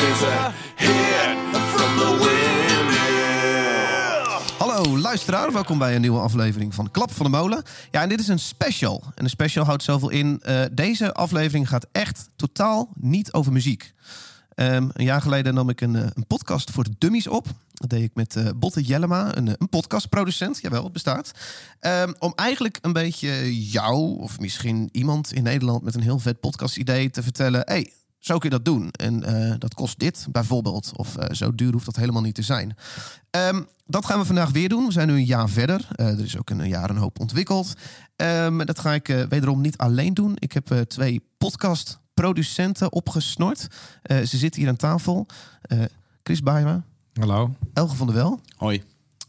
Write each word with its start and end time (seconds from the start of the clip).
from 0.00 1.96
the. 1.98 2.30
Hallo 4.58 4.98
luisteraar, 4.98 5.52
welkom 5.52 5.78
bij 5.78 5.94
een 5.94 6.00
nieuwe 6.00 6.20
aflevering 6.20 6.74
van 6.74 6.90
Klap 6.90 7.12
van 7.12 7.24
de 7.24 7.32
Molen. 7.36 7.62
Ja, 7.90 8.02
en 8.02 8.08
dit 8.08 8.20
is 8.20 8.28
een 8.28 8.38
special. 8.38 9.02
En 9.14 9.24
een 9.24 9.30
special 9.30 9.64
houdt 9.64 9.82
zoveel 9.82 10.10
in. 10.10 10.40
eh, 10.42 10.62
deze 10.72 11.14
aflevering 11.14 11.68
gaat 11.68 11.86
echt 11.92 12.28
totaal 12.36 12.88
niet 12.94 13.32
over 13.32 13.52
muziek. 13.52 13.92
Ehm, 14.54 14.88
een 14.92 15.04
jaar 15.04 15.22
geleden 15.22 15.54
nam 15.54 15.68
ik 15.68 15.80
een, 15.80 15.96
eh, 15.96 16.06
een 16.14 16.26
podcast 16.26 16.70
voor 16.70 16.84
de 16.84 16.94
dummies 16.98 17.26
op. 17.26 17.46
Dat 17.72 17.90
deed 17.90 18.02
ik 18.02 18.14
met 18.14 18.36
eh, 18.36 18.48
Botte 18.56 18.82
Jellema, 18.82 19.36
een, 19.36 19.46
een 19.58 19.68
podcastproducent. 19.68 20.58
Jawel, 20.62 20.84
het 20.84 20.92
bestaat. 20.92 21.30
Ehm, 21.80 22.12
om 22.18 22.32
eigenlijk 22.36 22.78
een 22.82 22.92
beetje 22.92 23.60
jou, 23.68 24.18
of 24.18 24.40
misschien 24.40 24.88
iemand 24.92 25.32
in 25.32 25.42
Nederland 25.42 25.82
met 25.82 25.94
een 25.94 26.02
heel 26.02 26.18
vet 26.18 26.40
podcast 26.40 26.76
idee 26.76 27.10
te 27.10 27.22
vertellen. 27.22 27.62
hey, 27.64 27.92
zo 28.20 28.38
kun 28.38 28.50
je 28.50 28.56
dat 28.56 28.64
doen. 28.64 28.90
En 28.90 29.24
eh, 29.24 29.54
dat 29.58 29.74
kost 29.74 29.98
dit 29.98 30.26
bijvoorbeeld. 30.30 30.92
Of 30.96 31.16
eh, 31.16 31.34
zo 31.34 31.54
duur 31.54 31.72
hoeft 31.72 31.84
dat 31.84 31.96
helemaal 31.96 32.22
niet 32.22 32.34
te 32.34 32.42
zijn. 32.42 32.76
Ehm, 33.30 33.62
dat 33.86 34.06
gaan 34.06 34.18
we 34.18 34.24
vandaag 34.24 34.50
weer 34.50 34.68
doen. 34.68 34.86
We 34.86 34.92
zijn 34.92 35.08
nu 35.08 35.14
een 35.14 35.24
jaar 35.24 35.48
verder. 35.48 35.88
Eh, 35.94 36.06
er 36.06 36.24
is 36.24 36.38
ook 36.38 36.50
een 36.50 36.68
jaar 36.68 36.90
een 36.90 36.96
hoop 36.96 37.20
ontwikkeld. 37.20 37.74
Ehm, 38.16 38.64
dat 38.64 38.78
ga 38.78 38.92
ik 38.94 39.08
eh, 39.08 39.22
wederom 39.28 39.60
niet 39.60 39.76
alleen 39.76 40.14
doen. 40.14 40.32
Ik 40.38 40.52
heb 40.52 40.70
eh, 40.70 40.80
twee 40.80 41.22
podcastproducenten 41.38 42.92
opgesnord. 42.92 43.66
Eh, 44.02 44.18
ze 44.18 44.36
zitten 44.36 44.60
hier 44.60 44.70
aan 44.70 44.76
tafel. 44.76 45.26
Eh, 45.62 45.78
Chris 46.22 46.42
Baima, 46.42 46.82
Hallo. 47.14 47.54
Elge 47.74 47.96
van 47.96 48.06
der 48.06 48.16
Wel. 48.16 48.40
Hoi. 48.56 48.82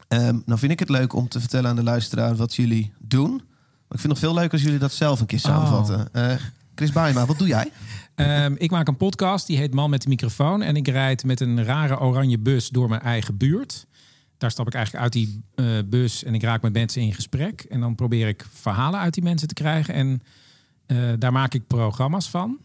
Ehm, 0.07 0.39
nou 0.45 0.59
vind 0.59 0.71
ik 0.71 0.79
het 0.79 0.89
leuk 0.89 1.13
om 1.13 1.27
te 1.27 1.39
vertellen 1.39 1.69
aan 1.69 1.75
de 1.75 1.83
luisteraar 1.83 2.35
wat 2.35 2.55
jullie 2.55 2.93
doen. 2.99 3.31
Maar 3.31 3.99
ik 3.99 3.99
vind 3.99 4.01
het 4.01 4.07
nog 4.11 4.19
veel 4.19 4.33
leuker 4.33 4.51
als 4.51 4.61
jullie 4.61 4.79
dat 4.79 4.91
zelf 4.91 5.19
een 5.19 5.25
keer 5.25 5.39
samenvatten. 5.39 6.13
Eh, 6.13 6.35
Chris 6.75 6.91
Baima, 6.91 7.25
wat 7.25 7.37
doe 7.37 7.47
jij? 7.47 7.71
Ehm, 8.15 8.55
ik 8.57 8.71
maak 8.71 8.87
een 8.87 8.97
podcast, 8.97 9.47
die 9.47 9.57
heet 9.57 9.73
Man 9.73 9.89
met 9.89 10.01
de 10.01 10.09
microfoon. 10.09 10.61
En 10.61 10.75
ik 10.75 10.87
rijd 10.87 11.23
met 11.23 11.39
een 11.39 11.63
rare 11.63 11.99
oranje 11.99 12.39
bus 12.39 12.69
door 12.69 12.89
mijn 12.89 13.01
eigen 13.01 13.37
buurt. 13.37 13.85
Daar 14.37 14.51
stap 14.51 14.67
ik 14.67 14.73
eigenlijk 14.73 15.03
uit 15.03 15.13
die 15.13 15.43
eh, 15.55 15.65
bus 15.85 16.23
en 16.23 16.33
ik 16.33 16.43
raak 16.43 16.61
met 16.61 16.73
mensen 16.73 17.01
in 17.01 17.13
gesprek. 17.13 17.61
En 17.61 17.79
dan 17.79 17.95
probeer 17.95 18.27
ik 18.27 18.45
verhalen 18.51 18.99
uit 18.99 19.13
die 19.13 19.23
mensen 19.23 19.47
te 19.47 19.53
krijgen. 19.53 19.93
En 19.93 20.21
eh, 20.85 20.97
daar 21.19 21.31
maak 21.31 21.53
ik 21.53 21.67
programma's 21.67 22.29
van. 22.29 22.57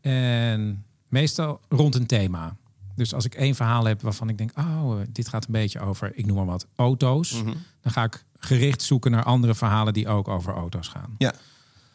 En 0.00 0.84
meestal 1.08 1.60
rond 1.68 1.94
een 1.94 2.06
thema. 2.06 2.56
Dus 2.94 3.14
als 3.14 3.24
ik 3.24 3.34
één 3.34 3.54
verhaal 3.54 3.84
heb 3.84 4.02
waarvan 4.02 4.28
ik 4.28 4.38
denk... 4.38 4.50
oh, 4.58 4.96
dit 5.12 5.28
gaat 5.28 5.46
een 5.46 5.52
beetje 5.52 5.80
over, 5.80 6.12
ik 6.14 6.26
noem 6.26 6.36
maar 6.36 6.46
wat, 6.46 6.66
auto's. 6.76 7.42
Dan 7.80 7.92
ga 7.92 8.04
ik 8.04 8.24
gericht 8.38 8.82
zoeken 8.82 9.10
naar 9.10 9.22
andere 9.22 9.54
verhalen 9.54 9.92
die 9.92 10.08
ook 10.08 10.28
over 10.28 10.54
auto's 10.54 10.88
gaan. 10.88 11.14
Ja. 11.18 11.34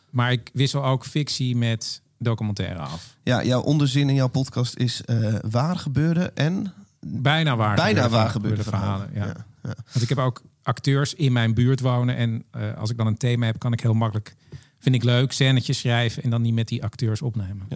Maar 0.10 0.32
ik 0.32 0.50
wissel 0.54 0.86
ook 0.86 1.06
fictie 1.06 1.56
met 1.56 2.02
documentaire 2.24 2.80
af. 2.80 3.16
Ja, 3.24 3.44
jouw 3.44 3.62
onderzin 3.62 4.10
in 4.10 4.16
jouw 4.16 4.28
podcast 4.28 4.76
is 4.78 5.02
eh, 5.06 5.34
waar 5.50 5.76
gebeurde 5.76 6.32
en 6.34 6.74
Bijna 7.06 7.56
waar. 7.56 7.76
bijna 7.76 8.02
gebeurde 8.02 8.16
waar 8.16 8.30
gebeurde 8.30 8.64
verhalen. 8.64 9.10
Ja. 9.14 9.26
Ja, 9.26 9.46
ja. 9.64 9.74
Want 9.92 10.02
ik 10.02 10.10
heb 10.10 10.18
ook 10.18 10.42
acteurs 10.64 11.14
in 11.14 11.32
mijn 11.32 11.54
buurt 11.54 11.80
wonen. 11.80 12.16
En 12.16 12.44
eh, 12.52 12.78
als 12.78 12.90
ik 12.90 12.98
dan 12.98 13.08
een 13.08 13.18
thema 13.18 13.46
heb, 13.46 13.60
kan 13.60 13.74
ik 13.74 13.80
heel 13.80 13.94
makkelijk, 13.94 14.36
vind 14.80 14.96
ik 14.96 15.04
leuk, 15.04 15.32
scènetjes 15.32 15.80
schrijven 15.80 16.24
en 16.24 16.30
dan 16.30 16.42
niet 16.42 16.54
met 16.54 16.68
die 16.68 16.84
acteurs 16.84 17.22
opnemen. 17.22 17.68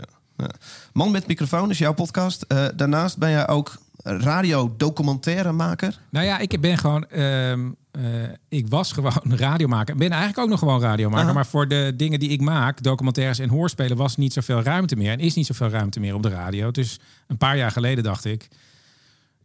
Man 0.93 1.11
met 1.11 1.27
microfoon 1.27 1.69
is 1.69 1.77
jouw 1.77 1.93
podcast. 1.93 2.41
Eh, 2.41 2.66
daarnaast 2.75 3.17
ben 3.17 3.29
jij 3.29 3.47
ook 3.47 3.77
radio-documentairemaker. 4.03 5.99
Nou 6.09 6.25
ja, 6.25 6.38
ik 6.38 6.61
ben 6.61 6.77
gewoon. 6.77 7.05
Eh, 7.97 8.30
ik 8.50 8.68
was 8.68 8.91
gewoon 8.91 9.12
radiomaker. 9.24 9.94
Ik 9.94 10.00
ben 10.00 10.09
eigenlijk 10.09 10.40
ook 10.40 10.50
nog 10.50 10.59
gewoon 10.59 10.81
radiomaker. 10.81 11.24
Aha. 11.25 11.34
Maar 11.34 11.46
voor 11.46 11.68
de 11.68 11.94
dingen 11.97 12.19
die 12.19 12.30
ik 12.30 12.41
maak, 12.41 12.84
documentaires 12.84 13.40
en 13.40 13.50
hoorspelen, 13.50 13.97
was 13.97 14.16
niet 14.18 14.34
zoveel 14.34 14.62
ruimte 14.62 14.96
meer. 14.96 15.12
En 15.12 15.19
is 15.19 15.34
niet 15.34 15.46
zoveel 15.46 15.68
ruimte 15.69 16.00
meer 16.00 16.13
op 16.16 16.24
de 16.24 16.30
radio. 16.30 16.72
Dus 16.72 17.00
een 17.28 17.38
paar 17.38 17.58
jaar 17.58 17.72
geleden 17.72 18.03
dacht 18.03 18.25
ik. 18.25 18.47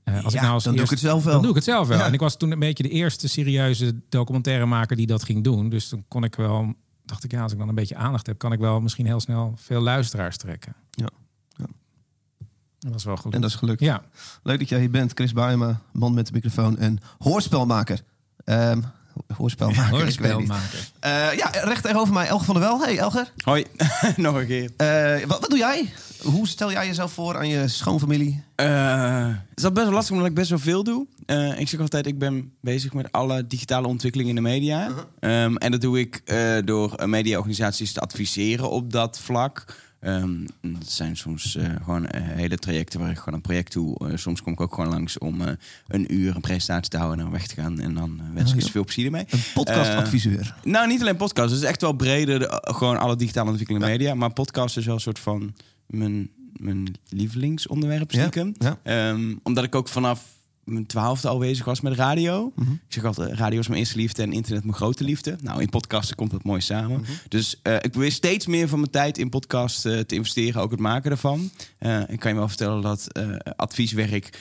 eh, 0.04 0.14
als 0.24 0.32
Ja, 0.32 0.38
ik 0.38 0.40
nou 0.40 0.54
als 0.54 0.64
dan 0.64 0.74
doe 0.74 0.84
ik 0.84 0.90
het 0.90 0.98
zelf 0.98 1.24
wel. 1.24 1.32
Dan 1.32 1.40
doe 1.42 1.50
ik 1.50 1.56
het 1.56 1.64
zelf 1.64 1.88
wel. 1.88 1.98
Ja. 1.98 2.06
En 2.06 2.12
ik 2.12 2.20
was 2.20 2.36
toen 2.36 2.50
een 2.50 2.58
beetje 2.58 2.82
de 2.82 2.88
eerste 2.88 3.28
serieuze 3.28 3.94
documentairemaker 4.08 4.96
die 4.96 5.06
dat 5.06 5.22
ging 5.22 5.44
doen. 5.44 5.68
Dus 5.68 5.88
dan 5.88 6.04
kon 6.08 6.24
ik 6.24 6.34
wel. 6.34 6.72
Dacht 7.04 7.24
ik, 7.24 7.30
ja, 7.32 7.42
als 7.42 7.52
ik 7.52 7.58
dan 7.58 7.68
een 7.68 7.74
beetje 7.74 7.96
aandacht 7.96 8.26
heb, 8.26 8.38
kan 8.38 8.52
ik 8.52 8.58
wel 8.58 8.80
misschien 8.80 9.06
heel 9.06 9.20
snel 9.20 9.54
veel 9.56 9.80
luisteraars 9.80 10.36
trekken. 10.36 10.74
Ja. 10.90 11.08
Ja. 11.56 11.66
Dat 12.78 12.94
is 12.94 13.04
wel 13.04 13.16
goed. 13.16 13.34
En 13.34 13.40
dat 13.40 13.50
is 13.50 13.56
gelukt. 13.56 13.80
Ja, 13.80 14.02
Leuk 14.42 14.58
dat 14.58 14.68
jij 14.68 14.78
hier 14.80 14.90
bent. 14.90 15.12
Chris 15.14 15.32
Baema, 15.32 15.80
man 15.92 16.14
met 16.14 16.26
de 16.26 16.32
microfoon 16.32 16.78
en 16.78 16.98
hoorspelmaker. 17.18 18.00
Ehm, 18.44 18.80
hoorspelmaker. 19.36 19.98
hoorspelmaker. 19.98 20.90
Eh, 21.00 21.10
ja, 21.36 21.50
recht 21.52 21.82
tegenover 21.82 22.12
mij 22.12 22.26
Elger 22.26 22.44
van 22.46 22.54
der 22.54 22.64
Wel. 22.64 22.82
Hey 22.82 22.98
Elger, 22.98 23.32
Hoi. 23.44 23.64
Nog 24.16 24.34
een 24.36 24.46
keer. 24.46 24.70
Eh, 24.76 25.26
wat, 25.26 25.40
wat 25.40 25.50
doe 25.50 25.58
jij? 25.58 25.92
Hoe 26.22 26.48
stel 26.48 26.70
jij 26.70 26.86
jezelf 26.86 27.12
voor 27.12 27.36
aan 27.36 27.48
je 27.48 27.68
schoonfamilie? 27.68 28.42
Eh, 28.54 29.26
het 29.26 29.58
is 29.58 29.64
al 29.64 29.72
best 29.72 29.86
wel 29.86 29.94
lastig 29.94 30.12
omdat 30.12 30.28
ik 30.28 30.34
best 30.34 30.50
wel 30.50 30.58
veel 30.58 30.84
doe. 30.84 31.06
Eh, 31.26 31.60
ik 31.60 31.68
zeg 31.68 31.80
altijd, 31.80 32.06
ik 32.06 32.18
ben 32.18 32.52
bezig 32.60 32.92
met 32.92 33.12
alle 33.12 33.46
digitale 33.46 33.86
ontwikkelingen 33.86 34.36
in 34.36 34.42
de 34.42 34.48
media. 34.50 34.90
Ehm, 35.20 35.56
en 35.56 35.70
dat 35.70 35.80
doe 35.80 35.98
ik 35.98 36.20
eh, 36.24 36.56
door 36.64 37.08
mediaorganisaties 37.08 37.92
te 37.92 38.00
adviseren 38.00 38.70
op 38.70 38.92
dat 38.92 39.18
vlak. 39.18 39.64
Ehm, 40.02 40.44
dat 40.60 40.90
zijn 40.90 41.16
soms 41.16 41.56
eh, 41.56 41.70
gewoon 41.84 42.06
eh, 42.06 42.22
hele 42.22 42.56
trajecten 42.58 43.00
waar 43.00 43.10
ik 43.10 43.18
gewoon 43.18 43.34
een 43.34 43.40
project 43.40 43.72
doe. 43.72 44.08
Eh, 44.08 44.16
soms 44.16 44.42
kom 44.42 44.52
ik 44.52 44.60
ook 44.60 44.74
gewoon 44.74 44.90
langs 44.90 45.18
om 45.18 45.40
een 45.88 46.14
uur 46.14 46.34
een 46.34 46.40
presentatie 46.40 46.90
te 46.90 46.96
houden 46.96 47.18
en 47.18 47.24
dan 47.24 47.32
weg 47.32 47.46
te 47.46 47.54
gaan. 47.54 47.80
En 47.80 47.94
dan 47.94 48.20
wens 48.34 48.54
ik 48.54 48.62
Oh, 48.64 48.70
veel 48.70 48.84
plezier 48.84 49.04
ermee. 49.04 49.24
Een 49.30 49.40
podcastadviseur. 49.54 50.54
Nou, 50.64 50.86
niet 50.88 51.00
alleen 51.00 51.16
podcast. 51.16 51.50
Het 51.50 51.60
is 51.62 51.68
echt 51.68 51.80
wel 51.80 51.92
breder. 51.92 52.38
de- 52.38 52.58
gewoon 52.74 52.98
alle 52.98 53.16
digitale 53.16 53.48
ontwikkelingen 53.48 53.88
in 53.88 53.96
media. 53.98 54.14
Maar 54.14 54.32
podcast 54.32 54.76
is 54.76 54.84
wel 54.86 54.94
een 54.94 55.00
soort 55.00 55.18
van 55.18 55.54
mijn, 55.86 56.30
mijn 56.52 56.94
lievelingsonderwerp 57.08 58.12
stiekem. 58.12 58.54
ja. 58.58 58.78
Ehm, 58.82 59.34
omdat 59.42 59.64
ik 59.64 59.74
ook 59.74 59.88
vanaf 59.88 60.24
mijn 60.64 60.86
twaalfde 60.86 61.28
al 61.28 61.38
bezig 61.38 61.64
was 61.64 61.80
met 61.80 61.94
radio. 61.94 62.52
Mhm. 62.56 62.72
Ik 62.72 62.78
zeg 62.88 63.04
altijd, 63.04 63.32
radio 63.32 63.58
is 63.58 63.68
mijn 63.68 63.80
eerste 63.80 63.96
liefde 63.96 64.22
en 64.22 64.32
internet 64.32 64.62
mijn 64.64 64.76
grote 64.76 65.04
liefde. 65.04 65.36
Nou, 65.40 65.60
in 65.60 65.68
podcasten 65.68 66.16
komt 66.16 66.30
dat 66.30 66.44
mooi 66.44 66.60
samen. 66.60 67.00
Mhm. 67.00 67.10
Dus 67.28 67.60
eh, 67.62 67.74
ik 67.74 67.90
probeer 67.90 68.12
steeds 68.12 68.46
meer 68.46 68.68
van 68.68 68.78
mijn 68.78 68.90
tijd 68.90 69.18
in 69.18 69.28
podcast 69.28 69.86
eh, 69.86 69.98
te 69.98 70.14
investeren. 70.14 70.62
Ook 70.62 70.70
het 70.70 70.80
maken 70.80 71.10
ervan. 71.10 71.50
Eh, 71.78 72.00
ik 72.08 72.18
kan 72.20 72.32
je 72.32 72.38
wel 72.38 72.48
vertellen 72.48 72.82
dat 72.82 73.06
advieswerk 73.56 74.38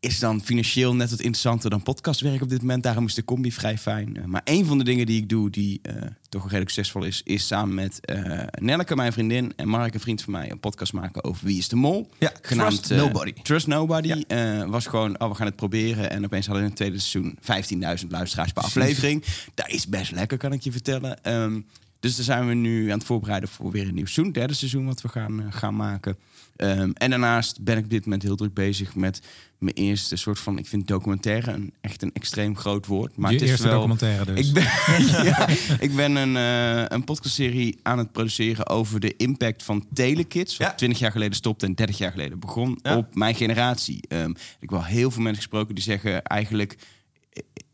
is 0.00 0.18
dan 0.18 0.40
financieel 0.40 0.94
net 0.94 1.10
wat 1.10 1.20
interessanter 1.20 1.70
dan 1.70 1.82
podcastwerk 1.82 2.42
op 2.42 2.48
dit 2.48 2.60
moment. 2.60 2.82
Daarom 2.82 3.06
is 3.06 3.14
de 3.14 3.24
combi 3.24 3.52
vrij 3.52 3.78
fijn. 3.78 4.16
Eh, 4.16 4.24
maar 4.24 4.40
een 4.44 4.66
van 4.66 4.78
de 4.78 4.84
dingen 4.84 5.06
die 5.06 5.22
ik 5.22 5.28
doe, 5.28 5.50
die 5.50 5.78
eh, 5.82 5.94
toch 6.28 6.42
redelijk 6.42 6.70
succesvol 6.70 7.04
is, 7.04 7.20
is 7.24 7.46
samen 7.46 7.74
met 7.74 8.00
eh 8.04 8.42
Nelleke, 8.58 8.96
mijn 8.96 9.12
vriendin, 9.12 9.52
en 9.56 9.68
Mark, 9.68 9.94
een 9.94 10.00
vriend 10.00 10.22
van 10.22 10.32
mij, 10.32 10.50
een 10.50 10.60
podcast 10.60 10.92
maken 10.92 11.24
over 11.24 11.46
Wie 11.46 11.58
is 11.58 11.68
de 11.68 11.76
Mol. 11.76 12.10
Ja, 12.18 12.32
Trust 12.42 12.90
eh, 12.90 12.98
Nobody. 12.98 13.32
Trust 13.42 13.66
Nobody. 13.66 14.24
Ja. 14.28 14.66
was 14.68 14.86
gewoon, 14.86 15.20
oh, 15.20 15.28
we 15.28 15.34
gaan 15.34 15.46
het 15.46 15.56
proberen. 15.56 16.10
En 16.10 16.24
opeens 16.24 16.46
hadden 16.46 16.64
we 16.64 16.70
in 16.70 16.76
het 16.76 16.76
tweede 16.76 16.98
seizoen 16.98 17.38
15.000 18.02 18.08
luisteraars 18.08 18.52
per 18.52 18.62
aflevering. 18.62 19.24
Dat 19.54 19.68
is 19.68 19.88
best 19.88 20.10
lekker, 20.10 20.38
kan 20.38 20.52
ik 20.52 20.62
je 20.62 20.72
vertellen. 20.72 21.24
Ehm, 21.24 21.60
dus 22.00 22.16
daar 22.16 22.24
zijn 22.24 22.48
we 22.48 22.54
nu 22.54 22.90
aan 22.90 22.98
het 22.98 23.06
voorbereiden 23.06 23.48
voor 23.48 23.70
weer 23.70 23.88
een 23.88 23.94
nieuw 23.94 24.06
seizoen. 24.06 24.32
Derde 24.32 24.54
seizoen 24.54 24.86
wat 24.86 25.00
we 25.00 25.08
gaan, 25.08 25.46
gaan 25.52 25.76
maken. 25.76 26.16
Ehm, 26.58 26.90
en 26.94 27.10
daarnaast 27.10 27.60
ben 27.60 27.76
ik 27.78 27.84
op 27.84 27.90
dit 27.90 28.04
moment 28.04 28.22
heel 28.22 28.36
druk 28.36 28.54
bezig 28.54 28.94
met 28.94 29.20
mijn 29.58 29.74
eerste 29.76 30.16
soort 30.16 30.38
van... 30.38 30.58
Ik 30.58 30.66
vind 30.66 30.88
documentaire 30.88 31.50
een, 31.52 31.72
echt 31.80 32.02
een 32.02 32.12
extreem 32.12 32.56
groot 32.56 32.86
woord. 32.86 33.16
Maar 33.16 33.30
je 33.30 33.36
het 33.36 33.44
is 33.44 33.50
eerste 33.50 33.66
wel, 33.68 33.74
documentaire 33.76 34.24
dus. 34.34 34.46
ik 34.48 34.54
ben, 34.54 34.62
ja, 35.30 35.48
ik 35.80 35.96
ben 35.96 36.16
een, 36.16 36.36
eh 36.36 36.84
een 36.88 37.04
podcastserie 37.04 37.78
aan 37.82 37.98
het 37.98 38.12
produceren 38.12 38.68
over 38.68 39.00
de 39.00 39.14
impact 39.16 39.62
van 39.62 39.86
telekids. 39.92 40.56
Wat 40.56 40.66
Ja. 40.66 40.74
20 40.74 40.98
jaar 40.98 41.12
geleden 41.12 41.36
stopte 41.36 41.66
en 41.66 41.74
30 41.74 41.98
jaar 41.98 42.10
geleden 42.10 42.38
begon 42.38 42.78
Ja. 42.82 42.96
op 42.96 43.14
mijn 43.14 43.34
generatie. 43.34 44.00
Ehm, 44.08 44.30
ik 44.30 44.36
heb 44.60 44.70
wel 44.70 44.84
heel 44.84 45.10
veel 45.10 45.22
mensen 45.22 45.42
gesproken 45.42 45.74
die 45.74 45.84
zeggen 45.84 46.22
eigenlijk... 46.22 46.76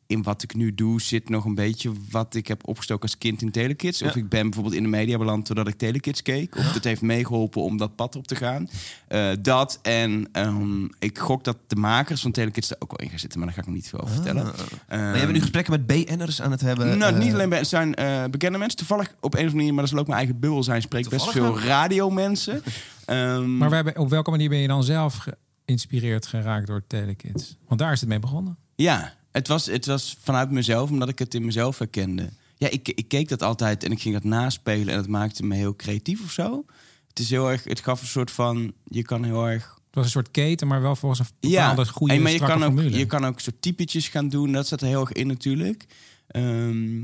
In 0.06 0.22
wat 0.22 0.42
ik 0.42 0.54
nu 0.54 0.74
doe 0.74 1.00
zit 1.00 1.28
nog 1.28 1.44
een 1.44 1.54
beetje 1.54 1.92
wat 2.10 2.34
ik 2.34 2.46
heb 2.48 2.68
opgestoken 2.68 3.02
als 3.02 3.18
kind 3.18 3.42
in 3.42 3.50
Telekids. 3.50 4.02
Of 4.02 4.14
Ja. 4.14 4.20
ik 4.20 4.28
ben 4.28 4.42
bijvoorbeeld 4.42 4.74
in 4.76 4.82
de 4.82 4.88
media 4.88 5.18
beland 5.18 5.46
doordat 5.46 5.68
ik 5.68 5.74
Telekids 5.78 6.22
keek. 6.22 6.56
Of 6.56 6.72
het 6.74 6.84
heeft 6.84 7.02
meegeholpen 7.02 7.62
om 7.62 7.76
dat 7.76 7.96
pad 7.96 8.16
op 8.16 8.26
te 8.26 8.34
gaan. 8.36 8.68
Eh, 9.08 9.30
dat 9.40 9.78
en 9.82 10.28
ehm, 10.32 10.84
ik 10.98 11.18
gok 11.18 11.44
dat 11.44 11.56
de 11.66 11.76
makers 11.76 12.20
van 12.20 12.30
Telekids 12.32 12.70
er 12.70 12.76
ook 12.78 12.90
wel 12.90 13.00
in 13.00 13.08
gaan 13.10 13.18
zitten. 13.18 13.38
Maar 13.38 13.48
daar 13.48 13.56
ga 13.56 13.62
ik 13.62 13.66
nog 13.68 13.76
niet 13.76 13.88
veel 13.88 14.00
over 14.00 14.14
vertellen. 14.14 14.44
Maar 14.88 14.98
jij 15.12 15.20
bent 15.20 15.32
nu 15.32 15.40
gesprekken 15.40 15.72
met 15.72 15.86
BN'ers 15.86 16.42
aan 16.42 16.50
het 16.50 16.60
hebben. 16.60 16.98
nou, 16.98 17.12
eh, 17.14 17.18
niet 17.20 17.32
alleen 17.32 17.48
bij, 17.48 17.58
het 17.58 17.68
zijn 17.68 17.94
eh, 17.94 18.24
bekende 18.30 18.58
mensen. 18.58 18.78
Toevallig 18.78 19.14
op 19.20 19.22
een 19.22 19.28
of 19.30 19.34
andere 19.36 19.54
manier, 19.56 19.74
maar 19.74 19.84
dat 19.84 19.92
is 19.92 19.98
ook 20.00 20.06
mijn 20.06 20.18
eigen 20.18 20.38
bubbel 20.40 20.62
zijn, 20.62 20.82
spreek 20.82 21.08
best 21.08 21.30
veel 21.30 21.58
radiomensen. 21.60 22.62
Ehm, 23.04 23.56
Maar 23.56 23.68
we 23.68 23.74
hebben, 23.74 23.98
op 23.98 24.08
welke 24.10 24.30
manier 24.30 24.48
ben 24.48 24.58
je 24.58 24.68
dan 24.68 24.84
zelf 24.84 25.26
geïnspireerd 25.66 26.26
geraakt 26.26 26.66
door 26.66 26.82
Telekids? 26.86 27.56
Want 27.68 27.80
daar 27.80 27.92
is 27.92 28.00
het 28.00 28.08
mee 28.08 28.18
begonnen. 28.18 28.56
Ja, 28.76 29.14
het 29.34 29.48
was, 29.48 29.66
het 29.66 29.86
was 29.86 30.16
vanuit 30.22 30.50
mezelf, 30.50 30.90
omdat 30.90 31.08
ik 31.08 31.18
het 31.18 31.34
in 31.34 31.44
mezelf 31.44 31.78
herkende. 31.78 32.28
Ja, 32.56 32.68
ik, 32.70 32.88
ik 32.88 33.08
keek 33.08 33.28
dat 33.28 33.42
altijd 33.42 33.84
en 33.84 33.90
ik 33.92 34.00
ging 34.00 34.14
dat 34.14 34.24
naspelen 34.24 34.88
en 34.88 34.96
het 34.96 35.08
maakte 35.08 35.44
me 35.44 35.54
heel 35.54 35.76
creatief 35.76 36.22
of 36.24 36.30
zo. 36.30 36.64
Het 37.08 37.18
is 37.18 37.30
heel 37.30 37.50
erg, 37.50 37.64
het 37.64 37.80
gaf 37.80 38.00
een 38.00 38.06
soort 38.06 38.30
van, 38.30 38.72
je 38.84 39.02
kan 39.02 39.24
heel 39.24 39.46
erg 39.48 39.64
Het 39.86 39.94
was 39.94 40.04
een 40.04 40.10
soort 40.10 40.30
keten, 40.30 40.66
maar 40.66 40.80
wel 40.82 40.96
volgens 40.96 41.20
een 41.20 41.26
bepaalde 41.40 41.86
goede 41.86 42.14
en, 42.14 42.22
maar 42.22 42.32
je 42.32 42.38
kan, 42.38 42.62
ook, 42.64 42.80
je 42.80 43.06
kan 43.06 43.24
ook 43.26 43.40
soort 43.40 43.62
typetjes 43.62 44.08
gaan 44.08 44.28
doen. 44.28 44.52
Dat 44.52 44.66
zat 44.68 44.80
er 44.80 44.86
heel 44.86 45.00
erg 45.00 45.12
in 45.12 45.26
natuurlijk. 45.26 45.86
Ehm, 46.26 47.02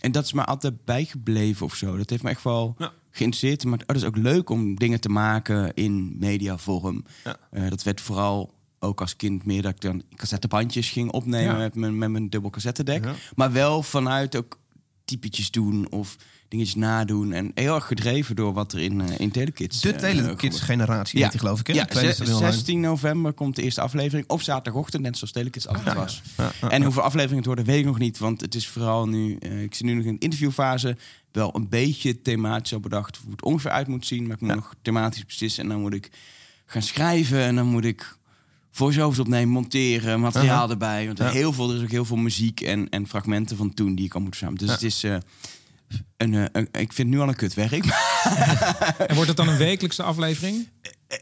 en 0.00 0.12
dat 0.12 0.24
is 0.24 0.32
me 0.32 0.44
altijd 0.44 0.84
bijgebleven 0.84 1.66
of 1.66 1.74
zo. 1.74 1.96
Dat 1.96 2.10
heeft 2.10 2.22
me 2.22 2.30
echt 2.30 2.42
wel 2.42 2.74
Ja. 2.78 2.92
geïnteresseerd. 3.10 3.64
Maar 3.64 3.78
het 3.86 3.96
is 3.96 4.04
ook 4.04 4.16
leuk 4.16 4.50
om 4.50 4.74
dingen 4.74 5.00
te 5.00 5.08
maken 5.08 5.74
in 5.74 6.16
mediavorm. 6.18 7.04
Ja. 7.24 7.36
Eh, 7.50 7.68
dat 7.68 7.82
werd 7.82 8.00
vooral 8.00 8.54
ook 8.86 9.00
als 9.00 9.16
kind 9.16 9.44
meer 9.44 9.62
dat 9.62 9.74
ik 9.74 9.80
dan 9.80 10.02
cassettebandjes 10.14 10.90
ging 10.90 11.10
opnemen 11.10 11.52
Ja. 11.52 11.58
met, 11.58 11.74
mijn, 11.74 11.98
met 11.98 12.10
mijn 12.10 12.30
dubbel 12.30 12.50
cassettedek. 12.50 13.04
Ja. 13.04 13.14
Maar 13.34 13.52
wel 13.52 13.82
vanuit 13.82 14.36
ook 14.36 14.58
typetjes 15.04 15.50
doen 15.50 15.90
of 15.90 16.16
dingetjes 16.48 16.74
nadoen. 16.74 17.32
En 17.32 17.50
heel 17.54 17.74
erg 17.74 17.86
gedreven 17.86 18.36
door 18.36 18.52
wat 18.52 18.72
er 18.72 18.78
in, 18.80 19.00
eh 19.00 19.18
in 19.20 19.30
Telekids 19.30 19.80
De 19.80 19.92
eh, 19.92 19.98
Telekids 19.98 20.60
generatie, 20.60 21.28
die, 21.30 21.38
geloof 21.38 21.60
ik. 21.60 21.66
Hè? 21.66 21.72
Ja, 21.72 21.82
De 21.84 21.88
tweede 21.90 22.08
zes- 22.08 22.20
is 22.20 22.28
er 22.28 22.34
online. 22.34 22.52
16 22.52 22.80
november 22.80 23.32
komt 23.32 23.56
de 23.56 23.62
eerste 23.62 23.80
aflevering 23.80 24.28
op 24.28 24.42
zaterdagochtend, 24.42 25.02
net 25.02 25.16
zoals 25.16 25.32
Telekids 25.32 25.68
altijd 25.68 25.94
was. 25.94 26.22
Ja, 26.36 26.52
ja, 26.60 26.70
En 26.70 26.82
hoeveel 26.82 27.02
afleveringen 27.02 27.36
het 27.36 27.46
worden, 27.46 27.64
weet 27.64 27.78
ik 27.78 27.84
nog 27.84 27.98
niet. 27.98 28.18
Want 28.18 28.40
het 28.40 28.54
is 28.54 28.68
vooral 28.68 29.08
nu, 29.08 29.36
eh, 29.36 29.62
ik 29.62 29.74
zit 29.74 29.86
nu 29.86 29.94
nog 29.94 30.04
in 30.04 30.12
de 30.14 30.18
interviewfase, 30.18 30.96
wel 31.32 31.54
een 31.56 31.68
beetje 31.68 32.22
thematisch 32.22 32.72
al 32.72 32.80
bedacht 32.80 33.16
hoe 33.16 33.30
het 33.30 33.42
ongeveer 33.42 33.70
uit 33.70 33.86
moet 33.86 34.06
zien. 34.06 34.22
Maar 34.26 34.34
ik 34.34 34.40
moet 34.40 34.48
Ja. 34.50 34.54
nog 34.56 34.74
thematisch 34.82 35.24
beslissen. 35.26 35.62
En 35.62 35.68
dan 35.68 35.80
moet 35.80 35.94
ik 35.94 36.10
gaan 36.66 36.82
schrijven 36.82 37.38
en 37.40 37.54
dan 37.56 37.66
moet 37.66 37.84
ik 37.84 38.16
voice-overs 38.76 39.18
opnemen, 39.18 39.48
monteren, 39.48 40.20
materiaal 40.20 40.62
Aha. 40.62 40.70
erbij. 40.70 41.06
Want 41.06 41.18
Ja. 41.18 41.28
heel 41.28 41.52
veel, 41.52 41.70
er 41.70 41.76
is 41.76 41.82
ook 41.82 41.90
heel 41.90 42.04
veel 42.04 42.16
muziek 42.16 42.60
en, 42.60 42.88
en 42.88 43.06
fragmenten 43.08 43.56
van 43.56 43.74
toen 43.74 43.94
die 43.94 44.04
ik 44.04 44.14
al 44.14 44.20
moet 44.20 44.36
verzamelen. 44.36 44.66
Dus 44.66 44.68
Ja. 44.68 44.74
het 44.74 44.84
is... 44.94 45.04
eh, 45.04 45.16
een, 46.16 46.34
eh, 46.34 46.44
een- 46.52 46.68
ik 46.72 46.92
vind 46.92 46.96
het 46.96 47.06
nu 47.06 47.18
al 47.20 47.28
een 47.28 47.34
kutwerk. 47.36 47.72
En 49.06 49.14
wordt 49.14 49.28
het 49.28 49.36
dan 49.36 49.48
een 49.48 49.56
wekelijkse 49.56 50.02
aflevering? 50.02 50.68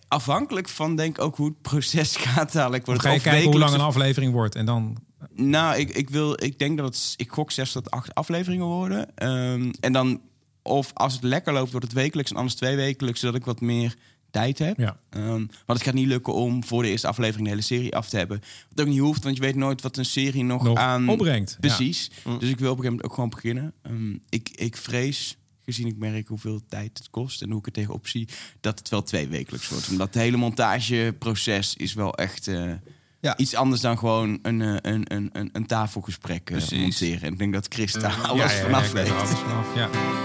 Afhankelijk 0.08 0.68
van 0.68 0.96
denk 0.96 1.16
ik 1.18 1.22
ook 1.24 1.36
hoe 1.36 1.46
het 1.46 1.62
proces 1.62 2.16
gaat 2.26 2.52
dadelijk. 2.52 2.86
Wordt 2.86 3.00
ga 3.00 3.10
je 3.12 3.20
kijken 3.20 3.50
hoe 3.50 3.58
lang 3.58 3.72
een 3.72 3.80
aflevering 3.80 4.32
wordt? 4.32 4.54
En 4.54 4.66
dan 4.66 4.96
Nou, 5.34 5.76
ik, 5.78 5.90
ik, 5.90 6.10
wil, 6.10 6.44
ik 6.44 6.58
denk 6.58 6.76
dat 6.78 6.86
het, 6.86 7.14
ik 7.16 7.30
gok 7.32 7.50
zes 7.50 7.72
tot 7.72 7.90
acht 7.90 8.14
afleveringen 8.14 8.66
worden. 8.66 9.14
Ehm, 9.16 9.72
en 9.80 9.92
dan, 9.92 10.20
of 10.62 10.90
als 10.94 11.12
het 11.14 11.22
lekker 11.22 11.52
loopt, 11.52 11.70
wordt 11.70 11.86
het 11.86 11.94
wekelijks 11.94 12.30
en 12.30 12.36
anders 12.36 12.54
twee 12.54 12.76
wekelijks, 12.76 13.20
zodat 13.20 13.34
ik 13.34 13.44
wat 13.44 13.60
meer 13.60 13.94
tijd 14.34 14.58
heb. 14.58 14.78
Ja. 14.78 14.96
Ehm, 15.10 15.26
want 15.66 15.78
het 15.78 15.82
gaat 15.82 15.94
niet 15.94 16.06
lukken 16.06 16.34
om 16.34 16.64
voor 16.64 16.82
de 16.82 16.88
eerste 16.88 17.06
aflevering 17.06 17.44
de 17.44 17.50
hele 17.50 17.62
serie 17.62 17.96
af 17.96 18.08
te 18.08 18.16
hebben. 18.16 18.40
Wat 18.74 18.80
ook 18.86 18.92
niet 18.92 19.00
hoeft, 19.00 19.24
want 19.24 19.36
je 19.36 19.42
weet 19.42 19.54
nooit 19.56 19.82
wat 19.82 19.96
een 19.96 20.04
serie 20.04 20.44
nog, 20.44 20.62
nog 20.62 20.78
aan... 20.78 21.08
opbrengt. 21.08 21.56
Precies. 21.60 22.10
Dus 22.38 22.48
ik 22.48 22.58
wil 22.58 22.70
op 22.72 22.78
een 22.78 22.84
gegeven 22.84 22.84
moment 22.84 23.04
ook 23.04 23.14
gewoon 23.14 23.30
beginnen. 23.30 23.72
Ehm, 23.82 24.12
ik, 24.28 24.48
ik 24.54 24.76
vrees, 24.76 25.36
gezien 25.64 25.86
ik 25.86 25.96
merk 25.96 26.28
hoeveel 26.28 26.60
tijd 26.68 26.98
het 26.98 27.10
kost 27.10 27.42
en 27.42 27.50
hoe 27.50 27.58
ik 27.58 27.66
er 27.66 27.72
tegenop 27.72 28.06
zie, 28.08 28.28
dat 28.60 28.78
het 28.78 28.88
wel 28.88 29.02
twee 29.02 29.28
wekelijks 29.28 29.68
wordt. 29.68 29.88
Omdat 29.88 30.14
het 30.14 30.22
hele 30.22 30.36
montageproces 30.36 31.76
is 31.76 31.94
wel 31.94 32.14
echt 32.14 32.48
eh, 32.48 32.72
Ja. 33.20 33.36
iets 33.36 33.54
anders 33.54 33.80
dan 33.80 33.98
gewoon 33.98 34.38
een, 34.42 34.62
eh, 34.62 34.76
een, 34.92 35.12
een, 35.14 35.28
een, 35.32 35.50
een 35.52 35.66
tafelgesprek 35.66 36.50
eh, 36.50 36.56
Precies. 36.56 36.78
monteren. 36.80 37.22
En 37.22 37.32
ik 37.32 37.38
denk 37.38 37.52
dat 37.52 37.66
Chris 37.68 37.92
daar 37.92 38.10
Ja, 38.22 38.28
alles 38.28 38.52
ja, 38.52 38.58
ja, 38.58 38.62
vanaf 38.64 38.82
weet 38.82 38.92
weet. 38.92 39.06
er 39.06 39.14
alles 39.18 39.38
vanaf. 39.38 39.74
Ja. 39.74 40.23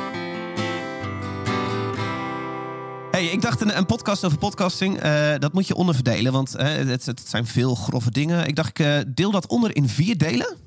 Ik 3.32 3.42
dacht 3.42 3.62
een, 3.62 3.78
een 3.78 3.86
podcast 3.86 4.26
over 4.26 4.38
podcasting, 4.38 4.98
eh, 4.98 5.34
dat 5.38 5.54
moet 5.54 5.68
je 5.68 5.76
onderverdelen, 5.76 6.32
want 6.32 6.56
eh, 6.56 6.68
het, 6.68 7.06
het 7.06 7.24
zijn 7.26 7.46
veel 7.46 7.76
grove 7.76 8.12
dingen. 8.12 8.48
Ik 8.48 8.56
dacht, 8.56 8.70
ik 8.70 8.80
eh, 8.80 8.98
deel 9.08 9.32
dat 9.32 9.48
onder 9.48 9.76
in 9.76 9.90
vier 9.90 10.18
delen. 10.18 10.58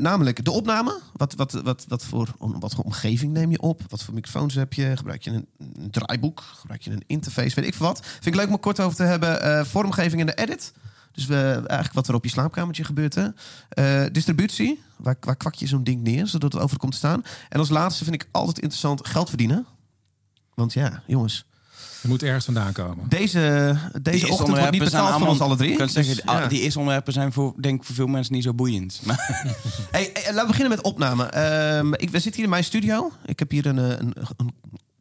Namelijk 0.00 0.44
de 0.44 0.50
opname. 0.50 1.00
Wat, 1.12 1.34
wat, 1.34 1.52
wat, 1.52 1.84
wat, 1.88 2.04
voor, 2.04 2.28
wat 2.38 2.74
voor 2.74 2.84
omgeving 2.84 3.32
neem 3.32 3.50
je 3.50 3.60
op? 3.60 3.82
Wat 3.88 4.02
voor 4.02 4.14
microfoons 4.14 4.54
heb 4.54 4.72
je? 4.72 4.96
Gebruik 4.96 5.22
je 5.22 5.30
een, 5.30 5.46
een 5.58 5.90
draaiboek? 5.90 6.40
Gebruik 6.40 6.82
je 6.82 6.90
een 6.90 7.04
interface? 7.06 7.54
Weet 7.54 7.66
ik 7.66 7.74
veel 7.74 7.86
wat. 7.86 8.00
Vind 8.04 8.26
ik 8.26 8.34
leuk 8.34 8.46
om 8.46 8.52
er 8.52 8.58
kort 8.58 8.80
over 8.80 8.96
te 8.96 9.02
hebben. 9.02 9.66
Vormgeving 9.66 10.20
en 10.20 10.26
de 10.26 10.34
edit. 10.34 10.72
Dus 11.12 11.26
we, 11.26 11.52
eigenlijk 11.52 11.92
wat 11.92 12.08
er 12.08 12.14
op 12.14 12.24
je 12.24 12.30
slaapkamertje 12.30 12.84
gebeurt. 12.84 13.14
Hè? 13.14 14.10
Distributie. 14.10 14.82
Waar, 14.96 15.16
waar 15.20 15.36
kwak 15.36 15.54
je 15.54 15.66
zo'n 15.66 15.84
ding 15.84 16.02
neer, 16.02 16.26
zodat 16.26 16.52
het 16.52 16.62
over 16.62 16.78
komt 16.78 16.92
te 16.92 16.98
staan? 16.98 17.22
En 17.48 17.58
als 17.58 17.68
laatste 17.68 18.04
vind 18.04 18.22
ik 18.22 18.28
altijd 18.30 18.58
interessant 18.58 19.06
geld 19.06 19.28
verdienen. 19.28 19.66
Want 20.54 20.72
ja, 20.72 21.02
jongens. 21.06 21.46
Je 22.04 22.10
moet 22.10 22.22
ergens 22.22 22.44
vandaan 22.44 22.72
komen. 22.72 23.08
Deze, 23.08 23.76
deze 24.02 24.28
ochtend 24.28 24.48
wordt 24.48 24.70
niet 24.70 24.84
betaald 24.84 25.18
van 25.18 25.28
ons 25.28 25.40
alle 25.40 25.56
drie. 25.56 25.76
Kan 25.76 25.88
zeggen, 25.88 26.14
Dus, 26.14 26.24
ja. 26.24 26.46
die 26.46 26.60
eerste 26.60 26.78
onderwerpen 26.78 27.12
zijn 27.12 27.32
voor, 27.32 27.54
denk 27.60 27.80
ik 27.80 27.86
voor 27.86 27.94
veel 27.94 28.06
mensen 28.06 28.34
niet 28.34 28.42
zo 28.42 28.54
boeiend. 28.54 29.00
Maar 29.04 29.28
Hey, 29.90 30.10
hey, 30.12 30.22
laten 30.24 30.40
we 30.40 30.46
beginnen 30.46 30.68
met 30.68 30.82
opname. 30.82 31.24
Ehm, 31.24 31.92
ik, 31.92 32.10
we 32.10 32.18
zitten 32.18 32.34
hier 32.34 32.44
in 32.44 32.50
mijn 32.50 32.64
studio. 32.64 33.12
Ik 33.24 33.38
heb 33.38 33.50
hier 33.50 33.66
een, 33.66 33.78
eh, 33.78 33.88
een, 33.88 34.12
een 34.36 34.52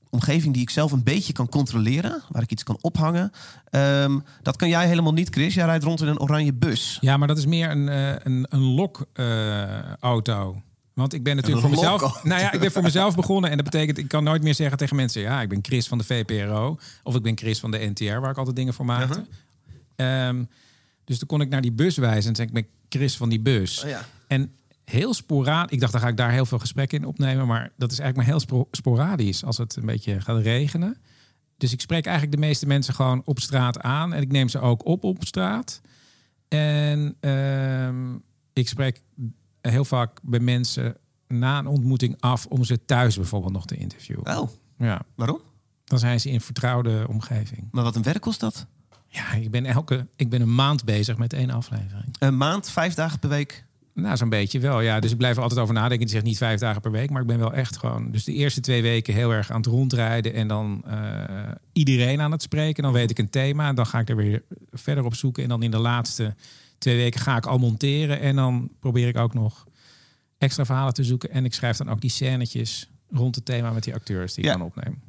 omgeving 0.09 0.53
die 0.53 0.61
ik 0.61 0.69
zelf 0.69 0.91
een 0.91 1.03
beetje 1.03 1.33
kan 1.33 1.49
controleren. 1.49 2.21
Waar 2.29 2.41
ik 2.41 2.51
iets 2.51 2.63
kan 2.63 2.77
ophangen. 2.81 3.31
Ehm, 3.69 4.19
dat 4.41 4.55
kan 4.55 4.69
jij 4.69 4.87
helemaal 4.87 5.13
niet, 5.13 5.29
Chris. 5.29 5.53
Jij 5.53 5.65
rijdt 5.65 5.83
rond 5.83 6.01
in 6.01 6.07
een 6.07 6.19
oranje 6.19 6.53
bus. 6.53 6.97
Ja, 7.01 7.17
maar 7.17 7.27
dat 7.27 7.37
is 7.37 7.45
meer 7.45 7.69
een, 7.69 7.89
eh, 7.89 8.15
een, 8.23 8.45
een 8.49 8.61
lok-auto. 8.61 10.61
Want 10.93 11.13
ik 11.13 11.23
ben 11.23 11.35
natuurlijk 11.35 11.61
voor 11.65 11.75
mezelf. 11.75 12.23
Nou 12.23 12.41
ja, 12.41 12.51
ik 12.51 12.59
ben 12.59 12.71
voor 12.71 12.81
mezelf 12.83 13.15
begonnen. 13.15 13.49
En 13.49 13.55
dat 13.55 13.65
betekent, 13.65 13.97
ik 13.97 14.07
kan 14.07 14.23
nooit 14.23 14.43
meer 14.43 14.55
zeggen 14.55 14.77
tegen 14.77 14.95
mensen: 14.95 15.21
ja, 15.21 15.41
ik 15.41 15.49
ben 15.49 15.59
Chris 15.61 15.87
van 15.87 15.97
de 15.97 16.03
VPRO. 16.03 16.77
Of 17.03 17.15
ik 17.15 17.21
ben 17.21 17.37
Chris 17.37 17.59
van 17.59 17.71
de 17.71 17.77
NTR, 17.77 18.19
waar 18.19 18.31
ik 18.31 18.37
altijd 18.37 18.55
dingen 18.55 18.73
voor 18.73 18.85
maakte. 18.85 19.25
Ehm, 19.95 20.43
dus 21.05 21.17
toen 21.17 21.27
kon 21.27 21.41
ik 21.41 21.49
naar 21.49 21.61
die 21.61 21.71
bus 21.71 21.97
wijzen 21.97 22.29
en 22.29 22.35
zei 22.35 22.47
ik 22.47 22.53
ben 22.53 22.65
Chris 22.89 23.17
van 23.17 23.29
die 23.29 23.39
bus. 23.39 23.83
Oh 23.83 23.89
ja. 23.89 24.05
En 24.27 24.51
heel 24.85 25.13
sporadisch, 25.13 25.71
ik 25.71 25.79
dacht, 25.79 25.91
dan 25.91 26.01
ga 26.01 26.07
ik 26.07 26.17
daar 26.17 26.31
heel 26.31 26.45
veel 26.45 26.59
gesprekken 26.59 26.99
in 26.99 27.05
opnemen. 27.05 27.47
Maar 27.47 27.71
dat 27.77 27.91
is 27.91 27.99
eigenlijk 27.99 28.15
maar 28.15 28.37
heel 28.37 28.45
spo- 28.47 28.67
sporadisch 28.71 29.43
als 29.43 29.57
het 29.57 29.75
een 29.75 29.85
beetje 29.85 30.21
gaat 30.21 30.41
regenen. 30.41 30.97
Dus 31.57 31.71
ik 31.71 31.81
spreek 31.81 32.05
eigenlijk 32.05 32.35
de 32.35 32.41
meeste 32.41 32.65
mensen 32.65 32.93
gewoon 32.93 33.21
op 33.25 33.39
straat 33.39 33.79
aan. 33.81 34.13
En 34.13 34.21
ik 34.21 34.31
neem 34.31 34.49
ze 34.49 34.59
ook 34.59 34.85
op 34.85 35.03
op 35.03 35.25
straat. 35.25 35.81
En 36.47 37.15
ehm, 37.19 38.15
ik 38.53 38.67
spreek 38.67 39.01
heel 39.71 39.85
vaak 39.85 40.19
bij 40.23 40.39
mensen 40.39 40.97
na 41.27 41.59
een 41.59 41.67
ontmoeting 41.67 42.15
af 42.19 42.45
om 42.45 42.63
ze 42.63 42.85
thuis 42.85 43.15
bijvoorbeeld 43.15 43.53
nog 43.53 43.65
te 43.65 43.75
interviewen. 43.75 44.37
Oh, 44.37 44.49
Ja, 44.77 45.01
waarom? 45.15 45.39
dan 45.83 45.99
zijn 45.99 46.19
ze 46.19 46.29
in 46.29 46.41
vertrouwde 46.41 47.05
omgeving. 47.09 47.67
Maar 47.71 47.83
wat 47.83 47.95
een 47.95 48.03
werk 48.03 48.21
kost 48.21 48.39
dat? 48.39 48.65
Ja, 49.07 49.31
ik 49.33 49.51
ben 49.51 49.65
elke, 49.65 50.07
ik 50.15 50.29
ben 50.29 50.41
een 50.41 50.55
maand 50.55 50.83
bezig 50.85 51.17
met 51.17 51.33
één 51.33 51.49
aflevering. 51.49 52.15
Een 52.19 52.37
maand, 52.37 52.69
vijf 52.69 52.93
dagen 52.93 53.19
per 53.19 53.29
week. 53.29 53.65
Nou, 53.93 54.17
zo'n 54.17 54.29
beetje 54.29 54.59
wel. 54.59 54.81
Ja, 54.81 54.99
dus 54.99 55.11
ik 55.11 55.17
blijf 55.17 55.35
er 55.35 55.41
altijd 55.41 55.59
over 55.61 55.73
nadenken. 55.73 56.05
Ik 56.05 56.11
zeg 56.11 56.23
niet 56.23 56.37
vijf 56.37 56.59
dagen 56.59 56.81
per 56.81 56.91
week, 56.91 57.09
maar 57.09 57.21
ik 57.21 57.27
ben 57.27 57.39
wel 57.39 57.53
echt 57.53 57.77
gewoon. 57.77 58.11
Dus 58.11 58.23
de 58.23 58.33
eerste 58.33 58.61
twee 58.61 58.81
weken 58.81 59.13
heel 59.13 59.31
erg 59.33 59.51
aan 59.51 59.57
het 59.57 59.65
rondrijden 59.65 60.33
en 60.33 60.47
dan 60.47 60.83
eh, 60.85 61.51
iedereen 61.73 62.21
aan 62.21 62.31
het 62.31 62.41
spreken. 62.41 62.83
Dan 62.83 62.91
weet 62.93 63.09
ik 63.09 63.19
een 63.19 63.29
thema 63.29 63.67
en 63.67 63.75
dan 63.75 63.85
ga 63.85 63.99
ik 63.99 64.09
er 64.09 64.15
weer 64.15 64.43
verder 64.71 65.03
op 65.03 65.15
zoeken. 65.15 65.43
En 65.43 65.49
dan 65.49 65.63
in 65.63 65.71
de 65.71 65.77
laatste 65.79 66.35
twee 66.83 66.97
weken 66.97 67.19
ga 67.19 67.37
ik 67.37 67.45
al 67.45 67.57
monteren 67.57 68.19
en 68.19 68.35
dan 68.35 68.69
probeer 68.79 69.07
ik 69.07 69.17
ook 69.17 69.33
nog 69.33 69.65
extra 70.37 70.65
verhalen 70.65 70.93
te 70.93 71.03
zoeken. 71.03 71.31
En 71.31 71.45
ik 71.45 71.53
schrijf 71.53 71.77
dan 71.77 71.89
ook 71.89 72.01
die 72.01 72.09
scènetjes 72.09 72.89
rond 73.09 73.35
het 73.35 73.45
thema 73.45 73.71
met 73.71 73.83
die 73.83 73.93
acteurs 73.93 74.33
die 74.33 74.43
ik 74.43 74.49
Ja. 74.49 74.55
kan 74.57 74.65
opnemen. 74.65 75.01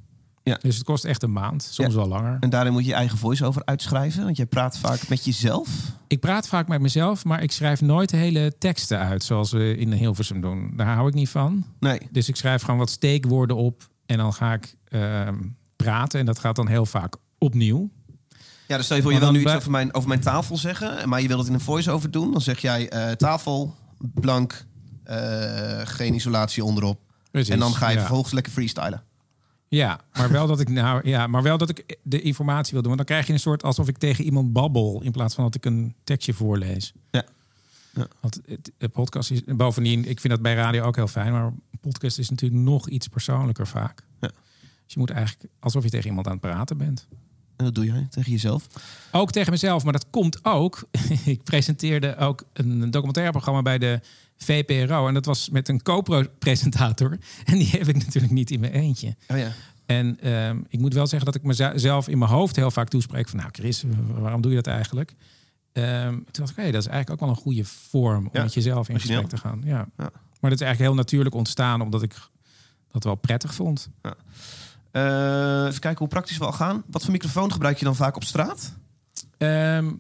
Ja. 0.43 0.59
Dus 0.63 0.75
het 0.77 0.85
kost 0.85 1.05
echt 1.05 1.23
een 1.23 1.33
maand, 1.33 1.63
soms 1.63 1.93
Ja. 1.93 1.99
wel 1.99 2.09
langer. 2.09 2.37
En 2.41 2.51
daarin 2.51 2.73
moet 2.73 2.83
je 2.83 2.89
je 2.89 2.95
eigen 2.95 3.19
voice-over 3.19 3.63
uitschrijven. 3.65 4.25
Want 4.25 4.37
jij 4.37 4.47
praat 4.47 4.79
vaak 4.79 5.09
met 5.09 5.25
jezelf. 5.25 5.69
Ik 6.07 6.21
praat 6.21 6.49
vaak 6.49 6.69
met 6.69 6.81
mezelf, 6.81 7.25
maar 7.25 7.43
ik 7.43 7.53
schrijf 7.53 7.81
nooit 7.81 8.11
hele 8.11 8.55
teksten 8.59 8.99
uit 8.99 9.23
zoals 9.25 9.53
we 9.53 9.77
in 9.77 9.93
Hilversum 9.93 10.41
doen. 10.41 10.73
Daar 10.77 10.95
hou 10.95 11.09
ik 11.09 11.15
niet 11.15 11.29
van. 11.29 11.65
Nee. 11.81 11.99
Dus 12.11 12.29
ik 12.29 12.37
schrijf 12.37 12.63
gewoon 12.63 12.79
wat 12.79 12.91
steekwoorden 12.91 13.57
op 13.57 13.89
en 14.07 14.17
dan 14.19 14.33
ga 14.33 14.53
ik 14.53 14.75
ehm, 14.89 15.37
praten. 15.77 16.21
En 16.21 16.27
dat 16.27 16.39
gaat 16.39 16.57
dan 16.57 16.69
heel 16.69 16.87
vaak 16.87 17.17
opnieuw. 17.39 17.91
Ja, 18.67 18.77
dus 18.77 18.85
stel 18.85 18.97
je 18.97 19.03
voor, 19.03 19.13
je 19.13 19.19
wil 19.19 19.33
nu 19.33 19.41
iets 19.41 19.55
over 19.55 19.71
mijn, 19.71 19.95
over 19.95 20.09
mijn 20.09 20.21
tafel 20.21 20.57
zeggen. 20.57 21.09
Maar 21.09 21.23
je 21.23 21.29
wil 21.29 21.39
het 21.39 21.47
in 21.47 21.55
een 21.55 21.61
voice-over 21.61 22.11
doen. 22.11 22.33
Dan 22.33 22.41
zeg 22.41 22.59
jij 22.59 22.89
eh, 22.89 23.11
tafel, 23.11 23.75
blank, 23.99 24.65
eh, 25.05 25.81
geen 25.85 26.15
isolatie 26.15 26.65
onderop. 26.65 27.01
Precies, 27.31 27.53
En 27.53 27.59
dan 27.59 27.75
ga 27.75 27.89
je 27.89 27.95
ja. 27.95 28.01
vervolgens 28.01 28.33
lekker 28.33 28.53
freestylen. 28.53 29.03
Ja, 29.69 30.01
maar 30.13 30.31
wel 30.31 30.47
dat 30.47 30.61
ik 30.61 30.69
nou 30.69 31.09
ja, 31.09 31.27
maar 31.27 31.43
wel 31.43 31.59
dat 31.59 31.69
ik 31.69 31.99
de 32.03 32.21
informatie 32.21 32.73
wil 32.73 32.83
doen. 32.83 32.97
Want 32.97 33.07
dan 33.07 33.17
krijg 33.17 33.27
je 33.27 33.33
een 33.33 33.39
soort 33.39 33.63
alsof 33.63 33.89
ik 33.89 33.99
tegen 33.99 34.25
iemand 34.25 34.53
babbel 34.53 35.03
in 35.03 35.13
plaats 35.13 35.35
van 35.35 35.45
dat 35.45 35.55
ik 35.55 35.65
een 35.65 35.95
tekstje 36.05 36.35
voorlees. 36.35 36.93
Ja. 37.11 37.25
Ja. 37.95 38.07
Want 38.21 38.41
het, 38.47 38.73
de 38.79 38.89
podcast 38.89 39.31
is 39.31 39.43
bovendien, 39.45 40.09
ik 40.09 40.21
vind 40.21 40.33
dat 40.33 40.43
bij 40.43 40.55
radio 40.55 40.85
ook 40.85 40.97
heel 40.97 41.07
fijn, 41.07 41.33
maar 41.33 41.53
podcast 41.81 42.19
is 42.19 42.31
natuurlijk 42.31 42.63
nog 42.63 42.89
iets 42.89 43.09
persoonlijker 43.09 43.67
vaak. 43.67 44.03
Ja. 44.21 44.29
Dus 44.85 44.95
je 44.95 44.99
moet 44.99 45.11
eigenlijk 45.11 45.53
alsof 45.59 45.83
je 45.83 45.91
tegen 45.91 46.09
iemand 46.09 46.27
aan 46.27 46.33
het 46.33 46.41
praten 46.41 46.79
bent. 46.79 47.09
En 47.57 47.65
dat 47.65 47.75
doe 47.75 47.85
jij 47.85 48.07
tegen 48.11 48.33
jezelf. 48.33 48.67
Ook 49.13 49.31
tegen 49.31 49.53
mezelf, 49.53 49.85
maar 49.85 49.93
dat 49.93 50.07
komt 50.11 50.45
ook. 50.45 50.89
ik 51.25 51.43
presenteerde 51.43 52.17
ook 52.17 52.45
een 52.53 52.91
documentaireprogramma 52.91 53.63
bij 53.63 53.79
de 53.79 54.01
VPRO. 54.37 55.09
En 55.09 55.15
dat 55.15 55.25
was 55.25 55.51
met 55.51 55.69
een 55.69 55.83
co-presentator. 55.83 57.19
En 57.45 57.59
die 57.59 57.71
heb 57.71 57.89
ik 57.89 57.95
natuurlijk 58.05 58.33
niet 58.33 58.51
in 58.51 58.61
mijn 58.61 58.73
eentje. 58.73 59.17
Oh 59.29 59.39
ja. 59.39 59.53
En 59.87 60.21
ehm, 60.21 60.59
ik 60.69 60.81
moet 60.81 60.95
wel 60.95 61.07
zeggen 61.07 61.33
dat 61.33 61.35
ik 61.35 61.43
mezelf 61.43 62.09
in 62.09 62.19
mijn 62.19 62.31
hoofd 62.31 62.57
heel 62.57 62.71
vaak 62.71 62.89
toespreek 62.89 63.29
van... 63.29 63.39
nou 63.39 63.51
Chris, 63.53 63.85
waarom 64.19 64.41
doe 64.41 64.51
je 64.51 64.57
dat 64.57 64.67
eigenlijk? 64.67 65.15
Ehm, 65.73 66.13
toen 66.13 66.25
dacht 66.33 66.51
ik, 66.51 66.57
hey, 66.57 66.71
dat 66.71 66.81
is 66.81 66.89
eigenlijk 66.89 67.11
ook 67.11 67.29
wel 67.29 67.37
een 67.37 67.43
goede 67.43 67.65
vorm 67.65 68.25
om 68.27 68.31
Ja, 68.33 68.43
met 68.43 68.55
jezelf 68.55 68.89
in 68.89 69.01
gesprek 69.01 69.29
te 69.29 69.37
gaan. 69.37 69.61
Ja. 69.65 69.89
Ja. 69.97 70.11
Maar 70.41 70.51
dat 70.51 70.61
is 70.61 70.67
eigenlijk 70.67 70.79
heel 70.79 70.95
natuurlijk 70.95 71.35
ontstaan 71.35 71.81
omdat 71.81 72.03
ik 72.03 72.15
dat 72.91 73.05
wel 73.05 73.15
prettig 73.15 73.55
vond. 73.55 73.89
Eh, 74.01 74.13
even 74.95 75.81
kijken 75.81 75.99
hoe 75.99 76.09
praktisch 76.09 76.39
we 76.39 76.45
al 76.45 76.53
gaan. 76.53 76.83
Wat 76.87 77.03
voor 77.03 77.13
microfoon 77.13 77.53
gebruik 77.53 77.79
je 77.79 77.85
dan 77.85 77.97
vaak 77.97 78.17
op 78.17 78.25
straat? 78.25 78.75
Ehm, 79.39 79.93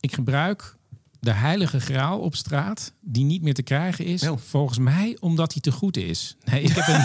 ik 0.00 0.14
gebruik 0.14 0.76
de 1.20 1.32
heilige 1.32 1.80
graal 1.80 2.18
op 2.18 2.34
straat, 2.34 2.92
die 3.00 3.24
niet 3.24 3.42
meer 3.42 3.54
te 3.54 3.62
krijgen 3.62 4.04
is. 4.04 4.28
Oh. 4.28 4.38
Volgens 4.38 4.78
mij 4.78 5.16
omdat 5.20 5.52
hij 5.52 5.60
te 5.60 5.72
goed 5.72 5.96
is. 5.96 6.36
Nee, 6.44 6.62
ik 6.62 6.72
heb 6.74 6.86
een, 6.86 7.04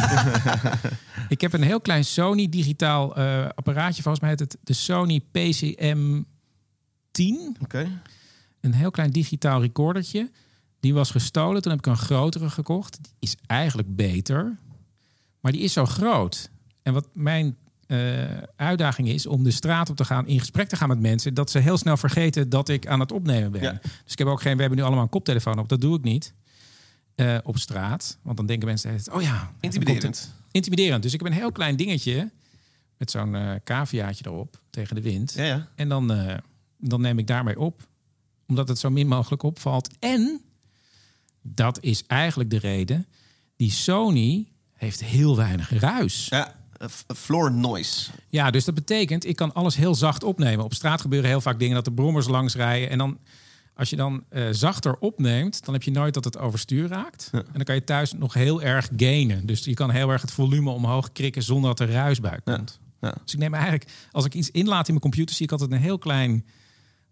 ik 1.36 1.42
heb 1.42 1.54
een 1.54 1.62
heel 1.62 1.82
klein 1.82 2.06
Sony 2.06 2.50
digitaal 2.50 3.16
eh, 3.16 3.46
apparaatje. 3.56 4.02
Volgens 4.02 4.24
mij 4.24 4.30
heet 4.30 4.40
het 4.40 4.58
de 4.64 4.74
Sony 4.74 5.20
PCM 5.32 6.22
10. 7.12 7.56
Oké. 7.62 8.02
Een 8.60 8.74
heel 8.74 8.92
klein 8.92 9.12
digitaal 9.12 9.62
recordertje. 9.62 10.32
Die 10.80 10.94
was 10.94 11.12
gestolen. 11.12 11.62
Toen 11.62 11.72
heb 11.72 11.80
ik 11.80 11.86
een 11.86 11.98
grotere 11.98 12.50
gekocht. 12.50 12.98
Die 13.02 13.14
is 13.20 13.36
eigenlijk 13.46 13.96
beter. 13.96 14.58
Maar 15.40 15.52
die 15.52 15.62
is 15.62 15.74
zo 15.74 15.86
groot. 15.86 16.51
En 16.84 16.94
wat 16.94 17.08
mijn 17.14 17.58
eh, 17.88 17.98
uitdaging 18.56 19.08
is 19.08 19.26
om 19.26 19.44
de 19.44 19.52
straat 19.52 19.90
op 19.90 19.96
te 19.96 20.06
gaan, 20.06 20.28
in 20.28 20.40
gesprek 20.40 20.68
te 20.68 20.76
gaan 20.76 20.88
met 20.88 21.00
mensen, 21.00 21.34
dat 21.34 21.52
ze 21.52 21.60
heel 21.60 21.78
snel 21.78 21.98
vergeten 21.98 22.50
dat 22.50 22.70
ik 22.70 22.88
aan 22.88 23.00
het 23.00 23.12
opnemen 23.12 23.52
ben. 23.52 23.62
Ja. 23.62 23.80
Dus 24.04 24.12
ik 24.12 24.18
heb 24.18 24.28
ook 24.28 24.42
geen, 24.42 24.54
we 24.56 24.60
hebben 24.62 24.80
nu 24.80 24.86
allemaal 24.86 25.04
een 25.04 25.10
koptelefoon 25.10 25.60
op. 25.60 25.70
Dat 25.70 25.82
doe 25.82 25.98
ik 25.98 26.04
niet 26.04 26.34
eh, 27.16 27.38
op 27.44 27.58
straat. 27.58 28.18
Want 28.22 28.38
dan 28.38 28.46
denken 28.46 28.68
mensen, 28.68 29.00
oh 29.12 29.22
ja, 29.22 29.54
Intimiderend. 29.60 30.34
intimiderend. 30.52 31.04
Dus 31.04 31.14
ik 31.14 31.20
heb 31.20 31.32
een 31.32 31.38
heel 31.38 31.52
klein 31.52 31.76
dingetje 31.76 32.32
met 32.98 33.12
zo'n 33.12 33.36
eh 33.36 33.56
caviaatje 33.64 34.26
erop 34.26 34.62
tegen 34.70 34.96
de 34.96 35.02
wind. 35.02 35.34
Ja, 35.34 35.44
ja. 35.44 35.68
En 35.76 35.90
dan, 35.90 36.08
dan 36.78 37.02
neem 37.02 37.20
ik 37.20 37.28
daarmee 37.28 37.60
op. 37.60 37.88
Omdat 38.48 38.68
het 38.68 38.80
zo 38.80 38.90
min 38.90 39.08
mogelijk 39.08 39.44
opvalt. 39.44 39.90
En 40.00 40.42
dat 41.42 41.84
is 41.84 42.04
eigenlijk 42.08 42.50
de 42.50 42.58
reden. 42.60 43.08
Die 43.56 43.72
Sony 43.72 44.48
heeft 44.74 45.04
heel 45.04 45.36
weinig 45.36 45.70
ruis. 45.80 46.28
Ja. 46.30 46.60
Ja. 46.82 46.88
eh, 46.88 46.90
f- 46.90 47.06
floor 47.18 47.52
noise. 47.52 48.12
dus 48.52 48.66
dat 48.66 48.76
betekent, 48.76 49.26
ik 49.26 49.36
kan 49.36 49.54
alles 49.54 49.76
heel 49.76 49.96
zacht 49.96 50.24
opnemen. 50.24 50.66
Op 50.66 50.74
straat 50.74 51.02
gebeuren 51.02 51.30
heel 51.30 51.42
vaak 51.42 51.60
dingen 51.60 51.76
dat 51.76 51.86
de 51.86 51.92
brommers 51.92 52.28
langs 52.28 52.56
rijden. 52.56 52.90
En 52.90 52.98
dan, 52.98 53.18
als 53.76 53.90
je 53.90 53.96
dan 53.96 54.24
eh, 54.30 54.48
zachter 54.52 54.98
opneemt, 55.00 55.66
dan 55.66 55.74
heb 55.74 55.84
je 55.84 55.92
nooit 55.92 56.14
dat 56.14 56.24
het 56.24 56.38
overstuur 56.38 56.88
raakt. 56.88 57.30
En 57.32 57.46
dan 57.54 57.64
kan 57.64 57.76
je 57.76 57.84
thuis 57.84 58.14
nog 58.14 58.34
heel 58.34 58.62
erg 58.62 58.90
gainen. 58.98 59.46
Dus 59.46 59.66
je 59.66 59.74
kan 59.74 59.90
heel 59.90 60.10
erg 60.10 60.22
het 60.22 60.32
volume 60.32 60.70
omhoog 60.70 61.12
krikken 61.12 61.44
zonder 61.44 61.70
dat 61.70 61.80
er 61.80 61.94
ruis 61.94 62.20
bij 62.20 62.40
komt. 62.44 62.80
Ja. 63.02 63.16
Dus 63.24 63.34
ik 63.34 63.40
neem 63.40 63.54
eigenlijk, 63.54 63.92
als 64.12 64.26
ik 64.26 64.34
iets 64.34 64.52
inlaat 64.52 64.88
in 64.88 64.94
mijn 64.94 65.00
computer, 65.06 65.36
zie 65.36 65.46
ik 65.46 65.52
altijd 65.52 65.72
een 65.72 65.78
heel 65.78 65.98
klein 65.98 66.46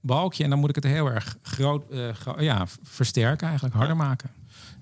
balkje. 0.01 0.43
En 0.43 0.49
dan 0.49 0.59
moet 0.59 0.69
ik 0.69 0.75
het 0.75 0.83
heel 0.83 1.07
erg 1.07 1.37
groot 1.41 1.89
eh, 1.91 2.09
gro- 2.13 2.41
ja, 2.41 2.67
versterken, 2.83 3.47
eigenlijk 3.47 3.75
harder 3.75 3.95
maken. 3.95 4.29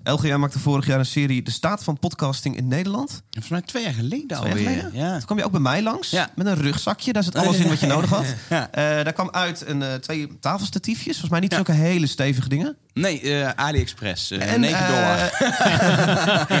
LGA 0.04 0.36
maakte 0.36 0.58
vorig 0.58 0.86
jaar 0.86 0.98
een 0.98 1.06
serie 1.06 1.42
De 1.42 1.50
Staat 1.50 1.84
van 1.84 1.98
Podcasting 1.98 2.56
in 2.56 2.68
Nederland. 2.68 3.10
Volgens 3.30 3.48
mij 3.48 3.60
twee 3.60 3.82
jaar 3.82 3.92
geleden 3.92 4.36
alweer. 4.38 4.90
Ja. 4.92 5.16
Toen 5.16 5.24
kwam 5.26 5.38
je 5.38 5.44
ook 5.44 5.50
bij 5.50 5.60
mij 5.60 5.82
langs 5.82 6.10
Ja. 6.10 6.30
met 6.34 6.46
een 6.46 6.54
rugzakje. 6.54 7.12
Daar 7.12 7.22
zit 7.22 7.34
alles 7.36 7.56
in 7.56 7.68
wat 7.68 7.80
je 7.80 7.86
nodig 7.86 8.10
had. 8.10 8.24
Ja. 8.50 8.70
Eh, 8.70 8.82
daar 9.04 9.12
kwam 9.12 9.28
uit 9.30 9.64
een, 9.66 9.82
eh, 9.82 9.94
twee 9.94 10.38
tafelstatiefjes. 10.40 11.10
Volgens 11.18 11.30
mij 11.30 11.40
niet 11.40 11.52
zulke 11.54 11.72
hele 11.72 12.06
stevige 12.06 12.48
dingen. 12.48 12.76
Nee, 12.94 13.20
eh, 13.20 13.50
AliExpress. 13.64 14.30
eh, 14.30 14.52
En, 14.52 14.60
9 14.60 14.86
dollar. 14.86 15.30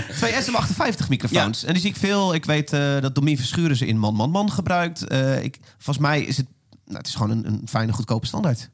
twee 0.18 0.32
SM58 0.32 1.08
microfoons. 1.08 1.64
En 1.64 1.72
die 1.72 1.82
zie 1.82 1.90
ik 1.90 1.96
veel. 1.96 2.34
Ik 2.34 2.44
weet 2.44 2.70
dat 3.00 3.14
Domien 3.14 3.36
Verschuren 3.36 3.76
ze 3.76 3.86
in 3.86 3.98
Man 3.98 4.14
Man 4.14 4.30
Man 4.30 4.52
gebruikt. 4.52 5.12
Ik, 5.42 5.58
volgens 5.78 5.98
mij 6.06 6.22
is 6.22 6.36
het... 6.36 6.46
Nou, 6.84 6.98
het 6.98 7.06
is 7.06 7.14
gewoon 7.14 7.30
een, 7.30 7.46
een 7.46 7.62
fijne, 7.68 7.92
goedkope 7.92 8.26
standaard. 8.26 8.68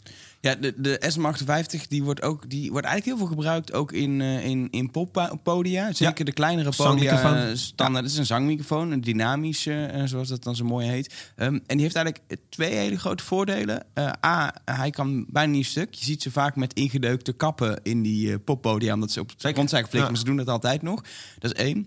Ja, 0.44 0.54
de, 0.54 0.74
de 0.76 1.00
SM58 1.12 1.88
die 1.88 2.02
wordt, 2.02 2.22
ook, 2.22 2.50
die 2.50 2.70
wordt 2.70 2.86
eigenlijk 2.86 3.16
heel 3.16 3.26
veel 3.26 3.36
gebruikt 3.36 3.72
ook 3.72 3.92
in, 3.92 4.20
eh, 4.20 4.44
in, 4.44 4.68
in 4.70 4.90
poppodia. 4.90 5.92
Zeker 5.92 6.24
de 6.24 6.32
kleinere 6.32 6.72
podia. 6.76 7.48
Eh, 7.48 7.54
Standaard. 7.54 8.04
Het 8.04 8.12
is 8.12 8.18
een 8.18 8.26
zangmicrofoon, 8.26 8.90
een 8.90 9.00
dynamische, 9.00 9.84
eh, 9.84 10.02
zoals 10.04 10.28
dat 10.28 10.42
dan 10.42 10.56
zo 10.56 10.64
mooi 10.64 10.88
heet. 10.88 11.32
Ehm, 11.36 11.54
en 11.54 11.62
die 11.66 11.80
heeft 11.80 11.96
eigenlijk 11.96 12.40
twee 12.48 12.74
hele 12.74 12.98
grote 12.98 13.24
voordelen. 13.24 13.86
A, 14.24 14.54
hij 14.64 14.90
kan 14.90 15.26
bijna 15.28 15.52
niet 15.52 15.66
stuk. 15.66 15.94
Je 15.94 16.04
ziet 16.04 16.22
ze 16.22 16.30
vaak 16.30 16.56
met 16.56 16.74
ingedeukte 16.74 17.32
kappen 17.32 17.80
in 17.82 18.02
die 18.02 18.38
poppodia, 18.38 18.94
omdat 18.94 19.10
ze 19.10 19.20
op 19.20 19.40
de 19.40 19.52
grond 19.52 19.70
zijn 19.70 19.84
geflikt. 19.84 20.04
Ja. 20.04 20.10
Maar 20.10 20.20
ze 20.20 20.24
doen 20.24 20.36
dat 20.36 20.48
altijd 20.48 20.82
nog. 20.82 21.04
Dat 21.38 21.54
is 21.54 21.62
één. 21.62 21.86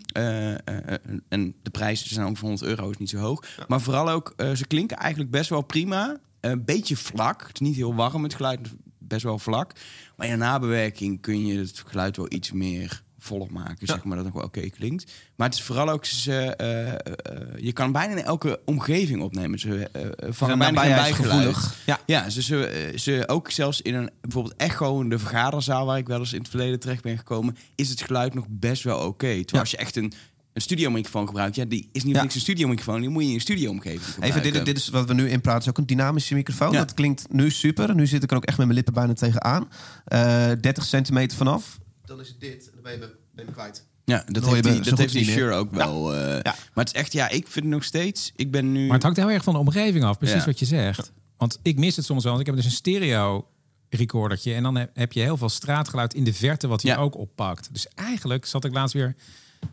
En 1.29 1.55
de 1.63 1.69
prijzen 1.71 2.09
zijn 2.09 2.25
ongeveer 2.27 2.47
100 2.47 2.69
euro, 2.69 2.89
is 2.89 2.97
niet 2.97 3.09
zo 3.09 3.17
hoog. 3.17 3.43
Maar 3.67 3.81
vooral 3.81 4.09
ook, 4.09 4.33
ze 4.55 4.67
klinken 4.67 4.97
eigenlijk 4.97 5.31
best 5.31 5.49
wel 5.49 5.61
prima. 5.61 6.19
Een 6.41 6.65
beetje 6.65 6.97
vlak. 6.97 7.41
Het 7.47 7.53
is 7.53 7.67
niet 7.67 7.75
heel 7.75 7.95
warm, 7.95 8.23
het 8.23 8.33
geluid 8.33 8.59
best 8.97 9.23
wel 9.23 9.39
vlak. 9.39 9.71
Maar 10.15 10.27
in 10.27 10.33
de 10.33 10.39
nabewerking 10.39 11.21
kun 11.21 11.45
je 11.45 11.57
het 11.59 11.83
geluid 11.87 12.17
wel 12.17 12.25
iets 12.33 12.51
meer 12.51 13.05
voller 13.19 13.51
maken, 13.51 13.87
zeg 13.87 14.03
maar, 14.03 14.15
dat 14.15 14.25
het 14.25 14.33
nog 14.33 14.43
wel 14.43 14.51
oké 14.63 14.69
klinkt. 14.69 15.11
Maar 15.35 15.47
het 15.47 15.57
is 15.57 15.63
vooral 15.63 15.89
ook, 15.89 16.05
ze, 16.05 16.55
eh, 16.55 17.63
je 17.63 17.71
kan 17.73 17.91
bijna 17.91 18.15
in 18.15 18.23
elke 18.23 18.59
omgeving 18.65 19.21
opnemen. 19.21 19.59
Ze 19.59 19.89
uh, 19.95 20.31
vangen 20.33 20.57
bijna 20.57 20.81
geen 20.81 20.89
bijgeluid. 20.95 21.31
gevoelig. 21.31 21.75
Ja. 21.85 21.99
Ja, 22.05 22.29
ze, 22.29 22.41
ze, 22.41 22.91
ze 22.95 23.23
ook 23.27 23.51
zelfs 23.51 23.81
in 23.81 23.93
een 23.95 24.09
bijvoorbeeld 24.21 24.55
echo 24.55 25.01
in 25.01 25.09
de 25.09 25.19
vergaderzaal 25.19 25.85
waar 25.85 25.97
ik 25.97 26.07
wel 26.07 26.19
eens 26.19 26.33
in 26.33 26.39
het 26.39 26.49
verleden 26.49 26.79
terecht 26.79 27.03
ben 27.03 27.17
gekomen, 27.17 27.57
is 27.75 27.89
het 27.89 28.01
geluid 28.01 28.33
nog 28.33 28.45
best 28.49 28.83
wel 28.83 28.99
oké. 28.99 29.27
Terwijl 29.27 29.45
Ja. 29.51 29.59
als 29.59 29.71
je 29.71 29.77
echt 29.77 29.95
een, 29.95 30.13
een 30.57 30.63
studiomicrofoon 30.63 31.27
gebruikt, 31.27 31.55
ja, 31.55 31.65
die 31.65 31.89
is 31.91 32.03
niet 32.03 32.15
Ja. 32.15 32.21
niks 32.21 32.35
een 32.35 32.41
studiomicrofoon, 32.41 32.99
die 32.99 33.09
moet 33.09 33.23
je 33.23 33.27
in 33.29 33.35
een 33.35 33.41
studioomgeving 33.41 34.01
Even, 34.01 34.13
gebruiken. 34.23 34.53
dit, 34.53 34.65
dit 34.65 34.77
is 34.77 34.87
wat 34.89 35.07
we 35.07 35.13
nu 35.13 35.29
in 35.29 35.41
praten, 35.41 35.61
is 35.61 35.69
ook 35.69 35.77
een 35.77 35.85
dynamische 35.85 36.33
microfoon. 36.35 36.71
Ja. 36.71 36.77
Dat 36.77 36.93
klinkt 36.93 37.25
nu 37.31 37.49
super. 37.51 37.95
Nu 37.95 38.07
zit 38.07 38.23
ik 38.23 38.31
er 38.31 38.37
ook 38.37 38.45
echt 38.45 38.57
met 38.57 38.65
mijn 38.65 38.77
lippen 38.77 38.93
bijna 38.93 39.13
tegenaan. 39.13 39.69
Eh 40.05 40.51
30 40.61 40.83
centimeter 40.83 41.37
vanaf. 41.37 41.77
Dan 42.05 42.19
is 42.19 42.27
het 42.27 42.39
dit 42.39 42.65
en 42.65 42.71
dan 42.73 42.83
ben 42.83 42.91
je, 42.91 42.97
me- 42.97 43.05
ben 43.35 43.45
je 43.45 43.51
me 43.51 43.51
kwijt. 43.51 43.85
Ja, 44.05 44.23
dat 44.27 44.43
hoor 44.43 44.55
je 44.55 44.61
heeft 44.67 44.75
die, 44.83 44.89
dat 44.89 44.99
heeft 44.99 45.13
die. 45.13 45.25
Shure 45.25 45.53
ook 45.53 45.71
wel. 45.71 46.15
eh, 46.15 46.19
Ja. 46.33 46.41
Maar 46.73 46.85
het 46.85 46.87
is 46.95 47.01
echt, 47.01 47.13
ja, 47.13 47.29
ik 47.29 47.47
vind 47.47 47.65
het 47.65 47.73
nog 47.73 47.83
steeds. 47.83 48.31
Ik 48.35 48.51
ben 48.51 48.71
nu. 48.71 48.83
Maar 48.85 48.93
het 48.93 49.03
hangt 49.03 49.17
heel 49.17 49.31
erg 49.31 49.43
van 49.43 49.53
de 49.53 49.59
omgeving 49.59 50.03
af, 50.03 50.17
precies 50.17 50.37
Ja. 50.39 50.45
wat 50.45 50.59
je 50.59 50.65
zegt. 50.65 51.11
Want 51.37 51.59
ik 51.61 51.77
mis 51.77 51.95
het 51.95 52.05
soms 52.05 52.23
wel, 52.23 52.31
want 52.33 52.47
ik 52.47 52.53
heb 52.53 52.63
dus 52.63 52.71
een 52.71 52.77
stereo 52.77 53.47
recordertje 53.89 54.53
en 54.53 54.63
dan 54.63 54.75
heb- 54.93 55.11
je 55.13 55.19
heel 55.21 55.37
veel 55.37 55.49
straatgeluid 55.49 56.13
in 56.13 56.23
de 56.23 56.33
verte 56.33 56.67
wat 56.67 56.81
hij 56.81 56.91
Ja. 56.91 56.97
ook 56.97 57.17
oppakt. 57.17 57.69
Dus 57.71 57.87
eigenlijk 57.95 58.45
zat 58.45 58.65
ik 58.65 58.73
laatst 58.73 58.93
weer 58.93 59.15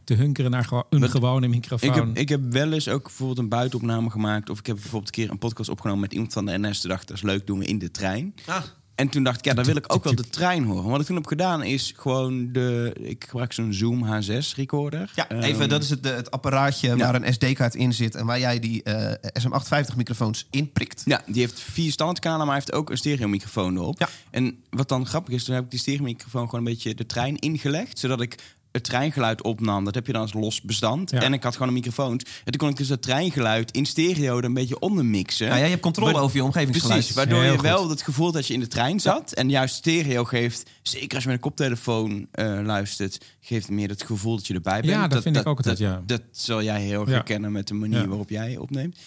te 0.04 0.14
hunkeren 0.14 0.50
naar 0.50 0.84
een 0.90 1.10
gewone 1.10 1.48
microfoon. 1.48 1.88
ik, 1.88 1.94
heb, 1.94 2.16
ik 2.16 2.28
heb 2.28 2.52
wel 2.52 2.72
eens 2.72 2.88
ook 2.88 3.02
bijvoorbeeld 3.02 3.38
een 3.38 3.48
buitenopname 3.48 4.10
gemaakt. 4.10 4.50
Of 4.50 4.58
ik 4.58 4.66
heb 4.66 4.76
bijvoorbeeld 4.76 5.06
een 5.16 5.22
keer 5.22 5.30
een 5.30 5.38
podcast 5.38 5.68
opgenomen 5.68 6.00
met 6.00 6.12
iemand 6.12 6.32
van 6.32 6.46
de 6.46 6.58
NS. 6.58 6.80
Toen 6.80 6.90
dacht 6.90 7.02
ik, 7.02 7.08
dat 7.08 7.16
is 7.16 7.22
leuk, 7.22 7.46
doen 7.46 7.58
we 7.58 7.64
in 7.64 7.78
de 7.78 7.90
trein. 7.90 8.34
Ah. 8.46 8.62
En 8.94 9.08
toen 9.08 9.22
dacht 9.22 9.38
ik, 9.38 9.44
ja, 9.44 9.54
dan 9.54 9.64
wil 9.64 9.76
ik 9.76 9.94
ook 9.94 10.04
wel 10.04 10.14
de 10.14 10.28
trein 10.28 10.64
horen. 10.64 10.90
Wat 10.90 11.00
ik 11.00 11.06
toen 11.06 11.16
heb 11.16 11.26
gedaan 11.26 11.62
is 11.62 11.92
gewoon 11.96 12.52
de... 12.52 12.96
Ik 13.00 13.24
gebruik 13.28 13.52
zo'n 13.52 13.72
Zoom 13.72 14.04
H6 14.04 14.56
recorder. 14.56 15.12
Ja, 15.14 15.28
Ehm, 15.28 15.40
even, 15.40 15.68
dat 15.68 15.82
is 15.82 15.90
het, 15.90 16.04
het 16.04 16.30
apparaatje 16.30 16.96
waar 16.96 17.14
een 17.14 17.32
SD-kaart 17.32 17.74
in 17.74 17.92
zit... 17.92 18.14
en 18.14 18.26
waar 18.26 18.38
jij 18.38 18.58
die 18.58 18.82
eh, 18.82 19.30
SM58-microfoons 19.42 20.46
in 20.50 20.72
prikt. 20.72 21.02
Ja, 21.04 21.22
die 21.26 21.40
heeft 21.40 21.60
vier 21.60 21.92
standaardkanalen, 21.92 22.46
maar 22.46 22.54
hij 22.54 22.64
heeft 22.66 22.78
ook 22.78 22.90
een 22.90 22.96
stereomicrofoon 22.96 23.76
erop. 23.76 23.98
Ja. 23.98 24.08
En 24.30 24.58
wat 24.70 24.88
dan 24.88 25.06
grappig 25.06 25.34
is, 25.34 25.44
toen 25.44 25.54
heb 25.54 25.64
ik 25.64 25.70
die 25.70 25.78
stereomicrofoon 25.78 26.44
gewoon 26.44 26.66
een 26.66 26.72
beetje 26.72 26.94
de 26.94 27.06
trein 27.06 27.38
ingelegd, 27.38 27.98
zodat 27.98 28.20
ik 28.20 28.38
het 28.74 28.84
treingeluid 28.84 29.42
opnam. 29.42 29.84
Dat 29.84 29.94
heb 29.94 30.06
je 30.06 30.12
dan 30.12 30.20
als 30.20 30.32
los 30.32 30.62
bestand. 30.62 31.10
Ja. 31.10 31.20
En 31.20 31.32
ik 31.32 31.42
had 31.42 31.52
gewoon 31.52 31.68
een 31.68 31.74
microfoon. 31.74 32.12
En 32.12 32.20
toen 32.44 32.56
kon 32.56 32.68
ik 32.68 32.76
dus 32.76 32.88
dat 32.88 33.02
treingeluid 33.02 33.70
in 33.70 33.86
stereo 33.86 34.38
er 34.38 34.44
een 34.44 34.54
beetje 34.54 34.78
onder 34.78 35.04
mixen. 35.04 35.46
Nou, 35.48 35.58
jij 35.60 35.68
hebt 35.68 35.82
controle 35.82 36.12
Wa- 36.12 36.20
over 36.20 36.36
je 36.36 36.44
omgevingsgeluid. 36.44 36.98
Precies, 36.98 37.16
waardoor 37.16 37.42
je 37.44 37.60
wel 37.62 37.88
het 37.90 38.02
gevoel 38.02 38.32
dat 38.32 38.46
je 38.46 38.54
in 38.54 38.60
de 38.60 38.66
trein 38.66 39.00
zat. 39.00 39.32
En 39.32 39.50
juist 39.50 39.74
stereo 39.74 40.24
geeft, 40.24 40.70
zeker 40.82 41.14
als 41.14 41.22
je 41.22 41.28
met 41.28 41.36
een 41.38 41.42
koptelefoon 41.44 42.26
eh, 42.30 42.58
luistert, 42.62 43.24
geeft 43.40 43.68
meer 43.70 43.88
het 43.88 44.02
gevoel 44.02 44.36
dat 44.36 44.46
je 44.46 44.54
erbij 44.54 44.80
bent. 44.80 44.92
Ja, 44.92 45.08
dat 45.08 45.22
vind 45.22 45.36
ik 45.36 45.46
ook 45.46 45.56
altijd, 45.56 45.78
dat, 45.78 45.86
ja. 45.88 46.02
Dat 46.06 46.22
zal 46.30 46.62
jij 46.62 46.80
heel 46.82 47.00
erg 47.00 47.08
Ja. 47.08 47.14
herkennen 47.14 47.52
met 47.52 47.68
de 47.68 47.74
manier 47.74 48.00
Ja. 48.00 48.06
waarop 48.06 48.28
jij 48.30 48.56
opneemt. 48.56 48.98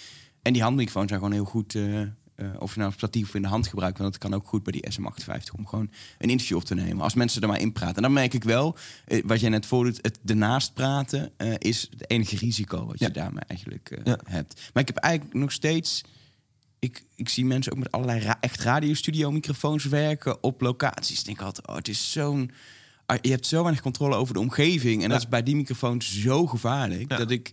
En 0.41 0.53
die 0.53 0.61
handmicrofoons 0.61 1.07
zijn 1.07 1.19
gewoon 1.19 1.35
heel 1.35 1.45
goed. 1.45 1.75
eh, 1.75 1.83
eh, 2.37 2.47
of 2.59 2.71
je 2.73 2.79
nou 2.79 2.91
op 2.91 2.97
statief 2.97 3.33
in 3.35 3.41
de 3.41 3.47
hand 3.47 3.67
gebruikt. 3.67 3.97
Want 3.97 4.11
dat 4.11 4.21
kan 4.21 4.33
ook 4.33 4.47
goed 4.47 4.63
bij 4.63 4.71
die 4.73 4.85
SM58 4.91 5.55
om 5.57 5.67
gewoon 5.67 5.89
een 6.17 6.29
interview 6.29 6.57
op 6.57 6.63
te 6.63 6.75
nemen. 6.75 7.03
Als 7.03 7.13
mensen 7.13 7.41
er 7.41 7.47
maar 7.47 7.59
in 7.59 7.71
praten. 7.71 7.95
En 7.95 8.01
dan 8.01 8.13
merk 8.13 8.33
ik 8.33 8.43
wel, 8.43 8.75
eh, 9.05 9.23
wat 9.25 9.39
jij 9.39 9.49
net 9.49 9.65
voordoet, 9.65 9.99
het 10.01 10.19
ernaast 10.25 10.73
praten 10.73 11.31
eh, 11.37 11.53
is 11.57 11.87
het 11.91 12.09
enige 12.09 12.35
risico 12.37 12.85
wat 12.85 12.99
je 12.99 13.05
Ja. 13.05 13.11
daarmee 13.11 13.43
eigenlijk 13.47 13.99
Ja. 14.03 14.19
hebt. 14.25 14.69
Maar 14.73 14.81
ik 14.83 14.87
heb 14.87 14.97
eigenlijk 14.97 15.35
nog 15.35 15.51
steeds 15.51 16.01
ik, 16.79 17.03
ik 17.15 17.29
zie 17.29 17.45
mensen 17.45 17.71
ook 17.71 17.77
met 17.77 17.91
allerlei 17.91 18.19
ra 18.19 18.37
echt 18.39 18.61
radiostudio 18.61 19.31
microfoons 19.31 19.85
werken 19.85 20.43
op 20.43 20.61
locaties. 20.61 21.19
Ik 21.19 21.25
denk 21.25 21.41
altijd, 21.41 21.67
oh, 21.67 21.75
het 21.75 21.87
is 21.87 22.11
zo'n... 22.11 22.51
ah, 23.05 23.17
Je 23.21 23.29
hebt 23.29 23.45
zo 23.45 23.61
weinig 23.61 23.81
controle 23.81 24.15
over 24.15 24.33
de 24.33 24.39
omgeving. 24.39 25.03
En 25.03 25.09
dat 25.09 25.19
is 25.19 25.27
bij 25.27 25.43
die 25.43 25.55
microfoons 25.55 26.19
zo 26.21 26.47
gevaarlijk. 26.47 27.09
Dat 27.09 27.31
ik, 27.31 27.51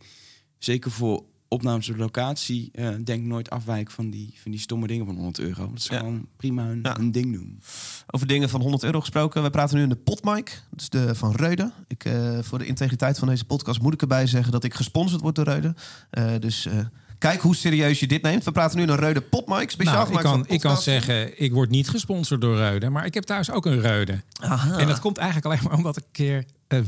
zeker 0.59 0.91
voor 0.91 1.25
opnames 1.55 1.89
op 1.91 1.97
locatie, 1.97 2.69
eh, 2.73 2.89
denk 3.05 3.23
nooit 3.25 3.51
afwijken 3.51 3.93
van 3.95 4.11
die, 4.11 4.35
van 4.43 4.51
die 4.51 4.61
stomme 4.61 4.87
dingen 4.87 5.07
van 5.07 5.15
100 5.15 5.39
euro. 5.39 5.69
Dat 5.69 5.79
is 5.79 5.87
Ja. 5.87 5.99
gewoon 5.99 6.27
prima 6.37 6.69
een, 6.71 6.81
Ja. 6.83 6.99
een 6.99 7.13
ding 7.13 7.33
doen. 7.33 7.61
Over 8.07 8.27
dingen 8.27 8.49
van 8.49 8.61
100 8.61 8.83
euro 8.85 9.01
gesproken. 9.01 9.43
We 9.43 9.51
praten 9.51 9.77
nu 9.77 9.83
in 9.83 9.89
de 9.89 9.97
potmic. 9.97 10.63
Dat 10.71 10.81
is 10.81 10.89
de 10.89 11.15
van 11.15 11.35
Reude. 11.35 11.73
Ik, 11.87 12.05
eh, 12.05 12.39
voor 12.43 12.59
de 12.59 12.67
integriteit 12.67 13.19
van 13.19 13.29
deze 13.29 13.45
podcast 13.45 13.81
moet 13.81 13.95
ik 13.95 14.01
erbij 14.01 14.27
zeggen 14.27 14.53
dat 14.53 14.65
ik 14.65 14.75
gesponsord 14.75 15.21
word 15.23 15.35
door 15.35 15.45
Reude. 15.45 15.75
Eh, 16.11 16.33
dus 16.39 16.67
eh, 16.67 16.79
kijk 17.19 17.41
hoe 17.41 17.55
serieus 17.57 18.01
je 18.01 18.07
dit 18.07 18.23
neemt. 18.23 18.45
We 18.45 18.53
praten 18.53 18.77
nu 18.77 18.83
in 18.83 18.89
een 18.89 18.97
Reude 18.97 19.21
potmic. 19.21 19.71
Speciaal 19.71 20.05
Nou, 20.05 20.17
ik, 20.17 20.23
kan, 20.23 20.45
ik 20.49 20.61
kan 20.61 20.77
zeggen, 20.77 21.41
ik 21.43 21.53
word 21.53 21.71
niet 21.71 21.89
gesponsord 21.89 22.41
door 22.41 22.57
Reude, 22.57 22.89
maar 22.91 23.07
ik 23.07 23.15
heb 23.15 23.25
thuis 23.25 23.51
ook 23.51 23.67
een 23.67 23.81
Reude. 23.81 24.23
Aha. 24.41 24.79
En 24.79 24.87
dat 24.87 25.01
komt 25.01 25.17
eigenlijk 25.17 25.47
alleen 25.47 25.65
maar 25.69 25.77
omdat 25.77 25.97
ik 25.97 26.03
een 26.05 26.11
keer 26.13 26.45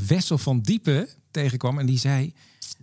Wessel 0.07 0.37
van 0.37 0.59
Diepen 0.61 1.07
tegenkwam 1.31 1.79
en 1.79 1.85
die 1.85 1.97
zei, 1.99 2.33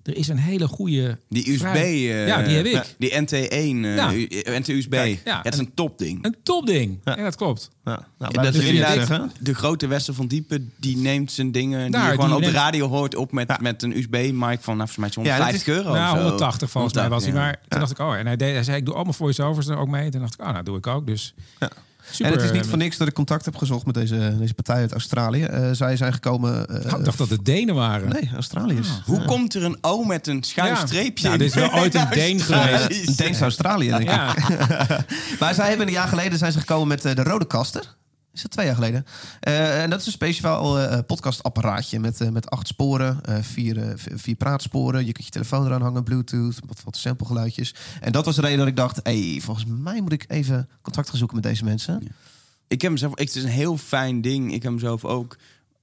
er 0.03 0.17
is 0.17 0.29
een 0.29 0.39
hele 0.39 0.69
goede... 0.69 1.19
Die 1.29 1.51
USB, 1.51 1.61
vrij- 1.61 1.93
eh, 1.93 2.27
ja, 2.27 2.43
die 2.43 2.57
heb 2.57 2.65
ik. 2.67 2.73
ja, 2.73 2.85
Die 2.99 3.11
NT1, 3.13 3.85
eh 3.85 3.97
Ja. 3.97 4.59
NT-USB. 4.59 4.91
Kijk, 4.91 5.21
ja, 5.25 5.33
ja, 5.37 5.43
dat 5.43 5.53
is 5.53 5.59
een 5.59 5.75
topding. 5.75 6.25
Een 6.25 6.37
topding. 6.43 6.99
Ja. 7.05 7.17
Ja, 7.17 7.23
dat 7.23 7.37
klopt. 7.37 7.71
Ja, 7.85 8.07
nou, 8.19 8.33
dat 8.33 8.45
het 8.45 8.55
is 8.55 8.65
inderdaad 8.65 9.31
de 9.41 9.55
grote 9.55 9.87
Wester 9.87 10.15
van 10.15 10.27
Diepen, 10.27 10.73
die 10.77 10.97
neemt 10.97 11.33
zijn 11.33 11.53
dingen 11.53 11.91
die 11.93 12.01
je 12.01 12.07
gewoon 12.11 12.27
die 12.27 12.37
op 12.37 12.43
de 12.43 12.51
radio 12.51 12.89
hoort 12.89 13.15
op 13.15 13.33
met, 13.33 13.49
Ja. 13.49 13.59
met 13.61 13.83
een 13.83 13.97
USB-mic 13.99 14.59
van 14.61 14.77
nou, 14.77 14.89
volgens 14.91 14.97
mij 14.97 15.11
zo'n 15.11 15.25
Ja, 15.25 15.37
dat 15.39 15.47
150 15.47 15.67
is- 15.67 15.75
euro. 15.79 15.91
of 15.91 15.97
nou, 15.97 16.17
zo. 16.17 16.23
180 16.23 16.71
volgens 16.71 16.95
mij 16.95 17.09
was 17.09 17.23
hij. 17.23 17.33
180, 17.33 17.61
Maar 17.61 17.69
toen 17.69 17.79
dacht 17.81 17.91
ik, 17.91 17.99
oh, 17.99 18.19
en 18.21 18.27
hij, 18.27 18.37
deed, 18.37 18.55
hij 18.55 18.63
zei, 18.65 18.77
ik 18.77 18.85
doe 18.85 18.95
allemaal 18.95 19.13
voice-overs 19.13 19.67
er 19.67 19.77
ook 19.77 19.89
mee. 19.89 20.11
Toen 20.11 20.21
dacht 20.21 20.35
ik, 20.35 20.41
oh, 20.41 20.51
nou, 20.53 20.65
doe 20.65 20.77
ik 20.77 20.87
ook. 20.87 21.07
Dus 21.07 21.35
Ja. 21.61 21.71
Super. 22.11 22.27
en 22.33 22.33
het 22.39 22.43
is 22.51 22.57
niet 22.57 22.67
voor 22.67 22.79
niks 22.79 22.97
dat 22.97 23.09
ik 23.09 23.15
contact 23.15 23.45
heb 23.45 23.57
gezocht 23.57 23.87
met 23.87 23.95
deze, 23.95 24.37
deze 24.39 24.55
partij 24.55 24.77
uit 24.77 24.93
Australië. 24.93 25.43
Eh, 25.45 25.69
zij 25.73 25.97
zijn 25.97 26.13
gekomen... 26.13 26.67
eh, 26.67 26.93
Oh, 26.93 26.99
ik 26.99 27.05
dacht 27.05 27.19
dat 27.19 27.29
het 27.29 27.45
Denen 27.45 27.75
waren. 27.75 28.09
Nee, 28.09 28.31
Australiërs. 28.35 28.89
Hoe 29.05 29.25
komt 29.25 29.55
er 29.55 29.65
een 29.65 29.79
O 29.81 30.05
met 30.05 30.27
een 30.27 30.43
schuin 30.43 30.69
Ja. 30.75 30.87
streepje? 30.87 31.23
Nou, 31.29 31.35
in? 31.35 31.41
dit 31.45 31.49
is 31.49 31.61
wel 31.69 31.73
ooit 31.81 31.95
een 31.95 32.07
Deen 32.11 32.41
geweest. 32.41 33.09
Een 33.09 33.15
Deens 33.17 33.41
Australië, 33.41 33.89
denk 33.89 34.01
ik. 34.03 34.09
Ja, 34.09 34.35
Maar 35.41 35.55
zij 35.55 35.69
hebben 35.69 35.87
een 35.87 35.93
jaar 35.93 36.09
geleden 36.09 36.39
zijn 36.39 36.53
ze 36.53 36.59
gekomen 36.59 36.89
met 36.89 37.05
eh, 37.05 37.15
de 37.15 37.23
Rode 37.23 37.47
Kaster. 37.47 37.95
Is 38.35 38.43
dat 38.43 38.51
twee 38.51 38.67
jaar 38.67 38.75
geleden? 38.75 39.07
Eh, 39.41 39.83
en 39.83 39.91
dat 39.91 40.01
is 40.01 40.07
een 40.07 40.13
speciaal 40.13 40.79
eh, 40.79 40.99
podcastapparaatje 41.07 42.01
met, 42.01 42.21
eh, 42.21 42.29
met 42.29 42.51
acht 42.51 42.67
sporen, 42.67 43.25
eh, 43.25 43.39
vier, 43.41 43.89
eh, 43.89 43.93
vier 43.97 44.35
praatsporen. 44.35 45.07
Je 45.07 45.13
kunt 45.13 45.25
je 45.27 45.33
telefoon 45.33 45.67
eraan 45.67 45.83
hangen, 45.83 46.03
bluetooth, 46.05 46.59
wat, 46.67 46.83
wat 46.85 46.97
samplegeluidjes. 46.97 47.75
En 48.01 48.13
dat 48.13 48.25
was 48.25 48.35
de 48.35 48.41
reden 48.41 48.59
dat 48.59 48.67
ik 48.67 48.77
dacht, 48.77 49.01
hey, 49.03 49.39
volgens 49.43 49.67
mij 49.69 50.01
moet 50.01 50.13
ik 50.13 50.25
even 50.29 50.69
contact 50.83 51.09
gaan 51.09 51.19
zoeken 51.19 51.37
met 51.37 51.45
deze 51.45 51.65
mensen. 51.65 52.03
Ik 52.69 52.81
heb 52.83 52.91
hem 52.91 52.97
zelf, 52.97 53.13
ik, 53.13 53.19
het 53.19 53.37
is 53.37 53.43
een 53.43 53.49
heel 53.49 53.77
fijn 53.77 54.21
ding. 54.21 54.47
Ik 54.47 54.63
heb 54.63 54.73
hem 54.73 54.81
zelf 54.81 55.05
ook, 55.05 55.37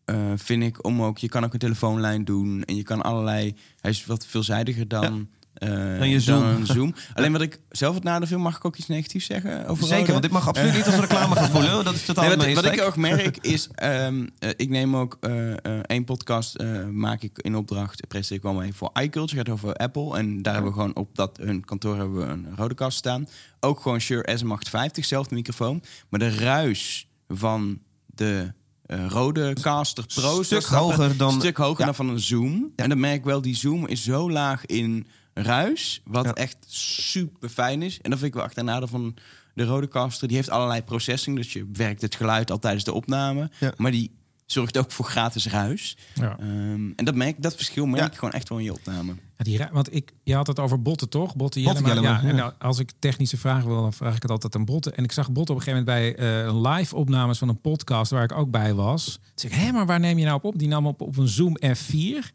eh, 0.06 0.32
vind 0.36 0.64
ik, 0.64 0.86
om 0.86 1.02
ook, 1.02 1.18
je 1.18 1.30
kan 1.30 1.44
ook 1.44 1.54
een 1.54 1.60
telefoonlijn 1.60 2.26
doen 2.26 2.64
en 2.64 2.76
je 2.76 2.84
kan 2.84 3.02
allerlei, 3.02 3.56
hij 3.82 3.92
is 3.92 4.06
wat 4.06 4.26
veelzijdiger 4.26 4.88
dan, 4.88 5.30
eh, 5.54 5.70
Dan 6.00 6.10
je 6.10 6.20
Zoom. 6.20 6.66
Zoom. 6.66 6.96
Alleen 7.14 7.32
wat 7.32 7.42
ik 7.42 7.60
zelf 7.70 7.96
het 7.96 8.04
nadeel 8.04 8.28
vind, 8.28 8.42
mag 8.42 8.56
ik 8.56 8.66
ook 8.66 8.76
iets 8.76 8.88
negatiefs 8.88 9.26
zeggen 9.26 9.68
over 9.68 9.86
Zeker, 9.86 10.10
want 10.12 10.22
dit 10.22 10.32
mag 10.32 10.48
absoluut 10.48 10.74
niet 10.74 10.86
als 10.86 10.96
reclame 10.96 11.36
gaan 11.36 11.50
voelen. 11.50 11.84
Dat 11.84 11.94
is 11.94 12.06
totaal 12.06 12.36
Nee, 12.38 12.56
wat, 12.56 12.64
wat 12.64 12.74
ik 12.74 12.82
ook 12.82 12.96
merk 12.96 13.38
is, 13.38 13.68
ehm, 13.76 14.28
eh, 14.40 14.50
ik 14.56 14.70
neem 14.70 14.96
ook 14.96 15.18
eh, 15.20 15.52
eh, 15.52 15.58
één 15.86 16.04
podcast, 16.04 16.56
eh, 16.56 16.86
maak 16.88 17.22
ik 17.22 17.38
in 17.38 17.56
opdracht, 17.56 18.08
presenteer 18.08 18.38
ik 18.38 18.44
wel 18.44 18.54
mee 18.54 18.74
voor 18.74 18.92
iCulture, 19.02 19.38
gaat 19.38 19.50
over 19.50 19.74
Apple. 19.76 20.18
En 20.18 20.42
daar 20.42 20.54
hebben 20.54 20.72
we 20.72 20.78
gewoon 20.78 20.96
op 20.96 21.16
dat 21.16 21.38
hun 21.42 21.66
kantoor 21.66 21.98
hebben 21.98 22.18
we 22.18 22.24
een 22.24 22.48
rode 22.56 22.74
kast 22.76 22.98
staan. 22.98 23.28
Ook 23.60 23.80
gewoon 23.82 24.00
Shure 24.00 24.38
SM850, 24.40 25.06
zelfde 25.06 25.36
microfoon. 25.36 25.84
Maar 26.10 26.20
de 26.20 26.36
ruis 26.36 27.08
van 27.28 27.80
de 28.06 28.54
eh, 28.86 29.06
rode 29.08 29.54
caster 29.62 30.06
Pro 30.14 30.44
Stuk 30.44 30.64
hoger 30.64 31.18
dan- 31.18 31.40
stuk 31.40 31.58
hoger 31.58 31.80
ja. 31.80 31.86
dan 31.86 31.96
van 31.96 32.10
een 32.10 32.20
Zoom. 32.20 32.72
En 32.76 32.90
dan 32.90 33.00
merk 33.00 33.16
ik 33.16 33.24
wel, 33.24 33.42
die 33.42 33.56
Zoom 33.56 33.88
is 33.88 34.04
zo 34.04 34.32
laag 34.32 34.66
in 34.66 35.08
ruis, 35.44 36.02
wat 36.06 36.26
Ja. 36.26 36.34
echt 36.34 36.58
super 36.68 37.50
fijn 37.50 37.82
is. 37.82 38.00
En 38.02 38.10
dat 38.10 38.20
vind 38.20 38.30
ik 38.32 38.38
wel 38.38 38.46
echt 38.48 38.58
een 38.58 38.66
nadeel 38.66 38.88
van 38.88 39.16
de 39.54 39.64
Rodecaster. 39.64 40.28
Die 40.28 40.38
heeft 40.38 40.50
allerlei 40.50 40.82
processing, 40.84 41.36
dus 41.38 41.54
je 41.54 41.70
werkt 41.74 42.02
het 42.02 42.16
geluid 42.16 42.52
al 42.52 42.60
tijdens 42.60 42.84
de 42.84 42.94
opname. 42.94 43.50
Ja. 43.60 43.74
Maar 43.78 43.92
die 43.92 44.12
zorgt 44.46 44.78
ook 44.78 44.92
voor 44.92 45.06
gratis 45.06 45.48
ruis. 45.48 45.98
ja. 46.14 46.38
Ehm, 46.40 46.90
en 46.96 47.06
dat, 47.06 47.16
merk, 47.16 47.42
dat 47.42 47.56
verschil 47.56 47.86
merk 47.86 48.00
Ja. 48.02 48.08
ik 48.08 48.16
gewoon 48.16 48.34
echt 48.34 48.50
wel 48.50 48.58
in 48.58 48.64
je 48.64 48.74
opname. 48.74 49.14
Ja, 49.38 49.44
die, 49.44 49.60
want 49.72 49.96
ik, 49.96 50.14
je 50.24 50.36
had 50.36 50.48
het 50.48 50.60
over 50.60 50.82
botten, 50.82 51.10
toch? 51.10 51.36
Botten 51.36 51.64
Botten 51.64 51.84
Jellema. 51.86 52.02
Jellema, 52.10 52.24
Ja, 52.24 52.30
en 52.30 52.36
nou, 52.36 52.54
als 52.60 52.80
ik 52.80 52.92
technische 53.00 53.38
vragen 53.38 53.68
wil, 53.68 53.82
dan 53.82 53.94
vraag 53.94 54.16
ik 54.16 54.22
het 54.22 54.32
altijd 54.32 54.56
aan 54.56 54.66
Botten. 54.66 54.96
En 54.96 55.04
ik 55.04 55.12
zag 55.12 55.32
Botten 55.32 55.56
op 55.56 55.62
een 55.62 55.68
gegeven 55.68 55.94
moment 55.94 56.16
bij 56.18 56.44
eh, 56.46 56.72
live 56.76 56.96
opnames 56.96 57.38
van 57.38 57.50
een 57.50 57.62
podcast 57.62 58.12
waar 58.12 58.24
ik 58.24 58.32
ook 58.32 58.52
bij 58.52 58.74
was. 58.74 59.06
Toen 59.14 59.22
zei 59.36 59.54
ik, 59.54 59.60
hé, 59.60 59.72
maar 59.72 59.86
waar 59.86 60.00
neem 60.00 60.18
je 60.18 60.26
nou 60.26 60.38
op 60.38 60.44
op? 60.44 60.60
Die 60.60 60.68
nam 60.68 60.88
op 60.88 61.02
op 61.02 61.18
een 61.18 61.28
Zoom 61.28 61.58
F4. 61.66 62.32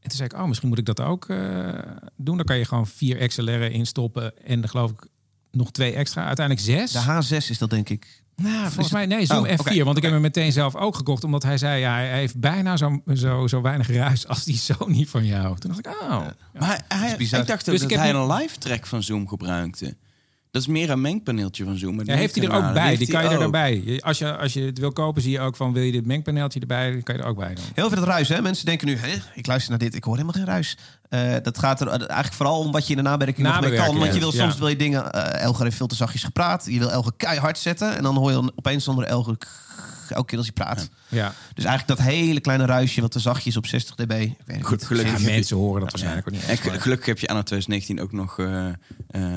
En 0.00 0.08
toen 0.08 0.16
zei 0.18 0.28
ik, 0.32 0.38
oh, 0.38 0.46
misschien 0.48 0.68
moet 0.68 0.78
ik 0.78 0.84
dat 0.84 1.00
ook 1.00 1.28
eh, 1.28 1.38
doen. 2.16 2.36
Dan 2.36 2.44
kan 2.46 2.58
je 2.58 2.64
gewoon 2.64 2.86
vier 2.86 3.26
XLR'en 3.26 3.72
instoppen 3.72 4.44
en 4.44 4.60
dan 4.60 4.70
geloof 4.70 4.90
ik 4.90 5.06
nog 5.50 5.70
twee 5.70 5.94
extra. 5.94 6.26
Uiteindelijk 6.26 6.66
zes. 6.66 6.92
De 6.92 7.22
H6 7.22 7.36
is 7.50 7.58
dat, 7.58 7.70
denk 7.70 7.88
ik. 7.88 8.22
Nou, 8.36 8.64
volgens 8.64 8.90
mij 8.92 9.06
nee, 9.06 9.26
Zoom 9.26 9.44
Oh, 9.44 9.50
F4. 9.50 9.58
oké, 9.58 9.84
Want 9.84 9.96
ik 9.96 10.02
heb 10.02 10.12
hem 10.12 10.20
meteen 10.20 10.52
zelf 10.52 10.76
ook 10.76 10.96
gekocht. 10.96 11.24
Omdat 11.24 11.42
hij 11.42 11.58
zei, 11.58 11.80
ja, 11.80 11.94
hij 11.94 12.18
heeft 12.18 12.40
bijna 12.40 12.76
zo, 12.76 13.02
zo, 13.14 13.46
zo 13.46 13.60
weinig 13.62 13.88
ruis 13.90 14.26
als 14.28 14.44
die 14.44 14.56
Sony 14.56 15.06
van 15.06 15.24
jou. 15.26 15.58
Toen 15.58 15.70
dacht 15.72 15.86
ik, 15.86 16.02
oh. 16.02 16.26
Maar 16.58 16.84
hij, 16.88 17.16
bizar. 17.16 17.40
ik 17.40 17.46
dacht 17.46 17.64
Dus 17.64 17.80
dat 17.80 17.90
ik 17.90 17.96
heb 17.96 18.04
hij 18.06 18.14
een 18.14 18.32
live 18.32 18.58
track 18.58 18.86
van 18.86 19.02
Zoom 19.02 19.28
gebruikte. 19.28 19.96
Dat 20.50 20.62
is 20.62 20.68
meer 20.68 20.90
een 20.90 21.00
mengpaneeltje 21.00 21.64
van 21.64 21.76
Zoom. 21.78 21.94
maar 21.96 22.04
Ja, 22.04 22.12
die 22.12 22.20
heeft 22.20 22.34
hij 22.34 22.44
er 22.44 22.52
ook 22.54 22.72
bij. 22.72 22.86
heeft 22.86 22.98
Die 22.98 23.08
kan 23.08 23.22
je 23.22 23.28
er 23.28 23.36
ook. 23.36 23.42
erbij. 23.42 23.82
Je- 23.84 24.02
Als 24.02 24.18
je, 24.18 24.36
als 24.36 24.52
je 24.52 24.60
het 24.62 24.78
wil 24.78 24.92
kopen, 24.92 25.22
zie 25.22 25.30
je 25.32 25.40
ook 25.40 25.56
van 25.56 25.72
wil 25.72 25.82
je 25.82 25.92
dit 25.92 26.06
mengpaneeltje 26.06 26.60
erbij, 26.60 26.90
dan 26.92 27.02
kan 27.02 27.14
je 27.16 27.22
er 27.22 27.28
ook 27.28 27.36
bij 27.36 27.54
doen. 27.54 27.64
Heel 27.74 27.88
veel 27.88 27.98
dat 27.98 28.08
ruis, 28.08 28.28
hè? 28.28 28.42
Mensen 28.42 28.66
denken 28.66 28.86
nu, 28.86 28.96
hè, 28.96 29.16
ik 29.34 29.46
luister 29.46 29.70
naar 29.70 29.78
dit, 29.78 29.94
ik 29.94 30.04
hoor 30.04 30.14
helemaal 30.14 30.34
geen 30.34 30.44
ruis. 30.46 30.76
Eh, 31.08 31.34
dat 31.42 31.58
gaat 31.58 31.80
er 31.80 31.88
eigenlijk 31.88 32.32
vooral 32.32 32.58
om 32.58 32.72
wat 32.72 32.84
je 32.86 32.90
in 32.90 32.96
de 32.96 33.02
nabewerking 33.08 33.46
nog 33.46 33.60
mee 33.60 33.74
kan. 33.74 33.98
Want 33.98 34.14
je 34.14 34.18
wil 34.20 34.34
ja. 34.34 34.40
soms 34.42 34.58
wil 34.58 34.68
je 34.68 34.76
dingen, 34.76 35.12
eh 35.12 35.40
Elger 35.42 35.64
heeft 35.64 35.76
veel 35.76 35.86
te 35.86 35.94
zachtjes 35.94 36.22
gepraat. 36.24 36.66
Je 36.68 36.78
wil 36.78 36.90
Elger 36.90 37.12
keihard 37.16 37.58
zetten 37.58 37.96
en 37.96 38.02
dan 38.02 38.16
hoor 38.16 38.28
je 38.28 38.34
dan 38.36 38.52
opeens 38.54 38.84
zonder 38.84 39.04
Elger 39.04 39.36
elke 40.16 40.26
keer 40.28 40.38
als 40.38 40.50
hij 40.54 40.64
praat. 40.64 40.88
Ja. 41.08 41.34
Dus 41.54 41.64
eigenlijk 41.64 41.98
dat 41.98 42.08
hele 42.08 42.40
kleine 42.40 42.64
ruisje 42.64 43.00
wat 43.00 43.10
te 43.10 43.18
zachtjes 43.20 43.56
op 43.56 43.66
60 43.66 43.94
dB. 43.94 44.10
Ik 44.10 44.10
weet 44.10 44.56
het 44.56 44.62
Goed, 44.66 44.70
niet. 44.78 44.86
gelukkig. 44.86 45.12
Ja, 45.12 45.18
heb 45.18 45.26
je- 45.28 45.34
mensen 45.34 45.56
horen 45.56 45.80
dat 45.80 45.90
waarschijnlijk 45.90 46.26
ook 46.28 46.32
niet. 46.34 46.44
En 46.44 46.80
gelukkig 46.80 47.06
heb 47.06 47.18
je 47.18 47.28
anno 47.28 47.42
2019 47.42 48.00
ook 48.00 48.12
nog 48.12 48.38
eh, 48.38 48.66
eh, 48.68 48.74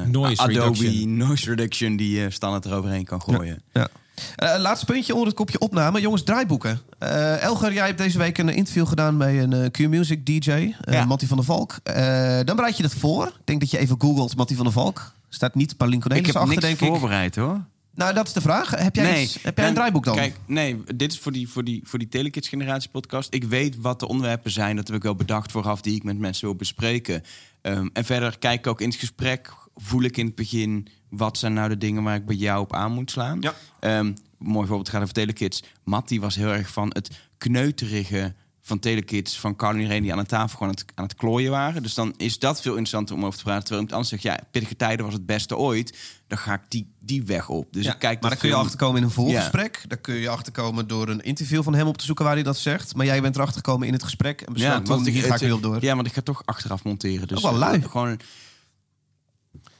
Noise 0.08 0.42
Adobe 0.42 0.60
reduction. 0.80 1.18
Noise 1.18 1.50
Reduction 1.50 1.96
die 1.96 2.20
je 2.20 2.30
standaard 2.32 2.66
eroverheen 2.66 3.06
kan 3.06 3.22
gooien. 3.22 3.62
Ja. 3.74 3.88
Eh, 4.36 4.60
laatste 4.60 4.86
puntje 4.86 5.12
onder 5.14 5.28
het 5.28 5.36
kopje 5.38 5.60
opname. 5.60 6.02
Jongens, 6.02 6.24
draaiboeken. 6.24 6.80
Eh, 7.00 7.42
Elger, 7.42 7.74
jij 7.74 7.86
hebt 7.86 7.98
deze 7.98 8.18
week 8.18 8.38
een 8.38 8.50
interview 8.50 8.88
gedaan 8.88 9.18
bij 9.18 9.44
een 9.44 9.54
eh, 9.54 9.72
Q-Music 9.72 10.26
DJ, 10.26 10.50
eh 10.52 10.94
Ja. 10.94 11.06
Mattie 11.06 11.28
van 11.28 11.38
der 11.38 11.46
Valk. 11.46 11.76
Eh, 11.84 12.40
dan 12.44 12.56
bereid 12.56 12.78
je 12.78 12.84
dat 12.84 12.94
voor. 12.94 13.26
Ik 13.28 13.34
denk 13.46 13.60
dat 13.60 13.72
je 13.72 13.78
even 13.78 13.96
googelt 14.00 14.36
Mattie 14.36 14.56
van 14.56 14.66
der 14.66 14.74
Valk. 14.74 15.12
Staat 15.30 15.56
niet 15.56 15.78
Paulien 15.78 15.98
Ik 16.00 16.04
Cornelis 16.04 16.28
heb 16.34 16.36
achter, 16.42 16.54
niks 16.54 16.66
denk 16.66 16.80
ik. 16.82 16.88
voorbereid 16.88 17.36
hoor. 17.36 17.62
Nou, 17.96 18.14
dat 18.14 18.28
is 18.28 18.34
de 18.34 18.42
vraag. 18.42 18.70
Heb 18.70 18.96
jij, 18.96 19.22
iets- 19.22 19.34
heb 19.44 19.56
jij 19.56 19.64
een 19.66 19.70
en- 19.70 19.76
draaiboek 19.76 20.04
dan? 20.06 20.16
Kijk, 20.16 20.36
nee, 20.46 20.84
dit 20.96 21.12
is 21.12 21.20
voor 21.20 21.32
die, 21.32 21.50
voor 21.50 21.64
die, 21.64 21.82
voor 21.86 22.00
die 22.00 22.08
Telekids 22.08 22.48
generatie 22.50 22.90
podcast. 22.90 23.34
Ik 23.34 23.44
weet 23.44 23.76
wat 23.82 24.00
de 24.00 24.08
onderwerpen 24.08 24.52
zijn. 24.52 24.76
Dat 24.76 24.88
heb 24.88 24.96
ik 24.98 25.04
wel 25.04 25.16
bedacht 25.16 25.52
vooraf 25.52 25.82
die 25.82 25.96
ik 25.96 26.04
met 26.04 26.18
mensen 26.18 26.46
wil 26.46 26.56
bespreken. 26.56 27.24
Ehm, 27.62 27.88
en 27.94 28.06
verder 28.06 28.38
kijk 28.40 28.60
ik 28.60 28.68
ook 28.68 28.82
in 28.82 28.90
het 28.90 28.98
gesprek. 29.00 29.54
Voel 29.76 30.04
ik 30.04 30.18
in 30.18 30.26
het 30.26 30.36
begin 30.36 30.88
wat 31.10 31.38
zijn 31.38 31.54
nou 31.54 31.70
de 31.70 31.78
dingen 31.78 32.04
waar 32.04 32.16
ik 32.16 32.26
bij 32.26 32.36
jou 32.36 32.62
op 32.62 32.74
aan 32.74 32.92
moet 32.92 33.12
slaan. 33.12 33.38
Ja. 33.42 33.54
Ehm, 33.80 34.14
mooi 34.38 34.68
voorbeeld 34.68 34.90
gaat 34.90 35.02
over 35.02 35.14
Telekids. 35.14 35.64
Matt 35.84 36.08
die 36.08 36.22
was 36.22 36.36
heel 36.36 36.52
erg 36.54 36.70
van 36.70 36.90
het 36.94 37.10
kneuterige 37.38 38.34
van 38.66 38.80
Telekids, 38.80 39.40
van 39.40 39.56
Carl 39.56 39.74
en 39.74 39.80
Irene 39.82 40.02
die 40.02 40.12
aan 40.12 40.18
de 40.18 40.26
tafel 40.26 40.58
gewoon 40.58 40.68
aan 40.74 40.80
het, 40.80 40.86
aan 40.96 41.04
het 41.06 41.16
klooien 41.16 41.52
waren. 41.52 41.84
Dus 41.84 41.94
dan 41.94 42.14
is 42.18 42.40
dat 42.40 42.62
veel 42.62 42.72
interessanter 42.72 43.16
om 43.16 43.26
over 43.26 43.38
te 43.38 43.44
praten. 43.44 43.64
Terwijl 43.66 43.86
iemand 43.88 44.08
anders 44.08 44.24
zegt, 44.24 44.38
ja, 44.38 44.48
pittige 44.52 44.76
tijden 44.76 45.06
was 45.06 45.14
het 45.14 45.26
beste 45.26 45.58
ooit. 45.58 45.98
Dan 46.28 46.38
ga 46.38 46.54
ik 46.54 46.62
die, 46.68 46.94
die 47.00 47.24
weg 47.24 47.50
op. 47.50 47.74
Dus 47.74 47.86
Ja, 47.86 47.94
ik 47.94 48.00
kijk 48.00 48.22
maar 48.22 48.30
daar 48.30 48.40
kun 48.40 48.50
je 48.50 48.56
achterkomen 48.56 48.98
in 48.98 49.04
een 49.04 49.12
voorgesprek. 49.12 49.84
Daar 49.88 49.98
kun 49.98 50.16
je 50.16 50.30
achterkomen 50.30 50.88
door 50.88 51.10
een 51.10 51.22
interview 51.22 51.64
van 51.64 51.74
hem 51.76 51.88
op 51.88 51.98
te 51.98 52.06
zoeken 52.06 52.26
waar 52.26 52.34
hij 52.34 52.44
dat 52.44 52.58
zegt. 52.58 52.96
Maar 52.96 53.06
jij 53.06 53.22
bent 53.22 53.36
erachter 53.36 53.56
gekomen 53.56 53.88
in 53.88 53.94
het 53.94 54.04
gesprek 54.04 54.42
en 54.42 54.54
besloten, 54.54 54.86
want 54.88 55.06
hier 55.08 55.16
ik- 55.24 55.26
ga 55.26 55.34
ik 55.34 55.40
weer 55.40 55.54
op 55.54 55.62
door. 55.62 55.82
Ja, 55.84 55.96
want 55.96 56.08
ik 56.08 56.14
ga 56.14 56.22
toch 56.22 56.42
achteraf 56.46 56.84
monteren. 56.84 57.28
Dus 57.28 57.38
Ook 57.38 57.44
wel 57.52 57.60
lui. 57.60 57.82
eh, 57.82 57.90
gewoon. 57.90 58.20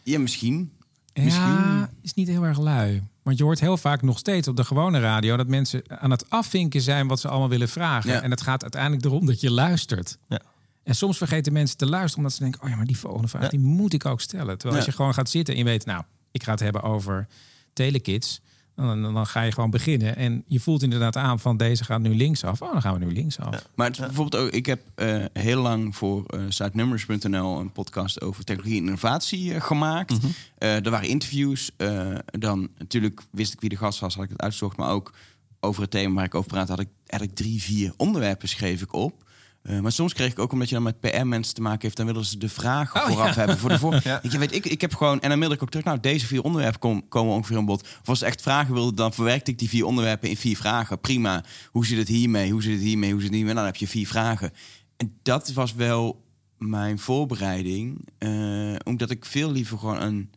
Ja, 0.04 0.20
misschien. 0.20 0.72
Ja, 1.14 1.24
Misschien- 1.24 1.88
is 2.02 2.14
niet 2.14 2.28
heel 2.28 2.44
erg 2.44 2.60
lui. 2.60 3.04
Want 3.24 3.38
je 3.38 3.44
hoort 3.44 3.60
heel 3.60 3.78
vaak 3.78 4.02
nog 4.02 4.18
steeds 4.18 4.48
op 4.48 4.56
de 4.56 4.64
gewone 4.64 5.00
radio 5.00 5.38
dat 5.38 5.48
mensen 5.48 5.82
aan 5.88 6.12
het 6.12 6.30
afvinken 6.30 6.82
zijn 6.82 7.08
wat 7.08 7.20
ze 7.20 7.28
allemaal 7.28 7.50
willen 7.50 7.70
vragen. 7.70 8.12
Ja. 8.12 8.22
En 8.22 8.32
het 8.32 8.42
gaat 8.42 8.62
uiteindelijk 8.62 9.06
erom 9.06 9.26
dat 9.26 9.42
je 9.42 9.52
luistert. 9.52 10.18
Ja. 10.28 10.42
En 10.84 10.96
soms 10.96 11.18
vergeten 11.18 11.54
mensen 11.54 11.78
te 11.78 11.86
luisteren 11.86 12.18
omdat 12.18 12.34
ze 12.34 12.40
denken: 12.40 12.62
oh 12.64 12.70
ja, 12.70 12.76
maar 12.76 12.86
die 12.86 12.98
volgende 12.98 13.28
vraag 13.28 13.42
Ja. 13.42 13.50
die 13.50 13.60
moet 13.60 13.94
ik 13.94 14.06
ook 14.06 14.22
stellen. 14.22 14.58
Terwijl 14.58 14.76
als 14.80 14.86
je 14.90 14.96
gewoon 14.96 15.14
gaat 15.14 15.30
zitten 15.30 15.54
en 15.54 15.60
je 15.60 15.66
weet, 15.66 15.86
nou, 15.86 16.04
ik 16.32 16.44
ga 16.44 16.52
het 16.52 16.60
hebben 16.60 16.82
over 16.84 17.28
telekids. 17.74 18.42
Dan, 18.76 19.02
dan, 19.02 19.14
dan 19.14 19.28
ga 19.28 19.42
je 19.42 19.52
gewoon 19.52 19.70
beginnen. 19.70 20.16
En 20.16 20.44
je 20.48 20.60
voelt 20.60 20.84
inderdaad 20.84 21.16
aan 21.16 21.40
van 21.40 21.58
deze 21.58 21.84
gaat 21.84 22.02
nu 22.02 22.16
linksaf. 22.16 22.62
Oh, 22.62 22.72
dan 22.72 22.82
gaan 22.82 23.00
we 23.00 23.06
nu 23.06 23.14
linksaf. 23.14 23.70
Maar 23.76 23.88
het 23.88 24.00
is 24.00 24.06
bijvoorbeeld 24.06 24.44
ook, 24.44 24.50
ik 24.52 24.66
heb 24.66 24.82
eh, 24.96 25.26
heel 25.34 25.62
lang 25.62 25.96
voor 25.96 26.26
eh 26.26 26.40
sitenumbers.nl 26.50 27.60
een 27.60 27.72
podcast 27.72 28.22
over 28.22 28.44
technologie 28.44 28.80
en 28.80 28.86
innovatie 28.86 29.54
eh, 29.54 29.62
gemaakt. 29.62 30.14
Eh, 30.58 30.86
er 30.86 30.90
waren 30.92 31.08
interviews. 31.10 31.72
eh, 31.78 32.16
dan 32.26 32.70
natuurlijk 32.78 33.22
wist 33.32 33.54
ik 33.54 33.60
wie 33.62 33.70
de 33.70 33.76
gast 33.78 34.00
was, 34.00 34.16
had 34.16 34.24
ik 34.24 34.30
het 34.30 34.42
uitgezocht. 34.42 34.78
Maar 34.78 34.90
ook 34.90 35.14
over 35.60 35.82
het 35.82 35.92
thema 35.92 36.14
waar 36.16 36.26
ik 36.26 36.36
over 36.36 36.50
praat, 36.50 36.68
had 36.70 36.80
ik 36.80 36.90
eigenlijk 37.06 37.40
drie, 37.40 37.62
vier 37.62 37.94
onderwerpen 37.98 38.50
schreef 38.50 38.82
ik 38.82 38.94
op. 38.94 39.23
Eh, 39.64 39.80
maar 39.80 39.92
soms 39.92 40.14
kreeg 40.14 40.32
ik 40.32 40.40
ook, 40.40 40.52
omdat 40.52 40.68
je 40.70 40.74
dan 40.76 40.84
met 40.84 41.00
PR-mensen 41.00 41.54
te 41.54 41.62
maken 41.62 41.82
heeft... 41.82 41.98
dan 41.98 42.06
willen 42.06 42.26
ze 42.26 42.38
de 42.38 42.50
vragen 42.50 43.02
Oh, 43.02 43.08
vooraf 43.08 43.28
ja. 43.28 43.34
hebben 43.34 43.58
voor 43.58 43.70
de 43.70 43.80
voor. 43.80 44.00
Ja. 44.04 44.20
Je, 44.30 44.38
weet 44.38 44.56
ik, 44.56 44.66
ik 44.66 44.82
heb 44.82 44.96
gewoon... 44.96 45.22
En 45.22 45.30
dan 45.30 45.38
mailde 45.38 45.56
ik 45.56 45.62
ook 45.64 45.70
terug, 45.70 45.86
nou, 45.86 46.00
deze 46.00 46.26
vier 46.26 46.42
onderwerpen 46.42 46.80
kom- 46.80 47.08
komen 47.08 47.34
ongeveer 47.34 47.58
aan 47.58 47.66
bod. 47.66 47.82
Of 47.82 48.10
als 48.10 48.20
ze 48.20 48.26
echt 48.26 48.42
vragen 48.42 48.74
wilden, 48.74 48.96
dan 48.96 49.14
verwerkte 49.14 49.52
ik 49.52 49.60
die 49.60 49.70
vier 49.70 49.86
onderwerpen 49.86 50.30
in 50.30 50.38
vier 50.38 50.58
vragen. 50.58 51.00
Prima. 51.00 51.44
Hoe 51.72 51.86
zit 51.86 51.98
het 51.98 52.08
hiermee? 52.08 52.52
Hoe 52.52 52.62
zit 52.64 52.74
het 52.74 52.82
hiermee? 52.82 53.12
Hoe 53.12 53.20
zit 53.22 53.30
het 53.30 53.38
hiermee? 53.38 53.54
Nou, 53.54 53.66
dan 53.66 53.74
heb 53.76 53.82
je 53.82 53.88
vier 53.98 54.08
vragen. 54.08 54.52
En 54.98 55.14
dat 55.22 55.52
was 55.54 55.74
wel 55.74 56.24
mijn 56.58 57.00
voorbereiding. 57.00 58.08
eh, 58.18 58.76
omdat 58.84 59.10
ik 59.10 59.26
veel 59.26 59.52
liever 59.52 59.78
gewoon 59.78 60.02
een, 60.02 60.32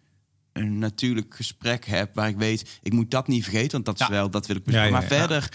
een 0.53 0.79
natuurlijk 0.79 1.35
gesprek 1.35 1.85
heb... 1.87 2.15
waar 2.15 2.29
ik 2.29 2.37
weet, 2.37 2.79
ik 2.83 2.93
moet 2.93 3.11
dat 3.11 3.29
niet 3.29 3.43
vergeten, 3.43 3.71
want 3.71 3.85
dat, 3.85 4.01
is 4.01 4.07
Ja. 4.07 4.13
wel, 4.13 4.31
dat 4.31 4.47
wil 4.47 4.57
ik 4.57 4.65
bespreken. 4.65 4.93
ja, 4.93 4.99
maar 4.99 5.09
verder... 5.09 5.49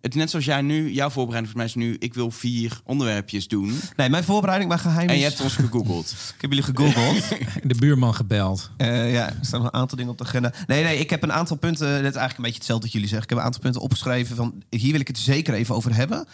Het 0.00 0.14
is 0.14 0.20
net 0.20 0.30
zoals 0.30 0.44
jij 0.44 0.62
nu, 0.62 0.92
jouw 0.92 1.10
voorbereiding 1.10 1.52
voor 1.52 1.56
mij 1.56 1.66
is 1.66 1.74
nu... 1.74 1.96
ik 1.98 2.14
wil 2.14 2.30
vier 2.30 2.80
onderwerpjes 2.84 3.48
doen. 3.48 3.80
Nee, 3.96 4.08
mijn 4.08 4.24
voorbereiding, 4.24 4.70
mijn 4.70 4.80
geheim 4.80 5.08
En 5.08 5.18
je 5.18 5.24
hebt 5.24 5.40
ons 5.40 5.54
gegoogeld. 5.54 6.14
Ik 6.34 6.40
heb 6.40 6.50
jullie 6.50 6.74
gegoogeld. 6.74 7.28
De 7.70 7.74
buurman 7.74 8.14
gebeld. 8.14 8.70
Eh, 8.76 9.12
ja, 9.12 9.28
er 9.28 9.36
staan 9.40 9.62
nog 9.62 9.72
een 9.72 9.80
aantal 9.80 9.96
dingen 9.96 10.12
op 10.12 10.18
de 10.18 10.24
agenda. 10.24 10.52
Nee, 10.66 10.84
nee, 10.84 10.98
ik 10.98 11.10
heb 11.10 11.22
een 11.22 11.32
aantal 11.32 11.56
punten. 11.56 11.86
Dit 11.86 11.96
is 11.96 12.02
eigenlijk 12.02 12.36
een 12.36 12.42
beetje 12.42 12.58
hetzelfde 12.58 12.84
wat 12.84 12.92
jullie 12.92 13.08
zeggen. 13.08 13.24
Ik 13.24 13.30
heb 13.30 13.38
een 13.38 13.44
aantal 13.44 13.60
punten 13.60 13.80
opgeschreven 13.80 14.36
van 14.36 14.62
hier 14.68 14.92
wil 14.92 15.00
ik 15.00 15.08
het 15.08 15.18
zeker 15.18 15.54
even 15.54 15.74
over 15.74 15.94
hebben. 15.94 16.26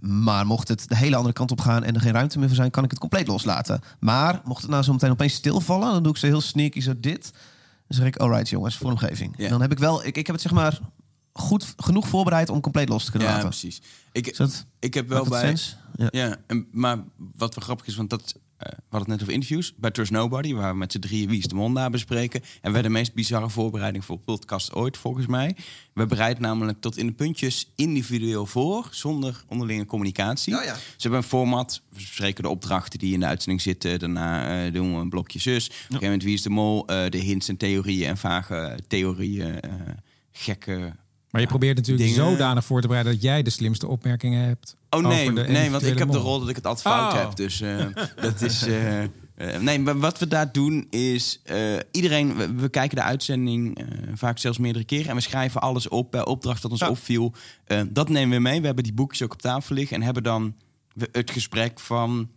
Maar 0.00 0.46
mocht 0.46 0.68
het 0.68 0.88
de 0.88 0.96
hele 0.96 1.16
andere 1.16 1.34
kant 1.34 1.50
op 1.50 1.60
gaan 1.60 1.84
en 1.84 1.94
er 1.94 2.00
geen 2.00 2.12
ruimte 2.12 2.38
meer 2.38 2.48
voor 2.48 2.56
zijn, 2.56 2.70
kan 2.70 2.84
ik 2.84 2.90
het 2.90 2.98
compleet 2.98 3.26
loslaten. 3.26 3.80
Maar 3.98 4.40
mocht 4.44 4.62
het 4.62 4.70
nou 4.70 4.82
zo 4.82 4.92
meteen 4.92 5.10
opeens 5.10 5.34
stilvallen, 5.34 5.92
dan 5.92 6.02
doe 6.02 6.12
ik 6.12 6.18
ze 6.18 6.26
heel 6.26 6.40
sneaky 6.40 6.80
zo 6.80 6.92
dit. 7.00 7.30
Dan 7.88 7.98
zeg 7.98 8.06
ik, 8.06 8.16
alright 8.16 8.48
jongens, 8.48 8.76
vormgeving. 8.76 9.34
Ja. 9.36 9.44
En 9.44 9.50
dan 9.50 9.60
heb 9.60 9.72
ik 9.72 9.78
wel, 9.78 10.04
ik, 10.04 10.16
ik 10.16 10.26
heb 10.26 10.34
het 10.34 10.40
zeg 10.40 10.52
maar 10.52 10.78
goed 11.32 11.74
genoeg 11.76 12.08
voorbereid 12.08 12.48
om 12.48 12.60
compleet 12.60 12.88
los 12.88 13.04
te 13.04 13.10
kunnen 13.10 13.28
Ja, 13.28 13.34
laten. 13.34 13.48
precies. 13.50 13.80
Ik, 14.12 14.36
dat, 14.36 14.66
ik 14.78 14.94
heb 14.94 15.08
wel 15.08 15.24
bij... 15.24 15.40
sens? 15.40 15.76
Ja. 15.96 16.08
Ja, 16.10 16.36
en, 16.46 16.66
maar 16.72 16.96
wat 17.16 17.54
wel 17.54 17.64
grappig 17.64 17.86
is, 17.86 17.96
want 17.96 18.10
dat, 18.10 18.34
eh, 18.56 18.68
we 18.68 18.74
hadden 18.88 18.98
het 18.98 19.08
net 19.08 19.20
over 19.20 19.32
interviews 19.32 19.74
bij 19.76 19.90
Trust 19.90 20.10
Nobody, 20.10 20.54
waar 20.54 20.72
we 20.72 20.78
met 20.78 20.92
z'n 20.92 20.98
drieën 20.98 21.28
Wie 21.28 21.38
is 21.38 21.46
de 21.46 21.54
Mond 21.54 21.74
daar 21.74 21.90
bespreken. 21.90 22.42
En 22.60 22.72
wij 22.72 22.82
de 22.82 22.88
meest 22.88 23.14
bizarre 23.14 23.50
voorbereiding 23.50 24.04
voor 24.04 24.18
podcast 24.18 24.72
ooit, 24.72 24.96
volgens 24.96 25.26
mij. 25.26 25.56
We 25.94 26.06
bereiden 26.06 26.42
namelijk 26.42 26.80
tot 26.80 26.96
in 26.96 27.06
de 27.06 27.12
puntjes 27.12 27.72
individueel 27.76 28.46
voor, 28.46 28.88
zonder 28.90 29.44
onderlinge 29.48 29.86
communicatie. 29.86 30.56
Oh 30.58 30.64
ja. 30.64 30.74
Ze 30.74 30.80
hebben 30.98 31.18
een 31.18 31.26
format, 31.26 31.82
we 31.88 31.94
bespreken 31.96 32.42
de 32.42 32.48
opdrachten 32.48 32.98
die 32.98 33.12
in 33.12 33.20
de 33.20 33.26
uitzending 33.26 33.60
zitten. 33.62 33.98
Daarna 33.98 34.64
eh, 34.66 34.72
doen 34.72 34.94
we 34.94 35.00
een 35.00 35.08
blokje 35.08 35.38
zus. 35.38 35.66
Op 35.66 35.72
een 35.72 35.76
gegeven 35.78 36.02
moment 36.04 36.22
Wie 36.22 36.34
is 36.34 36.42
de 36.42 36.50
Mol, 36.50 36.86
eh, 36.86 37.10
de 37.10 37.18
hints 37.18 37.48
en 37.48 37.56
theorieën 37.56 38.08
en 38.08 38.16
vage 38.16 38.78
theorieën, 38.88 39.60
eh, 39.60 39.70
gekke... 40.32 40.96
Maar 41.30 41.40
je 41.40 41.46
probeert 41.46 41.76
natuurlijk 41.76 42.08
Dingen- 42.08 42.30
zodanig 42.30 42.64
voor 42.64 42.80
te 42.80 42.86
bereiden 42.86 43.12
dat 43.12 43.22
jij 43.22 43.42
de 43.42 43.50
slimste 43.50 43.86
opmerkingen 43.86 44.44
hebt. 44.44 44.76
Oh 44.90 45.06
nee, 45.06 45.30
nee, 45.30 45.70
want 45.70 45.86
ik 45.86 45.98
heb 45.98 46.10
de 46.10 46.18
rol 46.18 46.38
dat 46.40 46.48
ik 46.48 46.56
het 46.56 46.66
altijd 46.66 46.94
fout 46.94 47.12
Oh. 47.12 47.18
heb. 47.18 47.36
Dus 47.36 47.60
eh, 47.60 47.86
dat 48.22 48.40
is. 48.42 48.62
eh, 48.66 49.56
nee, 49.58 49.78
maar 49.78 49.98
wat 49.98 50.18
we 50.18 50.26
daar 50.26 50.52
doen 50.52 50.86
is. 50.90 51.42
iedereen, 51.90 52.36
we, 52.36 52.54
we 52.54 52.68
kijken 52.68 52.96
de 52.96 53.02
uitzending 53.02 53.84
vaak 54.14 54.38
zelfs 54.38 54.58
meerdere 54.58 54.84
keren. 54.84 55.08
En 55.08 55.14
we 55.14 55.20
schrijven 55.20 55.60
alles 55.60 55.88
op 55.88 56.10
bij 56.10 56.24
opdracht 56.24 56.62
dat 56.62 56.70
ons 56.70 56.82
opviel. 56.82 57.32
Dat 57.88 58.08
nemen 58.08 58.36
we 58.36 58.42
mee. 58.42 58.60
We 58.60 58.66
hebben 58.66 58.84
die 58.84 58.92
boekjes 58.92 59.22
ook 59.22 59.32
op 59.32 59.42
tafel 59.42 59.74
liggen. 59.74 59.96
En 59.96 60.02
hebben 60.02 60.22
dan 60.22 60.54
het 61.12 61.30
gesprek 61.30 61.80
van. 61.80 62.28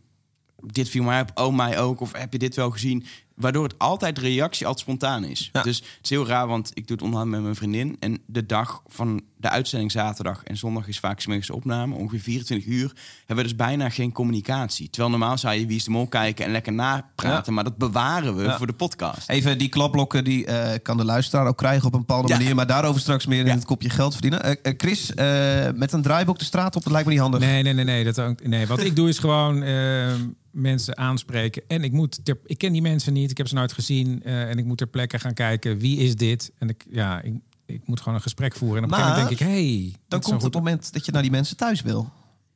Dit 0.66 0.90
viel 0.90 1.04
mij 1.04 1.22
op, 1.22 1.32
oh 1.34 1.56
mij 1.56 1.80
ook. 1.80 2.00
Of 2.02 2.12
heb 2.14 2.32
je 2.34 2.40
dit 2.40 2.56
wel 2.56 2.70
gezien? 2.72 3.06
Waardoor 3.36 3.64
het 3.64 3.80
altijd 3.80 4.16
de 4.16 4.22
reactie 4.22 4.66
altijd 4.68 4.86
spontaan 4.86 5.24
is. 5.24 5.50
Ja. 5.54 5.62
Dus 5.64 5.78
het 5.78 5.88
is 6.04 6.10
heel 6.10 6.28
raar, 6.28 6.48
want 6.48 6.72
ik 6.74 6.88
doe 6.88 6.96
het 6.96 7.06
onderhand 7.06 7.32
met 7.32 7.42
mijn 7.42 7.56
vriendin. 7.56 7.96
En 8.00 8.20
de 8.26 8.46
dag 8.46 8.82
van 8.88 9.22
de 9.38 9.50
uitzending 9.50 9.92
zaterdag 9.92 10.44
en 10.44 10.58
zondag 10.58 10.88
is 10.88 11.00
vaak 11.00 11.20
smiddags 11.20 11.50
opname. 11.50 11.96
Ongeveer 11.96 12.20
24 12.20 12.68
uur 12.70 12.92
hebben 13.18 13.36
we 13.36 13.44
dus 13.44 13.56
bijna 13.56 13.90
geen 13.90 14.12
communicatie. 14.12 14.90
Terwijl 14.90 15.10
normaal 15.12 15.38
zou 15.38 15.56
je 15.56 15.66
Wie 15.66 15.76
is 15.76 15.84
de 15.84 15.92
Mol 15.92 16.08
kijken 16.08 16.46
en 16.46 16.52
lekker 16.52 16.74
napraten. 16.74 17.54
Maar 17.54 17.64
dat 17.64 17.78
bewaren 17.78 18.36
we 18.36 18.44
Ja. 18.44 18.58
voor 18.58 18.68
de 18.68 18.74
podcast. 18.74 19.30
Even 19.30 19.58
die 19.58 19.70
klapblokken, 19.70 20.24
die 20.24 20.46
eh, 20.46 20.80
kan 20.82 20.98
de 20.98 21.06
luisteraar 21.06 21.48
ook 21.48 21.58
krijgen 21.58 21.88
op 21.88 21.94
een 21.94 22.00
bepaalde 22.00 22.28
Ja. 22.28 22.38
manier. 22.38 22.56
Maar 22.56 22.68
daarover 22.68 23.02
straks 23.02 23.26
meer 23.26 23.40
in 23.40 23.46
Ja. 23.46 23.54
het 23.54 23.66
kopje 23.66 23.90
geld 23.90 24.12
verdienen. 24.14 24.44
Eh, 24.44 24.52
eh, 24.62 24.74
Chris, 24.78 25.14
eh, 25.14 25.68
met 25.76 25.92
een 25.94 26.02
draaiboek 26.02 26.40
de 26.40 26.46
straat 26.46 26.76
op, 26.76 26.84
dat 26.84 26.92
lijkt 26.92 27.08
me 27.08 27.14
niet 27.14 27.22
handig. 27.22 27.40
Nee, 27.40 27.64
nee, 27.64 27.74
nee, 27.74 27.86
nee, 27.86 28.04
dat 28.14 28.34
nee. 28.44 28.68
Wat 28.68 28.84
ik 28.84 28.96
doe 28.96 29.10
is 29.10 29.20
gewoon 29.20 29.64
eh, 29.64 30.12
mensen 30.54 30.98
aanspreken. 30.98 31.64
En 31.68 31.84
ik 31.84 31.92
moet 31.92 32.26
ter, 32.26 32.40
ik 32.46 32.58
ken 32.58 32.72
die 32.72 32.82
mensen 32.82 33.14
niet, 33.14 33.32
ik 33.32 33.38
heb 33.38 33.48
ze 33.48 33.54
nooit 33.56 33.74
gezien. 33.74 34.24
eh, 34.24 34.50
en 34.50 34.58
ik 34.58 34.66
moet 34.66 34.78
ter 34.78 34.88
plekke 34.88 35.20
gaan 35.20 35.34
kijken 35.34 35.78
wie 35.78 35.98
is 35.98 36.16
dit. 36.16 36.52
En 36.58 36.70
ik, 36.70 36.86
ja, 36.90 37.22
ik, 37.22 37.34
ik 37.66 37.88
moet 37.88 38.00
gewoon 38.00 38.16
een 38.16 38.22
gesprek 38.22 38.56
voeren. 38.56 38.78
En 38.78 38.84
op 38.84 38.90
een 38.92 38.98
gegeven 38.98 39.20
moment 39.20 39.40
denk 39.40 39.50
ik, 39.50 39.56
hey, 39.56 39.96
Dan 40.08 40.22
komt 40.22 40.42
het 40.42 40.54
moment 40.54 40.94
dat 40.94 41.06
je 41.06 41.12
naar 41.12 41.22
die 41.22 41.32
mensen 41.32 41.58
thuis 41.58 41.82
wil. 41.82 42.12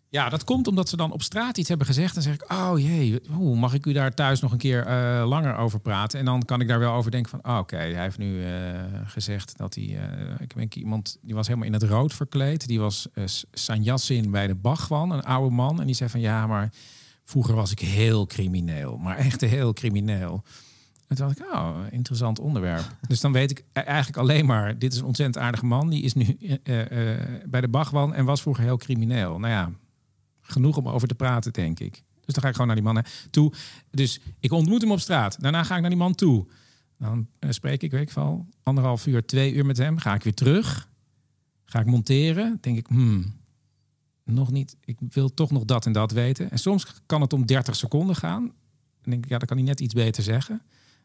Ja, 0.10 0.30
dat 0.30 0.44
komt 0.44 0.68
omdat 0.68 0.90
ze 0.90 0.98
dan 0.98 1.12
op 1.12 1.22
straat 1.22 1.58
iets 1.58 1.70
hebben 1.70 1.88
gezegd. 1.88 2.14
Dan 2.14 2.24
zeg 2.24 2.34
ik, 2.34 2.52
oh 2.52 2.74
jee, 2.76 3.20
hoe 3.30 3.56
mag 3.56 3.74
ik 3.74 3.86
u 3.86 3.94
daar 3.94 4.14
thuis 4.14 4.40
nog 4.40 4.52
een 4.52 4.58
keer 4.58 4.86
eh, 4.86 5.28
langer 5.28 5.56
over 5.56 5.80
praten? 5.80 6.20
En 6.20 6.26
dan 6.26 6.46
kan 6.46 6.62
ik 6.62 6.68
daar 6.68 6.80
wel 6.80 6.94
over 6.94 7.12
denken 7.12 7.30
van, 7.30 7.52
oh, 7.54 7.58
oké, 7.58 7.76
hij 7.78 8.02
heeft 8.02 8.18
nu 8.18 8.44
eh, 8.46 8.52
gezegd 9.06 9.58
dat 9.58 9.76
hij... 9.76 10.00
ik 10.40 10.56
ben 10.56 10.68
iemand, 10.74 11.18
die 11.22 11.36
was 11.36 11.48
helemaal 11.48 11.68
in 11.68 11.74
het 11.74 11.84
rood 11.84 12.14
verkleed. 12.14 12.68
Die 12.68 12.80
was 12.80 13.08
uh, 13.14 13.24
Sanjassin 13.52 14.32
bij 14.32 14.48
de 14.48 14.56
Bachwan, 14.56 15.12
een 15.12 15.24
oude 15.24 15.56
man. 15.56 15.80
En 15.80 15.86
die 15.86 15.96
zei 15.96 16.10
van, 16.10 16.20
ja, 16.20 16.48
maar 16.48 16.72
vroeger 17.28 17.56
was 17.56 17.72
ik 17.72 17.80
heel 17.80 18.26
crimineel. 18.26 18.98
Maar 18.98 19.18
echt 19.18 19.42
heel 19.42 19.74
crimineel. 19.74 20.44
En 21.08 21.16
toen 21.16 21.28
dacht 21.28 21.40
ik, 21.40 21.54
oh, 21.54 21.78
interessant 21.90 22.40
onderwerp. 22.40 22.96
Dus 23.08 23.20
dan 23.22 23.32
weet 23.32 23.52
ik 23.52 23.64
e- 23.74 23.80
eigenlijk 23.80 24.18
alleen 24.18 24.46
maar... 24.46 24.80
dit 24.80 24.94
is 24.94 25.00
een 25.00 25.06
ontzettend 25.06 25.44
aardige 25.44 25.66
man. 25.66 25.90
Die 25.90 26.04
is 26.04 26.14
nu 26.14 26.38
eh, 26.64 27.12
eh, 27.14 27.20
bij 27.46 27.62
de 27.62 27.68
Bachwan 27.68 28.14
en 28.14 28.26
was 28.26 28.42
vroeger 28.42 28.64
heel 28.64 28.78
crimineel. 28.78 29.40
Nou 29.40 29.54
ja, 29.54 29.72
genoeg 30.42 30.78
om 30.78 30.88
over 30.88 31.08
te 31.08 31.16
praten, 31.16 31.54
denk 31.54 31.80
ik. 31.80 32.04
Dus 32.26 32.34
dan 32.34 32.44
ga 32.44 32.48
ik 32.48 32.52
gewoon 32.52 32.68
naar 32.68 32.76
die 32.76 32.94
man 32.94 33.04
toe. 33.30 33.54
Dus 33.92 34.20
ik 34.40 34.52
ontmoet 34.52 34.82
hem 34.82 34.92
op 34.92 35.00
straat. 35.00 35.42
Daarna 35.42 35.64
ga 35.64 35.76
ik 35.76 35.82
naar 35.82 35.90
die 35.90 36.00
man 36.00 36.16
toe. 36.16 36.48
Dan 36.98 37.28
eh, 37.40 37.50
spreek 37.50 37.84
ik, 37.84 37.92
weet 37.92 38.10
ik 38.10 38.12
wel, 38.12 38.48
anderhalf 38.64 39.08
uur, 39.08 39.26
twee 39.26 39.54
uur 39.54 39.66
met 39.66 39.78
hem. 39.78 39.98
Ga 39.98 40.14
ik 40.14 40.24
weer 40.24 40.34
terug. 40.34 40.90
Ga 41.66 41.80
ik 41.80 41.86
monteren. 41.86 42.58
Denk 42.62 42.78
ik, 42.78 42.88
hmm, 42.88 43.34
nog 44.34 44.52
niet. 44.52 44.76
Ik 44.86 44.98
wil 45.10 45.34
toch 45.34 45.52
nog 45.52 45.66
dat 45.66 45.86
en 45.86 45.92
dat 45.92 46.12
weten. 46.12 46.52
En 46.52 46.58
soms 46.60 46.86
kan 47.06 47.22
het 47.22 47.34
om 47.34 47.46
30 47.46 47.76
seconden 47.76 48.16
gaan. 48.16 48.42
Dan 49.02 49.12
denk 49.12 49.24
ik, 49.24 49.30
ja, 49.30 49.38
dan 49.38 49.48
kan 49.48 49.58
hij 49.58 49.66
net 49.66 49.80
iets 49.80 49.94
beter 49.94 50.24
zeggen. 50.24 50.62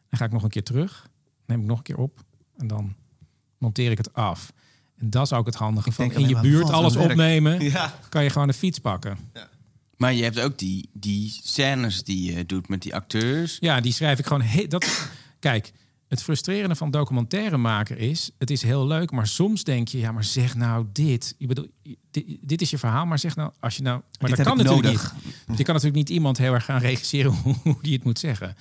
Dan 0.09 0.19
ga 0.19 0.25
ik 0.25 0.31
nog 0.31 0.43
een 0.43 0.49
keer 0.49 0.63
terug. 0.63 1.09
Neem 1.45 1.59
ik 1.59 1.65
nog 1.65 1.77
een 1.77 1.83
keer 1.83 1.97
op. 1.97 2.23
En 2.57 2.67
dan 2.67 2.95
monteer 3.57 3.91
ik 3.91 3.97
het 3.97 4.13
af. 4.13 4.53
En 4.97 5.09
dat 5.09 5.25
is 5.25 5.33
ook 5.33 5.45
het 5.45 5.55
handige 5.55 5.89
Ik 5.89 5.95
van 5.95 6.11
in 6.11 6.27
je 6.27 6.39
buurt 6.39 6.69
alles 6.69 6.93
werk. 6.95 7.09
opnemen. 7.09 7.61
Ja. 7.63 7.99
Kan 8.09 8.23
je 8.23 8.29
gewoon 8.29 8.47
een 8.47 8.53
fiets 8.53 8.79
pakken. 8.79 9.17
Maar 9.97 10.13
je 10.13 10.23
hebt 10.23 10.39
ook 10.39 10.57
die, 10.57 10.89
die 10.93 11.39
scènes 11.43 12.03
die 12.03 12.33
je 12.33 12.45
doet 12.45 12.67
met 12.69 12.81
die 12.81 12.95
acteurs. 12.95 13.57
Ja, 13.59 13.81
die 13.81 13.93
schrijf 13.93 14.19
ik 14.19 14.25
gewoon. 14.25 14.41
he- 14.41 14.67
dat, 14.67 15.09
kijk, 15.39 15.71
het 16.13 16.23
frustrerende 16.23 16.75
van 16.75 16.91
documentairemaker 16.91 17.97
is: 17.97 18.31
het 18.37 18.49
is 18.49 18.61
heel 18.61 18.87
leuk, 18.87 19.11
maar 19.11 19.27
soms 19.27 19.63
denk 19.63 19.87
je, 19.87 19.97
ja, 19.97 20.11
maar 20.11 20.23
zeg 20.23 20.55
nou 20.55 20.85
dit. 20.91 21.35
Je 21.37 21.47
bedoel, 21.47 21.67
dit, 22.11 22.37
dit 22.41 22.61
is 22.61 22.69
je 22.69 22.77
verhaal, 22.77 23.05
maar 23.05 23.19
zeg 23.19 23.35
nou, 23.35 23.51
als 23.59 23.75
je 23.75 23.83
nou. 23.83 24.01
Maar 24.19 24.29
Dit 24.29 24.37
dat 24.37 24.47
kan 24.47 24.59
ik 24.59 24.65
natuurlijk 24.65 24.85
nodig. 24.85 25.13
niet. 25.47 25.57
Je 25.57 25.63
kan 25.63 25.73
natuurlijk 25.73 26.07
niet 26.07 26.09
iemand 26.09 26.37
heel 26.37 26.53
erg 26.53 26.65
gaan 26.65 26.79
regisseren 26.79 27.31
hoe, 27.31 27.55
hoe 27.63 27.77
die 27.81 27.93
het 27.93 28.03
moet 28.03 28.19
zeggen. 28.19 28.55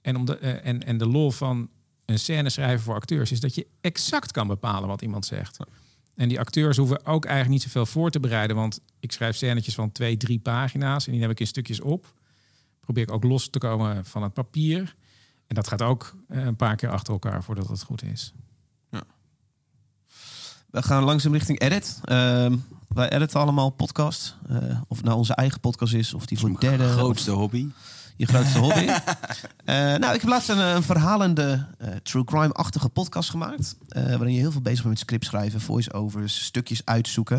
En, 0.00 0.16
om 0.16 0.24
de, 0.24 0.38
eh, 0.38 0.66
en, 0.66 0.84
en 0.84 0.98
de 0.98 1.06
lol 1.06 1.30
van 1.30 1.68
een 2.04 2.18
scène 2.18 2.50
schrijven 2.50 2.84
voor 2.84 2.94
acteurs 2.94 3.32
is 3.32 3.40
dat 3.40 3.54
je 3.54 3.66
exact 3.80 4.32
kan 4.32 4.46
bepalen 4.46 4.88
wat 4.88 5.02
iemand 5.02 5.26
zegt. 5.26 5.58
En 6.14 6.28
die 6.28 6.40
acteurs 6.40 6.76
hoeven 6.76 7.06
ook 7.06 7.24
eigenlijk 7.24 7.54
niet 7.54 7.72
zoveel 7.72 7.86
voor 7.86 8.10
te 8.10 8.20
bereiden, 8.20 8.56
want 8.56 8.80
ik 9.00 9.12
schrijf 9.12 9.36
scènetjes 9.36 9.74
van 9.74 9.92
twee, 9.92 10.16
drie 10.16 10.38
pagina's 10.38 11.06
en 11.06 11.12
die 11.12 11.20
neem 11.20 11.30
ik 11.30 11.40
in 11.40 11.46
stukjes 11.46 11.80
op. 11.80 12.14
Probeer 12.80 13.02
ik 13.02 13.12
ook 13.12 13.24
los 13.24 13.48
te 13.50 13.58
komen 13.58 14.04
van 14.04 14.22
het 14.22 14.32
papier. 14.32 14.94
En 15.48 15.54
dat 15.54 15.68
gaat 15.68 15.82
ook 15.82 16.14
eh, 16.28 16.44
een 16.44 16.56
paar 16.56 16.76
keer 16.76 16.90
achter 16.90 17.12
elkaar 17.12 17.42
voordat 17.44 17.68
het 17.68 17.82
goed 17.82 18.02
is. 18.02 18.32
We 20.70 20.82
gaan 20.82 21.02
langzaam 21.04 21.32
richting 21.32 21.60
edit. 21.60 22.00
Ehm, 22.04 22.56
wij 22.88 23.10
editen 23.10 23.40
allemaal 23.40 23.70
podcasts. 23.70 24.34
Eh, 24.48 24.80
of 24.88 24.96
het 24.96 25.06
nou 25.06 25.16
onze 25.18 25.34
eigen 25.34 25.60
podcast 25.60 25.94
is, 25.94 26.14
of 26.14 26.26
die 26.26 26.38
voor 26.38 26.48
Mijn 26.48 26.60
derde. 26.60 26.88
grootste 26.92 27.30
hobby. 27.30 27.66
Je 28.16 28.26
grootste 28.26 28.58
hobby. 28.58 28.86
Eh, 29.64 29.74
nou, 29.74 30.14
ik 30.14 30.20
heb 30.20 30.30
laatst 30.30 30.48
een, 30.48 30.58
een 30.58 30.82
verhalende, 30.82 31.66
eh, 31.78 31.88
true 32.02 32.24
crime-achtige 32.24 32.88
podcast 32.88 33.30
gemaakt. 33.30 33.76
eh, 33.88 34.02
waarin 34.02 34.32
je 34.34 34.40
heel 34.40 34.52
veel 34.52 34.60
bezig 34.60 34.78
bent 34.78 34.88
met 34.88 34.98
script 34.98 35.24
schrijven, 35.24 35.60
voice-overs, 35.60 36.44
stukjes 36.44 36.82
uitzoeken. 36.84 37.36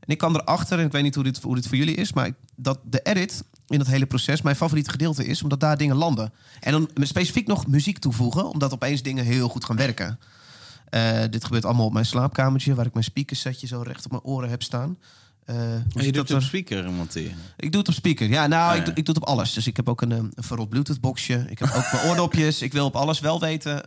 En 0.00 0.06
ik 0.06 0.18
kwam 0.18 0.34
erachter, 0.34 0.78
en 0.78 0.84
ik 0.86 0.92
weet 0.92 1.02
niet 1.02 1.14
hoe 1.14 1.24
dit, 1.24 1.42
hoe 1.42 1.54
dit 1.54 1.66
voor 1.68 1.76
jullie 1.76 1.94
is, 1.94 2.12
maar 2.12 2.26
ik- 2.26 2.34
dat 2.56 2.78
de 2.84 3.00
edit 3.02 3.44
in 3.70 3.78
dat 3.78 3.86
hele 3.86 4.06
proces 4.06 4.42
mijn 4.42 4.56
favoriete 4.56 4.90
gedeelte 4.90 5.26
is, 5.26 5.42
omdat 5.42 5.60
daar 5.60 5.76
dingen 5.76 5.96
landen. 5.96 6.32
En 6.60 6.72
dan 6.72 6.90
specifiek 6.94 7.46
nog 7.46 7.66
muziek 7.66 7.98
toevoegen, 7.98 8.50
omdat 8.50 8.72
opeens 8.72 9.02
dingen 9.02 9.24
heel 9.24 9.48
goed 9.48 9.64
gaan 9.64 9.76
werken. 9.76 10.18
Eh, 10.90 11.20
dit 11.30 11.44
gebeurt 11.44 11.64
allemaal 11.64 11.86
op 11.86 11.92
mijn 11.92 12.06
slaapkamertje, 12.06 12.74
waar 12.74 12.86
ik 12.86 12.92
mijn 12.92 13.04
speakersetje 13.04 13.66
zo 13.66 13.82
recht 13.82 14.04
op 14.04 14.10
mijn 14.10 14.22
oren 14.22 14.50
heb 14.50 14.62
staan. 14.62 14.98
En 15.44 15.84
je 15.92 16.02
doet 16.02 16.14
dat 16.14 16.28
het 16.28 16.30
op 16.30 16.36
er? 16.36 16.42
speaker 16.42 16.92
monteren. 16.92 17.36
Ik 17.56 17.70
doe 17.72 17.80
het 17.80 17.88
op 17.88 17.94
speaker. 17.94 18.28
Ja, 18.28 18.46
nou, 18.46 18.70
Ah, 18.70 18.76
ik, 18.76 18.84
doe, 18.84 18.94
ik 18.94 19.04
doe 19.04 19.14
het 19.14 19.22
op 19.22 19.28
alles. 19.28 19.52
Dus 19.52 19.66
ik 19.66 19.76
heb 19.76 19.88
ook 19.88 20.02
een, 20.02 20.12
eh, 20.12 20.18
een 20.18 20.32
verrot 20.36 20.68
Bluetooth 20.68 21.00
boxje. 21.00 21.46
Ik 21.48 21.58
heb 21.58 21.68
ook 21.68 21.92
mijn 21.92 22.04
oordopjes. 22.06 22.62
Ik 22.62 22.72
wil 22.72 22.84
op 22.84 22.96
alles 22.96 23.20
wel 23.20 23.40
weten 23.40 23.82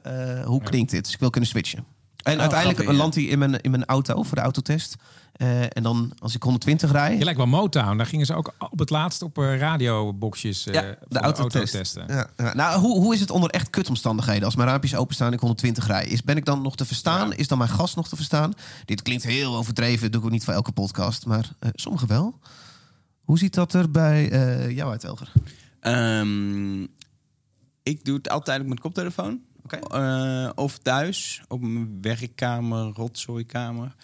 hoe 0.45 0.63
klinkt 0.63 0.91
dit. 0.91 1.03
Dus 1.03 1.13
ik 1.13 1.19
wil 1.19 1.29
kunnen 1.29 1.49
switchen. 1.49 1.85
En 2.23 2.39
uiteindelijk 2.39 2.79
grappig, 2.79 2.95
ja. 2.95 3.01
landt 3.01 3.15
hij 3.15 3.23
in 3.23 3.39
mijn, 3.39 3.61
in 3.61 3.71
mijn 3.71 3.85
auto 3.85 4.23
voor 4.23 4.35
de 4.35 4.41
autotest. 4.41 4.95
Eh, 5.33 5.61
en 5.61 5.83
dan 5.83 6.13
als 6.19 6.35
ik 6.35 6.43
120 6.43 6.91
rij... 6.91 7.17
Je 7.17 7.23
lijkt 7.23 7.39
wel 7.39 7.47
Motown. 7.47 7.97
Daar 7.97 8.05
gingen 8.05 8.25
ze 8.25 8.33
ook 8.33 8.53
op 8.69 8.79
het 8.79 8.89
laatst 8.89 9.21
op 9.21 9.37
eh, 9.37 9.57
radioboxjes 9.57 10.65
eh 10.65 10.73
Ja, 10.73 10.81
voor 10.81 11.07
de 11.09 11.19
autotest. 11.19 11.55
autotesten. 11.55 12.03
Ja, 12.07 12.27
ja. 12.37 12.53
Nou, 12.53 12.79
hoe, 12.79 12.99
hoe 12.99 13.13
is 13.13 13.19
het 13.19 13.31
onder 13.31 13.49
echt 13.49 13.69
kutomstandigheden? 13.69 14.43
Als 14.43 14.55
mijn 14.55 14.69
raampjes 14.69 14.95
openstaan 14.95 15.27
en 15.27 15.33
ik 15.33 15.39
120 15.39 15.87
rij. 15.87 16.05
Is, 16.05 16.23
ben 16.23 16.37
ik 16.37 16.45
dan 16.45 16.61
nog 16.61 16.75
te 16.75 16.85
verstaan? 16.85 17.33
Is 17.33 17.47
dan 17.47 17.57
mijn 17.57 17.69
gas 17.69 17.95
nog 17.95 18.07
te 18.07 18.15
verstaan? 18.15 18.53
Dit 18.85 19.01
klinkt 19.01 19.23
heel 19.23 19.55
overdreven. 19.55 20.01
Dat 20.01 20.11
doe 20.11 20.19
ik 20.19 20.25
ook 20.25 20.31
niet 20.33 20.43
voor 20.43 20.53
elke 20.53 20.71
podcast. 20.71 21.25
Maar 21.25 21.49
eh 21.59 21.69
sommige 21.73 22.05
wel. 22.05 22.39
Hoe 23.23 23.37
ziet 23.37 23.53
dat 23.53 23.73
er 23.73 23.91
bij 23.91 24.29
eh, 24.29 24.69
jou 24.75 24.91
uit, 24.91 25.03
Elger? 25.03 25.31
Ehm, 25.79 26.81
ik 27.83 28.05
doe 28.05 28.15
het 28.17 28.29
altijd 28.29 28.67
met 28.67 28.79
koptelefoon. 28.79 29.41
Oké. 29.63 29.75
Eh, 29.77 30.49
of 30.55 30.77
thuis, 30.77 31.41
op 31.47 31.61
mijn 31.61 31.97
werkkamer, 32.01 32.91
rotzooikamer. 32.93 33.95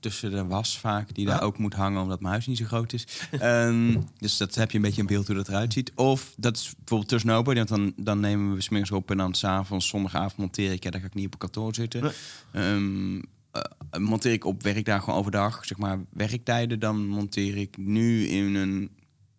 Tussen 0.00 0.30
de 0.30 0.44
was 0.44 0.78
vaak, 0.78 1.14
die 1.14 1.26
daar 1.26 1.42
ook 1.42 1.58
moet 1.58 1.74
hangen 1.74 2.02
omdat 2.02 2.20
mijn 2.20 2.32
huis 2.32 2.46
niet 2.46 2.58
zo 2.58 2.64
groot 2.64 2.92
is. 2.92 3.06
Ehm, 3.30 3.96
dus 4.18 4.36
dat 4.36 4.54
heb 4.54 4.70
je 4.70 4.76
een 4.76 4.82
beetje 4.82 5.00
een 5.00 5.06
beeld 5.06 5.26
hoe 5.26 5.36
dat 5.36 5.48
eruit 5.48 5.72
ziet. 5.72 5.92
Of 5.94 6.34
dat 6.36 6.56
is 6.56 6.74
bijvoorbeeld 6.76 7.08
tussen 7.08 7.30
Nobody, 7.30 7.56
want 7.56 7.68
dan, 7.68 7.92
dan 7.96 8.20
nemen 8.20 8.54
we 8.54 8.60
smiddags 8.60 8.90
op 8.90 9.10
en 9.10 9.16
dan 9.16 9.34
s'avonds, 9.34 9.88
zondagavond 9.88 10.36
monteer 10.36 10.72
ik. 10.72 10.82
Ja, 10.82 10.90
dan 10.90 11.00
ga 11.00 11.06
ik 11.06 11.14
niet 11.14 11.26
op 11.26 11.32
een 11.32 11.38
kantoor 11.38 11.74
zitten. 11.74 12.12
Ehm, 12.52 13.16
eh, 13.50 14.00
monteer 14.00 14.32
ik 14.32 14.44
op 14.44 14.62
werkdagen 14.62 15.12
overdag, 15.12 15.64
zeg 15.64 15.78
maar 15.78 15.98
werktijden. 16.10 16.80
Dan 16.80 17.06
monteer 17.06 17.56
ik 17.56 17.76
nu 17.76 18.26
in 18.26 18.54
een 18.54 18.90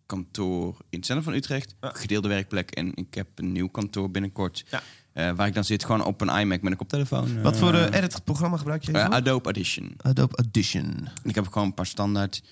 kantoor 0.06 0.76
in 0.88 0.98
het 0.98 1.06
centrum 1.06 1.22
van 1.22 1.34
Utrecht. 1.34 1.74
Ja. 1.80 1.90
Gedeelde 1.94 2.28
werkplek. 2.28 2.70
En 2.70 2.94
ik 2.94 3.14
heb 3.14 3.26
een 3.34 3.52
nieuw 3.52 3.68
kantoor 3.68 4.10
binnenkort. 4.10 4.64
Ja. 4.70 4.82
Eh, 5.12 5.30
waar 5.32 5.46
ik 5.46 5.54
dan 5.54 5.64
zit, 5.64 5.84
gewoon 5.84 6.04
op 6.04 6.20
een 6.20 6.28
iMac 6.40 6.62
met 6.62 6.72
een 6.72 6.78
koptelefoon. 6.78 7.42
Wat 7.42 7.56
voor 7.56 7.74
eh, 7.74 7.80
uh, 7.90 7.94
edit-programma 7.96 8.56
gebruik 8.56 8.82
je? 8.84 8.92
eh? 8.92 9.04
Adobe 9.04 9.44
Audition. 9.44 9.92
Adobe 9.96 10.36
Audition. 10.36 11.08
Ik 11.22 11.34
heb 11.34 11.46
gewoon 11.48 11.66
een 11.68 11.74
paar 11.74 11.86
standaard 11.86 12.42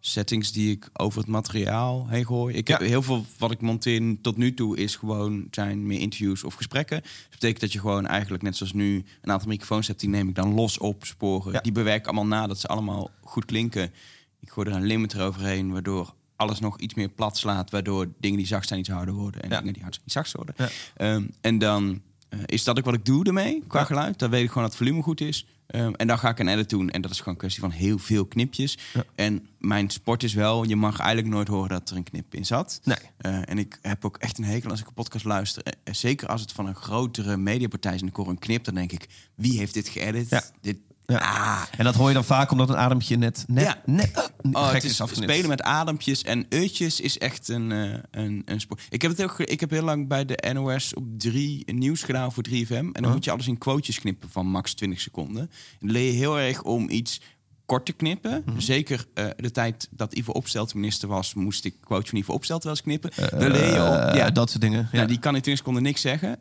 settings 0.00 0.52
die 0.52 0.70
ik 0.70 0.90
over 0.92 1.18
het 1.20 1.28
materiaal 1.28 2.06
heen 2.08 2.26
gooi. 2.26 2.54
Ik 2.56 2.68
Ja. 2.68 2.76
heb 2.76 2.86
heel 2.86 3.02
veel 3.02 3.24
wat 3.38 3.50
ik 3.50 3.60
monteer 3.60 4.16
tot 4.22 4.36
nu 4.36 4.54
toe 4.54 4.76
is 4.76 4.96
gewoon 4.96 5.46
zijn 5.50 5.86
meer 5.86 6.00
interviews 6.00 6.44
of 6.44 6.54
gesprekken. 6.54 7.00
Dat 7.00 7.30
betekent 7.30 7.60
dat 7.60 7.72
je 7.72 7.78
gewoon 7.80 8.06
eigenlijk 8.06 8.42
net 8.42 8.56
zoals 8.56 8.72
nu 8.72 9.04
een 9.22 9.30
aantal 9.32 9.48
microfoons 9.48 9.86
hebt, 9.86 10.00
die 10.00 10.08
neem 10.08 10.28
ik 10.28 10.34
dan 10.34 10.54
los 10.54 10.78
op 10.78 11.04
sporen. 11.04 11.52
Ja. 11.52 11.60
Die 11.60 11.72
bewerk 11.72 11.98
ik 12.00 12.04
allemaal 12.06 12.26
na 12.26 12.46
dat 12.46 12.60
ze 12.60 12.66
allemaal 12.68 13.10
goed 13.22 13.44
klinken. 13.44 13.92
Ik 14.40 14.50
gooi 14.50 14.68
er 14.70 14.74
een 14.76 14.84
limiter 14.86 15.22
overheen, 15.22 15.72
waardoor 15.72 16.14
alles 16.36 16.60
nog 16.60 16.78
iets 16.78 16.94
meer 16.94 17.08
plat 17.08 17.36
slaat, 17.38 17.70
waardoor 17.70 18.08
dingen 18.20 18.38
die 18.38 18.46
zacht 18.46 18.68
zijn 18.68 18.80
iets 18.80 18.88
harder 18.88 19.14
worden 19.14 19.42
en 19.42 19.50
Ja. 19.50 19.58
dingen 19.58 19.72
die 19.72 19.82
hard 19.82 19.94
zijn 19.94 20.06
iets 20.06 20.14
zachter 20.14 20.36
worden. 20.44 20.54
Ja. 20.58 20.68
Ehm, 21.14 21.24
en 21.40 21.58
dan 21.58 22.00
eh, 22.28 22.38
is 22.46 22.64
dat 22.64 22.78
ook 22.78 22.84
wat 22.84 22.94
ik 22.94 23.04
doe 23.04 23.24
ermee 23.24 23.62
qua 23.68 23.78
Ja. 23.78 23.84
geluid. 23.84 24.18
Dan 24.18 24.30
weet 24.30 24.42
ik 24.42 24.48
gewoon 24.48 24.62
dat 24.62 24.72
het 24.72 24.82
volume 24.82 25.02
goed 25.02 25.20
is. 25.20 25.46
Ehm, 25.66 25.92
en 25.92 26.06
dan 26.06 26.18
ga 26.18 26.28
ik 26.28 26.38
een 26.38 26.48
edit 26.48 26.68
doen. 26.70 26.90
En 26.90 27.00
dat 27.00 27.10
is 27.10 27.18
gewoon 27.18 27.32
een 27.34 27.40
kwestie 27.40 27.60
van 27.62 27.70
heel 27.70 27.98
veel 27.98 28.24
knipjes. 28.26 28.78
En 29.14 29.46
mijn 29.58 29.90
sport 29.90 30.22
is 30.22 30.34
wel, 30.34 30.64
je 30.64 30.76
mag 30.76 30.98
eigenlijk 30.98 31.34
nooit 31.34 31.48
horen 31.48 31.68
dat 31.68 31.90
er 31.90 31.96
een 31.96 32.02
knip 32.02 32.34
in 32.34 32.46
zat. 32.46 32.80
Nee. 32.84 32.96
Eh, 33.16 33.48
en 33.50 33.58
ik 33.58 33.78
heb 33.82 34.04
ook 34.04 34.16
echt 34.16 34.38
een 34.38 34.44
hekel 34.44 34.70
als 34.70 34.80
ik 34.80 34.86
een 34.86 34.94
podcast 34.94 35.24
luister. 35.24 35.62
Eh, 35.62 35.94
zeker 35.94 36.28
als 36.28 36.40
het 36.40 36.52
van 36.52 36.66
een 36.66 36.74
grotere 36.74 37.36
mediapartij 37.36 37.94
is 37.94 38.00
en 38.00 38.06
ik 38.06 38.16
hoor 38.16 38.28
een 38.28 38.38
knip, 38.38 38.64
dan 38.64 38.74
denk 38.74 38.92
ik, 38.92 39.08
wie 39.34 39.58
heeft 39.58 39.74
dit 39.74 39.88
geëdit? 39.88 40.28
Ja. 40.28 40.42
Dit, 40.60 40.78
Ja. 41.06 41.18
Ah. 41.18 41.62
En 41.78 41.84
dat 41.84 41.94
hoor 41.94 42.08
je 42.08 42.14
dan 42.14 42.24
vaak 42.24 42.50
omdat 42.50 42.68
een 42.68 42.76
adempje 42.76 43.16
net, 43.16 43.44
net, 43.46 43.64
Ja. 43.64 43.82
net 43.86 44.30
uh, 44.42 44.52
Oh, 44.52 44.72
het 44.72 44.84
is, 44.84 45.00
spelen 45.12 45.48
met 45.48 45.62
adempjes 45.62 46.22
en 46.22 46.46
uitjes 46.48 47.00
is 47.00 47.18
echt 47.18 47.48
een, 47.48 47.72
eh, 47.72 47.98
een, 48.10 48.42
een 48.44 48.60
sport. 48.60 48.82
Ik 48.90 49.02
heb 49.02 49.10
het 49.10 49.22
ook. 49.22 49.38
Ik 49.38 49.60
heb 49.60 49.70
heel 49.70 49.82
lang 49.82 50.08
bij 50.08 50.24
de 50.24 50.50
NOS 50.52 50.94
op 50.94 51.04
drie 51.18 51.72
nieuws 51.72 52.02
gedaan 52.02 52.32
voor 52.32 52.42
3FM. 52.48 52.72
En 52.72 52.92
dan 52.92 53.04
Oh. 53.04 53.12
moet 53.12 53.24
je 53.24 53.30
alles 53.30 53.46
in 53.46 53.58
quotejes 53.58 54.00
knippen 54.00 54.28
van 54.30 54.46
max 54.46 54.74
20 54.74 55.00
seconden. 55.00 55.42
En 55.42 55.78
dan 55.80 55.90
leer 55.90 56.12
je 56.12 56.18
heel 56.18 56.38
erg 56.38 56.62
om 56.62 56.90
iets 56.90 57.20
kort 57.66 57.86
te 57.86 57.92
knippen. 57.92 58.42
Mhm. 58.46 58.60
Zeker 58.60 59.04
eh, 59.14 59.26
de 59.36 59.50
tijd 59.50 59.88
dat 59.90 60.14
Ivo 60.14 60.32
Opstelt 60.32 60.74
minister 60.74 61.08
was, 61.08 61.34
moest 61.34 61.64
ik 61.64 61.74
quote 61.80 62.08
van 62.10 62.18
Ivo 62.18 62.32
Opstelt 62.32 62.62
wel 62.62 62.72
eens 62.72 62.82
knippen. 62.82 63.10
Daar 63.16 63.50
leer 63.50 63.66
je 63.74 63.80
op. 63.82 64.14
Ja, 64.16 64.30
dat 64.30 64.50
soort 64.50 64.62
dingen. 64.62 64.88
Ja. 64.92 65.00
ja. 65.00 65.06
die 65.06 65.18
kan 65.18 65.34
in 65.34 65.40
20 65.42 65.56
seconden 65.56 65.82
niks 65.82 66.00
zeggen. 66.00 66.38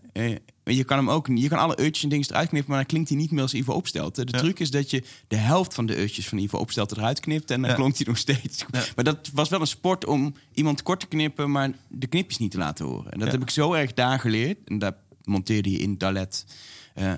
Je 0.65 0.84
kan 0.84 0.97
hem 0.97 1.10
ook, 1.10 1.28
je 1.28 1.47
kan 1.47 1.58
alle 1.60 1.76
uitjes 1.76 2.04
en 2.04 2.10
dingen 2.10 2.26
eruit 2.30 2.49
knippen, 2.49 2.69
maar 2.69 2.80
dan 2.80 2.88
klinkt 2.88 3.10
hij 3.10 3.17
niet 3.17 3.32
meer 3.32 3.41
als 3.41 3.54
Ivo 3.54 3.73
Opstelt. 3.73 4.15
De 4.15 4.26
Ja. 4.26 4.38
truc 4.38 4.60
is 4.60 4.71
dat 4.71 4.89
je 4.89 5.04
de 5.28 5.36
helft 5.36 5.73
van 5.73 5.86
de 5.86 5.95
uitjes 5.95 6.28
van 6.28 6.38
Ivo 6.38 6.58
Opstelt 6.58 6.91
eruit 6.91 7.19
knipt 7.19 7.52
en 7.52 7.62
dan 7.62 7.69
Ja. 7.69 7.76
klonk 7.76 7.97
hij 7.97 8.06
nog 8.08 8.17
steeds. 8.17 8.65
Ja. 8.71 8.84
Maar 8.95 9.04
dat 9.04 9.30
was 9.34 9.49
wel 9.49 9.62
een 9.62 9.67
sport 9.67 10.06
om 10.06 10.34
iemand 10.54 10.84
kort 10.84 10.99
te 10.99 11.06
knippen, 11.08 11.52
maar 11.52 11.71
de 11.88 12.08
knipjes 12.08 12.38
niet 12.38 12.52
te 12.52 12.58
laten 12.58 12.86
horen. 12.86 13.12
En 13.12 13.19
dat 13.19 13.32
heb 13.32 13.41
ik 13.41 13.49
zo 13.49 13.73
erg 13.73 13.93
daar 13.93 14.19
geleerd. 14.19 14.58
En 14.65 14.80
daar 14.80 14.95
monteerde 15.23 15.71
je 15.71 15.78
in 15.78 15.97
Dalet. 15.97 16.45
eh, 16.93 17.13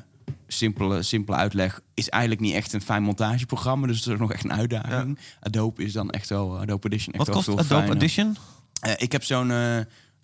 simpele, 0.48 1.04
simpele 1.04 1.38
uitleg 1.38 1.82
is 1.94 2.10
eigenlijk 2.10 2.42
niet 2.42 2.54
echt 2.54 2.74
een 2.74 2.82
fijn 2.82 3.04
montageprogramma, 3.04 3.88
dus 3.88 4.04
het 4.04 4.14
is 4.14 4.20
nog 4.20 4.32
echt 4.34 4.44
een 4.44 4.54
uitdaging. 4.54 5.20
Adobe 5.40 5.84
is 5.84 5.94
dan 5.94 6.10
echt 6.10 6.30
wel 6.30 6.58
Adobe 6.60 6.82
Audition. 6.90 7.14
Echt 7.16 7.26
Wat 7.28 7.36
kost 7.36 7.48
Adobe 7.48 7.64
fijner. 7.64 7.90
Audition? 7.90 8.36
Eh, 8.82 8.94
ik 8.98 9.12
heb 9.12 9.24
zo'n 9.24 9.52
eh, 9.52 9.78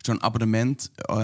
zo'n 0.05 0.23
abonnement. 0.23 0.91
eh 0.95 1.15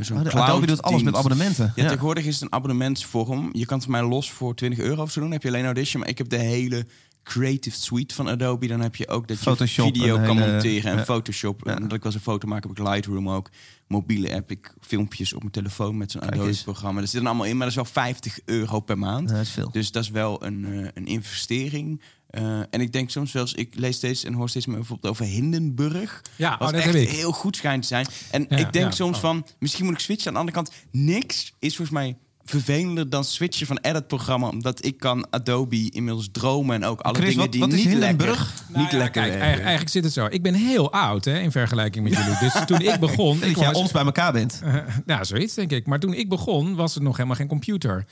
zo'n 0.00 0.26
Oh, 0.26 0.34
Adobe 0.34 0.66
doet 0.66 0.82
alles 0.82 1.02
met 1.02 1.14
abonnementen. 1.14 1.72
Ja, 1.76 1.88
tegenwoordig 1.88 2.24
is 2.24 2.34
het 2.34 2.42
een 2.42 2.52
abonnementsvorm. 2.52 3.48
Je 3.52 3.66
kan 3.66 3.76
het 3.76 3.86
voor 3.86 3.96
mij 4.00 4.06
los 4.08 4.30
voor 4.32 4.54
20 4.54 4.78
euro 4.78 5.02
of 5.02 5.10
zo 5.10 5.20
doen. 5.20 5.30
Dan 5.30 5.32
heb 5.38 5.42
je 5.42 5.48
alleen 5.48 5.64
Audition, 5.64 6.00
maar 6.00 6.10
ik 6.10 6.18
heb 6.18 6.28
de 6.28 6.36
hele 6.38 6.86
creative 7.22 7.76
suite 7.76 8.14
van 8.14 8.28
Adobe. 8.28 8.66
Dan 8.66 8.80
heb 8.80 8.96
je 8.96 9.08
ook 9.08 9.28
dat 9.28 9.36
Photoshop, 9.36 9.86
je 9.86 9.92
video 10.00 10.16
kan 10.16 10.36
hele- 10.38 10.50
monteren 10.52 10.90
en 10.90 10.96
ja. 10.96 11.04
Photoshop. 11.04 11.60
Ja. 11.64 11.74
En 11.74 11.82
dat 11.82 11.92
ik 11.92 12.02
wel 12.02 12.12
eens 12.12 12.14
een 12.14 12.32
foto 12.32 12.48
maak, 12.48 12.62
heb 12.62 12.72
ik 12.72 12.78
Lightroom 12.78 13.30
ook. 13.30 13.50
Mobiele 13.86 14.34
app, 14.34 14.50
ik 14.50 14.74
filmpjes 14.80 15.32
op 15.32 15.40
mijn 15.40 15.52
telefoon 15.52 15.96
met 15.96 16.10
zo'n. 16.10 16.22
Adobe-programma. 16.22 17.00
Dat 17.00 17.08
zit 17.10 17.20
er 17.20 17.26
allemaal 17.26 17.46
in, 17.46 17.56
maar 17.56 17.60
dat 17.70 17.76
is 17.76 17.82
wel 17.92 18.02
50 18.04 18.38
euro 18.44 18.80
per 18.80 18.98
maand. 18.98 19.28
Ja, 19.28 19.34
dat 19.36 19.44
is 19.44 19.50
veel. 19.50 19.70
Dus 19.70 19.92
dat 19.92 20.02
is 20.02 20.10
wel 20.10 20.44
een, 20.44 20.64
eh, 20.64 20.88
een 20.94 21.06
investering. 21.06 22.00
Eh, 22.28 22.58
en 22.70 22.80
ik 22.80 22.92
denk 22.92 23.10
soms 23.10 23.32
wel 23.32 23.42
eens, 23.42 23.54
ik 23.54 23.74
lees 23.74 23.96
steeds 23.96 24.24
en 24.24 24.32
hoor 24.32 24.48
steeds 24.48 24.66
meer 24.66 24.76
bijvoorbeeld 24.76 25.12
over 25.12 25.24
Hindenburg. 25.24 26.22
Ja, 26.36 26.50
wat 26.50 26.60
oh, 26.60 26.66
dat 26.66 26.74
echt 26.74 26.84
heb 26.84 26.94
ik. 27.02 27.08
heel 27.08 27.32
goed 27.32 27.56
schijnt 27.56 27.82
te 27.82 27.88
zijn. 27.88 28.06
En 28.30 28.46
Ja, 28.48 28.56
ik 28.56 28.72
denk 28.72 28.84
ja. 28.86 28.90
soms 28.90 29.14
Oh. 29.16 29.22
van, 29.22 29.46
misschien 29.58 29.84
moet 29.84 29.94
ik 29.94 30.00
switchen. 30.00 30.26
Aan 30.28 30.32
de 30.34 30.38
andere 30.38 30.56
kant, 30.56 30.72
niks 30.90 31.52
is 31.58 31.76
volgens 31.76 31.96
mij 31.98 32.16
vervelender 32.44 33.10
dan 33.10 33.24
switchen 33.24 33.66
van 33.66 33.78
edit-programma. 33.82 34.48
Omdat 34.48 34.84
ik 34.84 34.98
kan 34.98 35.26
Adobe 35.30 35.90
inmiddels 35.90 36.28
dromen 36.32 36.74
en 36.76 36.84
ook 36.84 37.00
alle 37.00 37.14
Chris, 37.14 37.28
dingen 37.28 37.42
wat- 37.42 37.52
die 37.52 37.60
wat 37.60 37.72
is 37.72 37.76
niet 37.76 37.86
Hindenburg? 37.88 38.28
lekker, 38.38 38.54
Nou 38.68 38.82
niet 38.82 38.90
ja, 38.92 38.98
lekker 38.98 39.20
kijk, 39.22 39.32
eigenlijk, 39.32 39.60
eigenlijk 39.62 39.90
zit 39.90 40.04
het 40.04 40.12
zo. 40.12 40.26
Ik 40.30 40.42
ben 40.42 40.54
heel 40.54 40.92
oud 40.92 41.24
hè, 41.24 41.38
in 41.40 41.50
vergelijking 41.52 42.04
met 42.08 42.16
jullie. 42.18 42.38
Dus 42.40 42.54
toen 42.66 42.80
ik 42.80 43.00
begon... 43.00 43.38
Dat 43.40 43.48
ik 43.48 43.56
jij 43.56 43.66
was- 43.66 43.76
ons 43.76 43.90
bij 43.92 44.04
elkaar 44.04 44.32
bent. 44.32 44.62
Ja, 45.06 45.24
zoiets 45.24 45.54
denk 45.54 45.70
ik. 45.72 45.86
Maar 45.86 45.98
toen 46.00 46.14
ik 46.14 46.28
begon, 46.28 46.74
was 46.74 46.94
er 46.94 47.02
nog 47.02 47.16
helemaal 47.16 47.36
geen 47.36 47.46
computer. 47.48 48.06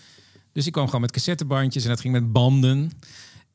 Dus 0.52 0.66
ik 0.66 0.72
kwam 0.72 0.87
gewoon 0.87 1.00
met 1.00 1.11
cassettebandjes 1.12 1.83
en 1.83 1.88
dat 1.88 2.00
ging 2.00 2.12
met 2.12 2.33
banden. 2.33 2.92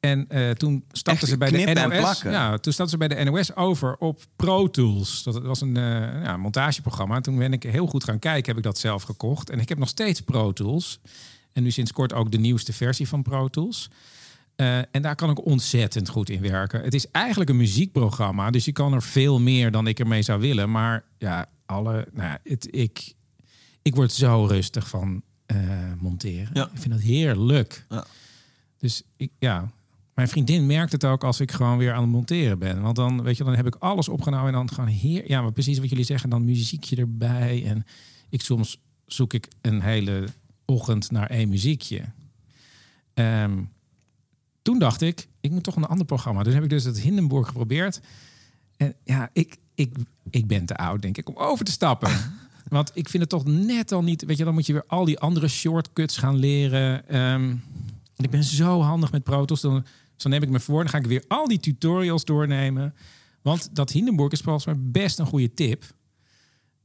En 0.01 0.29
eh, 0.29 0.49
toen 0.49 0.83
stapten 0.91 1.27
ze 1.27 1.37
bij 1.37 1.51
de 1.51 1.73
NOS. 1.73 2.21
Ja, 2.21 2.57
toen 2.57 2.73
stapten 2.73 2.99
ze 2.99 3.07
bij 3.07 3.07
de 3.07 3.23
NOS 3.23 3.55
over 3.55 3.95
op 3.97 4.21
Pro 4.35 4.69
Tools. 4.69 5.23
Dat 5.23 5.41
was 5.41 5.61
een 5.61 5.77
eh, 5.77 6.23
ja, 6.23 6.37
montageprogramma. 6.37 7.21
Toen 7.21 7.37
ben 7.37 7.53
ik 7.53 7.63
heel 7.63 7.87
goed 7.87 8.03
gaan 8.03 8.19
kijken, 8.19 8.47
heb 8.47 8.57
ik 8.57 8.63
dat 8.63 8.77
zelf 8.77 9.03
gekocht. 9.03 9.49
En 9.49 9.59
ik 9.59 9.69
heb 9.69 9.77
nog 9.77 9.87
steeds 9.87 10.21
Pro 10.21 10.51
Tools. 10.51 10.99
En 11.53 11.63
nu 11.63 11.71
sinds 11.71 11.91
kort 11.91 12.13
ook 12.13 12.31
de 12.31 12.37
nieuwste 12.37 12.73
versie 12.73 13.07
van 13.07 13.21
Pro 13.21 13.47
Tools. 13.47 13.89
Eh, 14.55 14.77
en 14.77 15.01
daar 15.01 15.15
kan 15.15 15.29
ik 15.29 15.45
ontzettend 15.45 16.09
goed 16.09 16.29
in 16.29 16.41
werken. 16.41 16.81
Het 16.81 16.93
is 16.93 17.11
eigenlijk 17.11 17.49
een 17.49 17.57
muziekprogramma, 17.57 18.51
dus 18.51 18.65
je 18.65 18.71
kan 18.71 18.93
er 18.93 19.03
veel 19.03 19.39
meer 19.39 19.71
dan 19.71 19.87
ik 19.87 19.99
ermee 19.99 20.21
zou 20.21 20.39
willen. 20.39 20.71
Maar 20.71 21.03
ja, 21.17 21.49
alle, 21.65 22.07
nou, 22.13 22.29
ja, 22.29 22.39
het, 22.43 22.67
ik, 22.71 23.13
ik 23.81 23.95
word 23.95 24.11
zo 24.11 24.45
rustig 24.45 24.87
van 24.87 25.21
monteren. 25.99 26.49
Ja. 26.53 26.63
Ik 26.73 26.79
vind 26.79 26.93
dat 26.93 27.03
heerlijk. 27.03 27.85
Ja. 27.89 28.05
Dus 28.77 29.03
ik, 29.17 29.31
ja, 29.39 29.71
mijn 30.21 30.33
vriendin 30.33 30.65
merkt 30.65 30.91
het 30.91 31.05
ook 31.05 31.23
als 31.23 31.39
ik 31.39 31.51
gewoon 31.51 31.77
weer 31.77 31.93
aan 31.93 32.01
het 32.01 32.11
monteren 32.11 32.59
ben. 32.59 32.81
Want 32.81 32.95
dan, 32.95 33.23
weet 33.23 33.37
je, 33.37 33.43
dan 33.43 33.55
heb 33.55 33.67
ik 33.67 33.75
alles 33.75 34.09
opgenomen 34.09 34.47
en 34.47 34.53
dan 34.53 34.69
gewoon 34.69 34.89
heer, 34.89 35.29
ja, 35.29 35.41
maar 35.41 35.51
precies 35.51 35.79
wat 35.79 35.89
jullie 35.89 36.05
zeggen, 36.05 36.29
dan 36.29 36.45
muziekje 36.45 36.95
erbij. 36.95 37.65
En 37.65 37.85
ik 38.29 38.41
soms 38.41 38.81
zoek 39.05 39.33
ik 39.33 39.47
een 39.61 39.81
hele 39.81 40.27
ochtend 40.65 41.11
naar 41.11 41.29
één 41.29 41.49
muziekje. 41.49 42.01
Ehm, 43.13 43.63
toen 44.61 44.79
dacht 44.79 45.01
ik, 45.01 45.27
ik 45.39 45.51
moet 45.51 45.63
toch 45.63 45.75
een 45.75 45.85
ander 45.85 46.05
programma. 46.05 46.43
Dus 46.43 46.53
heb 46.53 46.63
ik 46.63 46.69
dus 46.69 46.83
het 46.83 46.99
Hindenburg 46.99 47.47
geprobeerd. 47.47 48.01
En 48.77 48.95
ja, 49.03 49.29
ik, 49.33 49.57
ik, 49.75 49.95
ik 50.29 50.47
ben 50.47 50.65
te 50.65 50.75
oud, 50.75 51.01
denk 51.01 51.17
ik, 51.17 51.29
om 51.29 51.35
over 51.37 51.65
te 51.65 51.71
stappen. 51.71 52.11
Want 52.69 52.91
ik 52.93 53.09
vind 53.09 53.23
het 53.23 53.31
toch 53.31 53.45
net 53.45 53.91
al 53.91 54.03
niet... 54.03 54.25
Weet 54.25 54.37
je, 54.37 54.43
dan 54.43 54.53
moet 54.53 54.65
je 54.65 54.73
weer 54.73 54.85
al 54.87 55.05
die 55.05 55.19
andere 55.19 55.47
shortcuts 55.47 56.17
gaan 56.17 56.35
leren. 56.35 57.07
Ehm, 57.07 57.55
ik 58.23 58.29
ben 58.29 58.43
zo 58.43 58.81
handig 58.81 59.11
met 59.11 59.23
Pro 59.23 59.45
Tools. 60.21 60.31
Dan, 60.31 60.31
zo 60.31 60.37
neem 60.39 60.43
ik 60.43 60.49
me 60.49 60.59
voor, 60.59 60.81
dan 60.81 60.89
ga 60.89 60.97
ik 60.97 61.05
weer 61.05 61.23
al 61.27 61.47
die 61.47 61.59
tutorials 61.59 62.25
doornemen. 62.25 62.93
Want 63.41 63.75
dat 63.75 63.91
Hindenburg 63.91 64.31
is 64.31 64.41
volgens 64.41 64.65
mij 64.65 64.75
best 64.79 65.19
een 65.19 65.25
goede 65.25 65.53
tip. 65.53 65.83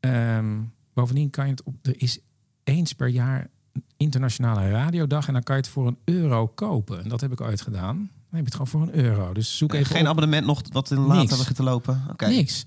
Ehm, 0.01 0.63
bovendien 0.95 1.31
kan 1.31 1.45
je 1.45 1.51
het 1.51 1.63
op... 1.63 1.75
Er 1.83 2.01
is 2.01 2.19
eens 2.65 2.93
per 2.93 3.09
jaar 3.09 3.51
een 3.73 3.85
internationale 3.97 4.71
radiodag... 4.71 5.27
en 5.27 5.33
dan 5.33 5.43
kan 5.43 5.57
je 5.57 5.63
het 5.63 5.71
voor 5.71 5.87
een 5.87 5.99
euro 6.05 6.47
kopen. 6.47 7.03
En 7.03 7.09
dat 7.09 7.21
heb 7.21 7.33
ik 7.33 7.41
ooit 7.41 7.61
gedaan. 7.61 7.97
Dan 7.97 8.09
heb 8.31 8.39
je 8.39 8.45
het 8.45 8.53
gewoon 8.53 8.67
voor 8.69 8.83
een 8.83 9.05
euro. 9.05 9.33
Dus 9.33 9.57
zoek 9.57 9.73
even 9.75 9.87
Geen 9.87 10.03
op. 10.03 10.09
abonnement 10.09 10.47
nog 10.47 10.63
wat 10.73 10.91
in 10.91 10.99
later 10.99 11.55
te 11.55 11.63
lopen. 11.63 12.05
Oké. 12.11 12.27
Niks. 12.27 12.67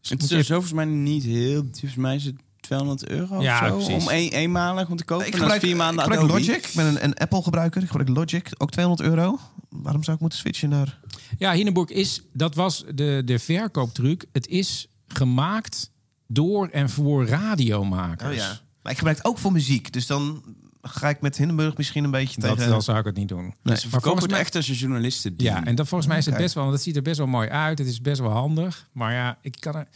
Dus 0.00 0.10
Het 0.10 0.22
is 0.22 0.46
zo 0.46 0.52
volgens 0.52 0.72
mij 0.72 0.84
niet 0.84 1.22
heel... 1.22 1.62
Volgens 1.62 1.94
mij 1.94 2.14
is 2.14 2.24
het 2.24 2.36
200 2.70 3.08
euro 3.08 3.40
Ja, 3.42 3.60
of 3.74 3.82
zo, 3.82 3.86
precies. 3.86 4.04
om 4.04 4.10
een, 4.12 4.28
eenmalig 4.28 4.88
om 4.88 4.96
te 4.96 5.04
kopen. 5.04 5.26
Ik 5.26 5.34
gebruik, 5.36 5.60
vier 5.60 5.70
ik 5.70 5.76
maanden 5.76 6.02
gebruik 6.04 6.22
Adobe. 6.22 6.38
Logic. 6.40 6.66
Ik 6.66 6.72
ben 6.74 6.86
een, 6.86 7.04
een 7.04 7.14
Apple-gebruiker. 7.14 7.82
Ik 7.82 7.88
gebruik 7.88 8.08
Logic. 8.08 8.48
Ook 8.58 8.70
200 8.70 9.08
euro. 9.08 9.38
Waarom 9.68 10.02
zou 10.02 10.14
ik 10.16 10.22
moeten 10.22 10.38
switchen 10.38 10.68
naar... 10.68 10.98
Ja, 11.38 11.52
Hindenburg 11.52 11.88
is, 11.88 12.22
dat 12.32 12.54
was 12.54 12.84
de, 12.94 13.22
de 13.24 13.38
verkooptruc. 13.38 14.24
Het 14.32 14.46
is 14.46 14.88
gemaakt 15.08 15.90
door 16.26 16.68
en 16.68 16.90
voor 16.90 17.26
radiomakers. 17.26 18.60
Maar 18.82 18.92
ik 18.92 18.98
gebruik 18.98 19.16
het 19.16 19.26
ook 19.26 19.38
voor 19.38 19.52
muziek. 19.52 19.92
Dus 19.92 20.06
dan 20.06 20.42
ga 20.82 21.08
ik 21.08 21.20
met 21.20 21.36
Hindenburg 21.36 21.76
misschien 21.76 22.04
een 22.04 22.10
beetje 22.10 22.40
Dat, 22.40 22.56
tegen... 22.56 22.70
dan 22.70 22.82
zou 22.82 22.98
ik 22.98 23.04
het 23.04 23.16
niet 23.16 23.28
doen. 23.28 23.42
Dus 23.44 23.52
ze 23.52 23.62
Maar 23.62 23.76
verkopen 23.78 24.00
volgens 24.02 24.22
het 24.22 24.30
mij- 24.30 24.40
echt 24.40 24.54
als 24.56 24.68
een 24.68 24.74
journalisten. 24.74 25.34
Ja, 25.36 25.64
en 25.64 25.74
dat, 25.74 25.88
volgens 25.88 26.08
mij 26.10 26.18
is 26.18 26.26
het 26.26 26.36
best 26.36 26.54
wel, 26.54 26.62
want 26.62 26.74
het 26.76 26.84
ziet 26.84 26.96
er 26.96 27.02
best 27.02 27.18
wel 27.18 27.26
mooi 27.26 27.48
uit. 27.48 27.78
Het 27.78 27.88
is 27.88 28.00
best 28.00 28.20
wel 28.20 28.30
handig. 28.30 28.88
Maar 28.92 29.12
ja, 29.12 29.38
ik 29.42 29.56
kan 29.60 29.74
er, 29.74 29.80
ik 29.80 29.88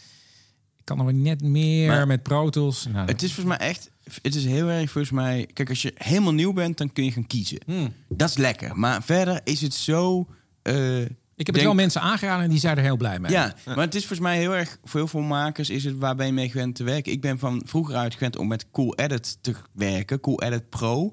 kan 0.84 1.06
er 1.06 1.14
net 1.14 1.42
meer 1.42 1.88
Maar- 1.88 2.06
met 2.06 2.22
Pro 2.22 2.50
Tools. 2.50 2.86
Nou, 2.92 3.06
Het 3.06 3.22
is 3.22 3.32
volgens 3.34 3.58
mij 3.58 3.68
echt... 3.68 3.90
Het 4.22 4.34
is 4.34 4.44
heel 4.44 4.68
erg 4.68 4.90
volgens 4.90 5.12
mij... 5.12 5.48
Kijk, 5.52 5.68
als 5.68 5.82
je 5.82 5.92
helemaal 5.96 6.32
nieuw 6.34 6.52
bent, 6.52 6.78
dan 6.78 6.92
kun 6.92 7.04
je 7.04 7.12
gaan 7.12 7.26
kiezen. 7.26 7.58
Hmm. 7.66 7.92
Dat 8.08 8.28
is 8.28 8.36
lekker. 8.36 8.76
Maar 8.78 9.02
verder 9.02 9.40
is 9.44 9.60
het 9.60 9.74
zo... 9.74 10.26
eh, 10.62 11.00
ik 11.00 11.06
heb 11.36 11.46
het 11.46 11.54
denk- 11.54 11.62
wel 11.66 11.74
mensen 11.74 12.00
aangeraden 12.00 12.44
en 12.44 12.50
die 12.50 12.58
zijn 12.58 12.76
er 12.76 12.82
heel 12.82 12.96
blij 12.96 13.18
mee. 13.18 13.30
Ja, 13.32 13.54
maar 13.66 13.76
het 13.78 13.94
is 13.94 14.00
volgens 14.06 14.28
mij 14.28 14.38
heel 14.38 14.54
erg... 14.54 14.78
Voor 14.84 15.00
heel 15.00 15.08
veel 15.08 15.20
makers 15.20 15.70
is 15.70 15.84
het 15.84 15.98
waar 15.98 16.14
ben 16.16 16.26
je 16.26 16.32
mee 16.32 16.50
gewend 16.50 16.74
te 16.74 16.84
werken. 16.84 17.12
Ik 17.12 17.20
ben 17.20 17.38
van 17.38 17.62
vroeger 17.66 17.94
uit 17.94 18.14
gewend 18.14 18.36
om 18.36 18.46
met 18.48 18.66
Cool 18.72 18.94
Edit 18.94 19.38
te 19.40 19.54
werken. 19.72 20.20
Cool 20.20 20.42
Edit 20.42 20.68
Pro. 20.68 21.12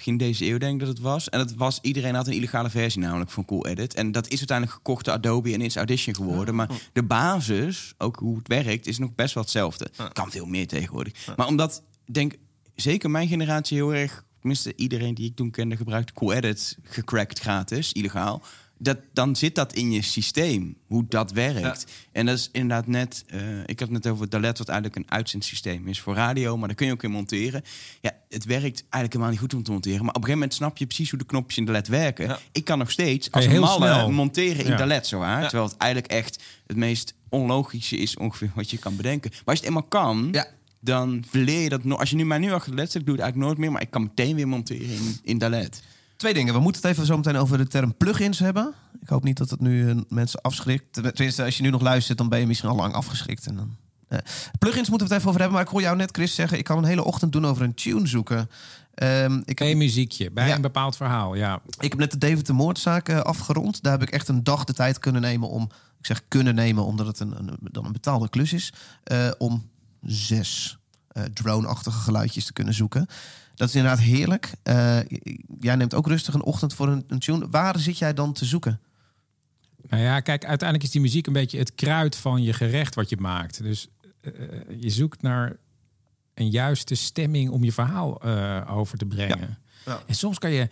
Begin 0.00 0.16
deze 0.16 0.46
eeuw 0.46 0.58
denk 0.58 0.72
ik 0.72 0.78
dat 0.78 0.88
het 0.88 0.98
was. 0.98 1.28
En 1.28 1.38
dat 1.38 1.54
was... 1.54 1.78
Iedereen 1.82 2.14
had 2.14 2.26
een 2.26 2.32
illegale 2.32 2.70
versie 2.70 3.00
namelijk 3.00 3.30
van 3.30 3.44
Cool 3.44 3.66
Edit. 3.66 3.94
En 3.94 4.12
dat 4.12 4.28
is 4.28 4.38
uiteindelijk 4.38 4.76
gekocht 4.76 5.04
door 5.04 5.14
Adobe 5.14 5.52
en 5.52 5.60
is 5.60 5.76
Audition 5.76 6.14
geworden. 6.14 6.54
Maar 6.54 6.68
de 6.92 7.02
basis, 7.02 7.94
ook 7.98 8.16
hoe 8.16 8.36
het 8.36 8.48
werkt, 8.48 8.86
is 8.86 8.98
nog 8.98 9.14
best 9.14 9.34
wel 9.34 9.42
hetzelfde. 9.42 9.90
Kan 10.12 10.30
veel 10.30 10.46
meer 10.46 10.66
tegenwoordig. 10.66 11.26
Maar 11.36 11.46
omdat, 11.46 11.82
ik 12.06 12.14
denk, 12.14 12.34
zeker 12.74 13.10
mijn 13.10 13.28
generatie 13.28 13.76
heel 13.76 13.94
erg... 13.94 14.24
Tenminste, 14.38 14.72
iedereen 14.76 15.14
die 15.14 15.28
ik 15.28 15.36
toen 15.36 15.50
kende 15.50 15.76
gebruikte 15.76 16.12
Cool 16.12 16.32
Edit 16.32 16.78
gecrackt 16.82 17.38
gratis, 17.38 17.92
illegaal. 17.92 18.42
Dat, 18.82 18.98
dan 19.12 19.36
zit 19.36 19.54
dat 19.54 19.72
in 19.72 19.92
je 19.92 20.02
systeem, 20.02 20.76
hoe 20.86 21.04
dat 21.08 21.32
werkt. 21.32 21.86
En 22.12 22.26
dat 22.26 22.38
is 22.38 22.48
inderdaad 22.52 22.86
net... 22.86 23.24
eh, 23.26 23.58
ik 23.66 23.78
had 23.80 23.88
het 23.88 23.90
net 23.90 24.06
over 24.06 24.28
Dalet, 24.28 24.58
wat 24.58 24.68
eigenlijk 24.68 24.98
een 24.98 25.10
uitzendsysteem 25.16 25.88
is 25.88 26.00
voor 26.00 26.14
radio. 26.14 26.56
Maar 26.56 26.66
daar 26.68 26.76
kun 26.76 26.86
je 26.86 26.92
ook 26.92 27.02
in 27.02 27.10
monteren. 27.10 27.62
Ja, 28.00 28.10
het 28.28 28.44
werkt 28.44 28.80
eigenlijk 28.80 29.12
helemaal 29.12 29.30
niet 29.30 29.38
goed 29.40 29.54
om 29.54 29.62
te 29.62 29.70
monteren. 29.70 29.98
Maar 29.98 30.08
op 30.08 30.14
een 30.14 30.20
gegeven 30.22 30.38
moment 30.40 30.54
snap 30.54 30.76
je 30.76 30.86
precies 30.86 31.10
hoe 31.10 31.18
de 31.18 31.24
knopjes 31.24 31.56
in 31.58 31.64
Dalet 31.64 31.88
werken. 31.88 32.26
Ja. 32.26 32.38
Ik 32.52 32.64
kan 32.64 32.78
nog 32.78 32.90
steeds 32.90 33.30
als 33.30 33.44
een 33.44 33.50
heel 33.50 33.60
malle 33.60 33.84
snel. 33.92 34.10
monteren 34.10 34.64
in 34.64 34.70
Ja. 34.70 34.76
Dalet, 34.76 35.06
zo 35.06 35.18
waar. 35.18 35.40
Ja. 35.40 35.48
Terwijl 35.48 35.68
het 35.68 35.78
eigenlijk 35.78 36.12
echt 36.12 36.42
het 36.66 36.76
meest 36.76 37.14
onlogische 37.28 37.96
is 37.96 38.16
ongeveer 38.16 38.50
wat 38.54 38.70
je 38.70 38.78
kan 38.78 38.96
bedenken. 38.96 39.30
Maar 39.30 39.40
als 39.44 39.58
je 39.58 39.66
het 39.66 39.74
eenmaal 39.74 39.88
kan... 39.88 40.28
Ja. 40.32 40.46
Dan 40.82 41.24
verleer 41.30 41.60
je 41.60 41.68
dat 41.68 41.84
nog. 41.84 41.98
Als 41.98 42.10
je 42.10 42.16
nu 42.16 42.24
mij 42.24 42.38
nu 42.38 42.52
achter 42.52 42.70
de 42.70 42.76
led 42.76 42.90
zet, 42.90 43.00
ik 43.00 43.06
doe 43.06 43.14
het 43.14 43.24
eigenlijk 43.24 43.52
nooit 43.52 43.62
meer, 43.62 43.72
maar 43.72 43.82
ik 43.82 43.90
kan 43.90 44.02
meteen 44.02 44.36
weer 44.36 44.48
monteren 44.48 44.88
in, 44.88 45.18
in 45.22 45.38
Dalet. 45.38 45.82
Twee 46.20 46.34
dingen. 46.34 46.54
We 46.54 46.60
moeten 46.60 46.82
het 46.82 46.90
even 46.90 47.06
zo 47.06 47.16
meteen 47.16 47.36
over 47.36 47.58
de 47.58 47.66
term 47.66 47.96
plugins 47.96 48.38
hebben. 48.38 48.74
Ik 49.00 49.08
hoop 49.08 49.24
niet 49.24 49.36
dat 49.36 49.50
het 49.50 49.60
nu 49.60 49.90
eh, 49.90 49.96
mensen 50.08 50.40
afschrikt. 50.40 50.92
Tenminste, 50.92 51.44
als 51.44 51.56
je 51.56 51.62
nu 51.62 51.70
nog 51.70 51.80
luistert, 51.80 52.18
dan 52.18 52.28
ben 52.28 52.40
je 52.40 52.46
misschien 52.46 52.68
al 52.70 52.76
lang 52.76 52.94
afgeschrikt. 52.94 53.46
En 53.46 53.56
dan, 53.56 53.76
eh. 54.08 54.18
Plugins 54.58 54.88
moeten 54.88 55.06
we 55.08 55.12
het 55.12 55.22
even 55.22 55.28
over 55.28 55.40
hebben. 55.40 55.52
Maar 55.52 55.66
ik 55.66 55.72
hoor 55.72 55.80
jou 55.80 55.96
net, 55.96 56.10
Chris, 56.12 56.34
zeggen... 56.34 56.58
ik 56.58 56.64
kan 56.64 56.78
een 56.78 56.84
hele 56.84 57.04
ochtend 57.04 57.32
doen 57.32 57.46
over 57.46 57.62
een 57.62 57.74
tune 57.74 58.06
zoeken. 58.06 58.50
Ehm, 58.94 59.40
ik, 59.44 59.58
heb, 59.58 59.76
muziekje 59.76 60.30
bij 60.30 60.48
Ja. 60.48 60.54
een 60.54 60.60
bepaald 60.60 60.96
verhaal. 60.96 61.34
Ja, 61.34 61.60
ik 61.78 61.90
heb 61.90 61.98
net 61.98 62.10
de 62.10 62.18
David 62.18 62.46
de 62.46 62.52
Moordzaak 62.52 63.08
eh, 63.08 63.20
afgerond. 63.20 63.82
Daar 63.82 63.92
heb 63.92 64.02
ik 64.02 64.10
echt 64.10 64.28
een 64.28 64.44
dag 64.44 64.64
de 64.64 64.72
tijd 64.72 64.98
kunnen 64.98 65.22
nemen 65.22 65.48
om... 65.48 65.62
Ik 65.98 66.06
zeg 66.06 66.22
kunnen 66.28 66.54
nemen, 66.54 66.84
omdat 66.84 67.06
het 67.06 67.20
een, 67.20 67.38
een, 67.38 67.58
dan 67.60 67.84
een 67.84 67.92
betaalde 67.92 68.28
klus 68.28 68.52
is. 68.52 68.72
om 69.38 69.68
zes 70.02 70.78
drone-achtige 71.32 71.98
geluidjes 71.98 72.44
te 72.44 72.52
kunnen 72.52 72.74
zoeken. 72.74 73.06
Dat 73.60 73.68
is 73.68 73.74
inderdaad 73.74 74.00
heerlijk. 74.00 74.52
Eh, 74.62 74.98
jij 75.60 75.76
neemt 75.76 75.94
ook 75.94 76.06
rustig 76.06 76.34
een 76.34 76.42
ochtend 76.42 76.74
voor 76.74 76.88
een, 76.88 77.04
een 77.06 77.18
tune. 77.18 77.48
Waar 77.48 77.78
zit 77.78 77.98
jij 77.98 78.14
dan 78.14 78.32
te 78.32 78.44
zoeken? 78.44 78.80
Nou 79.88 80.02
ja, 80.02 80.20
kijk, 80.20 80.44
uiteindelijk 80.44 80.88
is 80.88 80.94
die 80.94 81.00
muziek 81.00 81.26
een 81.26 81.32
beetje 81.32 81.58
het 81.58 81.74
kruid 81.74 82.16
van 82.16 82.42
je 82.42 82.52
gerecht 82.52 82.94
wat 82.94 83.08
je 83.08 83.16
maakt. 83.16 83.62
Dus 83.62 83.88
eh, 84.20 84.32
je 84.78 84.90
zoekt 84.90 85.22
naar 85.22 85.56
een 86.34 86.50
juiste 86.50 86.94
stemming 86.94 87.50
om 87.50 87.64
je 87.64 87.72
verhaal 87.72 88.20
eh, 88.20 88.76
over 88.76 88.98
te 88.98 89.06
brengen. 89.06 89.58
Ja. 89.84 90.02
En 90.06 90.14
soms 90.14 90.38
kan 90.38 90.50
je 90.50 90.68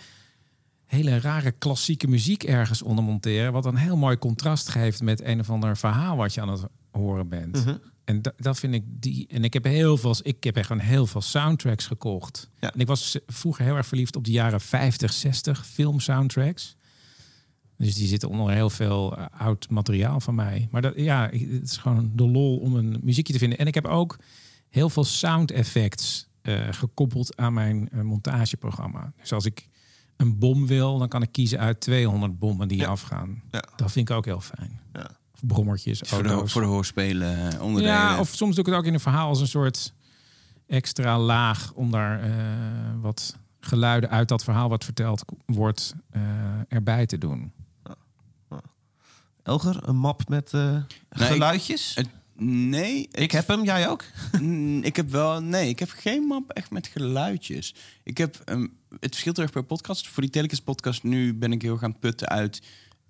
hele 0.86 1.20
rare 1.20 1.52
klassieke 1.52 2.08
muziek 2.08 2.42
ergens 2.42 2.82
onder 2.82 3.04
monteren, 3.04 3.52
wat 3.52 3.64
een 3.64 3.76
heel 3.76 3.96
mooi 3.96 4.18
contrast 4.18 4.68
geeft 4.68 5.02
met 5.02 5.22
een 5.22 5.40
of 5.40 5.50
ander 5.50 5.76
verhaal 5.76 6.16
wat 6.16 6.34
je 6.34 6.40
aan 6.40 6.50
het 6.50 6.64
horen 6.90 7.28
bent. 7.28 7.64
Mhm. 7.64 7.76
En 8.08 8.22
dat, 8.22 8.32
dat 8.36 8.58
vind 8.58 8.74
ik 8.74 8.82
die. 8.86 9.26
En 9.28 9.44
ik 9.44 9.52
heb 9.52 9.64
heel 9.64 9.96
veel. 9.96 10.14
Ik 10.22 10.44
heb 10.44 10.56
echt 10.56 10.66
gewoon 10.66 10.82
heel 10.82 11.06
veel 11.06 11.20
soundtracks 11.20 11.86
gekocht. 11.86 12.50
Ja. 12.60 12.72
En 12.72 12.80
ik 12.80 12.86
was 12.86 13.18
vroeger 13.26 13.64
heel 13.64 13.76
erg 13.76 13.86
verliefd 13.86 14.16
op 14.16 14.24
de 14.24 14.30
jaren 14.30 14.60
50, 14.60 15.12
60 15.12 15.66
film 15.66 16.00
soundtracks. 16.00 16.76
Dus 17.76 17.94
die 17.94 18.06
zitten 18.06 18.28
onder 18.28 18.50
heel 18.52 18.70
veel 18.70 19.16
eh, 19.16 19.24
oud 19.38 19.70
materiaal 19.70 20.20
van 20.20 20.34
mij. 20.34 20.68
Maar 20.70 20.82
dat, 20.82 20.92
ja, 20.96 21.28
het 21.32 21.62
is 21.62 21.76
gewoon 21.76 22.10
de 22.14 22.28
lol 22.28 22.56
om 22.56 22.74
een 22.76 23.00
muziekje 23.02 23.32
te 23.32 23.38
vinden. 23.38 23.58
En 23.58 23.66
ik 23.66 23.74
heb 23.74 23.86
ook 23.86 24.18
heel 24.68 24.90
veel 24.90 25.04
sound 25.04 25.50
effects 25.50 26.28
eh, 26.42 26.68
gekoppeld 26.70 27.36
aan 27.36 27.52
mijn 27.52 27.88
eh, 27.90 28.00
montageprogramma. 28.00 29.12
Dus 29.20 29.32
als 29.32 29.44
ik 29.44 29.68
een 30.16 30.38
bom 30.38 30.66
wil, 30.66 30.98
dan 30.98 31.08
kan 31.08 31.22
ik 31.22 31.32
kiezen 31.32 31.58
uit 31.58 31.80
200 31.80 32.38
bommen 32.38 32.68
die 32.68 32.78
Ja. 32.78 32.88
afgaan. 32.88 33.42
Ja. 33.50 33.64
Dat 33.76 33.92
vind 33.92 34.08
ik 34.10 34.16
ook 34.16 34.24
heel 34.24 34.40
fijn. 34.40 34.80
Ja. 34.92 35.10
Of 35.42 35.46
brommertjes, 35.46 36.00
Voor 36.04 36.22
de, 36.22 36.46
voor 36.48 36.60
de 36.62 36.66
hoorspelen 36.66 37.52
eh, 37.52 37.62
onderdelen. 37.62 37.96
Ja, 37.96 38.18
of 38.20 38.28
soms 38.28 38.54
doe 38.54 38.64
ik 38.64 38.70
het 38.70 38.80
ook 38.80 38.86
in 38.86 38.94
een 38.94 39.00
verhaal 39.00 39.28
als 39.28 39.40
een 39.40 39.46
soort 39.48 39.92
extra 40.66 41.18
laag 41.18 41.72
om 41.74 41.90
daar 41.90 42.22
eh, 42.22 42.30
wat 43.00 43.36
geluiden 43.60 44.10
uit 44.10 44.28
dat 44.28 44.44
verhaal 44.44 44.68
wat 44.68 44.84
verteld 44.84 45.24
wordt 45.46 45.94
eh, 46.10 46.22
erbij 46.68 47.06
te 47.06 47.18
doen. 47.18 47.52
Elger, 49.42 49.88
een 49.88 49.96
map 49.96 50.28
met 50.28 50.52
eh, 50.52 50.76
ik- 50.76 51.00
geluidjes? 51.10 51.98
Nee, 52.36 53.08
ik, 53.10 53.20
het- 53.20 53.32
heb 53.32 53.46
hem, 53.48 53.64
jij 53.64 53.88
ook? 53.88 54.04
Mm, 54.40 54.82
ik 54.82 54.96
heb 54.96 55.10
wel, 55.10 55.42
nee, 55.42 55.68
ik 55.68 55.78
heb 55.78 55.90
geen 55.90 56.22
map 56.22 56.50
echt 56.50 56.70
met 56.70 56.86
geluidjes. 56.86 57.74
Ik 58.02 58.18
heb, 58.18 58.36
ehm, 58.44 58.60
het 58.90 59.10
verschilt 59.10 59.36
heel 59.36 59.44
erg 59.44 59.54
per 59.54 59.62
podcast. 59.64 60.08
Voor 60.08 60.22
die 60.22 60.32
Telekids 60.32 60.60
podcast 60.60 61.02
nu 61.02 61.34
ben 61.34 61.52
ik 61.52 61.62
heel 61.62 61.72
erg 61.72 61.82
aan 61.82 61.90
het 61.90 62.00
putten 62.00 62.28
uit 62.28 62.62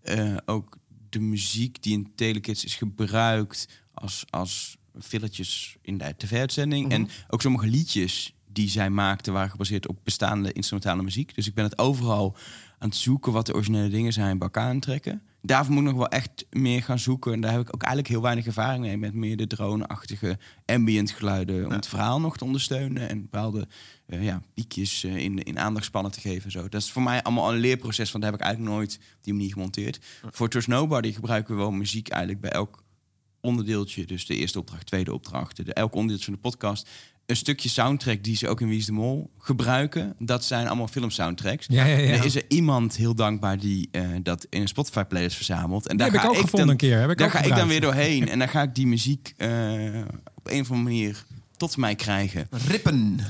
eh, 0.03 0.37
ook 0.45 0.78
de 1.11 1.21
muziek 1.21 1.83
die 1.83 1.93
in 1.93 2.13
Telekids 2.15 2.65
is 2.65 2.75
gebruikt 2.75 3.69
als, 3.95 4.25
als 4.31 4.77
filletjes 5.01 5.77
in 5.83 5.99
de 5.99 6.15
tv-uitzending. 6.17 6.91
En 6.91 7.09
ook 7.29 7.43
sommige 7.43 7.67
liedjes 7.67 8.35
die 8.53 8.69
zij 8.69 8.91
maakten 8.91 9.33
waren 9.33 9.51
gebaseerd 9.51 9.89
op 9.89 9.99
bestaande 10.05 10.53
instrumentale 10.53 11.03
muziek. 11.03 11.35
Dus 11.35 11.47
ik 11.47 11.55
ben 11.55 11.65
het 11.65 11.79
overal 11.79 12.37
aan 12.79 12.89
het 12.89 12.99
zoeken 12.99 13.33
wat 13.33 13.47
de 13.47 13.55
originele 13.55 13.89
dingen 13.89 14.13
zijn 14.13 14.39
bij 14.39 14.47
elkaar 14.47 14.69
aan 14.69 14.75
het 14.75 14.83
trekken. 14.83 15.23
Daarvoor 15.43 15.75
moet 15.75 15.83
ik 15.83 15.89
nog 15.89 15.99
wel 15.99 16.09
echt 16.09 16.47
meer 16.51 16.83
gaan 16.83 16.99
zoeken. 16.99 17.33
En 17.33 17.41
daar 17.41 17.53
heb 17.53 17.61
ik 17.61 17.75
ook 17.75 17.83
eigenlijk 17.83 18.13
heel 18.13 18.23
weinig 18.23 18.47
ervaring 18.47 18.85
mee. 18.85 18.97
Met 18.97 19.15
meer 19.15 19.37
de 19.37 19.47
drone-achtige 19.47 20.39
ambient 20.67 21.11
geluiden. 21.11 21.65
Om 21.65 21.73
het 21.73 21.89
verhaal 21.89 22.21
nog 22.21 22.37
te 22.37 22.45
ondersteunen. 22.45 23.09
En 23.09 23.21
bepaalde 23.21 23.69
eh, 24.07 24.25
ja, 24.25 24.43
piekjes 24.55 25.05
eh, 25.05 25.17
in, 25.17 25.43
in 25.43 25.59
aandachtspannen 25.59 26.13
te 26.13 26.21
geven. 26.21 26.45
en 26.45 26.51
Zo. 26.51 26.69
Dat 26.69 26.81
is 26.81 26.91
voor 26.91 27.03
mij 27.03 27.23
allemaal 27.23 27.53
een 27.53 27.59
leerproces. 27.59 28.11
Want 28.13 28.25
dat 28.25 28.33
heb 28.33 28.41
ik 28.41 28.47
eigenlijk 28.47 28.77
nooit 28.77 28.95
op 28.95 29.25
die 29.25 29.35
manier 29.35 29.53
gemonteerd. 29.53 30.01
Voor 30.31 30.49
Trust 30.49 30.69
Nobody 30.69 31.13
gebruiken 31.13 31.55
we 31.55 31.61
wel 31.61 31.71
muziek 31.71 32.09
eigenlijk 32.09 32.41
bij 32.43 32.51
elk 32.51 32.83
onderdeeltje. 33.41 34.05
Dus 34.05 34.27
de 34.27 34.37
eerste 34.37 34.59
opdracht, 34.59 34.87
tweede 34.87 35.15
opdracht. 35.15 35.67
De, 35.67 35.73
elk 35.73 35.95
onderdeeltje 35.95 36.25
van 36.25 36.35
de 36.35 36.41
podcast. 36.41 36.89
Een 37.29 37.37
stukje 37.37 37.69
soundtrack 37.69 38.23
die 38.23 38.37
ze 38.37 38.49
ook 38.49 38.61
in 38.61 38.69
Wie 38.69 38.79
is 38.79 38.87
de 38.87 38.93
Mol 38.93 39.31
gebruiken. 39.39 40.15
Dat 40.19 40.45
zijn 40.45 40.67
allemaal 40.67 40.89
filmsoundtracks. 40.89 41.67
Ja, 41.69 41.85
ja, 41.85 41.97
ja. 41.97 42.13
En 42.13 42.19
er 42.19 42.25
is 42.25 42.35
er 42.35 42.45
iemand 42.49 42.97
heel 42.97 43.15
dankbaar 43.15 43.59
die 43.59 43.89
eh, 43.93 44.03
dat 44.23 44.47
in 44.51 44.61
een 44.61 44.69
Spotify 44.69 45.03
playlist 45.03 45.37
verzamelt. 45.37 45.89
En 45.89 45.97
daar 45.97 46.11
heb 46.11 46.23
ik 46.23 46.29
ook 46.29 46.35
gevonden 46.35 46.61
dan, 46.61 46.69
een 46.69 46.77
keer. 46.77 47.01
Heb 47.01 47.11
ik 47.11 47.19
daar 47.19 47.31
ga 47.31 47.43
ik 47.43 47.55
dan 47.55 47.69
weer 47.69 47.81
doorheen. 47.81 48.29
En 48.29 48.39
dan 48.39 48.49
ga 48.49 48.63
ik 48.63 48.75
die 48.75 48.87
muziek 48.87 49.35
eh, 49.37 49.51
op 50.35 50.47
een 50.47 50.61
of 50.61 50.71
andere 50.71 50.83
manier 50.83 51.25
tot 51.57 51.77
mij 51.77 51.95
krijgen. 51.95 52.49
Rippen. 52.51 53.21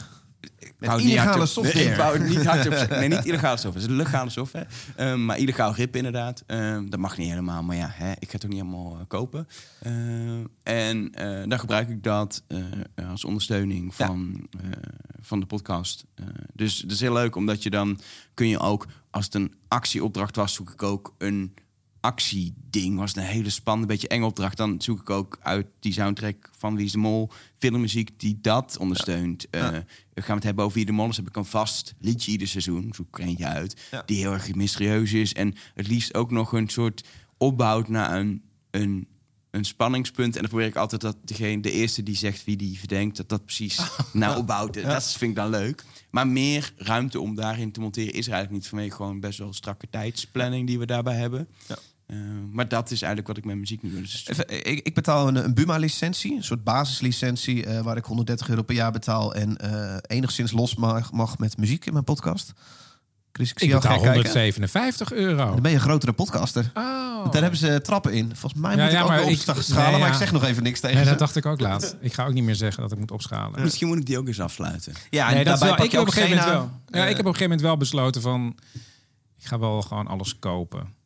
Met 0.79 1.01
illegale 1.01 1.47
software. 1.47 1.79
Nee, 1.79 1.91
ik 1.91 1.97
wou 1.97 2.19
het 2.19 2.29
niet. 2.29 2.89
Nee, 2.99 3.09
niet 3.09 3.25
illegale 3.25 3.57
software. 3.57 3.87
Het 3.87 3.91
is 3.91 3.97
legale 3.97 4.31
software. 4.31 4.67
Ehm, 4.97 5.25
maar 5.25 5.39
illegaal 5.39 5.75
rip 5.75 5.97
inderdaad. 5.97 6.43
Ehm, 6.47 6.89
dat 6.89 7.01
mag 7.01 7.19
niet 7.19 7.29
helemaal. 7.29 7.63
Maar 7.63 7.77
ja, 7.77 7.89
hè, 7.93 8.11
ik 8.11 8.27
ga 8.27 8.33
het 8.33 8.45
ook 8.45 8.51
niet 8.51 8.61
helemaal 8.61 8.97
eh, 8.99 9.05
kopen. 9.09 9.49
Ehm, 9.83 10.45
en 10.63 11.15
eh, 11.15 11.49
dan 11.49 11.59
gebruik 11.59 11.89
ik 11.89 12.03
dat 12.03 12.43
eh, 12.47 12.59
als 13.11 13.25
ondersteuning 13.25 13.95
van, 13.95 14.49
van 15.21 15.41
de 15.41 15.47
podcast. 15.47 16.05
Dus 16.55 16.79
het 16.79 16.91
is 16.91 17.01
heel 17.01 17.13
leuk, 17.13 17.37
omdat 17.37 17.63
je 17.63 17.71
dan 17.71 18.01
kun 18.35 18.49
je 18.49 18.59
ook... 18.59 18.87
Als 19.11 19.25
het 19.25 19.35
een 19.35 19.55
actieopdracht 19.69 20.37
was, 20.37 20.55
zoek 20.55 20.71
ik 20.71 20.83
ook 20.83 21.15
een 21.19 21.55
actieding. 22.01 22.97
Was 22.99 23.15
het 23.15 23.17
een 23.25 23.31
hele 23.31 23.51
spannende, 23.51 23.87
beetje 23.93 24.09
enge 24.09 24.25
opdracht. 24.27 24.57
Dan 24.57 24.81
zoek 24.83 25.01
ik 25.01 25.11
ook 25.11 25.39
uit 25.43 25.67
die 25.81 25.93
soundtrack 25.93 26.51
van 26.59 26.77
Wie 26.77 26.85
is 26.85 26.93
de 26.93 26.99
Mol... 26.99 27.31
filmmuziek 27.59 28.11
die 28.21 28.39
dat 28.41 28.77
ondersteunt. 28.79 29.51
Eh, 29.51 29.61
Ja. 29.61 29.85
we 30.15 30.23
gaan 30.23 30.35
het 30.37 30.45
hebben 30.45 30.65
over 30.65 30.77
Wie 30.77 30.87
de 30.87 30.93
Mol 30.93 31.09
is. 31.09 31.17
heb 31.17 31.29
ik 31.29 31.37
een 31.37 31.45
vast 31.45 31.95
liedje 32.01 32.31
ieder 32.31 32.49
seizoen. 32.49 32.93
Zoek 32.95 33.19
er 33.19 33.25
eentje 33.25 33.47
uit. 33.47 33.81
Ja. 33.91 34.03
Die 34.07 34.17
heel 34.19 34.33
erg 34.33 34.55
mysterieus 34.55 35.13
is. 35.13 35.33
En 35.33 35.55
het 35.75 35.87
liefst 35.89 36.15
ook 36.15 36.31
nog 36.31 36.53
een 36.53 36.69
soort 36.69 37.05
opbouwt 37.37 37.89
naar 37.89 38.19
een, 38.19 38.43
een, 38.71 39.07
een 39.59 39.65
spanningspunt. 39.65 40.35
En 40.35 40.41
dan 40.41 40.51
probeer 40.51 40.67
ik 40.67 40.77
altijd 40.77 41.01
dat 41.01 41.17
degene, 41.25 41.63
de 41.63 41.71
eerste 41.71 42.03
die 42.03 42.17
zegt 42.17 42.45
wie 42.45 42.57
die 42.57 42.79
verdenkt, 42.79 43.17
dat 43.17 43.29
dat 43.29 43.45
precies 43.45 43.81
nou 44.13 44.39
opbouwt. 44.39 44.75
Dat 44.75 45.13
vind 45.13 45.31
ik 45.31 45.37
dan 45.37 45.51
leuk. 45.51 45.85
Maar 46.11 46.27
meer 46.27 46.73
ruimte 46.77 47.21
om 47.21 47.35
daarin 47.35 47.73
te 47.73 47.81
monteren 47.81 48.13
is 48.13 48.27
er 48.27 48.33
eigenlijk 48.33 48.63
niet. 48.63 48.71
Vanwege 48.71 48.97
gewoon 48.97 49.21
best 49.21 49.39
wel 49.39 49.53
strakke 49.53 49.87
tijdsplanning 49.91 50.67
die 50.67 50.79
we 50.79 50.87
daarbij 50.87 51.15
hebben. 51.17 51.49
Ja. 51.67 51.77
Eh, 52.07 52.17
maar 52.53 52.69
dat 52.69 52.91
is 52.91 53.03
eigenlijk 53.03 53.27
wat 53.27 53.37
ik 53.37 53.45
met 53.45 53.57
muziek 53.57 53.83
nu 53.83 53.91
doe. 53.91 54.01
Dus 54.01 54.27
Even, 54.29 54.67
ik, 54.67 54.87
ik 54.87 54.95
betaal 54.95 55.29
een, 55.29 55.37
een 55.45 55.55
Buma-licentie, 55.55 56.37
een 56.37 56.45
soort 56.45 56.65
basislicentie... 56.65 57.67
eh, 57.67 57.81
waar 57.81 57.97
ik 57.97 58.05
130 58.05 58.49
euro 58.49 58.63
per 58.63 58.75
jaar 58.75 58.93
betaal... 58.93 59.35
en 59.35 59.57
eh, 59.57 59.97
enigszins 60.07 60.53
los 60.53 60.75
mag, 60.75 61.13
mag 61.13 61.39
met 61.39 61.57
muziek 61.57 61.87
in 61.87 61.93
mijn 61.93 62.05
podcast. 62.05 62.53
Chris, 63.39 63.51
ik 63.51 63.59
zie 63.59 63.67
Ik 63.69 63.73
jou 63.73 63.83
betaal 63.83 63.99
graag 63.99 64.13
kijken. 64.23 64.33
157 64.33 65.13
euro. 65.13 65.37
Dan 65.53 65.63
ben 65.63 65.71
je 65.71 65.77
een 65.77 65.83
grotere 65.83 66.13
podcaster. 66.13 66.71
Oh. 66.75 67.33
Daar 67.33 67.43
hebben 67.43 67.59
ze 67.61 67.81
trappen 67.83 68.13
in. 68.13 68.37
Volgens 68.37 68.61
mij 68.63 68.77
Ja, 68.77 68.83
moet 68.83 68.93
ja, 68.93 68.99
ik 68.99 69.03
ook 69.05 69.11
maar 69.11 69.21
ik- 69.21 69.27
opschalen, 69.49 69.83
nee, 69.83 69.91
maar 69.91 70.01
ja. 70.01 70.07
ik 70.07 70.15
zeg 70.15 70.33
nog 70.33 70.45
even 70.45 70.63
niks 70.63 70.81
tegen 70.81 70.95
Nee, 70.97 71.05
ze. 71.05 71.11
dat 71.11 71.19
dacht 71.19 71.37
ik 71.37 71.47
ook 71.47 71.61
laat. 71.61 71.97
Ik 72.01 72.13
ga 72.13 72.27
ook 72.27 72.33
niet 72.33 72.45
meer 72.45 72.55
zeggen 72.55 72.83
dat 72.83 72.93
ik 72.93 72.99
moet 72.99 73.11
opschalen. 73.11 73.63
misschien 73.63 73.87
moet 73.89 73.99
ik 73.99 74.07
die 74.07 74.19
ook 74.19 74.27
eens 74.27 74.41
afsluiten. 74.41 74.93
Ja, 75.11 75.29
en 75.29 75.35
nee, 75.35 75.45
dat 75.45 75.55
is 75.55 75.61
daarbij 75.61 75.69
wel, 75.69 75.77
pak 75.77 75.85
ik 75.85 75.91
je 75.91 75.99
heb 75.99 76.07
op 76.07 76.13
ook 76.13 76.17
een 76.17 76.23
gegeven 76.29 76.47
moment 76.53 76.71
wel. 76.91 77.01
Ja, 77.01 77.07
ik 77.09 77.17
heb 77.17 77.27
op 77.27 77.33
een 77.33 77.39
gegeven 77.39 77.43
moment 77.43 77.61
wel 77.61 77.77
besloten 77.77 78.23
van... 78.23 78.57
Ik 79.39 79.47
ga 79.47 79.59
wel 79.59 79.83
gewoon 79.83 80.07
alles 80.07 80.39
kopen. 80.39 80.97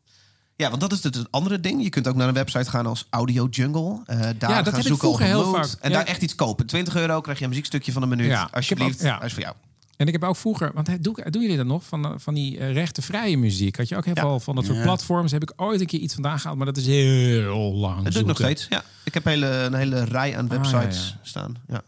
Ja, 0.57 0.69
want 0.69 0.81
dat 0.81 0.93
is 0.93 1.03
het, 1.03 1.27
andere 1.31 1.61
ding. 1.61 1.83
Je 1.83 1.89
kunt 1.89 2.09
ook 2.09 2.15
naar 2.15 2.29
een 2.29 2.35
website 2.35 2.71
gaan 2.71 2.87
als 2.87 3.07
Audio 3.11 3.47
Jungle. 3.51 4.01
eh, 4.07 4.19
daar 4.21 4.35
dat 4.39 4.51
gaan 4.51 4.65
heb 4.65 4.67
ik 4.67 4.73
zoeken 4.83 4.93
op 4.93 4.99
vroeger 4.99 5.27
heel 5.27 5.45
mood. 5.51 5.55
vaak. 5.71 5.81
En 5.81 5.91
Ja. 5.91 5.97
daar 5.97 6.07
echt 6.07 6.23
iets 6.23 6.35
kopen. 6.35 6.67
20 6.67 6.97
euro 6.97 7.21
krijg 7.21 7.39
je 7.39 7.43
een 7.45 7.51
muziekstukje 7.51 7.93
van 7.93 8.03
een 8.03 8.09
minuut. 8.09 8.27
Ja, 8.27 8.35
ik 8.41 8.47
heb 8.47 8.55
Alsjeblieft, 8.55 9.01
ja. 9.01 9.15
dat 9.19 9.25
is 9.25 9.33
voor 9.33 9.43
jou. 9.43 9.55
En 9.97 10.07
ik 10.07 10.13
heb 10.13 10.25
ook 10.25 10.37
vroeger, 10.37 10.71
want 10.75 10.87
hè, 10.87 10.99
doe, 10.99 11.31
doen 11.31 11.43
jullie 11.43 11.57
dat 11.57 11.67
nog? 11.67 11.85
Van, 11.85 12.05
eh, 12.05 12.13
van 12.17 12.35
die 12.35 12.59
eh, 12.59 12.73
rechtenvrije 12.73 13.37
muziek. 13.39 13.77
Had 13.77 13.89
je 13.89 13.97
ook 13.97 14.05
heel 14.05 14.15
Ja. 14.15 14.21
veel 14.23 14.41
van 14.41 14.55
dat 14.55 14.65
soort 14.65 14.77
Ja. 14.77 14.83
platforms. 14.83 15.33
Heb 15.33 15.43
ik 15.43 15.53
ooit 15.57 15.81
een 15.81 15.87
keer 15.87 16.01
iets 16.01 16.15
vandaan 16.15 16.39
gehaald, 16.39 16.57
maar 16.57 16.67
dat 16.67 16.77
is 16.77 16.87
heel 16.87 17.73
lang. 17.75 18.03
Dat 18.03 18.13
doe 18.13 18.21
ik 18.23 18.27
nog 18.29 18.37
steeds. 18.37 18.67
Ja. 18.69 18.85
Ik 19.05 19.15
heb 19.15 19.25
hele, 19.25 19.47
een 19.47 19.75
hele 19.75 20.05
rij 20.05 20.37
aan 20.37 20.45
Ah, 20.51 20.57
websites 20.57 21.09
ja. 21.09 21.19
staan. 21.23 21.55
Ja. 21.69 21.83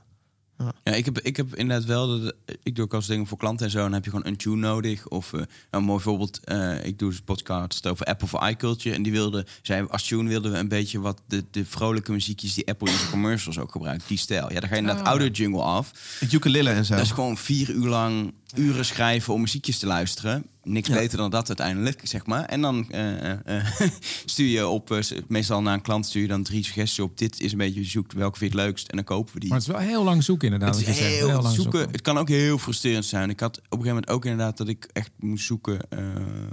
Ja, 0.85 0.93
ik 0.93 1.05
heb, 1.05 1.21
ik 1.21 1.37
heb 1.37 1.55
inderdaad 1.55 1.87
wel... 1.87 2.21
Dat, 2.21 2.35
ik 2.63 2.75
doe 2.75 2.85
ook 2.85 2.95
als 2.95 3.07
dingen 3.07 3.27
voor 3.27 3.39
klanten 3.39 3.67
en 3.67 3.73
zo. 3.73 3.79
Dan 3.79 3.93
heb 3.93 4.05
je 4.05 4.11
gewoon 4.11 4.27
een 4.27 4.37
tune 4.37 4.57
nodig. 4.57 5.09
Of 5.09 5.33
eh 5.33 5.41
een 5.71 5.85
mooi 5.85 6.03
voorbeeld. 6.03 6.41
eh, 6.45 6.85
ik 6.85 6.99
doe 6.99 7.09
dus 7.09 7.19
een 7.19 7.25
podcast 7.25 7.87
over 7.87 8.07
Apple 8.07 8.27
voor 8.29 8.49
iCulture. 8.49 8.95
En 8.95 9.03
die 9.03 9.13
wilde... 9.13 9.47
Zij, 9.63 9.87
als 9.87 10.07
tune 10.07 10.29
wilden 10.29 10.53
we 10.53 10.59
een 10.59 10.69
beetje 10.69 11.01
wat 11.01 11.21
de, 11.27 11.45
de 11.51 11.65
vrolijke 11.65 12.13
muziekjes... 12.13 12.55
die 12.55 12.69
Apple 12.69 12.91
in 12.91 12.97
zijn 12.97 13.11
commercials 13.11 13.59
ook 13.59 13.73
gebruikt. 13.73 14.09
Die 14.09 14.19
stijl. 14.19 14.53
Ja, 14.53 14.61
dan 14.61 14.69
ga 14.69 14.75
je 14.75 14.81
inderdaad 14.81 15.05
Ah. 15.05 15.11
audio 15.11 15.29
jungle 15.29 15.63
af. 15.63 15.91
Het 16.21 16.33
ukulele 16.33 16.71
en 16.71 16.85
zo. 16.85 16.95
Dat 16.95 17.05
is 17.05 17.11
gewoon 17.11 17.37
vier 17.37 17.71
uur 17.71 17.89
lang 17.89 18.35
uren 18.57 18.85
schrijven 18.85 19.35
om 19.35 19.41
muziekjes 19.41 19.79
te 19.79 19.87
luisteren. 19.87 20.47
Niks 20.65 20.89
Ja. 20.89 20.95
beter 20.95 21.19
dan 21.19 21.31
dat 21.31 21.49
uiteindelijk, 21.49 22.01
zeg 22.03 22.27
maar. 22.27 22.45
En 22.45 22.61
dan 22.61 22.91
eh, 22.91 23.67
stuur 24.25 24.47
je 24.49 24.67
op, 24.67 25.01
meestal 25.29 25.63
naar 25.63 25.75
een 25.75 25.83
klant 25.83 26.07
stuur 26.07 26.23
je 26.23 26.29
dan 26.29 26.43
drie 26.43 26.65
suggesties 26.65 27.01
op. 27.05 27.19
Dit 27.19 27.41
is 27.41 27.53
een 27.53 27.59
beetje, 27.59 27.81
je 27.81 27.87
zoekt 27.87 28.13
welke 28.13 28.39
vind 28.39 28.53
je 28.53 28.59
het 28.59 28.67
leukst 28.67 28.89
en 28.89 28.97
dan 28.97 29.05
kopen 29.05 29.35
we 29.35 29.41
die. 29.41 29.49
Maar 29.49 29.59
het 29.59 29.69
is 29.69 29.75
wel 29.75 29.83
heel 29.83 30.05
lang 30.05 30.25
zoeken 30.25 30.53
inderdaad. 30.53 30.79
Het 30.79 30.89
is 30.89 30.97
zegt. 30.97 31.09
heel, 31.15 31.43
lang 31.43 31.55
zoeken. 31.55 31.91
Het 31.91 32.01
kan 32.01 32.19
ook 32.19 32.29
heel 32.29 32.59
frustrerend 32.59 33.05
zijn. 33.05 33.31
Ik 33.31 33.41
had 33.41 33.57
op 33.57 33.63
een 33.63 33.69
gegeven 33.71 33.95
moment 33.95 34.11
ook 34.11 34.25
inderdaad 34.25 34.57
dat 34.57 34.69
ik 34.69 34.89
echt 34.93 35.11
moest 35.19 35.45
zoeken 35.45 35.79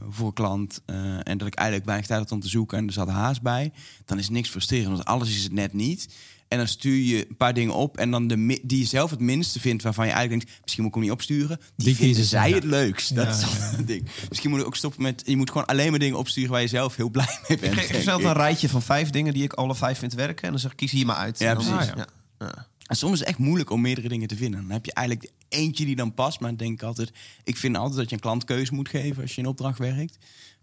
voor 0.10 0.28
een 0.28 0.34
klant. 0.34 0.82
en 1.24 1.38
dat 1.38 1.48
ik 1.48 1.56
eigenlijk 1.56 1.88
weinig 1.88 2.08
tijd 2.08 2.20
had 2.20 2.32
om 2.32 2.40
te 2.40 2.50
zoeken. 2.50 2.78
En 2.78 2.88
er 2.88 2.94
zat 2.94 3.08
haast 3.10 3.42
bij. 3.42 3.72
Dan 4.06 4.20
is 4.20 4.30
niks 4.30 4.50
frustrerend, 4.50 4.88
want 4.92 5.06
alles 5.06 5.30
is 5.30 5.44
het 5.44 5.54
net 5.54 5.74
niet. 5.74 6.08
En 6.52 6.58
dan 6.58 6.68
stuur 6.68 6.96
je 7.04 7.26
een 7.30 7.38
paar 7.38 7.54
dingen 7.54 7.74
op. 7.74 7.98
En 7.98 8.12
dan 8.12 8.28
de 8.28 8.60
die 8.64 8.78
je 8.80 8.86
zelf 8.86 9.10
het 9.10 9.20
minste 9.20 9.60
vindt, 9.60 9.84
waarvan 9.84 10.06
je 10.06 10.12
eigenlijk 10.12 10.46
denkt... 10.46 10.62
misschien 10.62 10.84
moet 10.84 10.92
ik 10.96 10.98
hem 11.00 11.08
niet 11.10 11.18
opsturen. 11.20 11.58
Die, 11.76 11.86
Die 11.86 11.96
vinden 11.96 12.24
zij 12.24 12.50
ja. 12.50 12.56
het 12.56 12.64
leukst. 12.64 13.16
Dat 13.16 13.26
Ja, 13.26 13.32
is 13.32 13.44
altijd 13.44 13.78
een 13.78 13.86
ding. 13.86 14.08
Misschien 14.30 14.50
moet 14.50 14.60
ik 14.60 14.66
ook 14.66 14.76
stoppen 14.76 15.02
met... 15.02 15.24
Je 15.26 15.38
moet 15.38 15.52
gewoon 15.52 15.66
alleen 15.66 15.90
maar 15.90 16.00
dingen 16.00 16.18
opsturen 16.18 16.52
waar 16.52 16.62
je 16.62 16.68
zelf 16.68 16.96
heel 16.96 17.10
blij 17.10 17.40
mee 17.48 17.58
bent. 17.58 17.74
Ik 17.78 17.80
geef 17.86 18.04
zelf 18.04 18.24
een 18.24 18.34
rijtje 18.34 18.70
van 18.70 18.82
vijf 18.82 19.10
dingen 19.10 19.34
die 19.34 19.44
ik 19.44 19.54
alle 19.54 19.76
vijf 19.76 19.98
vind 20.00 20.14
werken. 20.14 20.44
En 20.44 20.50
dan 20.52 20.60
zeg 20.60 20.72
ik, 20.72 20.78
kies 20.78 20.92
hier 20.92 21.06
maar 21.06 21.16
uit. 21.16 21.40
Ja, 21.40 21.50
En 21.50 21.56
dan- 21.56 21.66
precies. 21.76 21.92
Ah, 21.92 21.98
ja. 21.98 22.08
Ja. 22.40 22.68
En 22.86 22.96
soms 22.96 23.14
is 23.14 23.20
het 23.20 23.28
echt 23.28 23.38
moeilijk 23.38 23.70
om 23.70 23.82
meerdere 23.82 24.08
dingen 24.10 24.28
te 24.28 24.36
vinden. 24.36 24.62
Dan 24.62 24.72
heb 24.72 24.86
je 24.86 24.94
eigenlijk 24.94 25.32
eentje 25.50 25.86
die 25.86 25.96
dan 25.96 26.14
past. 26.14 26.40
Maar 26.40 26.50
dan 26.50 26.58
denk 26.58 26.74
ik 26.74 26.84
altijd... 26.84 27.12
Ik 27.44 27.58
vind 27.58 27.78
altijd 27.78 27.98
dat 27.98 28.10
je 28.10 28.16
een 28.16 28.22
klant 28.22 28.44
keuze 28.44 28.74
moet 28.74 28.90
geven 28.90 29.22
als 29.22 29.36
je 29.36 29.42
in 29.42 29.48
opdracht 29.48 29.78
werkt. 29.78 30.18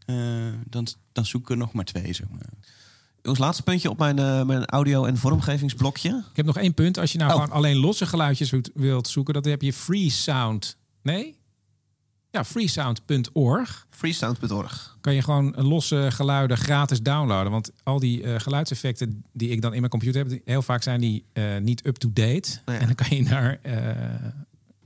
Eh, 0.06 0.16
dan, 0.66 0.86
dan 1.12 1.26
zoek 1.26 1.42
ik 1.42 1.50
er 1.50 1.56
nog 1.56 1.72
maar 1.72 1.84
twee, 1.84 2.12
zeg 2.12 2.26
maar. 2.30 2.40
Jongens, 3.22 3.42
laatste 3.42 3.62
puntje 3.62 3.90
op 3.90 3.98
mijn, 3.98 4.18
eh, 4.18 4.42
mijn 4.44 4.64
audio- 4.66 5.04
en 5.04 5.16
vormgevingsblokje. 5.16 6.08
Ik 6.30 6.36
heb 6.36 6.46
nog 6.46 6.56
één 6.56 6.74
punt. 6.74 6.98
Als 6.98 7.12
je 7.12 7.18
nou 7.18 7.30
Oh. 7.32 7.36
gewoon 7.40 7.52
alleen 7.56 7.76
losse 7.76 8.06
geluidjes 8.06 8.52
wilt- 8.74 9.08
zoeken, 9.08 9.34
dan 9.34 9.48
heb 9.48 9.62
je 9.62 9.72
Freesound. 9.72 10.76
Nee? 11.02 11.36
Ja, 12.30 12.44
freesound.org. 12.44 13.86
Freesound.org. 13.90 14.96
Kan 15.00 15.14
je 15.14 15.22
gewoon 15.22 15.54
losse 15.56 16.06
geluiden 16.10 16.56
gratis 16.56 17.02
downloaden. 17.02 17.52
Want 17.52 17.70
al 17.82 17.98
die 17.98 18.22
eh, 18.22 18.40
geluidseffecten 18.40 19.24
die 19.32 19.48
ik 19.48 19.62
dan 19.62 19.72
in 19.72 19.78
mijn 19.78 19.90
computer 19.90 20.26
heb, 20.28 20.40
heel 20.44 20.62
vaak 20.62 20.82
zijn 20.82 21.00
die 21.00 21.24
eh, 21.32 21.56
niet 21.56 21.86
up-to-date. 21.86 22.58
Ja. 22.66 22.72
En 22.78 22.86
dan 22.86 22.94
kan 22.94 23.16
je 23.16 23.22
naar 23.22 23.60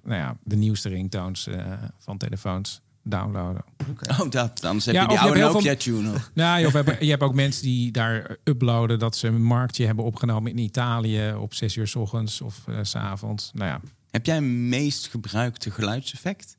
nou 0.05 0.17
ja, 0.21 0.37
de 0.45 0.57
nieuwste 0.57 0.89
ringtones 0.89 1.49
van 1.99 2.19
telefoons 2.19 2.81
downloaden. 3.05 3.65
Oh, 4.11 4.31
dat. 4.31 4.65
Anders 4.65 4.85
heb 4.87 4.95
Ja, 4.95 5.03
je 5.03 5.09
die 5.09 5.19
oude 5.19 5.41
Nokia-tune 5.41 6.11
nog. 6.11 6.31
Nou, 6.35 6.61
je, 6.61 6.69
hebt, 6.69 7.01
je 7.05 7.11
hebt 7.11 7.23
ook 7.23 7.35
mensen 7.35 7.63
die 7.63 7.91
daar 7.91 8.37
uploaden 8.45 8.99
dat 8.99 9.17
ze 9.17 9.27
een 9.29 9.43
marktje 9.45 9.87
hebben 9.87 10.05
opgenomen 10.05 10.51
in 10.51 10.59
Italië 10.59 11.35
op 11.39 11.55
6 11.55 11.77
uur 11.77 11.87
s 11.89 11.95
ochtends 11.95 12.41
of 12.41 12.63
eh, 12.69 12.79
s 12.83 12.95
avonds. 12.97 13.51
Nou 13.55 13.69
ja, 13.71 13.81
Heb 14.11 14.27
jij 14.27 14.37
een 14.37 14.69
meest 14.69 15.07
gebruikte 15.09 15.71
geluidseffect? 15.71 16.57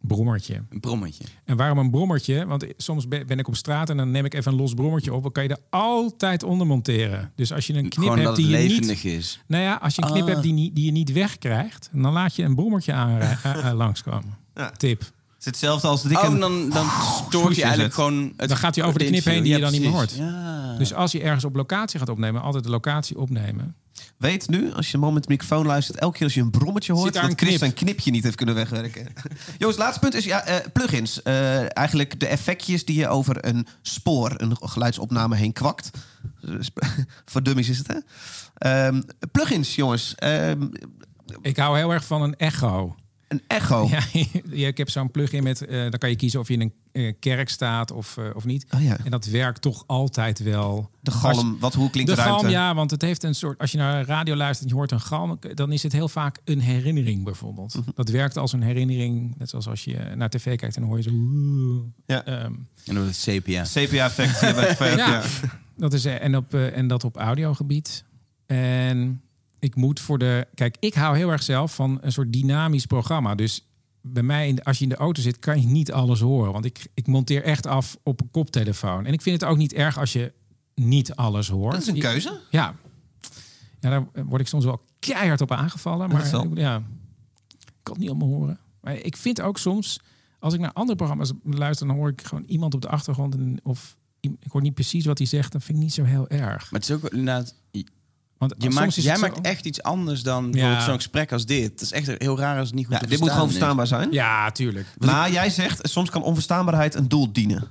brommertje. 0.00 0.62
Een 0.70 0.80
brommetje. 0.80 1.24
En 1.44 1.56
waarom 1.56 1.78
een 1.78 1.90
brommertje? 1.90 2.46
Want 2.46 2.66
soms 2.76 3.08
ben 3.08 3.38
ik 3.38 3.48
op 3.48 3.56
straat 3.56 3.90
en 3.90 3.96
dan 3.96 4.10
neem 4.10 4.24
ik 4.24 4.34
even 4.34 4.52
een 4.52 4.58
los 4.58 4.74
brommertje 4.74 5.12
op. 5.14 5.22
Dan 5.22 5.32
kan 5.32 5.42
je 5.42 5.48
er 5.48 5.58
altijd 5.70 6.42
onder 6.42 6.66
monteren. 6.66 7.32
Dus 7.36 7.52
als 7.52 7.66
je 7.66 7.72
een 7.74 7.88
knip 7.88 8.08
Gewoon 8.08 8.18
hebt 8.24 8.36
die 8.36 8.48
je 8.48 8.58
niet... 8.58 9.04
is. 9.04 9.42
Nou 9.46 9.62
ja, 9.62 9.74
als 9.74 9.94
je 9.94 10.02
een 10.02 10.08
knip 10.10 10.22
Ah. 10.22 10.28
hebt 10.28 10.42
die, 10.42 10.72
die 10.72 10.84
je 10.84 10.90
niet 10.92 11.12
wegkrijgt, 11.12 11.88
dan 11.92 12.12
laat 12.12 12.36
je 12.36 12.42
een 12.42 12.54
brommertje 12.54 12.92
aan 12.92 13.20
langskomen. 13.76 14.36
Ja. 14.54 14.70
Tip. 14.70 15.00
Het 15.00 15.54
is 15.54 15.60
hetzelfde 15.60 15.88
als 15.88 16.02
dat 16.02 16.12
ik 16.12 16.18
Oh, 16.18 16.40
dan, 16.40 16.70
dan 16.70 16.86
stoort 17.26 17.56
je 17.56 17.62
eigenlijk 17.62 17.94
gewoon... 17.94 18.32
Het, 18.36 18.48
Dan 18.48 18.58
gaat 18.58 18.74
hij 18.74 18.84
over 18.84 18.98
de 18.98 19.04
knip 19.04 19.24
heen 19.24 19.42
die 19.42 19.52
je 19.52 19.58
dan 19.60 19.72
niet 19.72 19.80
meer 19.80 19.90
hoort. 19.90 20.12
Ja. 20.12 20.74
Dus 20.78 20.94
als 20.94 21.12
je 21.12 21.20
ergens 21.22 21.44
op 21.44 21.54
locatie 21.54 21.98
gaat 21.98 22.08
opnemen, 22.08 22.42
altijd 22.42 22.64
de 22.64 22.70
locatie 22.70 23.18
opnemen. 23.18 23.76
Weet 24.16 24.48
nu, 24.48 24.72
als 24.72 24.88
je 24.88 24.94
een 24.94 25.00
man 25.00 25.12
met 25.14 25.22
de 25.22 25.28
microfoon 25.28 25.66
luistert... 25.66 25.98
elke 25.98 26.16
keer 26.16 26.24
als 26.24 26.34
je 26.34 26.40
een 26.40 26.50
brommetje 26.50 26.92
hoort... 26.92 27.04
Zit 27.04 27.12
daar 27.12 27.22
dat 27.22 27.30
een 27.30 27.36
Chris 27.36 27.48
knip. 27.48 27.60
zijn 27.60 27.74
knipje 27.74 28.10
niet 28.10 28.22
heeft 28.24 28.36
kunnen 28.36 28.54
wegwerken. 28.54 29.06
Jongens, 29.58 29.78
laatste 29.78 30.00
punt 30.00 30.14
is 30.14 30.24
ja, 30.24 30.44
eh, 30.44 30.66
plugins. 30.72 31.22
Eh, 31.22 31.76
eigenlijk 31.76 32.20
de 32.20 32.26
effectjes 32.26 32.84
die 32.84 32.98
je 32.98 33.08
over 33.08 33.46
een 33.46 33.66
spoor... 33.82 34.32
een 34.36 34.56
geluidsopname 34.60 35.36
heen 35.36 35.52
kwakt. 35.52 35.90
Voor 37.24 37.42
dummies 37.42 37.68
is 37.68 37.78
het, 37.78 37.86
hè? 37.86 37.96
Ehm, 38.54 39.02
plugins, 39.32 39.74
jongens. 39.74 40.14
Ehm, 40.14 40.62
Ik 41.42 41.56
hou 41.56 41.76
heel 41.76 41.92
erg 41.92 42.04
van 42.04 42.22
een 42.22 42.36
echo. 42.36 42.96
Een 43.32 43.42
echo. 43.46 43.88
Ja, 43.90 44.00
ja, 44.50 44.66
ik 44.66 44.78
heb 44.78 44.90
zo'n 44.90 45.10
plugin 45.10 45.42
met, 45.42 45.66
eh, 45.66 45.80
dan 45.80 45.98
kan 45.98 46.10
je 46.10 46.16
kiezen 46.16 46.40
of 46.40 46.48
je 46.48 46.54
in 46.54 46.60
een 46.60 46.72
eh, 46.92 47.12
kerk 47.20 47.48
staat 47.48 47.90
of, 47.90 48.16
eh, 48.16 48.24
of 48.34 48.44
niet. 48.44 48.66
Oh 48.74 48.82
ja, 48.82 48.96
En 49.04 49.10
dat 49.10 49.24
werkt 49.26 49.60
toch 49.62 49.84
altijd 49.86 50.38
wel. 50.38 50.90
de 51.00 51.10
galm. 51.10 51.56
Wat, 51.58 51.74
hoe 51.74 51.90
klinkt 51.90 52.10
De 52.10 52.16
de, 52.16 52.22
ruimte? 52.22 52.40
galm, 52.40 52.52
ja, 52.52 52.74
want 52.74 52.90
het 52.90 53.02
heeft 53.02 53.22
een 53.22 53.34
soort. 53.34 53.58
Als 53.58 53.72
je 53.72 53.78
naar 53.78 54.04
radio 54.04 54.34
luistert 54.36 54.62
en 54.68 54.68
je 54.74 54.78
hoort 54.80 54.90
een 54.92 55.00
galm, 55.00 55.38
dan 55.54 55.72
is 55.72 55.82
het 55.82 55.92
heel 55.92 56.08
vaak 56.08 56.38
een 56.44 56.60
herinnering 56.60 57.24
bijvoorbeeld. 57.24 57.74
Mhm. 57.74 57.90
Dat 57.94 58.08
werkt 58.08 58.36
als 58.36 58.52
een 58.52 58.62
herinnering, 58.62 59.34
net 59.38 59.48
zoals 59.50 59.68
als 59.68 59.84
je 59.84 59.98
naar 60.16 60.28
tv 60.30 60.56
kijkt 60.56 60.74
en 60.76 60.80
dan 60.82 60.90
hoor 60.90 60.98
je 60.98 61.10
zo. 61.10 61.12
Ja. 62.06 62.24
Ehm, 62.24 62.52
En 62.84 62.94
door 62.94 63.04
het 63.04 63.16
sepia. 63.16 63.62
CPA-effect. 63.62 64.40
ja, 64.96 65.22
dat 65.76 65.92
is, 65.92 66.04
en, 66.04 66.36
op, 66.36 66.54
en 66.54 66.86
dat 66.86 67.04
op 67.04 67.16
audiogebied. 67.16 68.04
En 68.46 69.22
ik 69.62 69.76
moet 69.76 70.00
voor 70.00 70.18
de. 70.18 70.46
Kijk, 70.54 70.76
ik 70.80 70.94
hou 70.94 71.16
heel 71.16 71.30
erg 71.30 71.42
zelf 71.42 71.74
van 71.74 71.98
een 72.00 72.12
soort 72.12 72.32
dynamisch 72.32 72.86
programma. 72.86 73.34
Dus 73.34 73.66
bij 74.00 74.22
mij, 74.22 74.58
als 74.62 74.78
je 74.78 74.82
in 74.82 74.88
de 74.88 74.96
auto 74.96 75.22
zit, 75.22 75.38
kan 75.38 75.60
je 75.60 75.66
niet 75.66 75.92
alles 75.92 76.20
horen. 76.20 76.52
Want 76.52 76.64
ik, 76.64 76.86
ik 76.94 77.06
monteer 77.06 77.42
echt 77.42 77.66
af 77.66 77.96
op 78.02 78.20
een 78.20 78.30
koptelefoon. 78.30 79.06
En 79.06 79.12
ik 79.12 79.22
vind 79.22 79.40
het 79.40 79.50
ook 79.50 79.56
niet 79.56 79.72
erg 79.72 79.98
als 79.98 80.12
je 80.12 80.32
niet 80.74 81.14
alles 81.14 81.48
hoort. 81.48 81.72
Dat 81.72 81.82
is 81.82 81.88
een 81.88 81.98
keuze. 81.98 82.40
Ja. 82.50 82.74
ja, 83.80 83.90
daar 83.90 84.24
word 84.24 84.40
ik 84.40 84.46
soms 84.46 84.64
wel 84.64 84.80
keihard 84.98 85.40
op 85.40 85.52
aangevallen. 85.52 86.08
Maar 86.10 86.26
ja, 86.54 86.76
ik 87.58 87.72
kan 87.82 87.92
het 87.92 88.02
niet 88.02 88.10
allemaal 88.10 88.28
horen. 88.28 88.58
Maar 88.80 88.94
ik 88.94 89.16
vind 89.16 89.40
ook 89.40 89.58
soms, 89.58 90.00
als 90.38 90.54
ik 90.54 90.60
naar 90.60 90.72
andere 90.72 90.96
programma's 90.96 91.32
luister, 91.44 91.86
dan 91.86 91.96
hoor 91.96 92.08
ik 92.08 92.22
gewoon 92.22 92.44
iemand 92.44 92.74
op 92.74 92.80
de 92.80 92.88
achtergrond. 92.88 93.34
En, 93.34 93.60
of 93.62 93.96
ik 94.20 94.50
hoor 94.50 94.62
niet 94.62 94.74
precies 94.74 95.04
wat 95.04 95.18
hij 95.18 95.26
zegt. 95.26 95.52
Dat 95.52 95.62
vind 95.62 95.78
ik 95.78 95.84
niet 95.84 95.92
zo 95.92 96.04
heel 96.04 96.28
erg. 96.28 96.70
Maar 96.70 96.80
het 96.80 96.88
is 96.88 96.96
ook 96.96 97.10
inderdaad... 97.10 97.60
Want 98.48 98.54
Je 98.58 98.70
maakt, 98.70 98.96
is 98.96 99.04
jij 99.04 99.14
zo- 99.14 99.20
maakt 99.20 99.40
echt 99.40 99.66
iets 99.66 99.82
anders 99.82 100.22
dan 100.22 100.48
Ja. 100.52 100.80
zo'n 100.80 100.94
gesprek 100.94 101.32
als 101.32 101.46
dit. 101.46 101.70
Het 101.70 101.80
is 101.80 101.92
echt 101.92 102.06
heel 102.18 102.38
raar 102.38 102.58
als 102.58 102.66
het 102.66 102.76
niet 102.76 102.84
goed 102.86 102.94
Ja, 102.94 103.00
te 103.00 103.06
dit 103.06 103.20
moet 103.20 103.30
gewoon 103.30 103.48
verstaan 103.48 103.70
is. 103.80 103.88
verstaanbaar 103.88 104.10
zijn. 104.20 104.26
Ja, 104.44 104.50
tuurlijk. 104.50 104.86
Maar 104.98 105.30
jij 105.32 105.50
zegt, 105.50 105.88
soms 105.90 106.10
kan 106.10 106.22
onverstaanbaarheid 106.22 106.94
een 106.94 107.08
doel 107.08 107.32
dienen. 107.32 107.64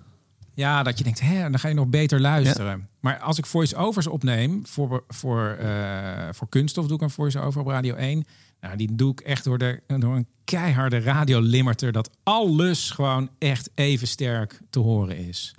Ja, 0.54 0.84
dat 0.84 0.98
je 0.98 1.04
denkt, 1.04 1.22
hè, 1.22 1.42
dan 1.42 1.60
ga 1.60 1.68
je 1.68 1.74
nog 1.74 1.88
beter 1.88 2.22
luisteren. 2.22 2.88
Maar 3.00 3.20
als 3.20 3.38
ik 3.38 3.46
voice-overs 3.46 4.08
opneem 4.08 4.62
voor, 4.66 5.04
voor, 5.08 5.50
eh, 5.50 6.28
voor 6.32 6.50
kunststof, 6.50 6.86
doe 6.88 6.96
ik 6.96 7.02
een 7.02 7.10
voice-over 7.10 7.62
op 7.62 7.68
Radio 7.68 7.96
1. 7.96 8.26
Nou, 8.62 8.76
die 8.78 8.96
doe 8.96 9.12
ik 9.12 9.20
echt 9.20 9.44
door, 9.44 9.58
de, 9.58 9.82
door 9.88 10.16
een 10.16 10.28
keiharde 10.44 11.00
radiolimmerter... 11.00 11.92
dat 11.92 12.10
alles 12.24 12.90
gewoon 12.92 13.30
echt 13.38 13.70
even 13.76 14.08
sterk 14.08 14.60
te 14.70 14.80
horen 14.80 15.18
is. 15.18 15.56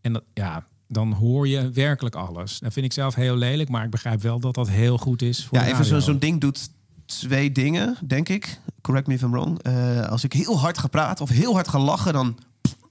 En 0.00 0.12
dat, 0.12 0.22
ja, 0.34 0.66
dan 0.92 1.12
hoor 1.12 1.48
je 1.48 1.70
werkelijk 1.70 2.14
alles. 2.14 2.58
Dat 2.58 2.72
vind 2.72 2.86
ik 2.86 2.92
zelf 2.92 3.14
heel 3.14 3.36
lelijk, 3.36 3.68
maar 3.68 3.84
ik 3.84 3.90
begrijp 3.90 4.22
wel 4.22 4.40
dat 4.40 4.54
dat 4.54 4.68
heel 4.68 4.98
goed 4.98 5.22
is 5.22 5.44
voor 5.46 5.58
Ja, 5.58 5.66
even 5.66 5.84
zo- 5.84 5.98
zo'n 5.98 6.18
ding 6.18 6.40
doet 6.40 6.70
twee 7.06 7.52
dingen, 7.52 7.96
denk 8.06 8.28
ik. 8.28 8.58
Correct 8.80 9.06
me 9.06 9.14
if 9.14 9.22
I'm 9.22 9.30
wrong. 9.30 9.62
Eh, 9.62 10.06
als 10.08 10.24
ik 10.24 10.32
heel 10.32 10.58
hard 10.60 10.78
ga 10.78 10.88
praten 10.88 11.24
of 11.24 11.30
heel 11.30 11.52
hard 11.54 11.68
ga 11.68 11.78
lachen, 11.78 12.12
dan 12.12 12.38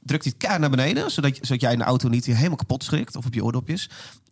drukt 0.04 0.24
hij 0.24 0.34
het 0.38 0.42
keihard 0.48 0.62
naar 0.62 0.70
beneden. 0.78 1.12
Zodat, 1.12 1.38
zodat 1.42 1.62
jij 1.62 1.72
in 1.72 1.78
de 1.78 1.84
auto 1.84 2.10
niet 2.10 2.26
helemaal 2.26 2.56
kapot 2.56 2.84
schrikt 2.84 3.16
of 3.16 3.26
op 3.26 3.34
je 3.34 3.44
oordopjes. 3.44 3.90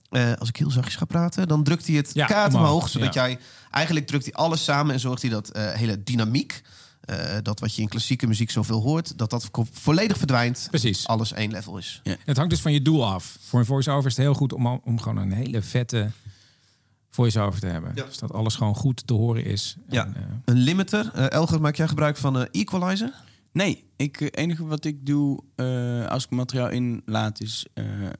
Eh, 0.10 0.34
als 0.34 0.50
ik 0.50 0.56
heel 0.58 0.72
zachtjes 0.72 0.96
ga 0.96 1.06
praten, 1.06 1.48
dan 1.48 1.64
drukt 1.64 1.88
hij 1.88 1.96
het 1.96 2.10
Ja, 2.14 2.26
keihard 2.26 2.54
omhoog, 2.54 2.70
omhoog. 2.70 2.90
Zodat 2.90 3.14
ja. 3.14 3.28
jij, 3.28 3.40
eigenlijk 3.72 4.08
drukt 4.08 4.24
hij 4.26 4.34
alles 4.34 4.64
samen 4.64 4.94
en 4.94 5.00
zorgt 5.00 5.22
hij 5.22 5.32
dat 5.32 5.50
eh, 5.50 5.72
hele 5.72 6.04
dynamiek... 6.04 6.62
eh, 7.10 7.38
dat 7.42 7.60
wat 7.60 7.76
je 7.76 7.82
in 7.82 7.88
klassieke 7.88 8.28
muziek 8.28 8.52
zoveel 8.52 8.82
hoort, 8.82 9.18
dat 9.18 9.30
dat 9.30 9.48
vo- 9.52 9.66
volledig 9.72 10.18
verdwijnt. 10.18 10.68
Precies. 10.70 11.08
Alles 11.08 11.34
één 11.34 11.52
level 11.52 11.78
is. 11.78 12.02
Het 12.26 12.38
hangt 12.38 12.52
dus 12.52 12.62
van 12.62 12.74
je 12.74 12.82
doel 12.82 13.06
af. 13.08 13.38
Voor 13.42 13.60
een 13.60 13.66
voice-over 13.66 14.10
is 14.10 14.16
het 14.16 14.26
heel 14.26 14.34
goed 14.34 14.54
om, 14.54 14.66
om 14.68 15.00
gewoon 15.00 15.18
een 15.18 15.32
hele 15.32 15.62
vette 15.62 16.12
voice-over 17.10 17.60
te 17.60 17.68
hebben. 17.68 17.92
Ja. 17.96 18.04
Dus 18.04 18.18
dat 18.18 18.34
alles 18.34 18.56
gewoon 18.56 18.76
goed 18.76 19.08
te 19.08 19.14
horen 19.14 19.46
is. 19.46 19.76
Ja. 19.90 20.06
En, 20.06 20.16
eh, 20.16 20.22
Een 20.46 20.58
limiter. 20.58 21.12
Eh, 21.14 21.30
Elger, 21.32 21.62
maak 21.62 21.76
jij 21.76 21.88
gebruik 21.88 22.18
van 22.18 22.40
eh, 22.40 22.46
equalizer? 22.62 23.14
Nee, 23.52 23.84
ik, 23.96 24.16
het 24.20 24.36
enige 24.38 24.66
wat 24.66 24.86
ik 24.86 25.06
doe 25.06 25.40
eh, 25.56 26.06
als 26.08 26.24
ik 26.24 26.30
materiaal 26.30 26.70
inlaat 26.70 27.42
is 27.42 27.66
eh, 27.74 28.06
eh, 28.06 28.12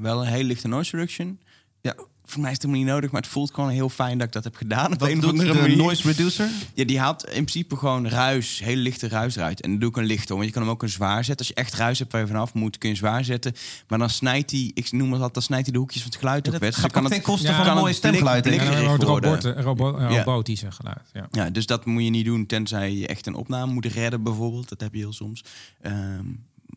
wel 0.00 0.20
een 0.20 0.32
heel 0.32 0.42
lichte 0.44 0.68
noise 0.68 0.96
reduction. 0.96 1.40
Ja. 1.80 1.94
Voor 2.24 2.40
mij 2.40 2.50
is 2.50 2.56
het 2.56 2.66
helemaal 2.66 2.84
niet 2.86 2.94
nodig, 2.94 3.10
maar 3.10 3.20
het 3.20 3.30
voelt 3.30 3.54
gewoon 3.54 3.70
heel 3.70 3.88
fijn 3.88 4.18
dat 4.18 4.26
ik 4.26 4.32
dat 4.32 4.44
heb 4.44 4.54
gedaan. 4.56 4.92
Op 4.92 5.00
Wat 5.00 5.08
een 5.08 5.20
doet 5.20 5.38
de 5.38 5.44
manier. 5.54 5.76
noise 5.76 6.06
reducer? 6.08 6.48
Ja, 6.74 6.84
die 6.84 6.98
haalt 6.98 7.24
in 7.24 7.30
principe 7.32 7.76
gewoon 7.76 8.08
ruis, 8.08 8.60
hele 8.64 8.80
lichte 8.80 9.08
ruis 9.08 9.36
eruit. 9.36 9.60
En 9.60 9.70
dan 9.70 9.78
doe 9.78 9.88
ik 9.88 9.96
een 9.96 10.04
lichte, 10.04 10.32
want 10.34 10.46
je 10.46 10.52
kan 10.52 10.62
hem 10.62 10.70
ook 10.70 10.82
een 10.82 10.88
zwaar 10.88 11.24
zetten. 11.24 11.36
Als 11.38 11.48
je 11.48 11.54
echt 11.54 11.74
ruis 11.74 11.98
hebt 11.98 12.12
waar 12.12 12.20
je 12.20 12.26
vanaf 12.26 12.54
moet, 12.54 12.78
kun 12.78 12.88
je 12.88 12.94
zwaar 12.96 13.24
zetten. 13.24 13.52
Maar 13.88 13.98
dan 13.98 14.10
snijdt 14.10 14.50
hij, 14.50 14.70
ik 14.74 14.92
noem 14.92 15.04
het 15.06 15.14
altijd, 15.14 15.34
dan 15.34 15.42
snijdt 15.42 15.64
hij 15.64 15.72
de 15.72 15.78
hoekjes 15.78 16.02
van 16.02 16.10
het 16.10 16.20
geluid 16.20 16.44
Ja, 16.46 16.52
dat 16.52 16.60
weg. 16.60 16.70
Dus 16.70 16.78
gaat 16.80 16.92
kan 16.92 17.02
ten 17.04 17.12
het- 17.12 17.22
koste 17.22 17.46
Ja, 17.46 17.56
van 17.56 17.66
een 17.66 17.72
mooie 17.72 17.82
blik- 17.84 17.96
stemgeluid. 17.96 18.42
blik- 18.42 18.60
worden. 19.06 19.30
robot, 19.42 19.44
robo- 19.64 20.00
Ja. 20.00 20.08
robotische 20.22 20.70
geluid. 20.72 21.10
Ja. 21.12 21.28
Ja, 21.30 21.50
dus 21.50 21.66
dat 21.66 21.84
moet 21.84 22.02
je 22.04 22.10
niet 22.10 22.24
doen 22.24 22.46
tenzij 22.46 22.92
je 22.92 23.06
echt 23.06 23.26
een 23.26 23.34
opname 23.34 23.72
moet 23.72 23.84
redden 23.86 24.22
bijvoorbeeld. 24.22 24.68
Dat 24.68 24.80
heb 24.80 24.92
je 24.94 24.98
heel 25.00 25.12
soms. 25.12 25.44
Ehm, 25.80 26.24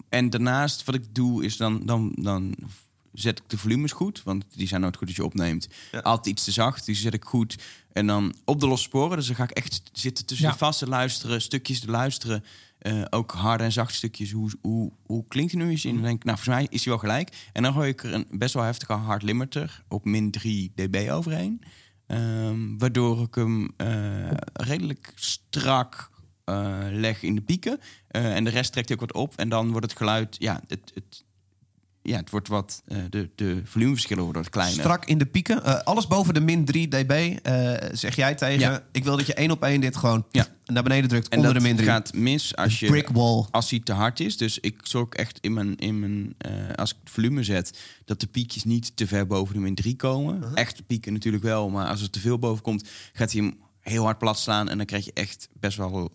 en 0.09 0.29
daarnaast 0.29 0.83
wat 0.83 0.95
ik 0.95 1.03
doe 1.15 1.43
is 1.45 1.57
dan, 1.57 1.85
dan, 1.85 2.11
dan 2.21 2.55
zet 3.13 3.39
ik 3.39 3.43
de 3.47 3.57
volumes 3.57 3.91
goed. 3.91 4.23
Want 4.23 4.45
die 4.55 4.67
zijn 4.67 4.81
nooit 4.81 4.97
goed 4.97 5.07
als 5.07 5.15
je 5.15 5.23
opneemt. 5.25 5.67
Ja. 5.91 5.99
Altijd 5.99 6.27
iets 6.35 6.43
te 6.43 6.51
zacht, 6.51 6.85
die 6.85 6.95
zet 6.95 7.13
ik 7.13 7.23
goed. 7.23 7.55
En 7.91 8.07
dan 8.07 8.35
op 8.45 8.59
de 8.59 8.67
losse 8.67 8.85
sporen. 8.85 9.17
Dus 9.17 9.27
dan 9.27 9.35
ga 9.35 9.43
ik 9.43 9.51
echt 9.51 9.81
zitten 9.93 10.25
tussen 10.25 10.45
Ja. 10.45 10.51
de 10.51 10.57
vaste 10.57 10.87
luisteren, 10.87 11.41
stukjes 11.41 11.79
te 11.79 11.91
luisteren. 11.91 12.43
Eh, 12.79 13.01
ook 13.09 13.31
harde 13.31 13.63
en 13.63 13.71
zachte 13.71 13.93
stukjes. 13.93 14.31
Hoe, 14.31 14.51
hoe, 14.61 14.91
hoe 15.05 15.25
klinkt 15.27 15.51
hij 15.51 15.61
nu 15.63 15.69
eens 15.69 15.85
in? 15.85 15.93
Dan 15.93 16.03
denk 16.03 16.15
ik, 16.17 16.23
nou, 16.23 16.37
volgens 16.37 16.57
mij 16.57 16.67
is 16.69 16.83
hij 16.83 16.93
wel 16.93 17.01
gelijk. 17.01 17.49
En 17.53 17.63
dan 17.63 17.73
gooi 17.73 17.89
ik 17.89 18.03
er 18.03 18.13
een 18.13 18.27
best 18.31 18.53
wel 18.53 18.63
heftige 18.63 18.93
hard 18.93 19.23
limiter 19.23 19.83
op 19.87 20.05
min 20.05 20.31
3 20.31 20.71
dB 20.75 21.07
overheen. 21.11 21.61
Ehm, 22.07 22.77
waardoor 22.77 23.21
ik 23.21 23.35
hem 23.35 23.73
eh, 23.77 24.31
redelijk 24.53 25.11
strak 25.15 26.11
eh, 26.43 26.77
leg 26.91 27.21
in 27.21 27.35
de 27.35 27.41
pieken. 27.41 27.79
Eh, 28.07 28.35
en 28.35 28.43
de 28.43 28.49
rest 28.49 28.71
trekt 28.71 28.87
hij 28.89 28.97
ook 28.97 29.11
wat 29.11 29.21
op. 29.21 29.35
En 29.35 29.49
dan 29.49 29.71
wordt 29.71 29.85
het 29.89 29.97
geluid, 29.97 30.35
ja, 30.39 30.61
het, 30.67 30.91
het, 30.93 31.23
ja, 32.03 32.17
het 32.17 32.29
wordt 32.29 32.47
wat, 32.47 32.81
eh, 32.87 32.97
de, 33.09 33.29
de 33.35 33.61
volumeverschillen 33.65 34.23
worden 34.23 34.41
wat 34.41 34.51
kleiner. 34.51 34.79
Strak 34.79 35.05
in 35.05 35.17
de 35.17 35.25
pieken. 35.25 35.63
Eh, 35.63 35.79
alles 35.81 36.07
boven 36.07 36.33
de 36.33 36.39
min 36.39 36.65
3 36.65 36.87
dB 36.87 37.37
eh, 37.43 37.73
zeg 37.91 38.15
jij 38.15 38.35
tegen. 38.35 38.59
Ja. 38.59 38.83
Ik 38.91 39.03
wil 39.03 39.17
dat 39.17 39.25
je 39.25 39.33
één 39.33 39.51
op 39.51 39.63
één 39.63 39.81
dit 39.81 39.95
gewoon 39.95 40.25
Ja. 40.31 40.47
naar 40.65 40.83
beneden 40.83 41.09
drukt 41.09 41.29
En 41.29 41.37
onder 41.37 41.53
de 41.53 41.59
min 41.59 41.75
3. 41.75 41.87
gaat 41.87 42.13
mis 42.13 42.55
als 42.55 42.79
je 42.79 42.87
Brick 42.87 43.09
wall. 43.09 43.45
als 43.51 43.69
hij 43.69 43.79
te 43.79 43.93
hard 43.93 44.19
is. 44.19 44.37
Dus 44.37 44.59
ik 44.59 44.79
zorg 44.83 45.09
echt 45.09 45.37
in 45.41 45.53
mijn, 45.53 45.75
in 45.75 45.99
mijn 45.99 46.35
als 46.75 46.91
ik 46.91 46.97
het 47.03 47.09
volume 47.09 47.43
zet, 47.43 47.79
dat 48.05 48.19
de 48.19 48.27
piekjes 48.27 48.63
niet 48.63 48.95
te 48.95 49.07
ver 49.07 49.27
boven 49.27 49.53
de 49.53 49.59
min 49.59 49.75
3 49.75 49.95
komen. 49.95 50.35
Uh-huh. 50.35 50.51
Echt 50.53 50.87
pieken 50.87 51.13
natuurlijk 51.13 51.43
wel, 51.43 51.69
maar 51.69 51.87
als 51.87 52.01
er 52.01 52.09
te 52.09 52.19
veel 52.19 52.39
boven 52.39 52.63
komt, 52.63 52.89
gaat 53.13 53.31
hij 53.31 53.41
hem 53.41 53.57
heel 53.79 54.03
hard 54.03 54.17
plat 54.17 54.39
slaan. 54.39 54.69
En 54.69 54.77
dan 54.77 54.85
krijg 54.85 55.05
je 55.05 55.13
echt 55.13 55.49
best 55.59 55.77
wel 55.77 56.11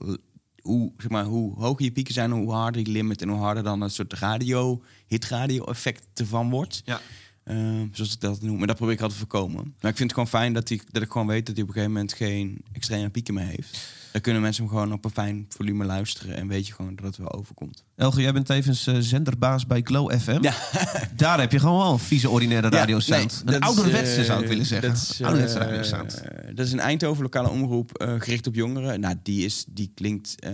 hoe, 0.68 0.92
zeg 0.96 1.10
maar, 1.10 1.24
hoe 1.24 1.54
hoger 1.54 1.84
je 1.84 1.90
pieken 1.90 2.14
zijn, 2.14 2.30
hoe 2.30 2.52
harder 2.52 2.84
die 2.84 2.92
limit 2.92 3.22
en 3.22 3.28
hoe 3.28 3.38
harder 3.38 3.62
dan 3.62 3.80
een 3.80 3.90
soort 3.90 4.12
radio, 4.12 4.82
hitradio 5.06 5.64
effect 5.64 6.02
ervan 6.14 6.50
wordt. 6.50 6.82
Ja. 6.84 7.00
Ehm, 7.44 7.86
zoals 7.92 8.14
ik 8.14 8.20
dat 8.20 8.42
noem. 8.42 8.58
Maar 8.58 8.66
dat 8.66 8.76
probeer 8.76 8.94
ik 8.94 9.00
altijd 9.00 9.20
te 9.20 9.26
voorkomen. 9.26 9.74
Maar 9.80 9.90
ik 9.90 9.96
vind 9.96 10.10
het 10.10 10.12
gewoon 10.12 10.28
fijn 10.28 10.52
dat, 10.52 10.66
die, 10.66 10.82
dat 10.90 11.02
ik 11.02 11.10
gewoon 11.10 11.26
weet 11.26 11.46
dat 11.46 11.54
hij 11.54 11.64
op 11.64 11.68
een 11.68 11.74
gegeven 11.74 11.94
moment 11.94 12.12
geen 12.12 12.64
extreme 12.72 13.08
pieken 13.08 13.34
meer 13.34 13.46
heeft. 13.46 13.94
Dan 14.18 14.26
kunnen 14.26 14.46
mensen 14.46 14.64
hem 14.64 14.72
gewoon 14.72 14.92
op 14.92 15.04
een 15.04 15.10
fijn 15.10 15.46
volume 15.48 15.84
luisteren 15.84 16.36
en 16.36 16.48
weet 16.48 16.66
je 16.66 16.72
gewoon 16.72 16.94
dat 16.94 17.04
het 17.04 17.16
wel 17.16 17.32
overkomt. 17.32 17.84
Elger, 17.96 18.20
jij 18.20 18.32
bent 18.32 18.46
tevens 18.46 18.86
eh, 18.86 18.96
zenderbaas 18.98 19.66
bij 19.66 19.80
Glow 19.84 20.12
FM. 20.12 20.38
Ja. 20.40 20.54
Daar 21.16 21.40
heb 21.40 21.52
je 21.52 21.58
gewoon 21.58 21.78
wel 21.78 21.92
een 21.92 21.98
vieze 21.98 22.30
ordinaire 22.30 22.68
radiosound. 22.68 23.32
Ja, 23.32 23.40
een 23.40 23.60
nee, 23.60 23.60
ouderwetse 23.60 24.20
eh, 24.20 24.26
zou 24.26 24.42
ik 24.42 24.48
willen 24.48 24.66
zeggen. 24.66 24.88
Dat 24.88 24.98
is, 24.98 25.20
eh, 25.20 25.26
ouderwetse 25.26 25.58
radiosound. 25.58 26.22
dat 26.54 26.66
is 26.66 26.72
een 26.72 26.80
Eindhoven 26.80 27.22
lokale 27.22 27.48
omroep 27.48 27.98
eh, 27.98 28.14
gericht 28.18 28.46
op 28.46 28.54
jongeren. 28.54 29.00
Nou, 29.00 29.14
die 29.22 29.44
is, 29.44 29.64
die 29.68 29.90
klinkt, 29.94 30.40
eh, 30.40 30.52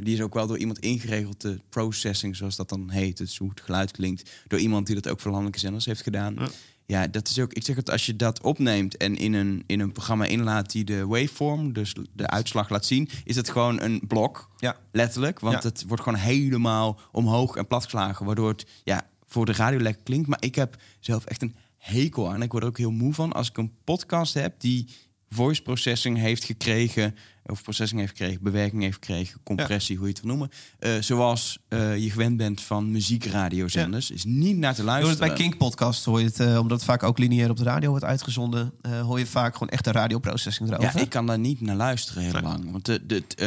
die 0.00 0.14
is 0.14 0.20
ook 0.20 0.34
wel 0.34 0.46
door 0.46 0.58
iemand 0.58 0.78
ingeregeld, 0.78 1.40
de 1.40 1.60
processing 1.68 2.36
zoals 2.36 2.56
dat 2.56 2.68
dan 2.68 2.90
heet. 2.90 3.16
Dus 3.16 3.38
hoe 3.38 3.48
het 3.48 3.60
geluid 3.60 3.90
klinkt. 3.90 4.30
Door 4.46 4.58
iemand 4.58 4.86
die 4.86 4.94
dat 4.94 5.08
ook 5.08 5.20
voor 5.20 5.30
landelijke 5.30 5.60
zenders 5.60 5.84
heeft 5.84 6.02
gedaan. 6.02 6.34
Ja. 6.38 6.48
Ja. 6.86 7.06
dat 7.06 7.28
is 7.28 7.38
ook. 7.38 7.52
Ik 7.52 7.64
zeg 7.64 7.76
het, 7.76 7.90
als 7.90 8.06
je 8.06 8.16
dat 8.16 8.42
opneemt 8.42 8.96
en 8.96 9.16
in 9.16 9.32
een, 9.34 9.62
in 9.66 9.80
een 9.80 9.92
programma 9.92 10.24
inlaat 10.24 10.70
die 10.72 10.84
de 10.84 11.06
waveform, 11.06 11.72
dus 11.72 11.94
de 12.12 12.26
uitslag 12.26 12.68
laat 12.68 12.84
zien, 12.86 13.08
is 13.24 13.36
het 13.36 13.50
gewoon 13.50 13.80
een 13.80 14.00
blok. 14.06 14.50
Ja. 14.58 14.76
Letterlijk. 14.92 15.40
Want 15.40 15.62
Ja. 15.62 15.68
het 15.68 15.84
wordt 15.86 16.02
gewoon 16.02 16.18
helemaal 16.18 17.00
omhoog 17.12 17.56
en 17.56 17.66
platgeslagen. 17.66 18.26
Waardoor 18.26 18.48
het 18.48 18.66
ja, 18.84 19.06
voor 19.26 19.46
de 19.46 19.52
radio 19.52 19.80
lekker 19.80 20.02
klinkt. 20.02 20.28
Maar 20.28 20.42
ik 20.42 20.54
heb 20.54 20.76
zelf 21.00 21.24
echt 21.24 21.42
een 21.42 21.54
hekel 21.78 22.30
aan. 22.32 22.42
Ik 22.42 22.50
word 22.50 22.62
er 22.62 22.68
ook 22.68 22.78
heel 22.78 22.90
moe 22.90 23.14
van. 23.14 23.32
Als 23.32 23.48
ik 23.48 23.56
een 23.58 23.72
podcast 23.84 24.34
heb 24.34 24.60
die 24.60 24.88
voice 25.28 25.62
processing 25.62 26.18
heeft 26.18 26.44
gekregen. 26.44 27.14
Of 27.46 27.62
processing 27.62 28.00
heeft 28.00 28.12
gekregen, 28.16 28.42
bewerking 28.42 28.82
heeft 28.82 28.94
gekregen, 28.94 29.40
compressie, 29.42 29.96
hoe 29.96 30.06
je 30.06 30.12
het 30.12 30.22
wil 30.22 30.30
noemen. 30.30 30.50
Eh, 30.78 30.92
zoals 31.00 31.58
eh, 31.68 31.96
je 31.96 32.10
gewend 32.10 32.36
bent 32.36 32.60
van 32.60 32.90
muziekradiozenders. 32.90 34.10
Is 34.10 34.24
niet 34.24 34.56
naar 34.56 34.74
te 34.74 34.84
luisteren. 34.84 35.18
bij 35.18 35.32
King 35.32 35.56
Podcast 35.56 36.04
hoor 36.04 36.20
je 36.20 36.26
het, 36.26 36.40
eh, 36.40 36.58
omdat 36.58 36.76
het 36.76 36.84
vaak 36.84 37.02
ook 37.02 37.18
lineair 37.18 37.50
op 37.50 37.56
de 37.56 37.64
radio 37.64 37.90
wordt 37.90 38.04
uitgezonden, 38.04 38.72
hoor 39.02 39.18
je 39.18 39.26
vaak 39.26 39.52
gewoon 39.52 39.68
echt 39.68 39.84
de 39.84 39.92
radioprocessing 39.92 40.68
erover. 40.68 40.96
Ja, 40.96 41.02
ik 41.02 41.08
kan 41.08 41.26
daar 41.26 41.38
niet 41.38 41.60
naar 41.60 41.76
luisteren 41.76 42.22
heel 42.22 42.40
lang. 42.40 42.70
Want 42.70 42.84
de, 42.84 43.06
de, 43.06 43.14
het, 43.14 43.40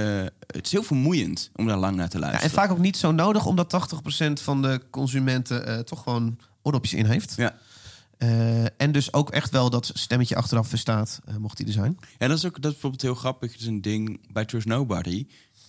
het 0.47 0.65
is 0.65 0.71
heel 0.71 0.83
vermoeiend 0.83 1.49
om 1.55 1.67
daar 1.67 1.77
lang 1.77 1.95
naar 1.95 2.09
te 2.09 2.17
Ja, 2.17 2.23
en 2.23 2.29
luisteren. 2.29 2.55
vaak 2.55 2.71
ook 2.71 2.79
niet 2.79 2.97
zo 2.97 3.11
nodig, 3.11 3.45
omdat 3.45 3.69
80% 3.69 4.41
van 4.41 4.61
de 4.61 4.81
consumenten 4.89 5.85
toch 5.85 6.03
gewoon 6.03 6.37
oordopjes 6.61 6.93
in 6.93 7.05
heeft. 7.05 7.33
Ja. 7.37 7.55
Eh, 8.17 8.81
en 8.81 8.91
dus 8.91 9.13
ook 9.13 9.29
echt 9.29 9.51
wel 9.51 9.69
dat 9.69 9.91
stemmetje 9.93 10.35
achteraf 10.35 10.67
verstaat, 10.67 11.19
eh, 11.25 11.35
mocht 11.35 11.57
die 11.57 11.65
er 11.65 11.71
zijn. 11.71 11.97
Ja, 12.17 12.27
dat 12.27 12.37
is 12.37 12.45
ook 12.45 12.53
dat 12.53 12.63
is 12.63 12.71
bijvoorbeeld 12.71 13.01
heel 13.01 13.15
grappig. 13.15 13.51
Het 13.51 13.61
is 13.61 13.67
een 13.67 13.81
ding 13.81 14.31
bij 14.31 14.45
Trust 14.45 14.67
Nobody. 14.67 15.27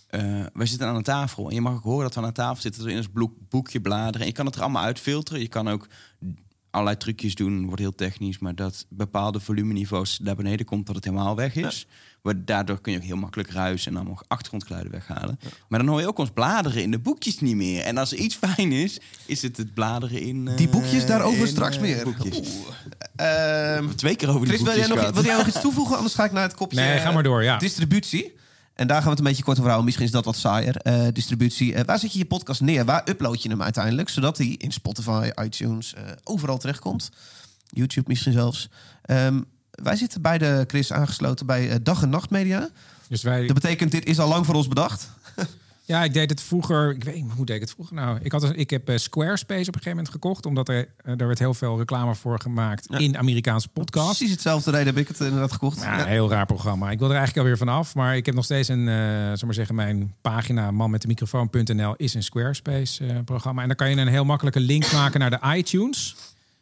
Eh, 0.09 0.45
wij 0.53 0.67
zitten 0.67 0.89
aan 0.89 0.97
een 0.97 1.03
tafel 1.03 1.49
en 1.49 1.55
je 1.55 1.61
mag 1.61 1.75
ook 1.75 1.83
horen 1.83 2.03
dat 2.03 2.15
we 2.15 2.21
aan 2.21 2.27
een 2.27 2.33
tafel 2.33 2.63
zitten. 2.63 2.81
Dat 2.81 2.91
we 2.91 2.97
in 2.97 3.05
ons 3.05 3.13
boek, 3.13 3.33
boekje 3.49 3.81
bladeren. 3.81 4.21
En 4.21 4.27
je 4.27 4.33
kan 4.33 4.47
het 4.47 4.55
er 4.55 4.63
allemaal 4.63 4.85
uitfilteren. 4.85 5.41
Je 5.41 5.49
kan 5.49 5.69
ook 5.69 5.89
allerlei 6.71 6.97
trucjes 6.97 7.35
doen, 7.35 7.65
wordt 7.65 7.81
heel 7.81 7.95
technisch. 7.95 8.39
Maar 8.39 8.55
dat 8.55 8.87
bepaalde 8.89 9.41
volumeniveaus 9.41 10.19
naar 10.19 10.37
beneden 10.37 10.67
komt, 10.67 10.87
dat 10.87 10.95
het 10.95 11.05
helemaal 11.05 11.37
weg 11.37 11.55
is. 11.55 11.87
Maar 12.23 12.45
daardoor 12.45 12.81
kun 12.81 12.93
je 12.93 12.99
ook 12.99 13.05
heel 13.05 13.17
makkelijk 13.17 13.51
ruis 13.51 13.87
en 13.87 13.97
allemaal 13.97 14.21
achtergrondgeluiden 14.29 14.93
weghalen. 14.93 15.39
Maar 15.69 15.79
dan 15.79 15.89
hoor 15.89 16.01
je 16.01 16.07
ook 16.07 16.19
ons 16.19 16.31
bladeren 16.31 16.83
in 16.83 16.91
de 16.91 16.99
boekjes 16.99 17.41
niet 17.41 17.57
meer. 17.57 17.83
En 17.83 17.99
als 17.99 18.13
er 18.13 18.19
iets 18.19 18.35
fijn 18.37 18.73
is, 18.73 19.01
is 19.27 19.43
het 19.43 19.57
het 19.57 19.75
bladeren 19.75 20.21
in... 20.21 20.49
eh, 20.49 20.57
Die 20.57 20.69
boekjes, 20.69 21.07
daarover 21.07 21.41
in, 21.41 21.47
straks 21.47 21.77
eh, 21.77 21.83
meer. 21.83 22.05
Boekjes. 22.05 22.41
Ehm, 23.17 23.89
Twee 23.95 24.17
keer 24.17 24.29
over 24.29 24.41
die 24.41 24.49
Chris, 24.49 24.63
wil 24.63 24.77
jij, 24.77 24.89
boekjes 24.89 25.05
nog, 25.05 25.15
wil 25.15 25.25
jij 25.25 25.37
nog 25.37 25.47
iets 25.55 25.61
toevoegen? 25.61 25.97
Anders 25.97 26.15
ga 26.15 26.25
ik 26.25 26.33
naar 26.33 26.43
het 26.43 26.55
kopje 26.55 26.81
Nee, 26.81 26.99
ga 26.99 27.09
eh, 27.09 27.15
maar 27.15 27.23
door, 27.23 27.43
ja. 27.43 27.57
distributie. 27.59 28.37
En 28.75 28.87
daar 28.87 28.97
gaan 28.97 29.05
we 29.05 29.11
het 29.11 29.19
een 29.19 29.25
beetje 29.25 29.43
kort 29.43 29.57
over 29.57 29.71
houden. 29.71 29.85
Misschien 29.85 30.07
is 30.07 30.13
dat 30.13 30.25
wat 30.25 30.37
saaier. 30.37 30.77
Eh, 30.77 31.07
distributie. 31.13 31.75
Eh, 31.75 31.85
waar 31.85 31.99
zet 31.99 32.13
je 32.13 32.19
je 32.19 32.25
podcast 32.25 32.61
neer? 32.61 32.85
Waar 32.85 33.03
upload 33.09 33.43
je 33.43 33.49
hem 33.49 33.63
uiteindelijk? 33.63 34.09
Zodat 34.09 34.39
hij 34.39 34.47
in 34.47 34.73
Spotify, 34.73 35.31
iTunes, 35.43 35.95
eh, 35.95 36.03
overal 36.25 36.59
terechtkomt. 36.59 37.11
YouTube 37.71 38.09
misschien 38.09 38.33
zelfs. 38.33 38.69
Ehm, 39.03 39.41
wij 39.83 39.97
zitten 39.97 40.23
bij 40.23 40.39
de 40.39 40.65
Chris 40.67 40.93
aangesloten 40.93 41.47
bij 41.47 41.71
eh, 41.71 41.77
Dag 41.83 42.03
en 42.03 42.09
Nacht 42.11 42.31
Media. 42.31 42.69
Dus 43.09 43.23
wij, 43.23 43.47
Dat 43.47 43.55
betekent, 43.55 43.91
dit 43.91 44.07
is 44.07 44.19
al 44.19 44.29
lang 44.29 44.47
voor 44.47 44.55
ons 44.55 44.69
bedacht. 44.69 45.09
ja, 45.85 46.05
ik 46.05 46.13
deed 46.13 46.31
het 46.31 46.41
vroeger. 46.43 46.91
Ik 46.95 47.05
weet 47.05 47.15
niet, 47.15 47.33
hoe 47.37 47.47
deed 47.47 47.55
ik 47.55 47.63
het 47.63 47.71
vroeger? 47.71 47.95
Nou, 47.95 48.19
ik, 48.23 48.33
had 48.33 48.53
ik 48.57 48.71
heb 48.71 48.89
eh, 48.89 48.97
Squarespace 48.97 49.61
op 49.61 49.67
een 49.67 49.73
gegeven 49.73 49.91
moment 49.91 50.09
gekocht. 50.09 50.47
Omdat 50.47 50.69
er, 50.69 50.89
eh, 51.05 51.21
er 51.21 51.27
werd 51.27 51.39
heel 51.39 51.55
veel 51.55 51.79
reclame 51.79 52.15
voor 52.15 52.41
gemaakt 52.41 52.87
Ja. 52.91 52.99
in 52.99 53.19
Amerikaanse 53.19 53.69
podcasts. 53.69 54.17
Precies 54.17 54.33
hetzelfde 54.35 54.71
reden 54.71 54.87
heb 54.87 54.97
ik 54.97 55.09
het 55.09 55.21
inderdaad 55.21 55.53
gekocht. 55.53 55.81
Ja, 55.83 56.05
heel 56.05 56.31
raar 56.31 56.47
programma. 56.47 56.91
Ik 56.91 56.99
wil 56.99 57.09
er 57.09 57.17
eigenlijk 57.17 57.47
alweer 57.47 57.59
vanaf. 57.67 57.95
Maar 57.95 58.17
ik 58.17 58.27
heb 58.27 58.35
nog 58.35 58.45
steeds 58.45 58.69
een, 58.69 58.89
eh 58.89 58.95
zal 59.27 59.39
maar 59.45 59.55
zeggen, 59.55 59.75
mijn 59.75 60.15
pagina 60.21 60.71
manmetdemicrofoon.nl 60.71 61.95
is 61.97 62.15
een 62.15 62.23
Squarespace 62.23 63.07
eh, 63.07 63.17
programma. 63.25 63.61
En 63.63 63.69
dan 63.69 63.77
kan 63.77 63.91
je 63.91 63.97
een 63.97 64.09
heel 64.09 64.25
makkelijke 64.25 64.61
link 64.61 64.93
maken 64.93 65.21
naar 65.21 65.31
de 65.31 65.41
iTunes 65.57 66.17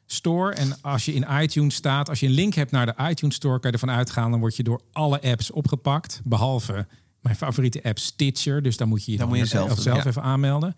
Store. 0.06 0.52
En 0.54 0.80
als 0.80 1.04
je 1.04 1.12
in 1.14 1.26
iTunes 1.40 1.74
staat, 1.74 2.08
als 2.08 2.20
je 2.20 2.26
een 2.26 2.32
link 2.32 2.54
hebt 2.54 2.70
naar 2.70 2.86
de 2.86 2.94
iTunes 3.08 3.34
Store, 3.34 3.60
kan 3.60 3.70
je 3.70 3.78
ervan 3.78 3.96
uitgaan, 3.96 4.30
dan 4.30 4.40
word 4.40 4.56
je 4.56 4.62
door 4.62 4.80
alle 4.92 5.22
apps 5.22 5.50
opgepakt. 5.50 6.20
Behalve 6.24 6.86
mijn 7.20 7.36
favoriete 7.36 7.82
app 7.82 7.98
Stitcher. 7.98 8.62
Dus 8.62 8.76
dan 8.76 8.88
moet 8.88 9.04
je 9.04 9.10
je 9.12 9.18
Dan 9.18 9.28
dan 9.28 9.38
moet 9.38 9.48
je 9.48 9.56
weer 9.56 9.66
zelf 9.66 9.80
zelf, 9.80 10.02
ja. 10.02 10.06
even 10.06 10.22
aanmelden. 10.22 10.76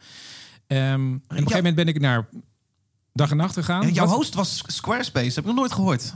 Ehm, 0.66 0.81
en 0.81 1.14
op 1.14 1.22
een 1.31 1.37
gegeven 1.37 1.57
moment 1.57 1.74
ben 1.74 1.89
ik 1.89 2.01
naar 2.01 2.29
dag 3.12 3.31
en 3.31 3.37
nacht 3.37 3.55
gegaan. 3.55 3.83
En 3.83 3.93
jouw 3.93 4.07
Wat- 4.07 4.14
host 4.14 4.35
was 4.35 4.62
Squarespace, 4.66 5.26
heb 5.26 5.39
ik 5.39 5.45
nog 5.45 5.55
nooit 5.55 5.72
gehoord. 5.72 6.14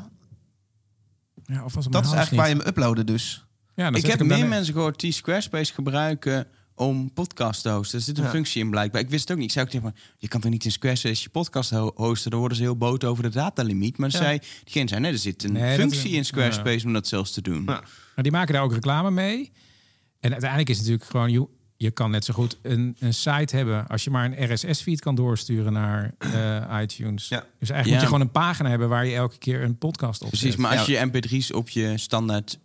Ja, 1.44 1.64
of 1.64 1.74
was 1.74 1.84
het 1.84 1.92
Dat 1.92 2.04
is 2.04 2.12
eigenlijk 2.12 2.42
waar 2.42 2.50
je 2.50 2.56
hem 2.58 2.66
uploaden 2.68 3.06
dus. 3.06 3.44
Ja, 3.74 3.90
dan 3.90 3.94
Ik 4.00 4.06
heb 4.06 4.22
meer 4.22 4.48
mensen 4.48 4.74
gehoord 4.74 5.00
die 5.00 5.12
Squarespace 5.12 5.74
gebruiken 5.74 6.46
om 6.86 7.12
podcast 7.12 7.62
te 7.62 7.68
hosten. 7.68 7.98
Er 7.98 8.04
zit 8.04 8.18
een 8.18 8.24
Ja. 8.24 8.30
functie 8.30 8.62
in 8.62 8.70
blijkbaar. 8.70 9.00
Ik 9.00 9.10
wist 9.10 9.22
het 9.22 9.30
ook 9.30 9.36
niet. 9.36 9.46
Ik 9.46 9.52
zei 9.52 9.64
ook 9.64 9.70
tegen 9.70 9.94
je 10.18 10.28
kan 10.28 10.40
toch 10.40 10.50
niet 10.50 10.64
in 10.64 10.72
Squarespace 10.72 11.22
je 11.22 11.28
podcast 11.28 11.70
ho- 11.70 11.92
hosten? 11.94 12.30
Dan 12.30 12.38
worden 12.40 12.56
ze 12.58 12.62
heel 12.64 12.76
boos 12.76 12.98
over 13.04 13.22
de 13.22 13.28
datalimiet. 13.28 13.98
Maar 13.98 14.10
Ja. 14.12 14.18
zei, 14.18 14.38
diegene 14.64 14.88
zei, 14.88 15.00
nee, 15.00 15.12
er 15.12 15.18
zit 15.18 15.44
een 15.44 15.52
Nee, 15.52 15.78
functie 15.78 16.10
in 16.10 16.24
Squarespace 16.24 16.86
om 16.86 16.92
dat 16.92 17.06
zelfs 17.06 17.32
te 17.32 17.42
doen. 17.42 17.58
Ja. 17.66 17.82
Maar 18.14 18.22
die 18.24 18.32
maken 18.32 18.54
daar 18.54 18.62
ook 18.62 18.72
reclame 18.72 19.10
mee. 19.10 19.52
En 20.20 20.30
uiteindelijk 20.30 20.70
is 20.70 20.76
het 20.78 20.86
natuurlijk 20.86 21.10
gewoon... 21.10 21.30
Je, 21.30 21.46
je 21.76 21.90
kan 21.90 22.10
net 22.10 22.24
zo 22.24 22.34
goed 22.34 22.58
een, 22.62 22.96
een 22.98 23.14
site 23.14 23.56
hebben... 23.56 23.86
als 23.86 24.04
je 24.04 24.10
maar 24.10 24.24
een 24.32 24.52
RSS-feed 24.52 25.00
kan 25.00 25.14
doorsturen 25.14 25.72
naar 25.72 26.14
eh, 26.18 26.78
iTunes. 26.82 27.28
Ja. 27.28 27.38
Dus 27.58 27.70
eigenlijk 27.70 27.84
Ja. 27.86 27.90
moet 27.90 28.00
je 28.00 28.06
gewoon 28.06 28.20
een 28.20 28.30
pagina 28.30 28.68
hebben... 28.68 28.88
waar 28.88 29.06
je 29.06 29.14
elke 29.14 29.38
keer 29.38 29.62
een 29.62 29.78
podcast 29.78 30.22
op 30.22 30.28
Precies, 30.28 30.50
zet. 30.50 30.58
maar 30.58 30.76
als 30.78 30.86
Ja. 30.86 31.00
je 31.00 31.06
mp3's 31.06 31.52
op 31.52 31.68
je 31.68 31.98
standaard 31.98 32.58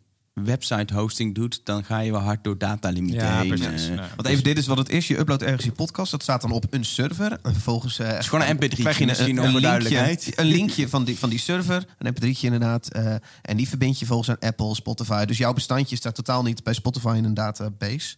website 0.44 0.94
hosting 0.94 1.36
doet, 1.36 1.62
dan 1.64 1.84
ga 1.84 2.00
je 2.00 2.12
wel 2.12 2.20
hard 2.22 2.44
door 2.44 2.58
datalimieten 2.58 3.28
Ja, 3.28 3.40
heen. 3.40 3.48
precies. 3.48 3.88
eh. 3.88 3.96
Nou, 3.96 4.08
Want 4.16 4.28
even, 4.28 4.44
dit 4.44 4.58
is 4.58 4.68
wat 4.68 4.78
het 4.78 4.90
is. 4.90 5.08
Je 5.08 5.18
uploadt 5.18 5.42
ergens 5.44 5.64
je 5.66 5.72
podcast. 5.72 6.12
Dat 6.12 6.22
staat 6.24 6.42
dan 6.42 6.52
op 6.52 6.66
een 6.70 6.86
server. 6.86 7.32
En 7.44 7.54
vervolgens... 7.54 8.00
eh, 8.00 8.08
Het 8.08 8.20
is 8.20 8.28
gewoon 8.28 8.46
een 8.48 8.56
mp3'tje, 8.56 8.76
krijg 8.82 8.98
je 8.98 9.16
voor 9.16 9.26
linkje, 9.26 9.60
duidelijkheid. 9.62 10.32
een 10.40 10.46
linkje 10.46 10.90
van 10.90 11.04
die, 11.04 11.18
van 11.20 11.30
die 11.30 11.40
server. 11.40 11.86
Een 11.98 12.14
mp3'tje 12.16 12.40
inderdaad. 12.42 12.88
eh, 12.92 13.16
en 13.42 13.58
die 13.58 13.68
verbind 13.68 14.00
je 14.00 14.06
volgens 14.06 14.30
aan 14.30 14.40
Apple, 14.50 14.76
Spotify. 14.76 15.26
Dus 15.26 15.38
jouw 15.38 15.54
bestandje 15.54 15.96
staat 15.96 16.16
totaal 16.16 16.44
niet 16.44 16.64
bij 16.64 16.74
Spotify 16.74 17.14
in 17.18 17.24
een 17.26 17.34
database. 17.34 18.16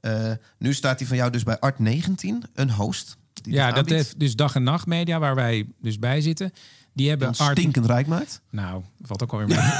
Eh, 0.00 0.30
nu 0.58 0.74
staat 0.74 0.98
die 0.98 1.06
van 1.06 1.16
jou 1.16 1.30
dus 1.30 1.42
bij 1.42 1.56
Art19, 1.56 2.50
een 2.54 2.70
host. 2.70 3.16
Die 3.32 3.52
ja, 3.52 3.72
dat 3.72 3.88
heeft 3.88 4.20
dus 4.20 4.36
dag 4.36 4.54
en 4.54 4.62
nacht 4.62 4.86
media... 4.86 5.18
waar 5.18 5.34
wij 5.34 5.66
dus 5.80 5.98
bij 5.98 6.20
zitten. 6.20 6.52
Die 6.92 7.08
hebben 7.08 7.28
Art- 7.28 7.58
stinkend 7.58 7.86
rijk 7.86 8.06
maakt. 8.06 8.40
Nou, 8.50 8.82
valt 9.02 9.22
ook 9.22 9.32
alweer 9.32 9.46
mee. 9.48 9.58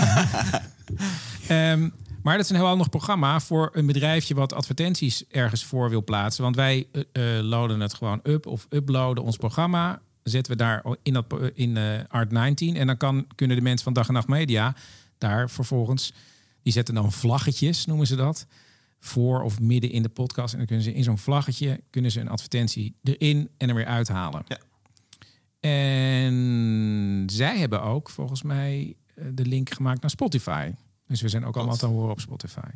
Ehm, 1.48 1.88
maar 2.22 2.36
dat 2.36 2.44
is 2.44 2.50
een 2.50 2.56
heel 2.56 2.66
handig 2.66 2.88
programma 2.88 3.40
voor 3.40 3.70
een 3.72 3.86
bedrijfje 3.86 4.34
wat 4.34 4.52
advertenties 4.52 5.24
ergens 5.28 5.64
voor 5.64 5.90
wil 5.90 6.04
plaatsen. 6.04 6.42
Want 6.42 6.56
wij 6.56 6.86
eh, 6.92 7.38
eh, 7.38 7.44
loaden 7.44 7.80
het 7.80 7.94
gewoon 7.94 8.20
up 8.22 8.46
of 8.46 8.66
uploaden 8.70 9.24
ons 9.24 9.36
programma. 9.36 10.00
Zetten 10.22 10.52
we 10.52 10.58
daar 10.58 10.84
in, 11.02 11.12
dat, 11.12 11.24
eh, 11.40 11.48
in 11.54 11.76
eh, 11.76 11.98
Art19. 12.00 12.76
En 12.76 12.86
dan 12.86 12.96
kan, 12.96 13.26
kunnen 13.34 13.56
de 13.56 13.62
mensen 13.62 13.84
van 13.84 13.92
Dag 13.92 14.08
en 14.08 14.14
Nacht 14.14 14.28
Media 14.28 14.74
daar 15.18 15.50
vervolgens... 15.50 16.12
Die 16.62 16.72
zetten 16.72 16.94
dan 16.94 17.12
vlaggetjes, 17.12 17.86
noemen 17.86 18.06
ze 18.06 18.16
dat. 18.16 18.46
Voor 19.00 19.42
of 19.42 19.60
midden 19.60 19.90
in 19.90 20.02
de 20.02 20.08
podcast. 20.08 20.52
En 20.52 20.58
dan 20.58 20.66
kunnen 20.66 20.84
ze 20.84 20.94
in 20.94 21.04
zo'n 21.04 21.18
vlaggetje 21.18 21.80
kunnen 21.90 22.10
ze 22.10 22.20
een 22.20 22.28
advertentie 22.28 22.94
erin 23.02 23.48
en 23.56 23.68
er 23.68 23.74
weer 23.74 23.86
uithalen. 23.86 24.42
Ja. 24.48 24.58
En 25.70 27.24
zij 27.26 27.58
hebben 27.58 27.82
ook 27.82 28.10
volgens 28.10 28.42
mij 28.42 28.96
eh, 29.14 29.24
de 29.32 29.46
link 29.46 29.70
gemaakt 29.70 30.00
naar 30.00 30.10
Spotify. 30.10 30.72
Dus 31.06 31.20
we 31.20 31.28
zijn 31.28 31.44
ook 31.44 31.56
allemaal 31.56 31.76
te 31.76 31.86
horen 31.86 32.10
op 32.10 32.20
Spotify. 32.20 32.70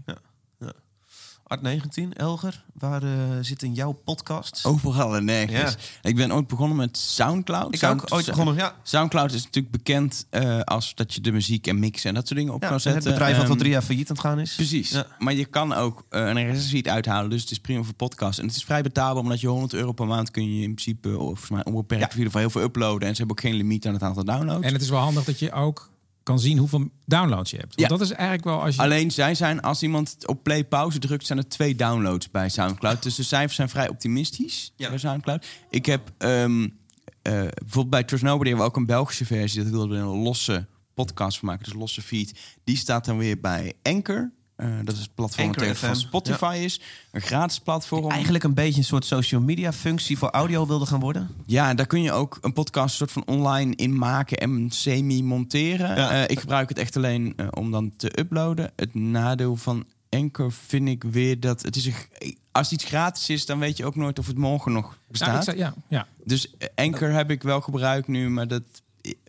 Art19, 1.55 2.09
Elger, 2.13 2.65
waar 2.75 3.03
eh, 3.03 3.11
zitten 3.41 3.75
jouw 3.75 3.93
podcasts? 4.05 4.65
Overal 4.65 5.17
en 5.17 5.25
nergens. 5.25 5.77
Ik 6.03 6.17
ben 6.17 6.33
ooit 6.33 6.47
begonnen 6.47 6.77
met 6.77 6.97
Soundcloud. 6.99 7.75
ik 7.75 7.79
Sound- 7.81 8.03
ook 8.03 8.13
ooit 8.15 8.27
begonnen, 8.27 8.55
ja. 8.55 8.75
Soundcloud 8.83 9.33
is 9.33 9.45
natuurlijk 9.45 9.73
bekend 9.73 10.27
eh, 10.31 10.61
als 10.61 10.95
dat 10.95 11.15
je 11.15 11.21
de 11.21 11.33
muziek 11.33 11.67
en 11.67 11.79
mixen 11.79 12.09
en 12.09 12.15
dat 12.15 12.27
soort 12.27 12.39
dingen 12.39 12.55
op 12.55 12.61
ja 12.61 12.67
kan 12.67 12.77
het 12.77 12.85
zetten. 12.87 13.11
bedrijf 13.11 13.33
wat 13.37 13.45
al 13.45 13.51
Ehm, 13.51 13.59
drie 13.59 13.71
jaar 13.71 13.83
failliet 13.83 14.09
aan 14.11 14.17
het 14.17 14.25
gaan 14.25 14.39
is. 14.39 14.55
Precies. 14.55 14.91
Ja. 14.91 15.07
Maar 15.19 15.35
je 15.35 15.45
kan 15.45 15.73
ook 15.75 16.05
eh, 16.11 16.21
een 16.27 16.53
RSS-feed 16.55 16.89
uithalen, 16.89 17.31
dus 17.31 17.41
het 17.41 17.51
is 17.51 17.59
prima 17.59 17.83
voor 17.83 17.95
podcast. 17.95 18.39
En 18.39 18.47
het 18.47 18.57
is 18.57 18.65
vrij 18.65 18.83
betaalbaar, 18.83 19.23
omdat 19.23 19.41
je 19.41 19.47
100 19.49 19.73
euro 19.73 19.93
per 19.93 20.07
maand 20.07 20.31
kun 20.31 20.55
je 20.57 20.63
in 20.63 20.75
principe, 20.75 21.09
of 21.09 21.17
volgens 21.25 21.51
mij 21.51 21.65
onbeperkt, 21.65 22.03
Ja. 22.03 22.11
in 22.11 22.17
ieder 22.17 22.25
geval 22.33 22.41
heel 22.41 22.51
veel 22.51 22.63
uploaden. 22.63 23.09
En 23.09 23.15
ze 23.15 23.19
hebben 23.23 23.37
ook 23.37 23.43
geen 23.51 23.55
limiet 23.55 23.87
aan 23.87 23.93
het 23.93 24.03
aantal 24.03 24.25
downloads. 24.25 24.67
En 24.67 24.73
het 24.73 24.83
is 24.83 24.89
wel 24.89 25.01
handig 25.01 25.25
dat 25.25 25.39
je 25.39 25.53
ook 25.53 25.91
kan 26.27 26.39
zien 26.41 26.59
hoeveel 26.59 26.89
downloads 27.05 27.51
je 27.51 27.57
hebt. 27.57 27.75
Want 27.75 27.81
Ja. 27.91 27.97
dat 27.97 28.01
is 28.07 28.11
eigenlijk 28.13 28.45
wel 28.45 28.63
als 28.63 28.75
je... 28.75 28.83
Alleen 28.83 29.11
zij 29.11 29.35
zijn, 29.35 29.63
als 29.63 29.83
iemand 29.83 30.17
op 30.27 30.43
play 30.43 30.65
pauze 30.65 30.99
drukt, 30.99 31.27
zijn 31.27 31.39
er 31.39 31.49
twee 31.49 31.75
downloads 31.75 32.31
bij 32.31 32.49
Soundcloud. 32.49 33.03
Dus 33.03 33.15
de 33.15 33.23
cijfers 33.23 33.55
zijn 33.57 33.69
vrij 33.69 33.89
optimistisch 33.89 34.73
Ja. 34.77 34.89
bij 34.89 34.99
Soundcloud. 34.99 35.47
Ik 35.71 35.87
heb 35.87 36.13
ehm, 36.19 36.63
eh, 37.23 37.33
bijvoorbeeld 37.33 37.91
bij 37.91 38.05
Trust 38.05 38.23
Nobody 38.23 38.49
hebben 38.49 38.65
we 38.65 38.71
ook 38.71 38.77
een 38.77 38.87
Belgische 38.87 39.25
versie. 39.27 39.63
Dat 39.63 39.71
wilden 39.73 39.91
we 39.91 39.97
een 39.97 40.23
losse 40.23 40.67
podcast 40.95 41.39
van 41.39 41.49
maken, 41.49 41.65
dus 41.65 41.73
een 41.73 41.79
losse 41.79 42.03
feed. 42.03 42.39
Die 42.65 42.77
staat 42.77 43.05
dan 43.05 43.19
weer 43.19 43.41
bij 43.41 43.73
Anchor. 43.83 44.33
Eh, 44.57 44.69
dat 44.85 44.95
is 44.95 45.01
het 45.01 45.15
platform 45.15 45.53
dat 45.53 45.77
van 45.79 45.97
Spotify 45.97 46.61
is. 46.63 46.81
Een 47.11 47.21
gratis 47.21 47.59
platform. 47.59 48.11
Eigenlijk 48.11 48.45
een 48.45 48.55
beetje 48.55 48.79
een 48.79 48.85
soort 48.85 49.05
social 49.05 49.41
media 49.41 49.73
functie 49.73 50.19
voor 50.19 50.31
audio 50.31 50.67
wilde 50.67 50.87
gaan 50.87 51.01
worden. 51.01 51.29
Ja, 51.47 51.75
daar 51.75 51.87
kun 51.87 52.03
je 52.03 52.13
ook 52.13 52.39
een 52.41 52.53
podcast 52.53 52.97
soort 52.97 53.13
van 53.13 53.27
online 53.27 53.75
in 53.75 53.99
maken 53.99 54.37
en 54.39 54.71
semi-monteren. 54.71 55.97
Ja. 55.97 56.11
Eh, 56.11 56.31
ik 56.31 56.41
gebruik 56.41 56.69
het 56.69 56.79
echt 56.79 56.97
alleen 56.97 57.33
eh, 57.37 57.47
om 57.51 57.71
dan 57.71 57.93
te 57.97 58.19
uploaden. 58.21 58.73
Het 58.77 58.95
nadeel 58.95 59.57
van 59.57 59.85
Anchor 60.11 60.53
vind 60.53 60.89
ik 60.89 61.05
weer 61.05 61.41
dat 61.41 61.63
het 61.63 61.77
is 61.77 61.87
een, 61.87 61.95
als 62.53 62.73
iets 62.73 62.85
gratis 62.85 63.29
is, 63.31 63.47
dan 63.47 63.59
weet 63.59 63.77
je 63.77 63.85
ook 63.85 63.97
nooit 63.97 64.19
of 64.19 64.27
het 64.27 64.39
morgen 64.39 64.73
nog 64.73 64.99
bestaat. 65.09 65.45
zei- 65.45 65.59
ja, 65.59 65.75
ja. 65.89 66.07
Dus 66.25 66.55
Anchor 66.75 67.11
heb 67.11 67.31
ik 67.31 67.43
wel 67.43 67.61
gebruikt 67.61 68.09
nu, 68.09 68.29
maar 68.31 68.49
dat 68.49 68.63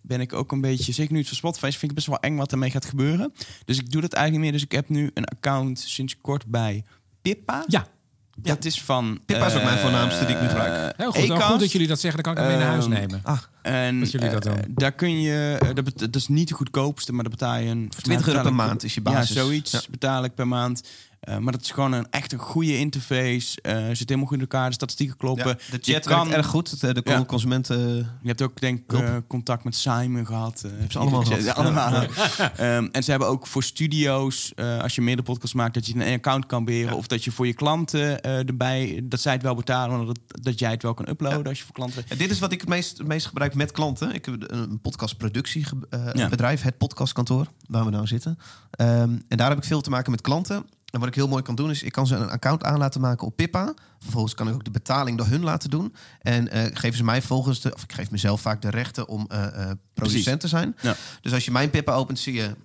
ben 0.02 0.22
ik 0.22 0.34
ook 0.34 0.52
een 0.52 0.62
beetje, 0.62 0.92
zeker 0.94 1.14
nu 1.14 1.20
het 1.20 1.28
voor 1.28 1.38
Spotify 1.38 1.66
is, 1.68 1.78
vind 1.78 1.92
ik 1.92 1.98
best 1.98 2.08
wel 2.08 2.20
eng 2.20 2.36
wat 2.38 2.52
ermee 2.52 2.72
gaat 2.72 2.86
gebeuren. 2.86 3.34
Dus 3.66 3.78
ik 3.78 3.92
doe 3.92 4.02
dat 4.02 4.14
eigenlijk 4.14 4.44
niet 4.44 4.52
meer. 4.52 4.62
Dus 4.62 4.70
ik 4.70 4.76
heb 4.76 4.90
nu 4.90 5.12
een 5.14 5.26
account 5.26 5.80
sinds 5.80 6.18
kort 6.22 6.46
bij 6.46 6.84
Pippa. 7.22 7.64
ja, 7.68 7.88
Dat 8.36 8.66
is 8.66 8.82
van... 8.82 9.20
Pippa 9.26 9.46
is 9.46 9.56
ook 9.56 9.64
mijn 9.64 9.76
eh, 9.76 9.82
voornaamste 9.84 10.26
die 10.26 10.36
ik 10.36 10.42
nu 10.42 10.48
gebruik. 10.48 10.94
heel 10.98 11.12
goed. 11.12 11.44
Goed 11.44 11.60
dat 11.60 11.72
jullie 11.72 11.88
dat 11.88 12.00
zeggen. 12.00 12.24
Dan 12.24 12.34
kan 12.34 12.44
ik 12.44 12.50
hem 12.50 12.58
mee 12.60 12.66
naar 12.68 12.74
huis 12.76 12.86
Ehm, 12.86 12.94
nemen. 12.94 13.20
Ah, 13.24 13.40
En 13.62 14.00
Dat 14.00 14.12
jullie 14.12 14.30
dat 14.30 14.46
eh, 14.46 14.54
doen. 14.54 14.62
daar 14.76 14.92
kun 14.92 15.22
je, 15.22 15.58
eh, 15.62 15.76
dat, 16.10 16.16
is 16.16 16.28
niet 16.28 16.48
de 16.48 16.54
goedkoopste, 16.54 17.14
maar 17.14 17.24
dan 17.24 17.32
betaal 17.32 17.58
je 17.58 17.70
een 17.70 17.90
20 17.90 18.28
euro 18.28 18.42
per 18.42 18.54
maand 18.56 18.84
is 18.84 18.94
je 18.94 19.02
basis. 19.02 19.36
Ja, 19.36 19.42
zoiets 19.42 19.72
Ja. 19.72 19.82
betaal 19.90 20.24
ik 20.24 20.34
per 20.36 20.48
maand. 20.48 20.84
Eh, 21.28 21.38
maar 21.38 21.52
dat 21.52 21.62
is 21.62 21.72
gewoon 21.72 21.92
een 21.94 22.08
echt 22.10 22.34
een 22.34 22.40
goede 22.40 22.78
interface. 22.78 23.62
Eh 23.62 23.86
zit 23.88 24.00
helemaal 24.10 24.26
goed 24.26 24.36
in 24.36 24.42
elkaar. 24.42 24.68
De 24.68 24.74
statistieken 24.74 25.18
kloppen. 25.18 25.48
ja, 25.48 25.78
de 25.78 25.94
chat 25.94 26.06
kan- 26.06 26.32
erg 26.34 26.46
goed. 26.46 26.80
De, 26.82 26.94
de 26.94 27.02
Ja. 27.04 27.26
consumenten... 27.26 27.78
Je 28.22 28.28
hebt 28.28 28.42
ook 28.42 28.60
denk 28.62 28.80
ik 28.80 28.94
eh, 29.00 29.16
contact 29.28 29.64
met 29.64 29.76
Simon 29.76 30.26
gehad. 30.26 30.62
eh, 30.66 30.72
ze 30.90 31.00
allemaal 31.00 31.30
ja, 31.30 31.36
gehad. 31.36 31.56
allemaal. 31.66 32.04
Ehm, 32.56 32.88
en 32.92 33.04
ze 33.04 33.10
hebben 33.10 33.28
ook 33.30 33.48
voor 33.48 33.64
studio's, 33.64 34.52
eh, 34.56 34.80
als 34.82 34.96
je 34.96 35.02
meerdere 35.02 35.28
podcasts 35.28 35.56
maakt, 35.56 35.74
dat 35.74 35.86
je 35.88 35.94
een 36.06 36.14
account 36.14 36.46
kan 36.46 36.66
beheren. 36.66 36.96
Of 36.98 37.08
dat 37.08 37.24
je 37.24 37.32
voor 37.32 37.48
je 37.48 37.54
klanten 37.54 38.22
eh, 38.22 38.38
erbij, 38.48 39.02
dat 39.04 39.20
zij 39.20 39.34
het 39.34 39.42
wel 39.42 39.56
betalen, 39.56 39.98
maar 39.98 40.06
dat, 40.06 40.20
dat 40.28 40.60
jij 40.60 40.72
het 40.72 40.82
wel 40.84 40.94
kan 40.94 41.10
uploaden 41.10 41.48
als 41.48 41.58
je 41.58 41.64
voor 41.66 41.74
klanten. 41.74 42.04
Dit 42.18 42.32
is 42.32 42.40
wat 42.40 42.52
ik 42.52 42.60
het 42.60 42.70
meest, 42.70 42.98
het 42.98 43.08
meest 43.08 43.26
gebruik 43.26 43.56
met 43.56 43.72
klanten. 43.72 44.14
Ik 44.14 44.26
heb 44.26 44.36
een 44.52 44.80
podcastproductiebedrijf, 44.82 46.62
het 46.62 46.78
podcastkantoor, 46.78 47.48
waar 47.68 47.86
we 47.86 47.92
nou 47.92 48.08
zitten. 48.08 48.38
Ehm, 48.72 49.18
en 49.28 49.38
daar 49.38 49.50
heb 49.50 49.58
ik 49.58 49.64
veel 49.64 49.82
te 49.82 49.90
maken 49.90 50.12
met 50.12 50.22
klanten. 50.22 50.66
En 50.98 51.04
wat 51.04 51.12
ik 51.12 51.20
heel 51.20 51.28
mooi 51.28 51.44
kan 51.44 51.56
doen 51.56 51.70
is, 51.70 51.84
ik 51.84 51.92
kan 51.92 52.08
ze 52.08 52.16
een 52.16 52.30
account 52.30 52.64
aan 52.64 52.78
laten 52.78 53.02
maken 53.02 53.28
op 53.28 53.36
Pippa. 53.36 53.74
Vervolgens 54.00 54.34
kan 54.34 54.48
ik 54.48 54.54
ook 54.54 54.64
de 54.64 54.72
betaling 54.72 55.18
door 55.18 55.28
hun 55.28 55.44
laten 55.44 55.70
doen. 55.70 55.96
En 56.22 56.50
eh, 56.50 56.64
geven 56.74 56.98
ze 56.98 57.04
mij 57.04 57.22
volgens 57.22 57.62
de, 57.62 57.74
of 57.74 57.84
ik 57.84 57.92
geef 57.92 58.12
mezelf 58.12 58.42
vaak 58.42 58.62
de 58.62 58.70
rechten 58.70 59.08
om 59.08 59.26
eh, 59.30 59.46
eh, 59.46 59.72
producent 59.94 60.40
te 60.40 60.48
zijn. 60.48 60.76
Ja. 60.82 60.96
Dus 61.22 61.34
als 61.34 61.46
je 61.46 61.52
mijn 61.52 61.70
Pippa 61.70 61.94
opent, 61.94 62.20
zie 62.20 62.34
je 62.34 62.56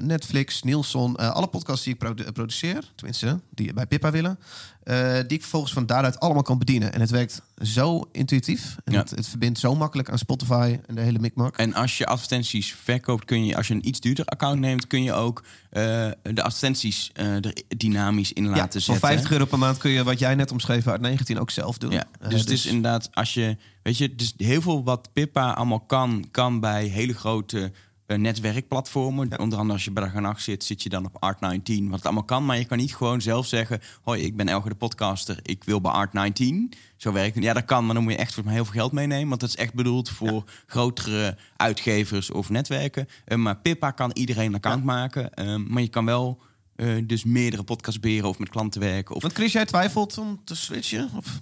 Netflix, 0.00 0.62
Nielsen, 0.62 1.16
alle 1.16 1.46
podcasts 1.46 1.84
die 1.84 1.92
ik 1.92 1.98
produ- 1.98 2.32
produceer, 2.32 2.92
tenminste 2.94 3.40
die 3.50 3.72
bij 3.72 3.86
Pippa 3.86 4.10
willen, 4.10 4.38
eh, 4.86 5.12
die 5.14 5.36
ik 5.36 5.40
vervolgens 5.40 5.72
van 5.72 5.86
daaruit 5.86 6.20
allemaal 6.20 6.42
kan 6.42 6.58
bedienen. 6.58 6.92
En 6.92 7.00
het 7.00 7.10
werkt 7.10 7.42
zo 7.62 8.08
intuïtief. 8.12 8.76
En 8.84 8.92
Ja. 8.92 8.98
het, 8.98 9.10
het 9.10 9.28
verbindt 9.28 9.58
zo 9.58 9.74
makkelijk 9.74 10.10
aan 10.10 10.18
Spotify 10.18 10.78
en 10.86 10.94
de 10.94 11.00
hele 11.00 11.18
mikmak. 11.18 11.56
En 11.56 11.74
als 11.74 11.98
je 11.98 12.06
advertenties 12.06 12.74
verkoopt, 12.82 13.24
kun 13.24 13.44
je, 13.46 13.56
als 13.56 13.68
je 13.68 13.74
een 13.74 13.88
iets 13.88 14.00
duurder 14.00 14.24
account 14.24 14.60
neemt, 14.60 14.86
kun 14.86 15.02
je 15.02 15.12
ook 15.12 15.44
eh, 15.70 15.82
de 16.22 16.42
advertenties 16.42 17.10
eh, 17.12 17.34
er 17.34 17.52
dynamisch 17.76 18.32
in 18.32 18.44
Ja, 18.44 18.50
laten 18.50 18.70
voor 18.72 18.80
zetten. 18.80 19.08
50 19.08 19.30
euro 19.30 19.44
per 19.44 19.58
maand 19.58 19.78
kun 19.78 19.90
je 19.90 20.04
wat 20.04 20.18
jij 20.18 20.34
net 20.34 20.50
omschreven 20.52 20.92
uit 20.92 21.00
19 21.00 21.38
ook 21.38 21.50
zelf 21.50 21.78
doen. 21.78 21.90
Ja, 21.90 22.04
Eh, 22.20 22.28
dus 22.28 22.40
het 22.40 22.50
is 22.50 22.66
inderdaad, 22.66 23.08
als 23.12 23.34
je, 23.34 23.56
weet 23.82 23.98
je, 23.98 24.14
dus 24.14 24.34
heel 24.36 24.62
veel 24.62 24.84
wat 24.84 25.08
Pippa 25.12 25.50
allemaal 25.50 25.80
kan, 25.80 26.28
kan 26.30 26.60
bij 26.60 26.84
hele 26.84 27.14
grote 27.14 27.72
netwerkplatformen. 28.06 29.38
Onder 29.38 29.58
andere 29.58 29.72
als 29.72 29.84
je 29.84 29.90
bij 29.90 30.10
de 30.10 30.20
Nacht 30.20 30.42
zit, 30.42 30.64
zit 30.64 30.82
je 30.82 30.88
dan 30.88 31.04
op 31.04 31.34
Art19, 31.34 31.84
wat 31.84 31.94
het 31.94 32.04
allemaal 32.04 32.24
kan. 32.24 32.44
Maar 32.46 32.58
je 32.58 32.64
kan 32.64 32.78
niet 32.78 32.94
gewoon 32.94 33.20
zelf 33.20 33.46
zeggen, 33.46 33.80
hoi, 34.02 34.22
ik 34.22 34.36
ben 34.36 34.48
Elger 34.48 34.70
de 34.70 34.76
podcaster, 34.76 35.38
ik 35.42 35.64
wil 35.64 35.80
bij 35.80 36.06
Art19. 36.06 36.78
Zo 36.96 37.12
werkt 37.12 37.34
het. 37.34 37.44
Ja, 37.44 37.52
dat 37.52 37.64
kan, 37.64 37.84
maar 37.84 37.94
dan 37.94 38.02
moet 38.02 38.12
je 38.12 38.18
echt 38.18 38.34
voor 38.34 38.44
mij 38.44 38.52
heel 38.52 38.64
veel 38.64 38.80
geld 38.80 38.92
meenemen. 38.92 39.28
Want 39.28 39.40
dat 39.40 39.48
is 39.48 39.56
echt 39.56 39.74
bedoeld 39.74 40.08
voor 40.08 40.44
grotere 40.66 41.36
uitgevers 41.56 42.30
of 42.30 42.50
netwerken. 42.50 43.08
Eh, 43.24 43.38
maar 43.38 43.56
Pippa 43.56 43.90
kan 43.90 44.10
iedereen 44.14 44.46
een 44.46 44.54
account 44.54 44.84
maken. 44.84 45.34
Eh, 45.34 45.56
maar 45.56 45.82
je 45.82 45.88
kan 45.88 46.04
wel 46.04 46.40
eh, 46.76 46.88
dus 47.04 47.24
meerdere 47.24 47.62
podcasts 47.62 48.00
beheren 48.00 48.28
of 48.28 48.38
met 48.38 48.48
klanten 48.48 48.80
werken. 48.80 49.14
Of 49.14 49.22
Want 49.22 49.34
Chris, 49.34 49.52
jij 49.52 49.64
twijfelt 49.64 50.18
om 50.18 50.40
te 50.44 50.54
switchen? 50.54 51.10
Of? 51.16 51.40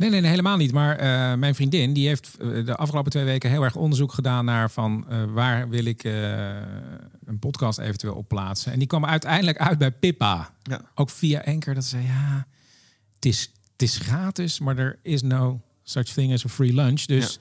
Nee, 0.00 0.10
nee, 0.10 0.20
nee, 0.20 0.30
helemaal 0.30 0.56
niet. 0.56 0.72
Maar 0.72 0.96
eh, 0.96 1.38
mijn 1.38 1.54
vriendin 1.54 1.92
die 1.92 2.06
heeft 2.06 2.36
eh, 2.40 2.66
de 2.66 2.76
afgelopen 2.76 3.10
twee 3.10 3.24
weken 3.24 3.50
heel 3.50 3.62
erg 3.62 3.76
onderzoek 3.76 4.12
gedaan 4.12 4.44
naar 4.44 4.70
van 4.70 5.04
eh, 5.08 5.24
waar 5.24 5.68
wil 5.68 5.84
ik 5.84 6.04
eh, 6.04 6.12
een 7.24 7.38
podcast 7.40 7.78
eventueel 7.78 8.14
op 8.14 8.28
plaatsen. 8.28 8.72
En 8.72 8.78
die 8.78 8.88
kwam 8.88 9.04
uiteindelijk 9.04 9.58
uit 9.58 9.78
bij 9.78 9.90
Pippa. 9.90 10.54
Ja. 10.62 10.80
Ook 10.94 11.10
via 11.10 11.42
Anchor. 11.44 11.74
Dat 11.74 11.84
ze 11.84 11.90
zei, 11.90 12.04
ja, 12.04 12.46
het 13.14 13.24
is, 13.24 13.52
het 13.72 13.82
is 13.82 13.96
gratis, 13.96 14.58
maar 14.58 14.78
er 14.78 14.98
is 15.02 15.22
no 15.22 15.60
such 15.82 16.04
thing 16.04 16.32
as 16.32 16.44
a 16.44 16.48
free 16.48 16.74
lunch. 16.74 17.02
Dus 17.02 17.38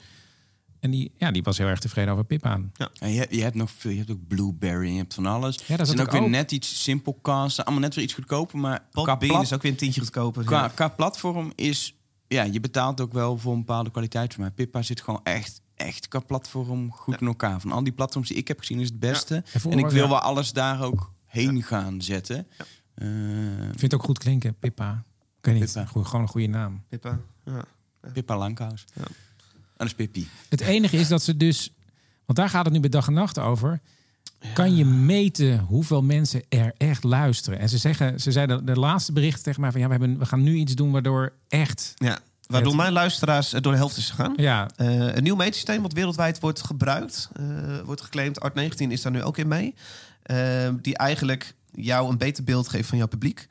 En 0.80 0.92
die, 0.92 1.12
ja, 1.18 1.32
die 1.32 1.44
was 1.44 1.58
heel 1.58 1.68
erg 1.68 1.80
tevreden 1.80 2.12
over 2.14 2.26
Pippa. 2.26 2.60
En 3.00 3.12
je, 3.12 3.28
je 3.30 3.42
hebt 3.42 3.56
nog 3.56 3.72
veel, 3.72 3.92
je 3.92 3.98
hebt 3.98 4.12
ook 4.12 4.28
Blueberry, 4.28 4.92
je 4.92 4.98
hebt 4.98 5.14
van 5.14 5.26
alles. 5.26 5.58
dat 5.58 5.68
er 5.68 5.78
zat 5.78 5.88
zijn 5.88 6.00
ook 6.00 6.06
ik 6.06 6.12
weer 6.12 6.22
ook. 6.22 6.30
net 6.30 6.52
iets 6.52 6.84
simpelcast, 6.84 7.66
allemaal 7.66 7.82
net 7.82 7.96
weer 7.96 8.04
iets 8.04 8.14
goedkoper, 8.14 8.60
maar 8.60 8.88
qua, 8.92 9.16
Podbean 9.16 9.42
is 9.42 9.54
ook 9.54 9.62
weer 9.62 9.72
een 9.72 9.78
tientje 9.78 10.02
goedkoper. 10.02 10.44
qua, 10.44 10.62
ja. 10.62 10.68
qua 10.68 10.88
platform 10.88 11.52
is, 11.56 11.96
ja, 12.30 12.44
je 12.44 12.60
betaalt 12.60 13.02
ook 13.02 13.14
wel 13.14 13.38
voor 13.38 13.54
een 13.54 13.60
bepaalde 13.60 13.92
kwaliteit 13.92 14.34
voor 14.34 14.42
mij. 14.44 14.52
Pippa 14.52 14.82
zit 14.82 15.02
gewoon 15.02 15.20
echt, 15.24 15.62
echt 15.76 16.08
qua 16.08 16.20
platform 16.20 16.92
goed 16.92 17.22
in 17.22 17.28
elkaar. 17.28 17.60
Van 17.62 17.72
al 17.72 17.84
die 17.84 17.94
platforms 17.94 18.28
die 18.28 18.38
ik 18.38 18.48
heb 18.48 18.60
gezien 18.60 18.80
is 18.80 18.88
het 18.90 19.00
beste. 19.00 19.44
En 19.54 19.60
voor- 19.60 19.72
En 19.72 19.78
ik 19.80 19.90
wil 19.90 20.04
ja. 20.04 20.10
wel 20.10 20.20
alles 20.20 20.54
daar 20.54 20.82
ook 20.82 21.12
heen 21.26 21.64
gaan 21.64 22.02
zetten. 22.02 22.48
Eh, 22.94 23.08
Ik 23.58 23.80
vind 23.80 23.82
het 23.82 23.94
ook 23.94 24.04
goed 24.04 24.18
klinken, 24.18 24.56
Pippa. 24.60 25.04
Ik 25.40 25.46
weet 25.46 25.60
niet. 25.60 25.72
Goeie- 25.88 26.08
gewoon 26.08 26.22
een 26.22 26.28
goede 26.32 26.48
naam. 26.48 26.84
Pippa. 26.90 27.20
Ja. 27.46 27.64
Pippa 28.14 28.38
Langkous. 28.38 28.86
Ja. 28.94 29.02
En 29.04 29.08
dat 29.78 29.88
is 29.88 29.94
Pippi. 29.94 30.28
Het 30.50 30.62
enige 30.62 30.98
is 30.98 31.08
dat 31.08 31.22
ze 31.24 31.38
dus, 31.38 31.74
want 32.26 32.38
daar 32.38 32.50
gaat 32.50 32.66
het 32.66 32.74
nu 32.74 32.80
bij 32.80 32.90
dag 32.90 33.08
en 33.08 33.14
nacht 33.14 33.40
over. 33.40 33.82
Kan 34.54 34.76
je 34.76 34.86
meten 34.86 35.60
hoeveel 35.60 36.02
mensen 36.02 36.42
er 36.50 36.74
echt 36.78 37.04
luisteren? 37.04 37.60
En 37.60 37.70
ze 37.70 37.78
zeggen, 37.78 38.20
ze 38.20 38.32
zeiden 38.32 38.66
de 38.66 38.76
laatste 38.80 39.12
bericht 39.12 39.44
tegen 39.44 39.62
mij 39.62 39.72
van 39.72 39.80
ja, 39.82 39.86
we, 39.86 39.92
hebben, 39.92 40.20
we 40.20 40.26
gaan 40.26 40.44
nu 40.44 40.56
iets 40.56 40.76
doen 40.76 40.92
waardoor 40.92 41.34
echt. 41.50 41.94
Ja. 41.96 42.20
Waardoor 42.48 42.72
Het- 42.72 42.82
mijn 42.82 42.94
luisteraars 42.94 43.50
door 43.50 43.72
de 43.72 43.78
helft 43.78 43.98
is 43.98 44.10
gegaan. 44.10 44.34
Ja, 44.38 44.70
Eh, 44.76 45.16
een 45.16 45.24
nieuw 45.24 45.36
meetsysteem 45.36 45.82
wat 45.82 45.94
wereldwijd 45.94 46.40
wordt 46.40 46.62
gebruikt, 46.62 47.30
eh, 47.34 47.46
wordt 47.86 48.02
geclaimd. 48.02 48.40
Art 48.40 48.54
19 48.54 48.92
is 48.92 49.02
daar 49.02 49.12
nu 49.12 49.24
ook 49.24 49.38
in 49.38 49.48
mee. 49.48 49.76
Eh, 50.24 50.70
die 50.82 50.98
eigenlijk 50.98 51.54
jou 51.72 52.10
een 52.12 52.18
beter 52.18 52.44
beeld 52.44 52.68
geeft 52.68 52.90
van 52.90 52.98
jouw 52.98 53.08
publiek. 53.08 53.48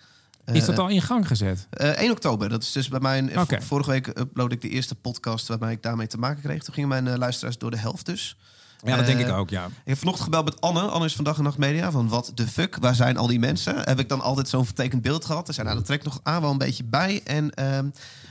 is 0.53 0.64
dat 0.64 0.78
al 0.78 0.89
in 0.89 1.03
gang 1.03 1.26
gezet? 1.26 1.66
eh, 1.70 1.89
1 2.03 2.11
oktober, 2.11 2.49
dat 2.49 2.62
is 2.62 2.72
dus 2.72 2.89
bij 2.89 3.01
mijn... 3.01 3.30
Vorige 3.62 3.91
week 3.91 4.07
upload 4.07 4.53
ik 4.53 4.61
de 4.61 4.68
eerste 4.68 4.95
podcast 4.95 5.49
waarmee 5.49 5.70
ik 5.72 5.82
daarmee 5.82 6.07
te 6.07 6.18
maken 6.18 6.43
kreeg. 6.43 6.62
Toen 6.62 6.74
gingen 6.74 6.89
mijn 6.89 7.18
luisteraars 7.18 7.59
door 7.59 7.70
de 7.70 7.78
helft 7.78 8.07
dus. 8.07 8.36
Ja, 8.85 8.97
dat 8.97 9.07
denk 9.07 9.20
eh, 9.20 9.26
ik 9.26 9.33
ook, 9.33 9.51
ja. 9.51 9.66
Ik 9.66 9.72
heb 9.85 9.99
vanochtend 9.99 10.24
gebeld 10.24 10.45
met 10.45 10.61
Anne. 10.61 10.81
Anne 10.81 11.07
is 11.07 11.14
vandaag 11.14 11.37
en 11.37 11.43
nacht 11.43 11.59
media. 11.59 11.91
Van 11.91 12.09
wat 12.09 12.33
de 12.35 12.47
fuck, 12.47 12.76
waar 12.76 12.95
zijn 12.95 13.16
al 13.16 13.26
die 13.26 13.39
mensen? 13.39 13.83
Heb 13.83 13.99
ik 13.99 14.09
dan 14.09 14.20
altijd 14.20 14.49
zo'n 14.49 14.64
vertekend 14.64 15.03
beeld 15.03 15.24
gehad? 15.24 15.49
Er 15.49 15.55
zijn 15.55 15.66
nou, 15.66 15.79
dat 15.79 15.87
trekt 15.87 16.05
nog 16.05 16.20
aan 16.22 16.41
wel 16.41 16.51
een 16.51 16.59
beetje 16.59 16.85
bij. 16.85 17.20
En 17.24 17.55
ehm, 17.55 17.89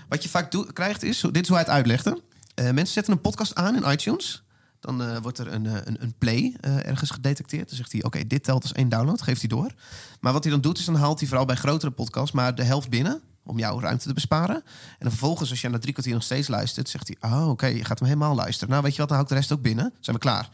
wat 0.09 0.23
je 0.23 0.29
vaak 0.29 0.73
krijgt 0.73 1.03
is, 1.03 1.21
dit 1.21 1.41
is 1.41 1.47
hoe 1.47 1.57
hij 1.57 1.65
het 1.65 1.75
uitlegde. 1.75 2.21
Eh, 2.55 2.65
mensen 2.65 2.93
zetten 2.93 3.13
een 3.13 3.21
podcast 3.21 3.55
aan 3.55 3.75
in 3.75 3.91
iTunes. 3.91 4.43
Dan 4.79 5.03
eh, 5.03 5.17
wordt 5.21 5.37
er 5.37 5.47
een, 5.53 5.65
eh, 5.65 5.73
een, 5.83 5.97
een 5.99 6.13
play 6.17 6.55
eh, 6.61 6.85
ergens 6.85 7.09
gedetecteerd. 7.09 7.67
Dan 7.67 7.77
zegt 7.77 7.91
hij, 7.91 8.03
oké, 8.03 8.27
dit 8.27 8.43
telt 8.43 8.61
als 8.61 8.71
één 8.71 8.89
download. 8.89 9.21
Geeft 9.21 9.39
hij 9.39 9.49
door. 9.49 9.71
Maar 10.19 10.33
wat 10.33 10.43
hij 10.43 10.51
dan 10.51 10.61
doet, 10.61 10.77
is 10.77 10.85
dan 10.85 10.95
haalt 10.95 11.19
hij 11.19 11.27
vooral 11.27 11.45
bij 11.45 11.55
grotere 11.55 11.91
podcasts... 11.91 12.31
maar 12.31 12.55
de 12.55 12.63
helft 12.63 12.89
binnen, 12.89 13.21
om 13.47 13.59
jouw 13.59 13.79
ruimte 13.79 14.07
te 14.07 14.13
besparen. 14.13 14.63
En 14.99 15.09
vervolgens, 15.09 15.49
als 15.49 15.61
je 15.61 15.69
na 15.69 15.79
drie 15.79 15.93
kwartier 15.93 16.13
nog 16.13 16.23
steeds 16.23 16.47
luistert... 16.47 16.89
zegt 16.89 17.07
hij, 17.07 17.31
oh, 17.31 17.49
oké, 17.49 17.65
je 17.65 17.85
gaat 17.85 17.99
hem 17.99 18.07
helemaal 18.07 18.35
luisteren. 18.35 18.69
Nou, 18.69 18.83
weet 18.83 18.91
je 18.91 18.97
wat, 18.97 19.07
dan 19.07 19.17
hou 19.17 19.29
ik 19.29 19.35
de 19.35 19.39
rest 19.39 19.51
ook 19.51 19.61
binnen. 19.61 19.93
Zijn 19.99 20.15
we 20.15 20.21
klaar. 20.21 20.49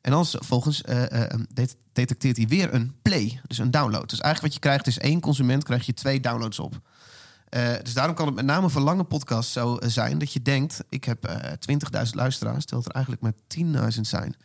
En 0.00 0.10
dan 0.10 0.26
vervolgens 0.26 0.82
eh, 0.82 1.22
eh, 1.22 1.40
det- 1.52 1.76
detecteert 1.92 2.36
hij 2.36 2.46
weer 2.46 2.74
een 2.74 2.94
play, 3.02 3.40
dus 3.46 3.58
een 3.58 3.70
download. 3.70 4.08
Dus 4.08 4.20
eigenlijk 4.20 4.40
wat 4.40 4.62
je 4.62 4.68
krijgt 4.68 4.86
is 4.86 4.98
één 4.98 5.20
consument, 5.20 5.64
krijg 5.64 5.86
je 5.86 5.94
twee 5.94 6.20
downloads 6.20 6.58
op. 6.58 6.80
Eh, 7.48 7.72
dus 7.82 7.94
daarom 7.94 8.14
kan 8.14 8.26
het 8.26 8.34
met 8.34 8.44
name 8.44 8.70
voor 8.70 8.80
lange 8.80 9.04
podcasts 9.04 9.52
zo 9.52 9.76
zijn 9.86 10.18
dat 10.18 10.32
je 10.32 10.42
denkt: 10.42 10.84
ik 10.88 11.04
heb 11.04 11.24
eh 11.24 11.52
20.000 11.58 12.14
luisteraars, 12.14 12.64
terwijl 12.64 12.82
het 12.82 12.86
er 12.86 12.94
eigenlijk 12.94 13.22
maar 13.22 13.32
10.000 13.92 14.00
zijn. 14.00 14.36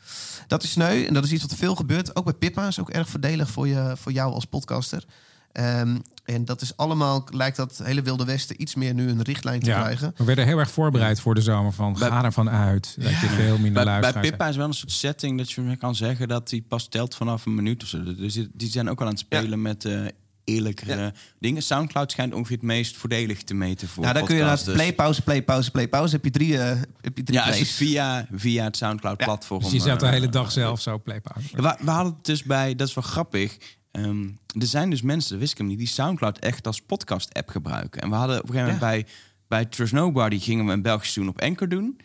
Dat 0.48 0.64
is 0.64 0.72
sneu 0.72 1.06
en 1.06 1.14
dat 1.14 1.24
is 1.24 1.32
iets 1.32 1.42
wat 1.42 1.56
veel 1.56 1.76
gebeurt. 1.76 2.16
Ook 2.16 2.24
bij 2.24 2.34
Pippa 2.34 2.68
is 2.68 2.80
ook 2.80 2.90
erg 2.90 3.10
voordelig 3.10 3.50
voor, 3.50 3.68
je, 3.68 3.94
voor 3.98 4.12
jou 4.12 4.34
als 4.34 4.46
podcaster. 4.46 5.06
Ehm, 5.52 5.98
en 6.26 6.46
dat 6.46 6.62
is 6.62 6.78
allemaal, 6.78 7.28
lijkt 7.32 7.58
dat 7.58 7.82
hele 7.84 8.02
Wilde 8.02 8.26
Westen 8.26 8.62
iets 8.62 8.76
meer 8.76 8.94
nu 8.94 9.10
een 9.10 9.22
richtlijn 9.22 9.60
te 9.60 9.66
ja. 9.70 9.80
krijgen. 9.82 10.14
We 10.18 10.24
werden 10.24 10.46
heel 10.46 10.58
erg 10.60 10.72
voorbereid 10.72 11.20
voor 11.20 11.36
de 11.36 11.42
zomer 11.42 11.72
van 11.74 11.94
Bij- 12.00 12.10
ga 12.10 12.24
ervan 12.24 12.50
uit 12.50 12.96
dat 13.00 13.10
je 13.10 13.28
veel 13.28 13.58
minder 13.58 13.84
Bij, 13.86 14.00
bij 14.00 14.22
Pippa 14.22 14.48
is 14.48 14.56
wel 14.56 14.68
een 14.68 14.74
soort 14.74 14.92
setting 14.92 15.38
dat 15.38 15.52
je 15.52 15.76
kan 15.78 15.96
zeggen 15.96 16.28
dat 16.28 16.50
hij 16.52 16.62
pas 16.68 16.88
telt 16.88 17.16
vanaf 17.16 17.46
een 17.46 17.56
minuut 17.56 17.84
of 17.84 17.90
zo. 17.90 18.04
Dus 18.16 18.34
die- 18.34 18.50
die 18.54 18.70
zijn 18.70 18.90
ook 18.90 19.00
al 19.00 19.06
aan 19.06 19.12
het 19.12 19.20
spelen 19.22 19.62
met 19.62 19.86
eh 19.86 20.06
eerlijkere 20.44 21.14
dingen. 21.40 21.64
Soundcloud 21.64 22.12
schijnt 22.12 22.34
ongeveer 22.34 22.56
het 22.56 22.66
meest 22.66 22.98
voordelig 22.98 23.44
te 23.44 23.54
meten 23.54 23.88
voor 23.88 24.04
Nou, 24.04 24.16
dan 24.16 24.26
kun 24.26 24.36
je 24.36 24.42
naar 24.42 24.50
podcasters. 24.50 24.78
play, 24.84 24.94
pauze, 24.96 25.22
play, 25.22 25.44
pauze, 25.44 25.72
play, 25.72 25.88
pauze. 25.88 26.16
Heb 26.16 26.24
je 26.24 26.32
drie, 26.32 26.58
eh, 26.58 26.78
heb 27.02 27.18
je 27.18 27.24
drie 27.24 27.38
Ja, 27.40 27.44
plays. 27.46 27.72
via, 27.72 28.28
via 28.34 28.64
het 28.64 28.78
Soundcloud-platform... 28.78 29.62
Dus 29.62 29.72
je 29.72 29.80
zat 29.80 30.00
de 30.00 30.06
eh, 30.06 30.12
hele 30.12 30.30
dag 30.30 30.52
zelf 30.52 30.82
zo 30.82 31.00
playpauze. 31.00 31.50
Ja, 31.56 31.62
we, 31.62 31.84
we 31.86 31.90
hadden 31.92 32.14
het 32.14 32.26
dus 32.26 32.44
bij, 32.44 32.76
dat 32.76 32.88
is 32.88 32.94
wel 32.94 33.04
grappig. 33.04 33.58
Ehm, 33.92 34.24
er 34.60 34.68
zijn 34.68 34.90
dus 34.90 35.02
mensen, 35.02 35.32
dat 35.32 35.40
wist 35.40 35.52
ik 35.52 35.58
hem 35.58 35.68
niet, 35.68 35.78
die 35.78 35.88
Soundcloud 35.88 36.40
echt 36.40 36.68
als 36.68 36.82
podcast-app 36.82 37.50
gebruiken. 37.50 38.02
En 38.02 38.10
we 38.10 38.16
hadden 38.16 38.38
op 38.38 38.50
een 38.50 38.56
gegeven 38.56 38.74
moment 38.74 38.92
bij, 38.92 39.06
bij 39.48 39.66
Trust 39.66 39.94
Nobody 39.94 40.40
gingen 40.40 40.66
we 40.66 40.72
een 40.72 40.82
Belgisch 40.82 41.14
doen 41.14 41.28
op 41.28 41.42
Anchor 41.42 41.70
doen. 41.70 42.00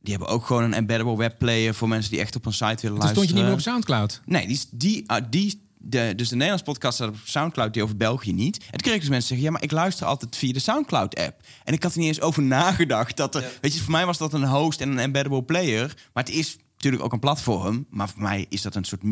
Die 0.00 0.14
hebben 0.14 0.34
ook 0.34 0.46
gewoon 0.46 0.62
een 0.62 0.74
embeddable 0.74 1.16
webplayer 1.16 1.74
voor 1.74 1.88
mensen 1.88 2.10
die 2.10 2.20
echt 2.20 2.36
op 2.36 2.46
een 2.46 2.52
site 2.52 2.82
willen 2.82 2.98
luisteren. 2.98 3.10
stond 3.10 3.28
je 3.28 3.34
niet 3.34 3.44
meer 3.44 3.52
op 3.52 3.60
Soundcloud. 3.60 4.20
Nee, 4.24 4.46
die, 4.46 4.60
die, 4.70 5.10
ah, 5.10 5.24
die, 5.30 5.68
de, 5.78 6.12
dus 6.16 6.28
de 6.28 6.34
Nederlandse 6.34 6.72
podcast 6.72 6.94
staat 6.94 7.08
op 7.08 7.16
Soundcloud, 7.24 7.72
die 7.72 7.82
over 7.82 7.96
België 7.96 8.32
niet. 8.32 8.56
En 8.56 8.70
toen 8.70 8.80
kreeg 8.80 8.94
ik 8.94 9.00
dus 9.00 9.08
mensen 9.08 9.28
zeggen, 9.28 9.46
ja, 9.46 9.52
maar 9.52 9.62
ik 9.62 9.70
luister 9.70 10.06
altijd 10.06 10.36
via 10.36 10.52
de 10.52 10.58
Soundcloud-app. 10.58 11.42
En 11.64 11.74
ik 11.74 11.82
had 11.82 11.92
er 11.92 11.98
niet 11.98 12.08
eens 12.08 12.20
over 12.20 12.42
nagedacht. 12.58 13.16
Dat 13.16 13.34
er, 13.34 13.58
Weet 13.60 13.74
je, 13.74 13.80
voor 13.80 13.92
mij 13.92 14.06
was 14.06 14.18
dat 14.18 14.32
een 14.32 14.46
host 14.46 14.80
en 14.80 14.90
een 14.90 14.98
embeddable 14.98 15.42
player. 15.42 15.94
Maar 16.12 16.24
het 16.24 16.32
is 16.32 16.56
natuurlijk 16.74 17.04
ook 17.04 17.12
een 17.12 17.18
platform. 17.18 17.86
Maar 17.90 18.08
voor 18.08 18.22
mij 18.22 18.46
is 18.48 18.62
dat 18.62 18.74
een 18.74 18.84
soort 18.84 19.02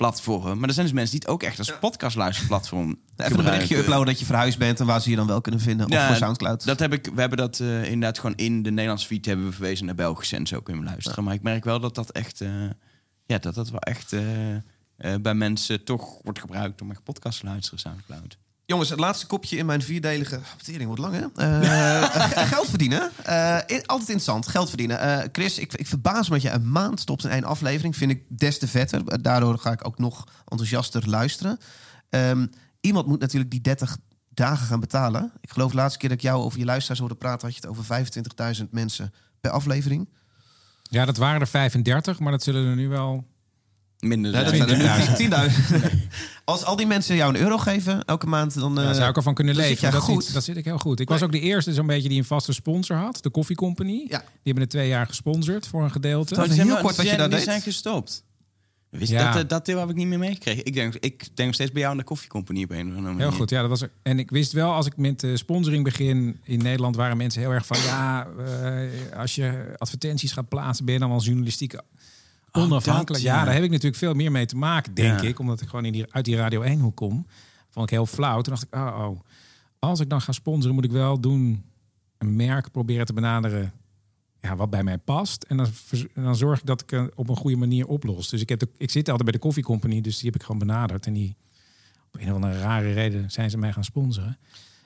muziekplatform. 0.00 0.58
Maar 0.58 0.68
er 0.68 0.74
zijn 0.74 0.86
dus 0.86 0.94
mensen 0.94 1.12
die 1.18 1.20
het 1.20 1.28
ook 1.28 1.42
echt 1.42 1.58
als 1.58 1.78
podcastluisterplatform 1.78 2.98
Even 3.16 3.38
een 3.38 3.44
berichtje 3.44 3.76
uploaden 3.76 4.06
dat 4.06 4.18
je 4.18 4.24
verhuisd 4.24 4.58
bent 4.58 4.80
en 4.80 4.86
waar 4.86 5.00
ze 5.00 5.10
je 5.10 5.16
dan 5.16 5.26
wel 5.26 5.40
kunnen 5.40 5.60
vinden. 5.60 5.86
Of 5.86 5.92
Ja, 5.92 6.06
voor 6.06 6.16
Soundcloud. 6.16 6.64
Dat 6.64 6.78
heb 6.78 6.92
ik, 6.92 7.10
we 7.14 7.20
hebben 7.20 7.38
dat 7.38 7.60
eh, 7.60 7.84
inderdaad 7.84 8.18
gewoon 8.18 8.36
in 8.36 8.62
de 8.62 8.70
Nederlandse 8.70 9.06
feed 9.06 9.26
hebben 9.26 9.46
we 9.46 9.52
verwezen 9.52 9.86
naar 9.86 9.94
Belgisch 9.94 10.32
en 10.32 10.46
zo 10.46 10.60
kunnen 10.60 10.82
we 10.82 10.88
luisteren. 10.88 11.24
Maar 11.24 11.34
ik 11.34 11.42
merk 11.42 11.64
wel 11.64 11.80
dat 11.80 11.94
dat 11.94 12.10
echt, 12.10 12.40
eh, 12.40 12.50
ja, 13.26 13.38
dat 13.38 13.54
dat 13.54 13.70
wel 13.70 13.80
echt 13.80 14.12
eh, 14.12 15.14
bij 15.20 15.34
mensen 15.34 15.84
toch 15.84 16.18
wordt 16.22 16.38
gebruikt 16.38 16.82
om 16.82 16.90
echt 16.90 17.02
podcast 17.02 17.40
te 17.40 17.46
luisteren, 17.46 17.78
Soundcloud. 17.78 18.38
Jongens, 18.70 18.90
het 18.90 18.98
laatste 19.00 19.26
kopje 19.26 19.56
in 19.56 19.66
mijn 19.66 19.82
vierdelige... 19.82 20.40
Tering 20.62 20.86
wordt 20.86 21.00
lang, 21.00 21.14
hè? 21.14 21.26
Eh, 21.60 22.48
geld 22.54 22.68
verdienen. 22.68 23.10
Eh, 23.24 23.56
in- 23.66 23.86
altijd 23.86 24.08
interessant, 24.08 24.48
geld 24.48 24.68
verdienen. 24.68 25.00
Eh, 25.00 25.28
Chris, 25.32 25.58
ik, 25.58 25.72
ik 25.74 25.86
verbaas 25.86 26.28
me 26.28 26.34
dat 26.34 26.42
je 26.42 26.50
een 26.50 26.70
maand 26.70 27.00
stopt 27.00 27.24
in 27.24 27.30
één 27.30 27.44
aflevering. 27.44 27.96
Vind 27.96 28.10
ik 28.10 28.22
des 28.28 28.58
te 28.58 28.68
vetter. 28.68 29.22
Daardoor 29.22 29.58
ga 29.58 29.72
ik 29.72 29.86
ook 29.86 29.98
nog 29.98 30.24
enthousiaster 30.48 31.08
luisteren. 31.08 31.58
Ehm, 32.08 32.46
iemand 32.80 33.06
moet 33.06 33.20
natuurlijk 33.20 33.50
die 33.50 33.60
30 33.60 33.96
dagen 34.28 34.66
gaan 34.66 34.80
betalen. 34.80 35.32
Ik 35.40 35.50
geloof 35.50 35.70
de 35.70 35.76
laatste 35.76 35.98
keer 35.98 36.08
dat 36.08 36.18
ik 36.18 36.24
jou 36.24 36.42
over 36.42 36.58
je 36.58 36.64
luisteraars 36.64 37.00
hoorde 37.00 37.14
praten... 37.14 37.46
had 37.48 37.56
je 37.56 37.68
het 37.68 37.78
over 37.78 38.56
25.000 38.64 38.70
mensen 38.70 39.12
per 39.40 39.50
aflevering. 39.50 40.08
Ja, 40.82 41.04
dat 41.04 41.16
waren 41.16 41.40
er 41.40 41.48
35, 41.48 42.18
maar 42.18 42.32
dat 42.32 42.42
zullen 42.42 42.66
er 42.66 42.76
nu 42.76 42.88
wel... 42.88 43.24
Minder 44.00 44.32
Ja, 44.32 44.42
dat 44.42 44.54
zijn. 44.54 44.68
zijn 44.68 45.32
er 45.32 45.48
nu 45.78 45.88
10.000. 45.90 45.98
Als 46.44 46.64
al 46.64 46.76
die 46.76 46.86
mensen 46.86 47.16
jou 47.16 47.34
een 47.34 47.40
euro 47.40 47.58
geven 47.58 48.04
elke 48.04 48.26
maand... 48.26 48.54
dan 48.54 48.74
Daar 48.74 48.88
eh, 48.90 48.94
zou 48.94 49.08
ik 49.10 49.16
ervan 49.16 49.34
kunnen 49.34 49.54
dan 49.54 49.64
zit 49.64 49.72
leven. 49.80 49.92
Dat, 49.92 50.02
goed. 50.02 50.24
zit, 50.24 50.34
dat 50.34 50.44
zit 50.44 50.56
ik 50.56 50.64
heel 50.64 50.78
goed. 50.78 51.00
Ik 51.00 51.08
was 51.08 51.22
ook 51.22 51.32
de 51.32 51.40
eerste 51.40 51.72
zo'n 51.72 51.86
beetje 51.86 52.08
die 52.08 52.18
een 52.18 52.24
vaste 52.24 52.52
sponsor 52.52 52.96
had. 52.96 53.18
De 53.22 53.30
Coffee 53.30 53.56
Company. 53.56 54.04
Ja. 54.08 54.18
Die 54.18 54.26
hebben 54.42 54.62
het 54.62 54.70
twee 54.70 54.88
jaar 54.88 55.06
gesponsord 55.06 55.66
voor 55.66 55.82
een 55.82 55.90
gedeelte. 55.90 56.34
Dat 56.34 56.48
is 56.48 56.54
zijn 56.54 56.66
heel 56.66 56.78
kort 56.78 56.96
wat 56.96 57.08
je 57.08 57.16
daar 57.16 57.30
deed. 57.30 57.42
zijn 57.42 57.60
gestopt. 57.60 58.24
Wist 58.90 59.10
Ja. 59.12 59.32
dat, 59.32 59.42
eh, 59.42 59.48
dat 59.48 59.66
deel 59.66 59.78
heb 59.78 59.88
ik 59.88 59.96
niet 59.96 60.06
meer 60.06 60.18
meegekregen. 60.18 60.64
Ik 60.66 60.74
denk, 60.74 60.94
ik 60.94 61.18
denk 61.18 61.36
nog 61.46 61.54
steeds 61.54 61.72
bij 61.72 61.80
jou 61.80 61.92
aan 61.92 61.98
de 61.98 62.04
koffiecompagnie 62.04 62.64
op 62.64 62.70
een 62.70 62.76
of 62.76 62.96
andere 62.96 63.02
manier. 63.02 63.20
Heel 63.28 63.36
goed, 63.38 63.50
ja, 63.50 63.60
dat 63.60 63.70
was 63.70 63.80
er. 63.80 63.90
En 64.02 64.18
ik 64.18 64.30
wist 64.30 64.52
wel, 64.52 64.72
als 64.72 64.86
ik 64.86 64.96
met 64.96 65.20
de 65.20 65.36
sponsoring 65.36 65.84
begin 65.84 66.40
in 66.44 66.58
Nederland, 66.58 66.96
waren 66.96 67.16
mensen 67.16 67.40
heel 67.40 67.50
erg 67.50 67.66
van 67.66 67.78
ja, 67.80 68.26
eh, 68.38 69.18
als 69.18 69.34
je 69.34 69.74
advertenties 69.78 70.32
gaat 70.32 70.48
plaatsen, 70.48 70.84
ben 70.84 70.94
je 70.94 71.00
dan 71.00 71.10
wel 71.10 71.22
journalistiek 71.22 71.74
onafhankelijk. 72.52 73.06
dat, 73.06 73.20
ja. 73.20 73.38
ja. 73.38 73.44
daar 73.44 73.54
heb 73.54 73.62
ik 73.62 73.70
natuurlijk 73.70 73.96
veel 73.96 74.14
meer 74.14 74.32
mee 74.32 74.46
te 74.46 74.56
maken, 74.56 74.94
denk 74.94 75.20
Ja. 75.20 75.28
ik, 75.28 75.38
omdat 75.38 75.60
ik 75.60 75.68
gewoon 75.68 75.84
in 75.84 75.92
die, 75.92 76.12
uit 76.12 76.24
die 76.24 76.36
Radio 76.36 76.62
1 76.62 76.80
hoek 76.80 76.96
kom. 76.96 77.26
Vond 77.68 77.84
ik 77.86 77.90
heel 77.90 78.06
flauw. 78.06 78.40
Toen 78.40 78.52
dacht 78.54 78.66
ik, 78.66 78.74
oh, 78.74 79.08
oh, 79.08 79.20
als 79.78 80.00
ik 80.00 80.08
dan 80.08 80.20
ga 80.20 80.32
sponsoren, 80.32 80.74
moet 80.74 80.84
ik 80.84 80.90
wel 80.90 81.20
doen 81.20 81.64
een 82.18 82.36
merk 82.36 82.70
proberen 82.70 83.06
te 83.06 83.12
benaderen. 83.12 83.72
Ja, 84.40 84.56
wat 84.56 84.70
bij 84.70 84.82
mij 84.82 84.98
past. 84.98 85.42
En 85.42 85.56
dan, 85.56 85.66
dan 86.14 86.36
zorg 86.36 86.58
ik 86.58 86.66
dat 86.66 86.82
ik 86.82 86.90
het 86.90 87.14
op 87.14 87.28
een 87.28 87.36
goede 87.36 87.56
manier 87.56 87.86
oplos. 87.86 88.28
Dus 88.28 88.40
ik, 88.40 88.48
heb 88.48 88.58
de, 88.58 88.68
ik 88.76 88.90
zit 88.90 89.08
altijd 89.08 89.24
bij 89.30 89.32
de 89.32 89.46
koffiecompagnie, 89.46 90.02
dus 90.02 90.16
die 90.16 90.30
heb 90.30 90.34
ik 90.34 90.42
gewoon 90.46 90.58
benaderd. 90.58 91.06
En 91.06 91.12
die, 91.12 91.36
op 92.06 92.20
een 92.20 92.28
of 92.28 92.34
andere 92.34 92.58
rare 92.58 92.92
reden 92.92 93.30
zijn 93.30 93.50
ze 93.50 93.58
mij 93.58 93.72
gaan 93.72 93.84
sponsoren. 93.84 94.38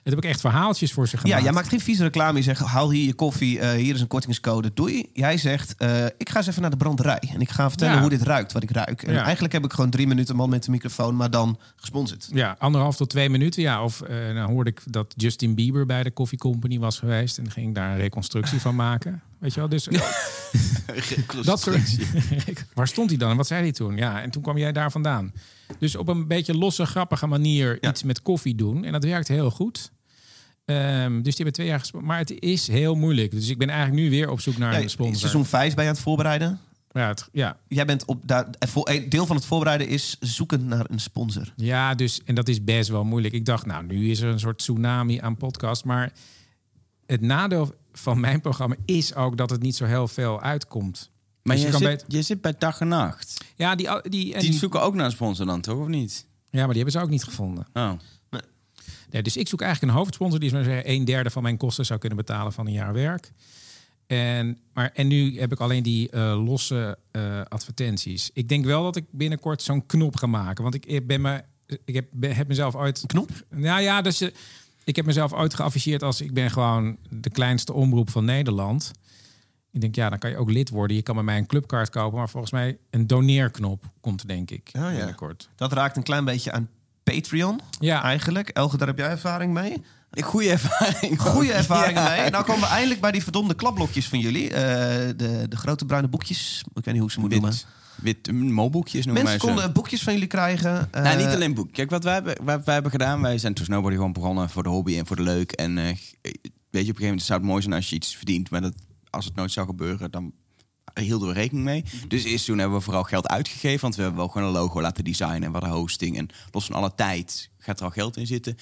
Heb 0.04 0.16
ik 0.18 0.24
echt 0.24 0.40
verhaaltjes 0.40 0.92
voor 0.92 1.08
ze 1.08 1.16
gemaakt. 1.16 1.38
Ja, 1.38 1.44
jij 1.44 1.52
maakt 1.52 1.68
geen 1.68 1.80
vieze 1.80 2.02
reclame. 2.02 2.38
Je 2.38 2.44
zegt, 2.44 2.60
haal 2.60 2.90
hier 2.90 3.06
je 3.06 3.14
koffie, 3.14 3.58
eh, 3.60 3.70
hier 3.70 3.94
is 3.94 4.00
een 4.00 4.06
kortingscode, 4.06 4.70
doei. 4.74 5.10
Jij 5.12 5.36
zegt, 5.38 5.74
eh, 5.76 6.04
ik 6.04 6.28
ga 6.28 6.36
eens 6.38 6.46
even 6.46 6.60
naar 6.60 6.70
de 6.70 6.76
branderij. 6.76 7.22
En 7.34 7.40
ik 7.40 7.50
ga 7.50 7.68
vertellen 7.68 7.94
Ja. 7.94 8.00
hoe 8.00 8.10
dit 8.10 8.22
ruikt, 8.22 8.52
wat 8.52 8.62
ik 8.62 8.70
ruik. 8.70 9.02
En 9.02 9.12
Ja. 9.14 9.22
eigenlijk 9.22 9.52
heb 9.52 9.64
ik 9.64 9.72
gewoon 9.72 9.90
drie 9.90 10.06
minuten 10.06 10.36
man 10.36 10.48
met 10.48 10.64
de 10.64 10.70
microfoon, 10.70 11.16
maar 11.16 11.30
dan 11.30 11.58
gesponsord. 11.76 12.28
Ja, 12.32 12.56
anderhalf 12.58 12.96
tot 12.96 13.10
twee 13.10 13.28
minuten. 13.30 13.62
Ja, 13.62 13.84
of 13.84 14.00
eh 14.00 14.34
dan 14.34 14.50
hoorde 14.50 14.70
ik 14.70 14.80
dat 14.86 15.14
Justin 15.16 15.54
Bieber 15.54 15.86
bij 15.86 16.02
de 16.02 16.12
Coffee 16.12 16.38
Company 16.38 16.78
was 16.78 16.98
geweest. 16.98 17.38
En 17.38 17.50
ging 17.50 17.74
daar 17.74 17.90
een 17.90 17.96
reconstructie 17.96 18.60
van 18.60 18.74
maken. 18.74 19.22
Weet 19.40 19.54
je 19.54 19.60
wel, 19.60 19.68
dus 19.68 19.88
dat 21.42 21.60
soort... 21.60 21.96
Waar 22.74 22.88
stond 22.88 23.10
hij 23.10 23.18
dan 23.18 23.30
en 23.30 23.36
wat 23.36 23.46
zei 23.46 23.62
hij 23.62 23.72
toen? 23.72 23.96
Ja, 23.96 24.22
en 24.22 24.30
toen 24.30 24.42
kwam 24.42 24.58
jij 24.58 24.72
daar 24.72 24.90
vandaan. 24.90 25.32
Dus 25.78 25.96
op 25.96 26.08
een 26.08 26.26
beetje 26.26 26.56
losse, 26.56 26.86
grappige 26.86 27.26
manier 27.26 27.78
Ja. 27.80 27.90
iets 27.90 28.02
met 28.02 28.22
koffie 28.22 28.54
doen. 28.54 28.84
En 28.84 28.92
dat 28.92 29.04
werkt 29.04 29.28
heel 29.28 29.50
goed. 29.50 29.92
Ehm, 30.64 31.12
dus 31.14 31.22
die 31.22 31.34
hebben 31.34 31.52
twee 31.52 31.66
jaar 31.66 31.78
gesponsord. 31.78 32.10
Maar 32.10 32.18
het 32.18 32.40
is 32.40 32.66
heel 32.68 32.94
moeilijk. 32.94 33.30
Dus 33.30 33.48
ik 33.48 33.58
ben 33.58 33.68
eigenlijk 33.68 34.02
nu 34.02 34.10
weer 34.10 34.30
op 34.30 34.40
zoek 34.40 34.56
naar 34.56 34.72
Ja, 34.72 34.80
een 34.80 34.90
sponsor. 34.90 35.16
seizoen 35.18 35.44
5 35.44 35.74
ben 35.74 35.84
je 35.84 35.90
aan 35.90 35.94
het 35.96 36.04
voorbereiden. 36.04 36.60
Ja, 36.90 37.08
het- 37.08 37.28
ja. 37.32 37.56
Jij 37.68 37.84
bent 37.84 38.04
op 38.04 38.20
daar, 38.24 38.46
voor- 38.58 38.88
een 38.88 39.08
deel 39.08 39.26
van 39.26 39.36
het 39.36 39.44
voorbereiden 39.44 39.88
is 39.88 40.16
zoeken 40.20 40.66
naar 40.66 40.86
een 40.90 41.00
sponsor. 41.00 41.52
ja, 41.56 41.94
dus 41.94 42.20
en 42.24 42.34
dat 42.34 42.48
is 42.48 42.64
best 42.64 42.88
wel 42.88 43.04
moeilijk. 43.04 43.34
Ik 43.34 43.44
dacht, 43.44 43.66
nou, 43.66 43.84
nu 43.86 44.10
is 44.10 44.20
er 44.20 44.28
een 44.28 44.38
soort 44.40 44.58
tsunami 44.58 45.18
aan 45.20 45.36
podcast. 45.36 45.84
Maar 45.84 46.12
het 47.06 47.20
nadeel 47.20 47.74
van 47.92 48.20
mijn 48.20 48.40
programma 48.40 48.74
is 48.84 49.14
ook 49.14 49.36
dat 49.36 49.50
het 49.50 49.62
niet 49.62 49.76
zo 49.76 49.84
heel 49.84 50.08
veel 50.08 50.40
uitkomt. 50.40 51.10
Maar 51.44 51.56
Dus 51.56 51.64
je, 51.64 51.70
je 51.70 51.78
kan 51.78 51.88
zit, 51.88 51.96
beter- 51.98 52.16
je 52.16 52.22
zit 52.22 52.40
bij 52.40 52.54
dag 52.58 52.80
en 52.80 52.88
nacht. 52.88 53.44
Ja, 53.56 53.74
die, 53.74 53.86
die, 54.02 54.34
en 54.34 54.40
Die 54.40 54.50
die- 54.50 54.58
zoeken 54.58 54.82
ook 54.82 54.94
naar 54.94 55.04
een 55.04 55.10
sponsor 55.10 55.46
dan, 55.46 55.60
toch? 55.60 55.78
Of 55.78 55.86
niet? 55.88 56.26
ja, 56.50 56.58
maar 56.58 56.66
die 56.74 56.82
hebben 56.82 56.92
ze 56.92 57.00
ook 57.00 57.10
niet 57.10 57.24
gevonden. 57.24 57.66
Oh. 57.72 57.92
Nee, 59.10 59.22
dus 59.22 59.36
ik 59.36 59.48
zoek 59.48 59.60
eigenlijk 59.60 59.92
een 59.92 59.98
hoofdsponsor 59.98 60.38
die 60.38 60.48
is 60.48 60.54
maar 60.54 60.64
zeggen 60.64 60.90
een 60.90 61.04
derde 61.04 61.30
van 61.30 61.42
mijn 61.42 61.56
kosten 61.56 61.86
zou 61.86 61.98
kunnen 61.98 62.18
betalen 62.18 62.52
van 62.52 62.66
een 62.66 62.72
jaar 62.72 62.92
werk. 62.92 63.32
En, 64.06 64.58
maar, 64.72 64.90
en 64.94 65.06
nu 65.06 65.38
heb 65.40 65.52
ik 65.52 65.60
alleen 65.60 65.82
die 65.82 66.10
eh, 66.10 66.44
losse 66.44 66.98
eh, 67.10 67.40
advertenties. 67.48 68.30
Ik 68.32 68.48
denk 68.48 68.64
wel 68.64 68.82
dat 68.82 68.96
ik 68.96 69.04
binnenkort 69.10 69.62
zo'n 69.62 69.86
knop 69.86 70.16
ga 70.16 70.26
maken. 70.26 70.62
Want 70.62 70.74
ik 70.86 71.06
ben 71.06 71.20
me, 71.20 71.42
ik 71.84 71.94
heb, 71.94 72.06
ben- 72.12 72.34
heb 72.34 72.48
mezelf 72.48 72.74
ooit. 72.74 73.00
Een 73.02 73.06
knop? 73.06 73.30
Nou 73.50 73.80
ja, 73.82 74.02
dus 74.02 74.18
je, 74.18 74.32
ik 74.84 74.96
heb 74.96 75.04
mezelf 75.06 75.32
ooit 75.32 75.54
geafficheerd 75.54 76.02
als 76.02 76.20
ik 76.20 76.34
ben 76.34 76.50
gewoon 76.50 76.96
de 77.10 77.30
kleinste 77.30 77.72
omroep 77.72 78.10
van 78.10 78.24
Nederland. 78.24 78.90
Ik 79.74 79.80
denk, 79.80 79.94
ja, 79.94 80.08
dan 80.08 80.18
kan 80.18 80.30
je 80.30 80.36
ook 80.36 80.50
lid 80.50 80.70
worden. 80.70 80.96
Je 80.96 81.02
kan 81.02 81.14
bij 81.14 81.24
mij 81.24 81.38
een 81.38 81.46
clubkaart 81.46 81.90
kopen, 81.90 82.18
maar 82.18 82.28
volgens 82.28 82.52
mij 82.52 82.78
een 82.90 83.06
doneerknop 83.06 83.84
komt 84.00 84.20
er, 84.20 84.28
denk 84.28 84.50
ik 84.50 84.70
Oh 84.72 84.82
ja. 84.82 84.90
binnenkort. 84.96 85.48
Dat 85.56 85.72
raakt 85.72 85.96
een 85.96 86.02
klein 86.02 86.24
beetje 86.24 86.52
aan 86.52 86.68
Patreon 87.02 87.60
Ja, 87.80 88.02
eigenlijk. 88.02 88.48
Elge, 88.48 88.76
daar 88.76 88.86
heb 88.88 88.98
jij 88.98 89.08
ervaring 89.08 89.52
mee. 89.52 89.82
Goede 90.10 90.50
ervaring. 90.50 91.20
Goede 91.20 91.52
ervaringen 91.52 92.02
Ja. 92.14 92.20
mee. 92.20 92.30
Nou 92.30 92.44
komen 92.44 92.60
we 92.60 92.66
eindelijk 92.68 93.00
bij 93.00 93.10
die 93.12 93.22
verdomde 93.22 93.54
klapblokjes 93.54 94.08
van 94.08 94.18
jullie. 94.18 94.50
Eh, 94.50 94.62
de, 95.16 95.46
de 95.48 95.56
grote 95.56 95.84
bruine 95.84 96.08
boekjes. 96.08 96.62
Ik 96.74 96.84
weet 96.84 96.86
niet 96.86 96.96
hoe 96.96 97.06
ik 97.06 97.10
ze 97.10 97.20
moet 97.20 97.30
noemen. 97.30 97.54
Wit, 97.96 98.26
noemen 98.32 98.70
Mensen 99.04 99.38
konden 99.38 99.72
boekjes 99.72 100.02
van 100.02 100.12
jullie 100.12 100.28
krijgen. 100.28 100.88
Eh, 100.90 101.02
nou, 101.02 101.16
niet 101.16 101.26
alleen 101.26 101.54
boek. 101.54 101.72
Kijk, 101.72 101.90
wat 101.90 102.04
wij 102.04 102.12
hebben, 102.14 102.44
wat 102.44 102.64
wij 102.64 102.74
hebben 102.74 102.92
gedaan, 102.92 103.20
wij 103.20 103.38
zijn 103.38 103.54
toen 103.54 103.64
Snowboardy 103.64 103.96
gewoon 103.96 104.12
begonnen 104.12 104.50
voor 104.50 104.62
de 104.62 104.68
hobby 104.68 104.98
en 104.98 105.06
voor 105.06 105.16
de 105.16 105.22
leuk. 105.22 105.52
En 105.52 105.78
eh, 105.78 105.84
weet 105.84 105.94
je, 106.22 106.30
op 106.30 106.32
een 106.70 106.84
gegeven 106.84 107.00
moment 107.04 107.22
zou 107.22 107.38
het 107.40 107.48
mooi 107.48 107.62
zijn 107.62 107.74
als 107.74 107.88
je 107.90 107.96
iets 107.96 108.16
verdient, 108.16 108.50
maar 108.50 108.60
dat, 108.60 108.74
als 109.14 109.24
het 109.24 109.34
nooit 109.34 109.52
zou 109.52 109.66
gebeuren, 109.66 110.10
dan 110.10 110.32
hielden 111.00 111.28
we 111.28 111.34
rekening 111.34 111.64
mee. 111.64 111.84
Dus 112.08 112.24
eerst 112.24 112.46
toen 112.46 112.58
hebben 112.58 112.78
we 112.78 112.84
vooral 112.84 113.02
geld 113.02 113.28
uitgegeven, 113.28 113.80
want 113.80 113.96
we 113.96 114.02
hebben 114.02 114.20
wel 114.20 114.28
gewoon 114.28 114.48
een 114.48 114.54
logo 114.54 114.80
laten 114.80 115.04
designen 115.04 115.42
en 115.42 115.52
wat 115.52 115.64
hosting. 115.64 116.16
En 116.16 116.28
los 116.50 116.66
van 116.66 116.74
alle 116.74 116.94
tijd 116.94 117.50
gaat 117.58 117.78
er 117.78 117.84
al 117.84 117.90
geld 117.90 118.16
in 118.16 118.26
zitten. 118.26 118.56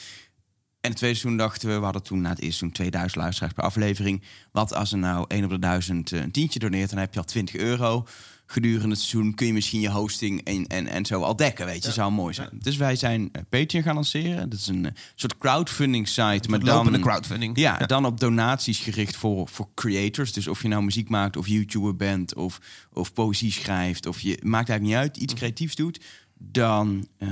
En 0.81 0.91
het 0.91 0.99
tweede 0.99 1.19
seizoen 1.19 1.39
dachten 1.39 1.69
we, 1.69 1.79
we 1.79 1.85
hadden 1.85 2.03
toen 2.03 2.21
na 2.21 2.29
het 2.29 2.39
eerste 2.39 2.59
seizoen 2.59 2.73
2000 2.73 3.23
luisteraars 3.23 3.53
per 3.55 3.65
aflevering. 3.65 4.23
Wat 4.53 4.75
als 4.75 4.93
er 4.93 4.99
nou 4.99 5.25
1 5.29 5.45
op 5.45 5.51
de 5.51 5.59
1000 5.59 6.13
eh, 6.13 6.21
een 6.21 6.31
tientje 6.31 6.59
doneert, 6.59 6.91
dan 6.91 6.99
heb 6.99 7.13
je 7.13 7.19
al 7.19 7.25
20 7.25 7.57
euro. 7.57 8.07
Gedurende 8.47 8.89
het 8.89 8.99
seizoen 8.99 9.35
kun 9.35 9.47
je 9.47 9.53
misschien 9.53 9.81
je 9.81 9.91
hosting 9.91 10.45
en, 10.45 10.67
en, 10.67 10.87
en 10.87 11.07
zo 11.07 11.23
al 11.23 11.37
dekken, 11.37 11.67
weet 11.67 11.85
je. 11.85 11.93
Zou 11.93 12.13
mooi 12.13 12.35
zijn. 12.35 12.49
Dus 12.53 12.77
wij 12.77 12.97
zijn 12.97 13.29
eh, 13.33 13.43
Patreon 13.49 13.83
gaan 13.83 13.95
lanceren. 13.95 14.51
Dat 14.51 14.59
is 14.59 14.67
een 14.67 14.87
eh, 14.87 14.93
soort 15.15 15.39
crowdfunding 15.39 16.09
site. 16.09 16.49
Maar 16.49 16.61
dan, 16.61 17.01
crowdfunding. 17.01 17.59
ja, 17.59 17.79
dan 17.79 18.05
op 18.05 18.21
donaties 18.21 18.79
gericht 18.79 19.17
voor, 19.17 19.49
voor 19.49 19.69
creators. 19.75 20.33
Dus 20.33 20.49
of 20.49 20.63
je 20.63 20.69
nou 20.69 20.83
muziek 20.83 21.09
maakt, 21.09 21.37
of 21.37 21.47
YouTuber 21.47 21.97
bent, 21.97 22.35
of, 22.35 22.59
of 22.93 23.13
poëzie 23.13 23.53
schrijft, 23.53 24.07
of 24.07 24.21
je 24.21 24.39
maakt 24.43 24.69
eigenlijk 24.69 24.83
niet 24.83 25.09
uit, 25.09 25.17
iets 25.17 25.35
creatiefs 25.35 25.75
doet. 25.75 26.01
Dan 26.39 27.09
eh, 27.19 27.29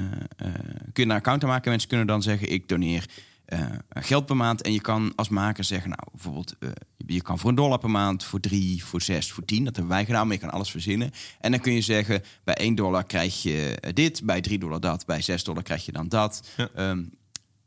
kun 0.92 0.92
je 0.92 1.02
een 1.02 1.10
account 1.10 1.42
aanmaken. 1.42 1.70
Mensen 1.70 1.88
kunnen 1.88 2.06
dan 2.06 2.22
zeggen: 2.22 2.52
Ik 2.52 2.68
doneer 2.68 3.04
eh, 3.50 3.66
geld 3.90 4.26
per 4.26 4.36
maand. 4.36 4.62
En 4.62 4.72
je 4.72 4.80
kan 4.80 5.12
als 5.16 5.28
maker 5.28 5.64
zeggen: 5.64 5.90
Nou, 5.90 6.02
bijvoorbeeld, 6.12 6.54
eh, 6.58 6.68
je 7.06 7.22
kan 7.22 7.38
voor 7.38 7.48
een 7.50 7.56
dollar 7.56 7.78
per 7.78 7.90
maand, 7.90 8.24
voor 8.24 8.40
drie, 8.40 8.84
voor 8.84 9.02
zes, 9.02 9.32
voor 9.32 9.44
tien. 9.44 9.64
Dat 9.64 9.76
hebben 9.76 9.94
wij 9.94 10.04
gedaan, 10.04 10.26
maar 10.26 10.36
je 10.36 10.42
kan 10.42 10.50
alles 10.50 10.70
verzinnen. 10.70 11.10
En 11.40 11.50
dan 11.50 11.60
kun 11.60 11.72
je 11.72 11.80
zeggen: 11.80 12.22
Bij 12.44 12.54
1 12.54 12.74
dollar 12.74 13.04
krijg 13.04 13.42
je 13.42 13.76
eh, 13.80 13.92
dit, 13.92 14.22
bij 14.24 14.40
3 14.40 14.58
dollar 14.58 14.80
dat, 14.80 15.06
bij 15.06 15.22
6 15.22 15.44
dollar 15.44 15.62
krijg 15.62 15.84
je 15.84 15.92
dan 15.92 16.08
dat. 16.08 16.48
Ja. 16.56 16.68
Ehm, 16.74 16.98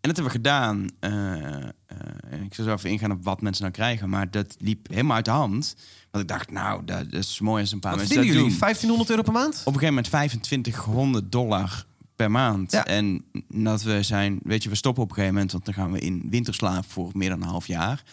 en 0.02 0.10
dat 0.10 0.16
hebben 0.16 0.34
we 0.34 0.40
gedaan. 0.40 0.84
Ik 2.44 2.54
zal 2.54 2.66
zo 2.66 2.74
even 2.74 2.90
ingaan 2.90 3.12
op 3.12 3.24
wat 3.24 3.42
mensen 3.42 3.64
nou 3.64 3.76
krijgen. 3.76 4.10
Maar 4.10 4.32
dat 4.32 4.56
liep 4.60 4.88
helemaal 4.90 5.16
uit 5.16 5.26
de 5.26 5.32
hand. 5.32 5.76
Want 6.12 6.24
ik 6.24 6.30
dacht, 6.30 6.52
nou, 6.52 6.86
dat, 6.86 7.12
dat 7.12 7.24
is 7.24 7.40
mooi 7.40 7.62
als 7.62 7.72
een 7.72 7.80
paar 7.80 7.92
Wat 7.92 8.00
mensen 8.00 8.18
dat 8.18 8.26
jullie? 8.26 8.42
doen. 8.42 8.60
1500 8.60 9.10
euro 9.10 9.22
per 9.22 9.34
maand? 9.34 9.54
Op 9.54 9.74
een 9.74 9.80
gegeven 9.80 9.88
moment 9.88 10.06
2500 10.06 11.32
dollar 11.32 11.86
per 12.16 12.32
maand. 12.32 12.72
Ja. 12.72 12.86
En 12.86 13.26
dat 13.50 13.82
we 13.84 14.04
zijn, 14.04 14.40
weet 14.44 14.64
je, 14.64 14.70
we 14.70 14.76
stoppen 14.76 15.04
op 15.04 15.10
een 15.10 15.16
gegeven 15.16 15.36
moment, 15.36 15.52
want 15.52 15.66
dan 15.66 15.74
gaan 15.74 15.92
we 15.92 16.00
in 16.00 16.28
winterslaap 16.30 16.86
voor 16.92 17.10
meer 17.14 17.30
dan 17.30 17.42
een 17.42 17.48
half 17.48 17.68
jaar. 17.68 18.04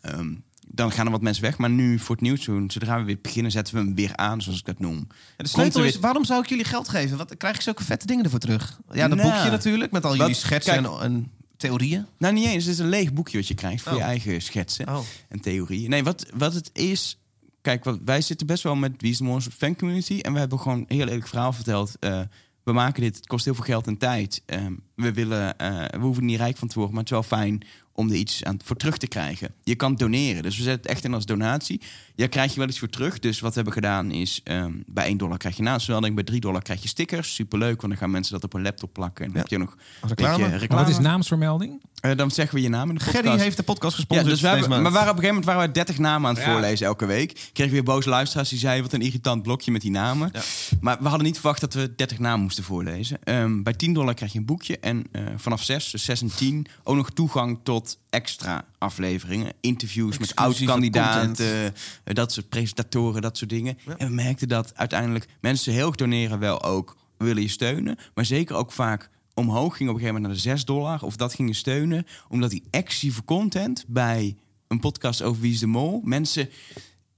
Ehm, 0.00 0.34
dan 0.68 0.92
gaan 0.92 1.06
er 1.06 1.12
wat 1.12 1.22
mensen 1.22 1.42
weg. 1.42 1.58
Maar 1.58 1.70
nu 1.70 1.98
voor 1.98 2.14
het 2.14 2.24
nieuwseizoen, 2.24 2.70
zodra 2.70 2.98
we 2.98 3.04
weer 3.04 3.18
beginnen, 3.22 3.52
zetten 3.52 3.74
we 3.74 3.80
hem 3.80 3.94
weer 3.94 4.16
aan, 4.16 4.42
zoals 4.42 4.58
ik 4.58 4.64
dat 4.64 4.78
noem. 4.78 5.06
Ja, 5.08 5.14
de 5.36 5.48
sleutel 5.48 5.84
is, 5.84 5.92
weer- 5.92 6.00
waarom 6.00 6.24
zou 6.24 6.42
ik 6.42 6.48
jullie 6.48 6.64
geld 6.64 6.88
geven? 6.88 7.16
Wat 7.16 7.36
krijg 7.36 7.54
ik 7.54 7.60
zulke 7.60 7.84
vette 7.84 8.06
dingen 8.06 8.24
ervoor 8.24 8.38
terug? 8.38 8.80
Ja, 8.92 9.08
dat 9.08 9.18
Nou, 9.18 9.30
boekje 9.32 9.50
natuurlijk, 9.50 9.92
met 9.92 10.02
al 10.04 10.10
wat- 10.10 10.18
jullie 10.18 10.34
schetsen 10.34 10.72
kijk- 10.82 10.86
en, 10.86 11.00
en 11.02 11.30
theorieën. 11.56 12.06
Nou, 12.18 12.34
niet 12.34 12.46
eens. 12.46 12.64
Het 12.64 12.72
is 12.72 12.78
een 12.78 12.88
leeg 12.88 13.12
boekje 13.12 13.36
wat 13.38 13.48
je 13.48 13.54
krijgt 13.54 13.82
voor 13.82 13.92
Oh. 13.92 13.98
je 13.98 14.04
eigen 14.04 14.42
schetsen. 14.42 14.88
Oh. 14.88 14.98
en 15.28 15.40
theorieën. 15.40 15.90
Nee, 15.90 16.04
wat, 16.04 16.26
wat 16.34 16.54
het 16.54 16.70
is. 16.72 17.18
Kijk, 17.60 17.84
wat, 17.84 17.98
wij 18.04 18.20
zitten 18.20 18.46
best 18.46 18.62
wel 18.62 18.74
met 18.74 18.92
Wie 18.98 19.10
is 19.10 19.18
de 19.18 19.50
fan 19.56 19.76
community. 19.76 20.18
En 20.20 20.32
we 20.32 20.38
hebben 20.38 20.58
gewoon 20.60 20.78
een 20.78 20.96
heel 20.96 21.06
eerlijk 21.06 21.28
verhaal 21.28 21.52
verteld. 21.52 21.98
Eh, 22.00 22.20
we 22.66 22.72
maken 22.72 23.02
dit, 23.02 23.16
het 23.16 23.26
kost 23.26 23.44
heel 23.44 23.54
veel 23.54 23.64
geld 23.64 23.86
en 23.86 23.96
tijd. 23.96 24.42
Ehm, 24.46 24.72
we, 24.94 25.12
willen, 25.12 25.58
eh, 25.58 25.84
we 25.90 26.04
hoeven 26.04 26.24
niet 26.24 26.38
rijk 26.38 26.56
van 26.56 26.68
te 26.68 26.74
worden, 26.74 26.94
maar 26.94 27.04
het 27.04 27.12
is 27.12 27.18
wel 27.18 27.38
fijn 27.38 27.62
om 27.92 28.08
er 28.10 28.16
iets 28.16 28.44
aan, 28.44 28.58
voor 28.64 28.76
terug 28.76 28.98
te 28.98 29.06
krijgen. 29.06 29.54
Je 29.62 29.74
kan 29.74 29.94
doneren, 29.94 30.42
dus 30.42 30.56
we 30.56 30.62
zetten 30.62 30.82
het 30.82 30.90
echt 30.90 31.04
in 31.04 31.14
als 31.14 31.26
donatie. 31.26 31.80
Ja, 32.16 32.26
krijg 32.26 32.52
je 32.52 32.58
wel 32.58 32.68
iets 32.68 32.78
voor 32.78 32.88
terug. 32.88 33.18
Dus 33.18 33.40
wat 33.40 33.48
we 33.48 33.54
hebben 33.54 33.72
gedaan 33.72 34.10
is, 34.10 34.40
ehm, 34.44 34.72
bij 34.86 35.08
1 35.08 35.16
dollar 35.16 35.38
krijg 35.38 35.56
je 35.56 35.62
naamsmelding, 35.62 36.14
bij 36.14 36.24
3 36.24 36.40
dollar 36.40 36.62
krijg 36.62 36.82
je 36.82 36.88
stickers. 36.88 37.34
Superleuk, 37.34 37.80
want 37.80 37.92
dan 37.92 37.96
gaan 37.96 38.10
mensen 38.10 38.32
dat 38.32 38.44
op 38.44 38.54
een 38.54 38.62
laptop 38.62 38.92
plakken. 38.92 39.24
En 39.24 39.30
dan 39.32 39.36
Ja. 39.36 39.42
heb 39.48 39.50
je 39.50 39.58
nog 39.58 39.76
een 40.00 40.58
Reclame. 40.58 40.82
wat 40.82 40.88
is 40.92 40.98
naamsvermelding? 40.98 41.82
Eh, 42.00 42.16
dan 42.16 42.30
zeggen 42.30 42.54
we 42.56 42.62
je 42.62 42.68
naam 42.68 42.88
in 42.88 42.94
de 42.94 43.04
podcast. 43.04 43.24
Gerry 43.26 43.40
heeft 43.40 43.56
de 43.56 43.62
podcast 43.62 43.92
Ja, 43.92 43.98
gesponsord 43.98 44.28
dus 44.30 44.40
we 44.40 44.46
deze 44.46 44.58
hebben, 44.58 44.70
maand. 44.70 44.82
maar 44.82 44.92
waren 44.92 45.10
op 45.10 45.16
een 45.16 45.22
gegeven 45.22 45.42
moment 45.42 45.56
waren 45.56 45.68
we 45.68 45.74
30 45.84 45.98
namen 45.98 46.28
aan 46.28 46.34
het 46.34 46.44
Ja. 46.44 46.50
voorlezen 46.52 46.86
elke 46.86 47.06
week. 47.06 47.32
Kregen 47.52 47.64
we 47.64 47.70
weer 47.70 47.82
boze 47.94 48.08
luisteraars 48.08 48.48
die 48.48 48.58
zeiden 48.58 48.82
wat 48.84 48.92
een 48.92 49.00
irritant 49.00 49.42
blokje 49.42 49.70
met 49.70 49.80
die 49.80 49.90
namen. 49.90 50.30
Ja. 50.32 50.40
Maar 50.80 50.96
we 51.00 51.08
hadden 51.08 51.26
niet 51.26 51.34
verwacht 51.38 51.60
dat 51.60 51.74
we 51.74 51.94
30 51.96 52.18
namen 52.18 52.40
moesten 52.40 52.64
voorlezen. 52.64 53.18
Ehm, 53.24 53.62
bij 53.62 53.72
10 53.72 53.92
dollar 53.94 54.14
krijg 54.14 54.32
je 54.32 54.38
een 54.38 54.44
boekje 54.44 54.78
en 54.78 55.04
eh, 55.12 55.22
vanaf 55.36 55.62
6, 55.62 55.90
dus 55.90 56.04
6 56.04 56.20
en 56.20 56.30
10 56.36 56.66
ook 56.84 56.96
nog 56.96 57.10
toegang 57.10 57.58
tot 57.62 57.98
extra 58.10 58.64
afleveringen, 58.78 59.52
interviews 59.60 60.18
met 60.18 60.34
oud-kandidaten, 60.36 61.74
dat 62.14 62.32
soort 62.32 62.48
presentatoren, 62.48 63.22
dat 63.22 63.36
soort 63.36 63.50
dingen. 63.50 63.78
En 63.96 64.08
we 64.08 64.14
merkten 64.14 64.48
dat 64.48 64.74
uiteindelijk 64.74 65.28
mensen 65.40 65.72
heel 65.72 65.86
erg 65.86 65.96
doneren 65.96 66.38
wel 66.38 66.62
ook 66.62 66.96
willen 67.18 67.42
je 67.42 67.48
steunen, 67.48 67.96
maar 68.14 68.24
zeker 68.24 68.56
ook 68.56 68.72
vaak 68.72 69.10
omhoog 69.34 69.76
ging 69.76 69.88
op 69.88 69.94
een 69.94 70.00
gegeven 70.00 70.22
moment 70.22 70.24
naar 70.24 70.52
de 70.52 70.58
6 70.58 70.64
dollar 70.64 71.02
of 71.02 71.16
dat 71.16 71.34
gingen 71.34 71.54
steunen, 71.54 72.06
omdat 72.28 72.50
die 72.50 72.62
exclusieve 72.70 73.24
content 73.24 73.84
bij 73.88 74.36
een 74.68 74.80
podcast 74.80 75.22
over 75.22 75.40
Wie 75.40 75.52
is 75.52 75.58
de 75.58 75.66
Mol, 75.66 76.00
mensen 76.04 76.48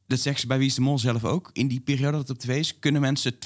dat 0.08 0.20
zeggen 0.20 0.40
ze 0.40 0.46
bij 0.46 0.58
Wie 0.58 0.66
is 0.66 0.74
de 0.74 0.80
Mol 0.80 0.98
zelf 0.98 1.24
ook. 1.24 1.50
In 1.52 1.68
die 1.68 1.80
periode 1.80 2.16
dat 2.16 2.28
het 2.28 2.30
op 2.30 2.38
tv 2.38 2.58
is, 2.58 2.78
kunnen 2.78 3.00
mensen 3.00 3.34
24-7 3.34 3.38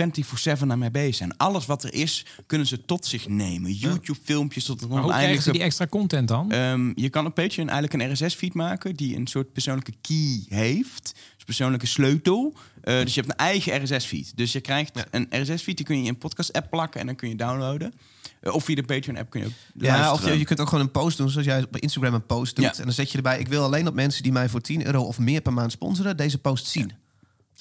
naar 0.65 0.79
mij 0.79 0.91
bezig 0.91 1.15
zijn. 1.15 1.37
Alles 1.37 1.67
wat 1.67 1.85
er 1.85 1.95
is, 1.95 2.27
kunnen 2.47 2.67
ze 2.67 2.85
tot 2.85 3.07
zich 3.07 3.29
nemen. 3.29 3.73
YouTube-filmpjes 3.73 4.65
tot 4.65 4.89
Maar 4.89 5.03
hoe 5.03 5.13
krijgen 5.13 5.43
ze 5.43 5.53
die 5.53 5.63
extra 5.63 5.87
content 5.87 6.29
dan? 6.29 6.51
Ehm, 6.51 6.93
je 6.95 7.09
kan 7.09 7.27
op 7.27 7.35
Patreon 7.35 7.69
eigenlijk 7.69 8.03
een 8.03 8.13
RSS-feed 8.13 8.55
maken 8.55 8.95
die 8.95 9.17
een 9.17 9.27
soort 9.27 9.53
persoonlijke 9.53 9.93
key 10.01 10.45
heeft. 10.49 11.15
Dus 11.35 11.45
persoonlijke 11.45 11.87
sleutel. 11.87 12.55
Eh, 12.83 13.01
dus 13.01 13.15
je 13.15 13.21
hebt 13.21 13.33
een 13.33 13.47
eigen 13.47 13.83
RSS-feed. 13.83 14.33
Dus 14.37 14.53
je 14.53 14.61
krijgt 14.61 15.07
een 15.11 15.27
RSS-feed, 15.31 15.77
die 15.77 15.87
kun 15.87 15.97
je 15.97 16.03
in 16.03 16.09
een 16.09 16.19
podcast-app 16.19 16.71
plakken 16.71 17.01
en 17.01 17.07
dan 17.07 17.15
kun 17.15 17.29
je 17.29 17.37
downloaden. 17.37 17.93
Eh, 18.41 18.55
of 18.55 18.65
via 18.65 18.75
de 18.75 18.83
Patreon-app 18.83 19.31
kun 19.31 19.41
je 19.41 19.47
ook 19.47 19.53
Ja, 19.75 20.13
of 20.13 20.25
je, 20.25 20.39
je 20.39 20.45
kunt 20.45 20.61
ook 20.61 20.69
gewoon 20.69 20.85
een 20.85 20.91
post 20.91 21.17
doen, 21.17 21.31
zoals 21.31 21.47
jij 21.47 21.63
op 21.63 21.77
Instagram 21.77 22.15
een 22.15 22.27
post 22.27 22.57
doet. 22.57 22.65
Ja. 22.65 22.75
En 22.77 22.85
dan 22.85 22.93
zet 22.93 23.11
je 23.11 23.17
erbij, 23.17 23.39
ik 23.39 23.49
wil 23.49 23.63
alleen 23.65 23.85
dat 23.85 23.95
mensen 23.95 24.23
die 24.23 24.33
mij 24.33 24.49
voor 24.49 24.61
10 24.61 24.87
euro 24.87 25.03
of 25.03 25.19
meer 25.19 25.41
per 25.41 25.53
maand 25.53 25.73
sponsoren, 25.73 26.17
deze 26.17 26.39
post 26.39 26.67
zien. 26.67 26.93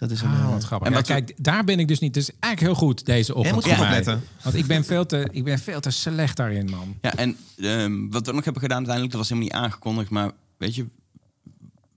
Dat 0.01 0.11
is 0.11 0.21
een... 0.21 0.29
Ah, 0.29 0.39
eh, 0.39 0.49
wat 0.49 0.63
grappig. 0.63 0.87
en 0.87 0.93
Ja, 0.93 1.01
kijk, 1.01 1.33
daar 1.37 1.63
ben 1.63 1.79
ik 1.79 1.87
dus 1.87 1.99
niet. 1.99 2.13
Dus 2.13 2.29
eigenlijk 2.39 2.59
heel 2.61 2.87
goed 2.87 3.05
deze 3.05 3.35
ochtend 3.35 3.55
moet 3.55 3.63
goed 3.63 3.77
mij. 3.77 3.87
opletten. 3.87 4.23
Want 4.43 4.55
ik 4.55 4.65
ben 4.65 4.83
veel 4.83 5.05
te, 5.05 5.27
ik 5.31 5.43
ben 5.43 5.59
veel 5.59 5.79
te 5.79 5.89
slecht 5.89 6.37
daarin, 6.37 6.69
man. 6.69 6.97
Ja, 7.01 7.15
en 7.15 7.37
ehm, 7.57 8.09
wat 8.09 8.21
we 8.21 8.29
ook 8.29 8.35
nog 8.35 8.43
hebben 8.43 8.61
gedaan 8.61 8.77
uiteindelijk, 8.77 9.11
dat 9.11 9.21
was 9.21 9.29
helemaal 9.29 9.49
niet 9.49 9.63
aangekondigd, 9.63 10.09
maar 10.09 10.31
weet 10.57 10.75
je, 10.75 10.85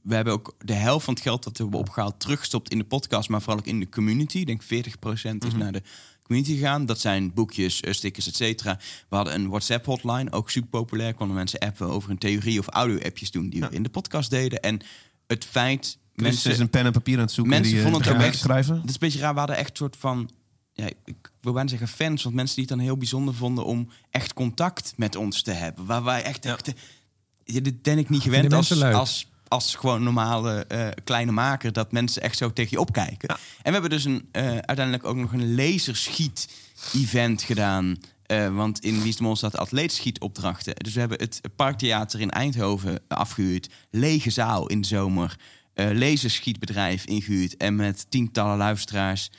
we 0.04 0.14
hebben 0.14 0.32
ook 0.32 0.54
de 0.58 0.72
helft 0.72 1.04
van 1.04 1.14
het 1.14 1.22
geld 1.22 1.44
dat 1.44 1.56
we 1.56 1.62
hebben 1.62 1.80
opgehaald 1.80 2.20
teruggestopt 2.20 2.70
in 2.70 2.78
de 2.78 2.84
podcast, 2.84 3.28
maar 3.28 3.40
vooral 3.40 3.58
ook 3.58 3.66
in 3.66 3.80
de 3.80 3.88
community. 3.88 4.38
Ik 4.38 4.46
denk 4.46 4.62
40% 4.62 4.66
is 5.46 5.54
naar 5.54 5.72
de 5.72 5.82
community 6.22 6.54
gegaan. 6.54 6.86
Dat 6.86 7.00
zijn 7.00 7.34
boekjes, 7.34 7.80
eh, 7.80 7.92
stickers, 7.92 8.26
et 8.26 8.36
cetera. 8.36 8.78
We 9.08 9.16
hadden 9.16 9.34
een 9.34 9.48
WhatsApp-hotline, 9.48 10.32
ook 10.32 10.50
super 10.50 10.70
populair. 10.70 11.14
Konden 11.14 11.36
mensen 11.36 11.58
appen 11.58 11.88
over 11.88 12.10
een 12.10 12.18
theorie 12.18 12.58
of 12.58 12.68
audio-appjes 12.68 13.30
doen 13.30 13.48
die 13.48 13.60
we 13.60 13.68
in 13.70 13.82
de 13.82 13.88
podcast 13.88 14.30
deden. 14.30 14.60
En 14.60 14.80
het 15.26 15.44
feit... 15.44 15.98
Mensen 16.14 16.32
mensen 16.34 16.50
is 16.50 16.58
een 16.58 16.70
pen 16.70 16.84
en 16.84 16.92
papier 16.92 17.16
aan 17.16 17.22
het 17.22 17.32
zoeken. 17.32 17.52
mensen 17.52 17.72
die, 17.72 17.82
eh, 17.82 17.90
vonden 17.90 18.08
het 18.08 18.20
ook 18.20 18.26
echt- 18.26 18.38
schrijven. 18.38 18.74
het 18.76 18.84
is 18.84 18.92
een 18.92 18.98
beetje 19.00 19.18
raar. 19.18 19.32
We 19.32 19.38
hadden 19.38 19.56
echt 19.56 19.70
een 19.70 19.76
soort 19.76 19.96
van. 19.96 20.30
Ja, 20.72 20.86
ik 21.04 21.30
wil 21.40 21.52
bijna 21.52 21.68
zeggen 21.68 21.88
fans. 21.88 22.22
Want 22.22 22.34
mensen 22.34 22.56
die 22.56 22.64
het 22.64 22.74
dan 22.76 22.84
heel 22.84 22.96
bijzonder 22.96 23.34
vonden 23.34 23.64
om 23.64 23.88
echt 24.10 24.32
contact 24.32 24.92
met 24.96 25.16
ons 25.16 25.42
te 25.42 25.50
hebben. 25.50 25.86
Waar 25.86 26.04
wij 26.04 26.22
echt 26.22 26.44
ja, 26.44 27.60
dit 27.60 27.82
ben 27.82 27.98
ik 27.98 28.08
niet 28.08 28.22
gewend 28.22 28.52
als, 28.52 28.82
als, 28.82 29.26
als 29.48 29.74
gewoon 29.74 30.02
normale 30.02 30.64
eh, 30.66 30.88
kleine 31.04 31.32
maker... 31.32 31.72
dat 31.72 31.92
mensen 31.92 32.22
echt 32.22 32.36
zo 32.36 32.52
tegen 32.52 32.70
je 32.70 32.80
opkijken. 32.80 33.28
Ja. 33.28 33.34
En 33.34 33.62
we 33.62 33.72
hebben 33.72 33.90
dus 33.90 34.04
een, 34.04 34.28
eh, 34.32 34.42
uiteindelijk 34.46 35.04
ook 35.04 35.16
nog 35.16 35.32
een 35.32 35.54
laserschiet-event 35.54 37.42
gedaan... 37.42 37.96
Eh, 38.24 38.54
want 38.54 38.80
in 38.80 38.98
Wie 38.98 39.08
is 39.08 39.16
de 39.16 39.22
Mol 39.22 39.36
staat 39.36 39.56
atleetschietopdrachten. 39.56 40.74
Dus 40.76 40.94
we 40.94 41.00
hebben 41.00 41.18
het 41.18 41.40
Parktheater 41.56 42.20
in 42.20 42.30
Eindhoven 42.30 43.02
afgehuurd. 43.08 43.68
Lege 43.90 44.30
zaal 44.30 44.66
in 44.66 44.80
de 44.80 44.86
zomer. 44.86 45.36
laserschietbedrijf 45.74 47.04
ingehuurd. 47.04 47.56
En 47.56 47.76
met 47.76 48.06
tientallen 48.08 48.56
luisteraars 48.56 49.30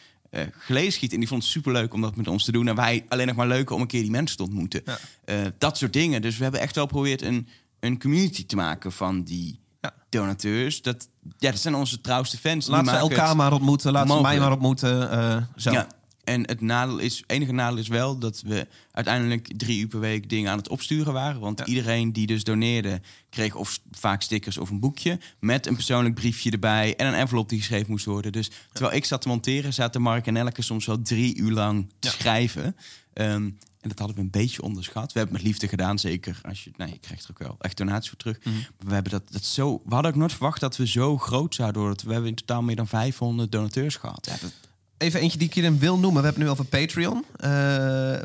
gelezen 0.51 0.91
schieten. 0.91 1.14
En 1.14 1.20
die 1.20 1.28
vond 1.28 1.43
het 1.43 1.51
superleuk 1.51 1.93
om 1.93 2.01
dat 2.01 2.16
met 2.16 2.28
ons 2.28 2.43
te 2.43 2.51
doen. 2.51 2.68
En 2.68 2.76
wij 2.76 3.06
alleen 3.08 3.28
nog 3.28 3.36
maar 3.36 3.47
leuker 3.47 3.76
om 3.76 3.82
een 3.82 3.88
keer 3.88 4.01
die 4.01 4.12
mensen 4.12 4.38
te 4.38 4.43
ontmoeten. 4.43 4.82
Ja. 4.86 5.53
Dat 5.58 5.78
soort 5.78 5.93
dingen. 5.93 6.22
Dus 6.22 6.38
we 6.38 6.43
hebben 6.43 6.62
echt 6.62 6.76
wel 6.76 6.86
geprobeerd 6.86 7.22
een, 7.22 7.47
een 7.80 7.99
community 7.99 8.45
te 8.45 8.56
maken 8.56 8.91
van 8.91 9.24
die. 9.24 9.60
Donateurs. 10.09 10.81
Dat, 10.81 11.07
ja, 11.38 11.51
dat 11.51 11.59
zijn 11.59 11.75
onze 11.75 12.01
trouwste 12.01 12.38
fans. 12.38 12.67
Laat 12.67 12.88
ze 12.88 12.95
elkaar 12.95 13.36
maar 13.36 13.53
ontmoeten. 13.53 13.91
Laat 13.91 14.07
ze 14.09 14.21
mij 14.21 14.39
maar 14.39 14.51
ontmoeten. 14.51 15.11
eh, 15.11 15.38
zo. 15.55 15.71
ja. 15.71 15.88
En 16.23 16.47
het 16.47 16.61
nadeel 16.61 16.97
is, 16.97 17.23
enige 17.27 17.51
nadeel 17.51 17.77
is 17.77 17.88
wel 17.88 18.17
dat 18.19 18.41
we 18.45 18.67
uiteindelijk 18.91 19.51
drie 19.57 19.79
uur 19.79 19.88
per 19.88 19.99
week 19.99 20.29
dingen 20.29 20.51
aan 20.51 20.57
het 20.57 20.69
opsturen 20.69 21.13
waren. 21.13 21.39
Want 21.39 21.59
Ja. 21.59 21.65
iedereen 21.65 22.13
die 22.13 22.27
dus 22.27 22.43
doneerde, 22.43 23.01
kreeg 23.29 23.55
of 23.55 23.79
vaak 23.91 24.21
stickers 24.21 24.57
of 24.57 24.69
een 24.69 24.79
boekje. 24.79 25.19
Met 25.39 25.65
een 25.67 25.75
persoonlijk 25.75 26.15
briefje 26.15 26.51
erbij 26.51 26.95
en 26.95 27.07
een 27.07 27.13
envelop 27.13 27.49
die 27.49 27.59
geschreven 27.59 27.91
moest 27.91 28.05
worden. 28.05 28.31
Dus 28.31 28.49
terwijl 28.73 28.95
ik 28.95 29.05
zat 29.05 29.21
te 29.21 29.27
monteren, 29.27 29.73
zaten 29.73 30.01
Mark 30.01 30.27
en 30.27 30.38
Elke 30.38 30.61
soms 30.61 30.86
wel 30.86 31.01
drie 31.01 31.38
uur 31.38 31.51
lang 31.51 31.89
te 31.99 32.07
Ja. 32.07 32.13
schrijven. 32.13 32.75
Ehm, 33.13 33.49
en 33.86 33.91
dat 33.91 33.99
hadden 33.99 34.17
we 34.17 34.23
een 34.23 34.29
beetje 34.41 34.61
onderschat. 34.61 35.13
We 35.13 35.19
hebben 35.19 35.36
het 35.36 35.43
met 35.43 35.51
liefde 35.51 35.67
gedaan, 35.67 35.99
zeker. 35.99 36.39
Als 36.43 36.63
je, 36.63 36.71
nou, 36.77 36.91
je 36.91 36.97
krijgt 36.99 37.23
er 37.23 37.29
ook 37.31 37.39
wel 37.39 37.55
echt 37.59 37.77
donaties 37.77 38.09
voor 38.09 38.17
terug. 38.17 38.39
Mhm. 38.39 38.55
Maar 38.55 38.88
we 38.88 38.93
hebben 38.93 39.11
dat, 39.11 39.31
dat 39.31 39.43
zo. 39.43 39.81
We 39.86 39.93
hadden 39.93 40.11
ook 40.11 40.17
nooit 40.17 40.31
verwacht 40.31 40.59
dat 40.59 40.77
we 40.77 40.88
zo 40.88 41.17
groot 41.17 41.55
zouden 41.55 41.81
worden. 41.81 42.05
We 42.05 42.11
hebben 42.11 42.29
in 42.29 42.36
totaal 42.36 42.61
meer 42.61 42.75
dan 42.75 42.88
500 42.88 43.51
donateurs 43.51 43.95
gehad. 43.95 44.25
Ja, 44.25 44.36
dat, 44.41 44.53
Even 44.97 45.19
eentje 45.19 45.38
die 45.38 45.47
ik 45.47 45.53
hierin 45.53 45.79
wil 45.79 45.99
noemen. 45.99 46.21
We 46.21 46.27
hebben 46.27 46.45
nu 46.45 46.49
over 46.49 46.65
Patreon. 46.65 47.25
eh, 47.38 47.49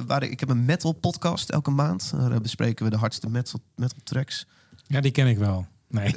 waar 0.07 0.23
ik, 0.23 0.31
ik 0.31 0.41
heb 0.41 0.49
een 0.49 0.65
metal 0.65 0.93
podcast 0.93 1.49
elke 1.51 1.71
maand. 1.71 2.11
Daar 2.17 2.41
bespreken 2.41 2.85
we 2.85 2.91
de 2.91 2.97
hardste 2.97 3.31
metal, 3.31 3.61
metal 3.77 3.99
tracks. 4.05 4.47
Ja, 4.87 5.01
die 5.01 5.11
ken 5.11 5.27
ik 5.27 5.39
wel. 5.39 5.67
Nee. 5.91 6.15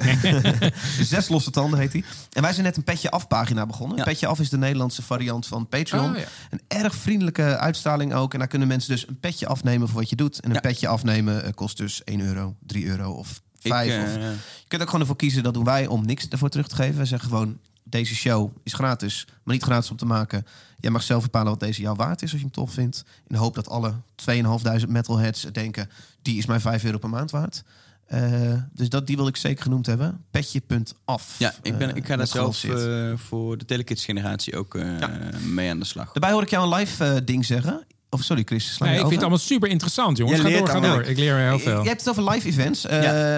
Zes 1.00 1.28
losse 1.28 1.50
tanden 1.50 1.78
heet 1.78 1.92
die. 1.92 2.04
En 2.32 2.42
wij 2.42 2.52
zijn 2.52 2.64
net 2.64 2.76
een 2.76 2.84
Petje 2.84 3.10
Af 3.10 3.26
pagina 3.26 3.66
begonnen. 3.66 3.96
Ja. 3.98 4.04
Petje 4.04 4.26
Af 4.26 4.40
is 4.40 4.50
de 4.50 4.58
Nederlandse 4.58 5.02
variant 5.02 5.46
van 5.46 5.68
Patreon. 5.68 6.10
Oh, 6.10 6.18
ja. 6.18 6.24
Een 6.50 6.60
erg 6.68 6.94
vriendelijke 6.94 7.56
uitstraling 7.58 8.14
ook. 8.14 8.32
En 8.32 8.38
daar 8.38 8.48
kunnen 8.48 8.68
mensen 8.68 8.90
dus 8.90 9.08
een 9.08 9.20
petje 9.20 9.46
afnemen 9.46 9.88
voor 9.88 10.00
wat 10.00 10.08
je 10.10 10.16
doet. 10.16 10.40
En 10.40 10.48
een 10.48 10.54
Ja. 10.54 10.60
petje 10.60 10.88
afnemen 10.88 11.44
eh, 11.44 11.52
kost 11.54 11.76
dus 11.76 12.04
1 12.04 12.20
euro, 12.20 12.54
3 12.66 12.86
euro 12.86 13.12
of 13.12 13.40
ik, 13.62 13.72
5. 13.72 13.90
eh, 13.90 14.02
of... 14.02 14.12
Je 14.14 14.68
kunt 14.68 14.80
ook 14.82 14.86
gewoon 14.88 15.00
ervoor 15.00 15.16
kiezen, 15.16 15.42
dat 15.42 15.54
doen 15.54 15.64
wij, 15.64 15.86
om 15.86 16.06
niks 16.06 16.28
ervoor 16.28 16.48
terug 16.48 16.68
te 16.68 16.74
geven. 16.74 16.96
Wij 16.96 17.06
zeggen 17.06 17.28
gewoon, 17.28 17.58
deze 17.84 18.14
show 18.14 18.50
is 18.62 18.72
gratis, 18.72 19.26
maar 19.42 19.54
niet 19.54 19.64
gratis 19.64 19.90
om 19.90 19.96
te 19.96 20.06
maken. 20.06 20.46
Jij 20.80 20.90
mag 20.90 21.02
zelf 21.02 21.22
bepalen 21.22 21.50
wat 21.50 21.60
deze 21.60 21.80
jou 21.80 21.96
waard 21.96 22.22
is 22.22 22.30
als 22.32 22.40
je 22.40 22.46
hem 22.46 22.54
tof 22.54 22.72
vindt. 22.72 23.04
In 23.06 23.34
de 23.34 23.36
hoop 23.38 23.54
dat 23.54 23.68
alle 23.68 23.94
2500 24.14 24.92
metalheads 24.92 25.46
denken, 25.52 25.90
die 26.22 26.38
is 26.38 26.46
mij 26.46 26.60
5 26.60 26.84
euro 26.84 26.98
per 26.98 27.08
maand 27.08 27.30
waard. 27.30 27.62
Eh, 28.06 28.52
dus 28.72 28.88
dat, 28.88 29.06
die 29.06 29.16
wil 29.16 29.26
ik 29.26 29.36
zeker 29.36 29.62
genoemd 29.62 29.86
hebben. 29.86 30.24
Petje.af. 30.30 31.34
Ja, 31.38 31.54
ik, 31.62 31.78
ben, 31.78 31.90
eh, 31.90 31.96
ik 31.96 32.06
ga 32.06 32.16
daar 32.16 32.26
zelf 32.26 32.64
eh, 32.64 33.12
voor 33.16 33.58
de 33.58 33.64
telekids 33.64 34.04
generatie 34.04 34.56
ook 34.56 34.74
eh, 34.74 34.98
Ja. 34.98 35.10
mee 35.46 35.70
aan 35.70 35.78
de 35.78 35.84
slag. 35.84 36.04
Daarbij 36.12 36.30
hoor 36.32 36.42
ik 36.42 36.50
jou 36.50 36.72
een 36.72 36.78
live 36.78 37.24
ding 37.24 37.44
zeggen. 37.46 37.86
Of 38.10 38.22
sorry 38.22 38.42
Chris, 38.46 38.74
sla 38.74 38.84
nee, 38.86 38.94
ik 38.94 39.00
vind 39.00 39.12
het 39.12 39.20
allemaal 39.20 39.38
super 39.38 39.68
interessant, 39.68 40.16
jongens. 40.16 40.36
Je 40.38 40.42
Ga 40.44 40.48
leert 40.50 40.66
door, 40.66 40.74
ga 40.74 40.80
door. 40.80 41.02
Ik 41.02 41.16
leer 41.18 41.36
heel 41.36 41.58
veel. 41.58 41.82
Je 41.82 41.88
hebt 41.88 42.00
het 42.04 42.08
over 42.18 42.30
live 42.32 42.48
events. 42.48 42.82
Ja. 42.82 42.88
we 42.88 42.96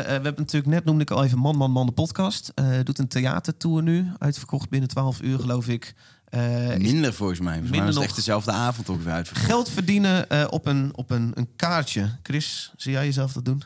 hebben 0.09 0.35
natuurlijk 0.37 0.67
net, 0.67 0.85
noemde 0.85 1.03
ik 1.03 1.11
al 1.11 1.25
even 1.25 1.39
Man, 1.39 1.57
Man, 1.57 1.71
Man, 1.71 1.87
de 1.87 1.93
podcast. 1.93 2.53
Eh, 2.55 2.67
doet 2.83 2.99
een 2.99 3.09
theatertour 3.09 3.83
nu. 3.83 4.07
Uitverkocht 4.19 4.69
binnen 4.69 4.89
12 4.89 5.21
uur, 5.23 5.39
geloof 5.39 5.69
ik. 5.69 5.95
Eh, 6.27 6.41
Minder 6.79 7.13
volgens 7.15 7.41
mij. 7.41 7.53
Volgens 7.53 7.71
mij 7.71 7.71
Minder 7.71 7.95
nog. 7.95 8.03
echt 8.03 8.17
dezelfde 8.17 8.51
avond 8.53 8.89
ongeveer 8.89 9.13
uitverkocht. 9.13 9.47
geld 9.47 9.71
verdienen 9.71 10.29
eh, 10.31 10.45
op, 10.51 10.67
een, 10.67 10.91
op 10.95 11.11
een, 11.11 11.31
een 11.35 11.49
kaartje. 11.57 12.11
Chris, 12.23 12.73
zie 12.77 12.93
jij 12.93 13.05
jezelf 13.05 13.33
dat 13.33 13.45
doen? 13.45 13.63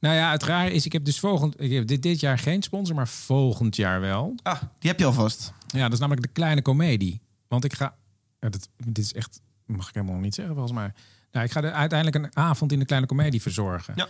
Nou 0.00 0.14
ja, 0.14 0.30
het 0.30 0.42
rare 0.42 0.72
is, 0.72 0.86
ik 0.86 0.92
heb 0.92 1.04
dus 1.04 1.20
volgend, 1.20 1.60
ik 1.60 1.72
heb 1.72 1.86
dit, 1.86 2.02
dit 2.02 2.20
jaar 2.20 2.38
geen 2.38 2.62
sponsor, 2.62 2.94
maar 2.94 3.08
volgend 3.08 3.76
jaar 3.76 4.00
wel. 4.00 4.34
Ah, 4.42 4.60
die 4.78 4.90
heb 4.90 4.98
je 4.98 5.06
alvast. 5.06 5.52
Ja, 5.66 5.82
dat 5.82 5.92
is 5.92 5.98
namelijk 5.98 6.26
de 6.26 6.32
kleine 6.32 6.62
komedie. 6.62 7.20
Want 7.48 7.64
ik 7.64 7.72
ga, 7.72 7.96
ja, 8.40 8.48
dit, 8.48 8.68
dit 8.76 8.98
is 8.98 9.12
echt, 9.12 9.40
mag 9.66 9.88
ik 9.88 9.94
helemaal 9.94 10.16
niet 10.16 10.34
zeggen 10.34 10.54
volgens 10.54 10.76
mij. 10.78 10.92
Nou, 11.32 11.44
ik 11.44 11.52
ga 11.52 11.62
er 11.62 11.72
uiteindelijk 11.72 12.24
een 12.24 12.36
avond 12.36 12.72
in 12.72 12.78
de 12.78 12.84
kleine 12.84 13.06
komedie 13.06 13.42
verzorgen. 13.42 13.94
Ja. 13.96 14.08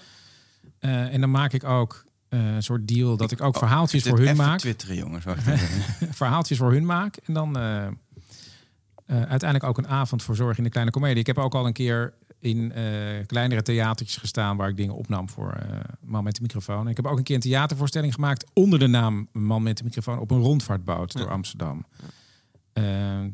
Eh, 0.78 1.14
en 1.14 1.20
dan 1.20 1.30
maak 1.30 1.52
ik 1.52 1.64
ook 1.64 2.04
eh, 2.28 2.54
een 2.54 2.62
soort 2.62 2.88
deal 2.88 3.16
dat 3.16 3.30
ik 3.30 3.42
ook 3.42 3.58
verhaaltjes 3.58 4.02
Dit 4.02 4.12
voor 4.12 4.24
hun 4.24 4.36
maak. 4.36 4.58
twitteren, 4.58 4.96
jongens. 4.96 5.24
Verhaaltjes 6.10 6.58
voor 6.58 6.72
hun 6.72 6.86
maak. 6.86 7.16
En 7.16 7.34
dan 7.34 7.58
eh, 7.58 7.86
uiteindelijk 9.06 9.64
ook 9.64 9.78
een 9.78 9.88
avond 9.88 10.22
voor 10.22 10.36
zorg 10.36 10.58
in 10.58 10.64
de 10.64 10.70
kleine 10.70 10.90
komedie. 10.90 11.18
Ik 11.18 11.26
heb 11.26 11.38
ook 11.38 11.54
al 11.54 11.66
een 11.66 11.72
keer 11.72 12.14
in 12.38 12.72
eh, 12.72 13.26
kleinere 13.26 13.62
theatertjes 13.62 14.16
gestaan 14.16 14.56
waar 14.56 14.68
ik 14.68 14.76
dingen 14.76 14.94
opnam 14.94 15.28
voor 15.28 15.52
eh, 15.52 15.78
Man 16.00 16.24
met 16.24 16.34
de 16.34 16.42
microfoon. 16.42 16.88
Ik 16.88 16.96
heb 16.96 17.06
ook 17.06 17.18
een 17.18 17.24
keer 17.24 17.34
een 17.34 17.40
theatervoorstelling 17.40 18.14
gemaakt 18.14 18.50
onder 18.52 18.78
de 18.78 18.86
naam 18.86 19.28
Man 19.32 19.62
met 19.62 19.76
de 19.78 19.84
microfoon 19.84 20.18
op 20.18 20.30
een 20.30 20.40
rondvaartboot 20.40 21.12
door 21.12 21.30
Amsterdam. 21.30 21.86
Eh, 22.72 23.24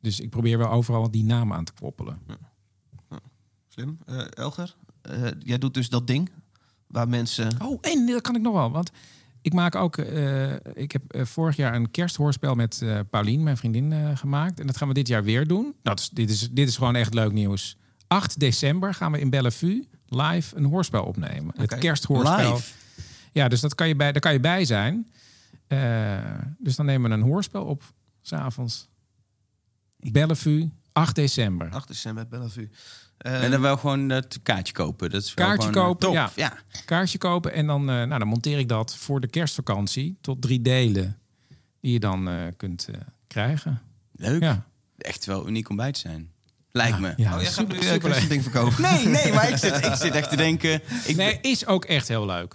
dus 0.00 0.20
ik 0.20 0.30
probeer 0.30 0.58
wel 0.58 0.70
overal 0.70 1.10
die 1.10 1.24
naam 1.24 1.52
aan 1.52 1.64
te 1.64 1.72
koppelen. 1.80 2.18
Slim. 3.68 3.98
Elger, 4.30 4.76
jij 5.38 5.58
doet 5.58 5.74
dus 5.74 5.88
dat 5.88 6.06
ding 6.06 6.30
waar 6.86 7.08
mensen... 7.08 7.62
Oh, 7.62 7.78
en 7.80 8.06
dat 8.06 8.20
kan 8.20 8.34
ik 8.34 8.42
nog 8.42 8.52
wel. 8.52 8.70
Want 8.70 8.90
ik 9.42 9.52
maak 9.52 9.74
ook. 9.74 9.96
ik 10.74 10.92
heb 10.92 11.02
vorig 11.26 11.56
jaar 11.56 11.74
een 11.74 11.90
kersthoorspel 11.90 12.54
met 12.54 12.82
eh 12.82 13.00
Paulien, 13.10 13.42
mijn 13.42 13.56
vriendin, 13.56 14.16
gemaakt. 14.16 14.60
En 14.60 14.66
dat 14.66 14.76
gaan 14.76 14.88
we 14.88 14.94
dit 14.94 15.08
jaar 15.08 15.24
weer 15.24 15.46
doen. 15.46 15.74
Nou, 15.82 15.96
dus 15.96 16.08
dit, 16.08 16.30
is, 16.30 16.50
dit 16.50 16.68
is 16.68 16.76
gewoon 16.76 16.96
echt 16.96 17.14
leuk 17.14 17.32
nieuws. 17.32 17.76
8 18.12 18.40
december 18.40 18.94
gaan 18.94 19.12
we 19.12 19.20
in 19.20 19.30
Bellevue 19.30 19.88
live 20.06 20.56
een 20.56 20.64
hoorspel 20.64 21.04
opnemen. 21.04 21.54
Het 21.56 21.78
kersthoorspel. 21.78 22.52
Live. 22.52 22.72
Ja, 23.32 23.48
dus 23.48 23.60
dat 23.60 23.74
kan 23.74 23.88
je 23.88 23.96
bij, 23.96 24.12
daar 24.12 24.20
kan 24.20 24.32
je 24.32 24.40
bij 24.40 24.64
zijn. 24.64 25.10
Eh, 25.66 26.18
dus 26.58 26.76
dan 26.76 26.86
nemen 26.86 27.10
we 27.10 27.16
een 27.16 27.22
hoorspel 27.22 27.64
op, 27.64 27.82
s'avonds. 28.20 28.88
Bellevue, 29.96 30.70
8 30.92 31.14
december. 31.14 31.70
8 31.70 31.88
december, 31.88 32.28
Bellevue. 32.28 32.70
En 33.18 33.50
dan 33.50 33.60
wel 33.60 33.76
gewoon 33.76 34.08
het 34.08 34.40
kaartje 34.42 34.72
kopen. 34.72 35.10
Dat 35.10 35.22
is 35.22 35.34
Kaartje 35.34 35.68
eh, 35.68 35.74
kopen, 35.74 35.98
top. 35.98 36.12
ja. 36.12 36.30
ja. 36.34 36.58
kaartje 36.84 37.18
kopen 37.18 37.52
en 37.52 37.66
dan, 37.66 37.80
eh, 37.80 37.94
nou, 37.96 38.18
dan 38.18 38.28
monteer 38.28 38.58
ik 38.58 38.68
dat 38.68 38.96
voor 38.96 39.20
de 39.20 39.26
kerstvakantie 39.26 40.16
tot 40.20 40.42
drie 40.42 40.62
delen 40.62 41.18
die 41.80 41.92
je 41.92 42.00
dan 42.00 42.28
eh, 42.28 42.34
kunt 42.56 42.88
krijgen. 43.26 43.80
Leuk. 44.12 44.42
Ja. 44.42 44.66
Echt 44.98 45.24
wel 45.24 45.48
uniek 45.48 45.68
om 45.68 45.76
bij 45.76 45.92
te 45.92 46.00
zijn. 46.00 46.31
Lijkt 46.72 46.98
me. 46.98 47.12
Ja, 47.16 47.34
oh, 47.34 47.40
jij 47.40 47.44
gaat 47.44 47.54
super, 47.54 47.76
nu 47.76 47.82
super 47.82 48.10
Chris 48.10 48.22
een 48.22 48.28
ding 48.28 48.42
verkopen. 48.42 48.82
Nee, 48.82 49.06
nee, 49.06 49.32
maar 49.32 49.48
ik 49.48 49.56
zit, 49.56 49.84
ik 49.86 49.94
zit 49.94 50.14
echt 50.14 50.30
te 50.30 50.36
denken... 50.36 50.80
Ik, 51.04 51.16
Nee, 51.16 51.38
is 51.42 51.66
ook 51.66 51.84
echt 51.84 52.08
heel 52.08 52.26
leuk. 52.26 52.54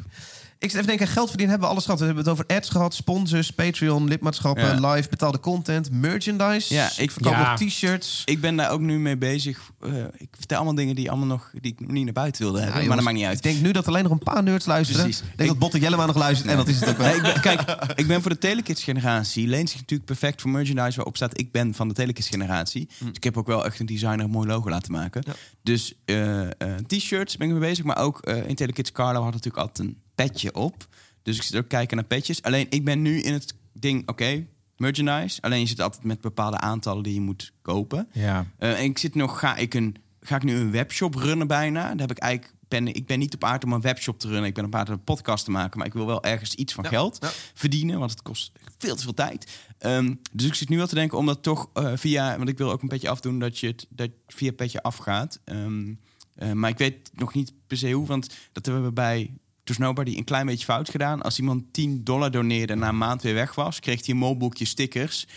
Ik 0.60 0.70
zit 0.70 0.74
even 0.74 0.88
denken, 0.88 1.08
geld 1.08 1.28
verdienen 1.28 1.50
hebben 1.50 1.68
we 1.68 1.74
alles 1.74 1.84
gehad. 1.86 2.00
We 2.00 2.06
hebben 2.06 2.24
het 2.24 2.34
over 2.34 2.46
ads 2.48 2.70
gehad, 2.70 2.94
sponsors, 2.94 3.52
Patreon, 3.52 4.08
lidmaatschappen, 4.08 4.82
Ja. 4.82 4.92
live, 4.94 5.10
betaalde 5.10 5.40
content, 5.40 5.92
merchandise. 5.92 6.74
Ja, 6.74 6.90
ik- 6.98 7.12
verkoop 7.12 7.32
Ja. 7.34 7.50
nog 7.50 7.60
t-shirts. 7.60 8.22
ik 8.26 8.42
ben 8.42 8.56
daar 8.56 8.72
ook 8.72 8.80
nu 8.80 9.00
mee 9.00 9.18
bezig. 9.18 9.72
Eh, 9.80 9.92
ik 10.18 10.28
vertel 10.38 10.58
allemaal 10.58 10.76
dingen 10.76 10.96
die, 10.96 11.10
allemaal 11.10 11.28
nog, 11.28 11.52
die 11.62 11.72
ik 11.72 11.80
nog 11.80 11.92
niet 11.92 12.04
naar 12.04 12.14
buiten 12.14 12.42
wilde 12.44 12.60
hebben. 12.62 12.82
Ja, 12.82 12.88
maar 12.88 12.96
dat 12.96 13.06
maakt 13.06 13.16
niet 13.18 13.26
Ik 13.26 13.32
uit. 13.32 13.44
denk 13.44 13.62
nu 13.62 13.72
dat 13.72 13.88
alleen 13.88 14.04
nog 14.04 14.12
een 14.12 14.20
paar 14.20 14.44
nerds 14.44 14.66
luisteren. 14.66 15.04
Precies. 15.04 15.22
Ik 15.22 15.38
denk 15.38 15.50
dat 15.50 15.60
Botte 15.60 15.80
Jellema 15.80 16.06
nog 16.06 16.16
luistert. 16.16 16.50
En 16.50 16.58
dat 16.58 16.68
is 16.68 16.80
het 16.80 16.90
ook 16.90 16.98
wel. 16.98 17.08
Nee, 17.08 17.16
ik 17.16 17.22
ben, 17.22 17.42
kijk, 17.42 17.62
ik 17.96 18.08
ben 18.08 18.22
voor 18.22 18.32
de 18.32 18.38
Telekids 18.38 18.84
generatie. 18.84 19.48
Leent 19.48 19.70
zich 19.70 19.80
natuurlijk 19.80 20.10
perfect 20.10 20.42
voor 20.42 20.52
merchandise 20.52 20.96
waarop 20.96 21.16
staat 21.16 21.40
ik 21.40 21.52
ben 21.52 21.74
van 21.74 21.88
de 21.88 21.94
Telekids 21.94 22.28
generatie. 22.30 22.88
Dus 23.00 23.10
ik 23.14 23.24
heb 23.24 23.38
ook 23.38 23.48
wel 23.48 23.66
echt 23.66 23.80
een 23.80 23.86
designer 23.86 24.20
een 24.26 24.30
mooi 24.30 24.48
logo 24.48 24.70
laten 24.70 24.92
maken. 24.92 25.24
Ja. 25.26 25.34
Dus 25.64 25.94
eh, 26.06 26.42
eh, 26.44 26.50
t-shirts 26.88 27.38
ben 27.38 27.48
ik 27.48 27.54
mee 27.54 27.70
bezig. 27.70 27.86
Maar 27.86 27.98
ook 27.98 28.22
eh, 28.22 28.48
in 28.48 28.56
Telekids 28.56 28.92
Carlo 28.92 29.22
had 29.24 29.34
natuurlijk 29.34 29.58
altijd 29.58 29.88
een 29.88 29.98
petje 30.18 30.54
op. 30.56 30.88
Dus 31.24 31.36
ik 31.36 31.42
zit 31.42 31.56
ook 31.56 31.68
kijken 31.68 31.98
naar 31.98 32.06
petjes. 32.06 32.42
Alleen 32.42 32.66
ik 32.70 32.86
ben 32.86 33.02
nu 33.02 33.22
in 33.22 33.34
het 33.34 33.54
ding, 33.74 34.08
oké, 34.10 34.46
merchandise. 34.78 35.42
Alleen 35.42 35.60
je 35.60 35.68
zit 35.68 35.82
altijd 35.82 36.04
met 36.04 36.22
bepaalde 36.22 36.58
aantallen 36.58 37.04
die 37.04 37.14
je 37.14 37.22
moet 37.22 37.54
kopen. 37.62 38.08
Ja. 38.12 38.48
Eh, 38.58 38.80
en 38.80 38.84
ik 38.84 38.98
zit 38.98 39.16
nog, 39.16 39.40
ga 39.40 39.56
ik, 39.56 39.74
een, 39.74 39.96
ga 40.22 40.36
ik 40.36 40.44
nu 40.44 40.56
een 40.56 40.72
webshop 40.72 41.16
runnen 41.16 41.48
bijna? 41.48 41.82
Daar 41.82 42.08
heb 42.08 42.12
ik 42.12 42.18
eigenlijk, 42.18 42.54
ben, 42.68 42.88
ik 42.88 43.06
ben 43.06 43.20
niet 43.20 43.36
op 43.36 43.44
aard 43.44 43.64
om 43.64 43.74
een 43.74 43.82
webshop 43.82 44.20
te 44.20 44.28
runnen. 44.28 44.46
Ik 44.46 44.54
ben 44.54 44.66
op 44.66 44.76
aard 44.76 44.88
om 44.88 44.94
een 44.94 45.04
podcast 45.04 45.46
te 45.46 45.52
maken. 45.52 45.78
Maar 45.78 45.88
ik 45.88 45.94
wil 45.94 46.06
wel 46.06 46.24
ergens 46.24 46.56
iets 46.56 46.74
van 46.74 46.84
Ja, 46.84 46.90
geld 46.90 47.18
ja. 47.20 47.30
verdienen. 47.54 48.00
Want 48.00 48.12
het 48.12 48.22
kost 48.22 48.52
veel 48.78 48.96
te 48.96 49.04
veel 49.04 49.14
tijd. 49.14 49.60
Ehm, 49.78 50.14
dus 50.32 50.46
ik 50.46 50.54
zit 50.54 50.70
nu 50.70 50.78
wel 50.78 50.88
te 50.88 50.96
denken 50.96 51.18
om 51.18 51.26
dat 51.26 51.44
toch 51.44 51.70
eh, 51.74 51.92
via... 51.96 52.38
Want 52.38 52.50
ik 52.50 52.58
wil 52.58 52.72
ook 52.72 52.82
een 52.82 52.88
petje 52.88 53.10
afdoen 53.10 53.40
dat 53.40 53.60
je 53.60 53.68
het 53.68 53.86
dat 53.90 54.10
via 54.28 54.52
petje 54.52 54.82
afgaat. 54.84 55.40
Ehm, 55.44 55.94
eh, 56.36 56.52
maar 56.52 56.70
ik 56.70 56.78
weet 56.78 57.10
nog 57.14 57.34
niet 57.34 57.54
per 57.68 57.78
se 57.78 57.92
hoe. 57.92 58.08
Want 58.08 58.30
dat 58.52 58.66
hebben 58.66 58.84
we 58.84 58.92
bij 58.92 59.32
To 59.68 59.74
Nobody 59.78 60.18
een 60.18 60.24
klein 60.24 60.46
beetje 60.46 60.66
fout 60.66 60.90
gedaan. 60.90 61.22
Als 61.22 61.40
iemand 61.40 61.64
10 61.72 62.04
dollar 62.04 62.32
doneerde 62.32 62.74
en 62.74 62.80
na 62.80 62.88
een 62.88 62.98
maand 62.98 63.22
weer 63.22 63.34
weg 63.34 63.56
was... 63.56 63.80
kreeg 63.80 64.06
hij 64.06 64.14
een 64.14 64.20
molboekje 64.20 64.66
stickers... 64.66 65.28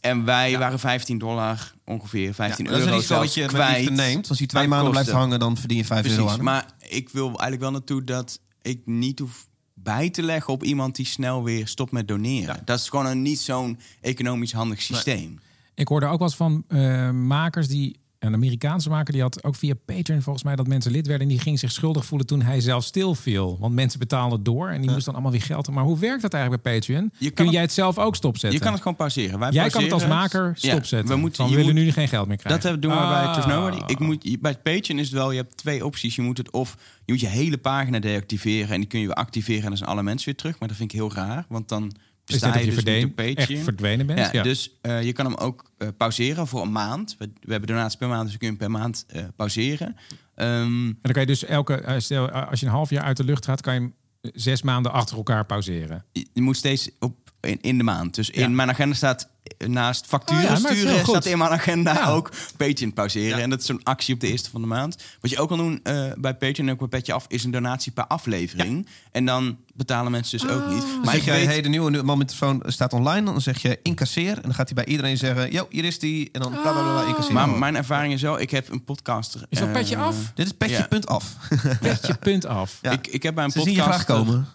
En 0.00 0.24
wij 0.24 0.58
waren 0.58 0.78
15 0.78 1.18
dollar 1.18 1.72
ongeveer, 1.84 2.34
15 2.34 2.64
Ja, 2.64 2.70
dat 2.70 2.80
is 2.80 2.84
euro 2.84 2.94
een 2.96 3.00
risico 3.02 3.20
wat 3.20 3.34
je 3.34 3.46
kwijt. 3.46 3.90
neemt. 3.90 4.28
Als 4.28 4.38
hij 4.38 4.46
twee 4.46 4.62
aan 4.62 4.68
maanden 4.68 4.88
kosten. 4.88 5.04
blijft 5.04 5.24
hangen, 5.24 5.38
dan 5.40 5.56
verdien 5.56 5.76
je 5.78 5.84
5 5.84 6.04
euro 6.06 6.16
Precies, 6.16 6.38
aan. 6.38 6.44
maar 6.44 6.66
ik 6.88 7.08
wil 7.08 7.26
eigenlijk 7.26 7.60
wel 7.60 7.70
naartoe 7.70 8.04
dat 8.04 8.40
ik 8.62 8.80
niet 8.84 9.18
hoef 9.18 9.46
bij 9.74 10.10
te 10.10 10.22
leggen 10.22 10.52
op 10.52 10.62
iemand 10.64 10.96
die 10.96 11.06
snel 11.06 11.44
weer 11.44 11.68
stopt 11.68 11.92
met 11.92 12.08
doneren. 12.08 12.60
Dat 12.64 12.78
is 12.78 12.88
gewoon 12.88 13.06
een 13.06 13.22
niet 13.22 13.40
zo'n 13.40 13.78
economisch 14.00 14.52
handig 14.52 14.82
systeem. 14.82 15.38
Ik 15.74 15.88
hoorde 15.88 16.06
ook 16.06 16.18
wel 16.18 16.28
eens 16.28 16.36
van 16.36 16.64
eh, 16.68 17.10
makers 17.10 17.68
die. 17.68 17.96
Een 18.26 18.34
Amerikaanse 18.34 18.88
maker 18.88 19.12
die 19.12 19.22
had 19.22 19.44
ook 19.44 19.54
via 19.54 19.74
Patreon 19.84 20.22
volgens 20.22 20.44
mij 20.44 20.56
dat 20.56 20.66
mensen 20.66 20.90
lid 20.92 21.06
werden. 21.06 21.26
En 21.26 21.32
die 21.32 21.42
ging 21.42 21.58
zich 21.58 21.72
schuldig 21.72 22.04
voelen 22.04 22.26
toen 22.26 22.42
hij 22.42 22.60
zelf 22.60 22.84
stilviel. 22.84 23.56
Want 23.60 23.74
mensen 23.74 23.98
betaalden 23.98 24.42
door 24.42 24.68
en 24.68 24.80
die 24.80 24.90
moesten 24.90 25.04
dan 25.04 25.14
allemaal 25.14 25.32
weer 25.32 25.42
geld. 25.42 25.70
Maar 25.70 25.84
hoe 25.84 25.98
werkt 25.98 26.22
dat 26.22 26.32
eigenlijk 26.32 26.62
bij 26.62 26.74
Patreon? 26.78 27.10
Je 27.18 27.30
Kun 27.30 27.44
het- 27.44 27.54
jij 27.54 27.62
het 27.62 27.72
zelf 27.72 27.98
ook 27.98 28.16
stopzetten? 28.16 28.58
Je 28.58 28.64
kan 28.64 28.72
het 28.72 28.82
gewoon 28.82 28.96
pauzeren. 28.96 29.38
Wij 29.38 29.50
Jij 29.50 29.68
kan 29.68 29.82
het 29.82 29.92
als 29.92 30.06
maker 30.06 30.52
Ja, 30.56 30.70
stopzetten. 30.72 31.14
we 31.14 31.20
moeten, 31.20 31.44
we 31.44 31.50
willen 31.54 31.74
moet- 31.74 31.84
nu 31.84 31.90
geen 31.92 32.08
geld 32.08 32.28
meer 32.28 32.36
krijgen. 32.36 32.60
Dat 32.62 32.70
hebben- 32.70 32.90
doen 32.90 33.00
we 33.00 33.08
bij 33.08 33.22
Ah. 33.24 33.46
Nobody. 33.46 33.82
Ik 33.92 33.98
moet, 33.98 34.40
bij 34.40 34.54
Patreon 34.58 34.98
is 34.98 35.06
het 35.06 35.14
wel, 35.14 35.30
je 35.30 35.36
hebt 35.36 35.56
twee 35.56 35.84
opties. 35.84 36.16
Je 36.16 36.22
moet 36.22 36.38
het 36.38 36.50
of 36.50 36.76
je 37.04 37.12
moet 37.12 37.20
je 37.20 37.26
hele 37.26 37.58
pagina 37.58 37.98
deactiveren 37.98 38.68
en 38.70 38.80
die 38.80 38.88
kun 38.88 39.00
je 39.00 39.06
weer 39.06 39.14
activeren 39.16 39.62
en 39.62 39.68
dan 39.68 39.76
zijn 39.76 39.90
alle 39.90 40.02
mensen 40.02 40.26
weer 40.26 40.36
terug. 40.36 40.58
Maar 40.58 40.68
dat 40.68 40.76
vind 40.76 40.92
ik 40.92 40.98
heel 40.98 41.12
raar, 41.12 41.44
want 41.48 41.68
dan 41.68 41.92
je 42.24 42.58
je 42.58 42.64
dus 42.64 43.14
Patreon. 43.14 43.36
echt 43.36 43.64
verdwenen 43.64 44.06
bent. 44.06 44.18
Ja, 44.18 44.28
Ja, 44.32 44.42
Dus 44.42 44.78
eh, 44.80 45.02
je 45.02 45.12
kan 45.12 45.24
hem 45.26 45.34
ook 45.34 45.70
eh, 45.78 45.88
pauzeren 45.96 46.46
voor 46.46 46.62
een 46.62 46.72
maand. 46.72 47.16
We, 47.18 47.30
we 47.40 47.50
hebben 47.50 47.68
donaties 47.68 47.98
per 47.98 48.08
maand, 48.08 48.22
dus 48.22 48.32
je 48.32 48.38
kunt 48.38 48.50
hem 48.50 48.70
per 48.70 48.80
maand 48.80 49.04
eh, 49.08 49.22
pauzeren. 49.36 49.96
Ehm, 50.34 50.86
En 50.86 50.98
dan 51.02 51.12
kan 51.12 51.20
je 51.20 51.26
dus 51.26 51.44
elke, 51.44 51.94
stel, 51.98 52.30
als 52.30 52.60
je 52.60 52.66
een 52.66 52.72
half 52.72 52.90
jaar 52.90 53.04
uit 53.04 53.16
de 53.16 53.24
lucht 53.24 53.44
gaat, 53.44 53.60
kan 53.60 53.74
je 53.74 53.80
hem 53.80 53.94
zes 54.34 54.62
maanden 54.62 54.92
achter 54.92 55.16
elkaar 55.16 55.46
pauzeren. 55.46 56.04
je, 56.12 56.26
je 56.32 56.42
moet 56.42 56.56
steeds 56.56 56.90
op, 56.98 57.23
in, 57.44 57.58
in 57.60 57.78
de 57.78 57.84
maand. 57.84 58.14
Dus 58.14 58.30
in 58.30 58.54
mijn 58.54 58.68
agenda 58.70 58.94
staat 58.94 59.28
naast 59.66 60.06
facturen 60.06 60.50
Oh 60.50 60.56
sturen, 60.56 61.04
staat 61.06 61.24
in 61.24 61.38
mijn 61.38 61.50
agenda 61.50 61.92
Ja. 61.94 62.08
ook 62.10 62.30
Patreon 62.56 62.92
pauzeren. 62.92 63.36
Ja. 63.36 63.42
En 63.42 63.50
dat 63.50 63.60
is 63.60 63.66
zo'n 63.66 63.80
actie 63.82 64.14
op 64.14 64.20
de 64.20 64.26
eerste 64.30 64.50
van 64.50 64.60
de 64.60 64.66
maand. 64.66 64.96
Wat 65.20 65.30
je 65.30 65.38
ook 65.38 65.48
kan 65.48 65.58
doen 65.58 65.80
eh, 65.82 66.12
bij 66.16 66.34
Patreon 66.34 66.66
en 66.68 66.72
ook 66.72 66.78
bij 66.78 66.88
Petje 66.88 67.12
Af, 67.12 67.24
is 67.28 67.44
een 67.44 67.50
donatie 67.50 67.92
per 67.92 68.06
aflevering. 68.06 68.88
En 69.12 69.24
dan 69.24 69.56
betalen 69.74 70.12
mensen 70.12 70.38
dus 70.38 70.48
ook 70.50 70.68
niet. 70.68 70.82
Maar 70.84 70.96
Maar 70.96 71.04
zeg 71.04 71.14
ik 71.16 71.22
jij, 71.24 71.36
weet, 71.38 71.46
hey, 71.46 71.62
de 71.62 71.68
nieuwe 71.68 72.02
man 72.02 72.18
met 72.18 72.28
de 72.30 72.36
telefoon 72.36 72.62
staat 72.66 72.92
online. 72.92 73.24
Dan 73.32 73.40
zeg 73.40 73.62
je 73.62 73.78
incasseer. 73.82 74.36
En 74.36 74.42
dan 74.42 74.54
gaat 74.54 74.66
hij 74.74 74.84
bij 74.84 74.92
iedereen 74.92 75.16
zeggen, 75.16 75.52
yo, 75.52 75.66
hier 75.70 75.84
is 75.84 75.98
die. 75.98 76.28
En 76.32 76.40
dan 76.40 76.50
bla 76.50 76.72
bla 76.72 76.72
bla, 76.92 77.06
incasseer. 77.06 77.34
maar 77.34 77.48
mijn 77.50 77.76
ervaring 77.76 78.12
is 78.12 78.20
zo, 78.20 78.34
ik 78.34 78.50
heb 78.50 78.70
een 78.70 78.84
podcaster. 78.84 79.46
Is 79.48 79.58
dat 79.58 79.68
eh, 79.68 79.74
petje 79.74 79.96
af? 79.96 80.16
Dit 80.34 80.46
is 80.46 80.52
petje 80.52 80.76
Ja. 80.76 80.86
punt 80.86 81.06
af. 81.06 81.36
Petje 81.80 82.14
punt 82.14 82.46
af. 82.46 82.78
Ja. 82.82 82.90
Ik, 82.90 83.06
ik 83.06 83.22
heb 83.22 83.34
bij 83.34 83.44
een 83.44 83.50
Ze 83.50 83.60
zien 83.60 83.74
je 83.74 84.04
komen. 84.06 84.46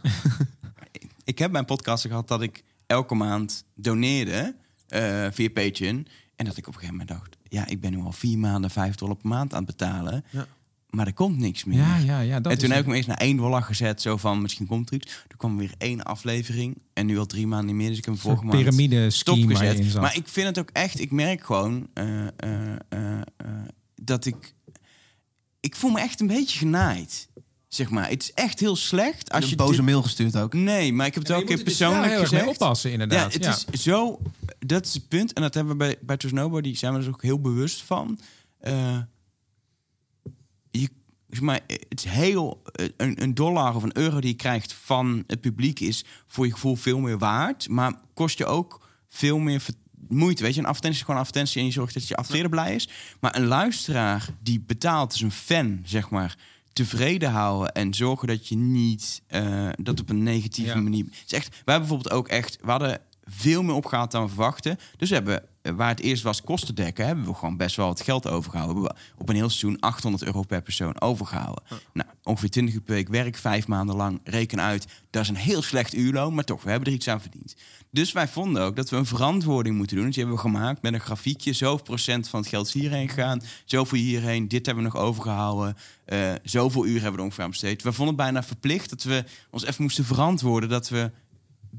ik 1.23 1.39
heb 1.39 1.51
bij 1.51 1.59
een 1.59 1.65
podcaster 1.65 2.09
gehad 2.09 2.27
dat 2.27 2.41
ik 2.41 2.63
elke 2.89 3.15
maand 3.15 3.65
doneerde 3.75 4.55
eh, 4.87 5.27
via 5.31 5.49
Patreon. 5.49 6.07
En 6.35 6.45
dat 6.45 6.57
ik 6.57 6.67
op 6.67 6.73
een 6.73 6.79
gegeven 6.79 6.97
moment 6.97 7.09
dacht... 7.19 7.37
ja, 7.43 7.67
ik 7.67 7.81
ben 7.81 7.91
nu 7.91 7.97
al 7.97 8.11
vier 8.11 8.37
maanden 8.37 8.69
vijf 8.69 8.95
dollar 8.95 9.15
per 9.15 9.27
maand 9.27 9.53
aan 9.53 9.63
het 9.65 9.77
betalen. 9.77 10.23
Ja. 10.29 10.47
Maar 10.89 11.07
er 11.07 11.13
komt 11.13 11.37
niks 11.37 11.63
meer. 11.63 11.77
Ja, 11.77 11.97
ja, 11.97 12.19
ja. 12.19 12.39
Dat 12.39 12.51
en 12.51 12.57
toen 12.57 12.69
heb 12.69 12.79
ik 12.79 12.85
hem 12.85 12.95
eerst 12.95 13.07
naar 13.07 13.17
één 13.17 13.37
dollar 13.37 13.63
gezet. 13.63 14.01
Zo 14.01 14.17
van, 14.17 14.41
misschien 14.41 14.65
komt 14.65 14.89
er 14.89 14.95
iets. 14.95 15.05
Toen 15.27 15.37
kwam 15.37 15.57
weer 15.57 15.73
één 15.77 16.03
aflevering. 16.03 16.77
En 16.93 17.05
nu 17.05 17.17
al 17.17 17.25
drie 17.25 17.47
maanden 17.47 17.67
niet 17.67 17.75
meer. 17.75 17.89
Dus 17.89 17.97
ik 17.97 18.05
heb 18.05 18.13
hem 18.13 18.23
vorige 18.23 18.45
maand 18.45 18.57
piramide 18.57 19.09
stopgezet. 19.09 19.93
Maar 19.93 20.15
ik 20.15 20.27
vind 20.27 20.47
het 20.47 20.59
ook 20.59 20.69
echt... 20.73 20.99
Ik 20.99 21.11
merk 21.11 21.43
gewoon 21.43 21.87
eh, 21.93 22.27
eh, 22.27 23.21
dat 23.95 24.25
ik... 24.25 24.53
Ik 25.59 25.75
voel 25.75 25.91
me 25.91 25.99
echt 25.99 26.19
een 26.19 26.27
beetje 26.27 26.57
genaaid. 26.57 27.29
Zeg 27.69 27.89
maar. 27.89 28.09
Het 28.09 28.21
is 28.23 28.33
echt 28.33 28.59
heel 28.59 28.75
slecht. 28.75 29.31
Als 29.31 29.43
je 29.43 29.49
je 29.49 29.55
boze 29.55 29.75
dit- 29.75 29.85
mail 29.85 30.01
gestuurd 30.01 30.37
ook. 30.37 30.53
Nee, 30.53 30.93
maar 30.93 31.05
ik 31.05 31.13
heb 31.13 31.23
het 31.23 31.31
wel 31.31 31.41
een 31.41 31.45
keer 31.47 31.63
persoonlijk 31.63 32.03
heel 32.11 32.19
erg 32.21 32.31
mee 32.31 32.39
gezegd. 32.39 32.61
oppassen, 32.61 32.89
Ja, 32.91 32.97
inderdaad. 33.01 33.33
het 33.33 33.43
Ja. 33.43 33.57
is 33.71 33.83
zo. 33.83 34.19
Dat 34.59 34.85
is 34.85 34.93
het 34.93 35.07
punt. 35.07 35.33
En 35.33 35.41
dat 35.41 35.53
hebben 35.53 35.71
we 35.73 35.77
bij, 35.79 35.95
bij 36.01 36.17
Trust 36.17 36.33
Nobody 36.35 36.75
zijn 36.75 36.93
we 36.93 36.99
er 37.03 37.07
ook 37.09 37.21
heel 37.21 37.41
bewust 37.41 37.81
van. 37.81 38.19
Eh, 38.59 38.97
je, 40.71 40.89
zeg 41.29 41.41
maar, 41.41 41.59
het 41.67 42.05
is 42.05 42.11
heel. 42.11 42.61
eh, 42.71 42.87
Een, 42.97 43.21
een 43.21 43.33
dollar 43.33 43.75
of 43.75 43.83
een 43.83 43.97
euro 43.97 44.19
die 44.19 44.29
je 44.29 44.35
krijgt 44.35 44.73
van 44.73 45.23
het 45.27 45.41
publiek 45.41 45.79
is 45.79 46.05
voor 46.27 46.45
je 46.45 46.51
gevoel 46.53 46.75
veel 46.75 46.99
meer 46.99 47.17
waard. 47.17 47.67
Maar 47.69 47.93
kost 48.13 48.37
je 48.37 48.45
ook 48.45 48.87
veel 49.09 49.37
meer 49.39 49.65
moeite. 50.07 50.43
Weet 50.43 50.53
je, 50.53 50.59
een 50.59 50.65
advertentie 50.65 50.99
is 50.99 51.05
gewoon 51.05 51.19
een 51.21 51.25
advertentie 51.27 51.59
en 51.61 51.65
je 51.67 51.73
zorgt 51.73 51.93
dat 51.93 52.07
je 52.07 52.15
adverteerder 52.15 52.51
blij 52.51 52.75
is. 52.75 52.89
Maar 53.19 53.35
een 53.35 53.45
luisteraar 53.45 54.29
die 54.43 54.59
betaalt, 54.59 55.13
is 55.13 55.21
een 55.21 55.31
fan, 55.31 55.79
zeg 55.83 56.09
maar. 56.09 56.37
Tevreden 56.73 57.29
houden 57.31 57.73
en 57.73 57.93
zorgen 57.93 58.27
dat 58.27 58.47
je 58.47 58.55
niet 58.55 59.21
eh, 59.27 59.69
dat 59.79 59.99
op 59.99 60.09
een 60.09 60.23
negatieve 60.23 60.75
Ja. 60.75 60.81
manier. 60.81 61.05
Het 61.05 61.23
is 61.25 61.33
echt, 61.33 61.47
wij 61.49 61.73
hebben 61.75 61.87
bijvoorbeeld 61.89 62.11
ook 62.11 62.27
echt, 62.27 62.57
we 62.61 62.69
hadden 62.71 63.01
veel 63.29 63.63
meer 63.63 63.75
opgehaald 63.75 64.11
dan 64.11 64.23
we 64.23 64.29
verwachten. 64.29 64.77
Dus 64.97 65.09
we 65.09 65.15
hebben, 65.15 65.43
eh, 65.61 65.73
waar 65.73 65.89
het 65.89 65.99
eerst 65.99 66.23
was 66.23 66.41
kosten 66.41 66.75
dekken, 66.75 67.05
hebben 67.05 67.25
we 67.25 67.33
gewoon 67.33 67.57
best 67.57 67.75
wel 67.75 67.87
wat 67.87 68.01
geld 68.01 68.27
overgehouden. 68.27 68.81
We 68.81 68.85
hebben 68.85 69.03
op 69.17 69.29
een 69.29 69.35
heel 69.35 69.49
seizoen 69.49 69.79
800 69.79 70.23
euro 70.23 70.41
per 70.41 70.61
persoon 70.61 71.01
overgehouden. 71.01 71.63
Nou, 71.93 72.09
ongeveer 72.23 72.49
20 72.49 72.75
uur 72.75 72.81
per 72.81 72.93
week 72.93 73.07
werk, 73.07 73.37
vijf 73.37 73.67
maanden 73.67 73.95
lang, 73.95 74.19
reken 74.23 74.61
uit. 74.61 74.87
Dat 75.09 75.21
is 75.21 75.29
een 75.29 75.35
heel 75.35 75.61
slecht 75.61 75.95
uurloon, 75.95 76.33
maar 76.33 76.43
toch, 76.43 76.63
we 76.63 76.69
hebben 76.69 76.87
er 76.87 76.93
iets 76.93 77.07
aan 77.07 77.21
verdiend. 77.21 77.55
Dus 77.91 78.11
wij 78.11 78.27
vonden 78.27 78.61
ook 78.63 78.75
dat 78.75 78.89
we 78.89 78.97
een 78.97 79.05
verantwoording 79.05 79.75
moeten 79.77 79.95
doen. 79.95 80.05
Dus 80.05 80.15
die 80.15 80.23
hebben 80.23 80.43
we 80.43 80.49
gemaakt 80.49 80.81
met 80.81 80.93
een 80.93 80.99
grafiekje. 80.99 81.53
Zoveel 81.53 81.83
procent 81.83 82.27
van 82.27 82.39
het 82.39 82.49
geld 82.49 82.67
is 82.67 82.73
hierheen 82.73 83.09
gegaan. 83.09 83.41
Zoveel 83.65 83.99
hierheen. 83.99 84.47
Dit 84.47 84.65
hebben 84.65 84.83
we 84.83 84.89
nog 84.89 85.01
overgehouden. 85.01 85.77
eh 86.05 86.33
zoveel 86.43 86.85
uur 86.85 86.93
hebben 86.93 87.11
we 87.11 87.17
er 87.17 87.23
ongeveer 87.23 87.43
aan 87.43 87.49
besteed. 87.49 87.83
We 87.83 87.91
vonden 87.91 88.15
het 88.15 88.23
bijna 88.23 88.43
verplicht 88.43 88.89
dat 88.89 89.03
we 89.03 89.23
ons 89.49 89.65
even 89.65 89.83
moesten 89.83 90.05
verantwoorden... 90.05 90.69
dat 90.69 90.89
we 90.89 91.11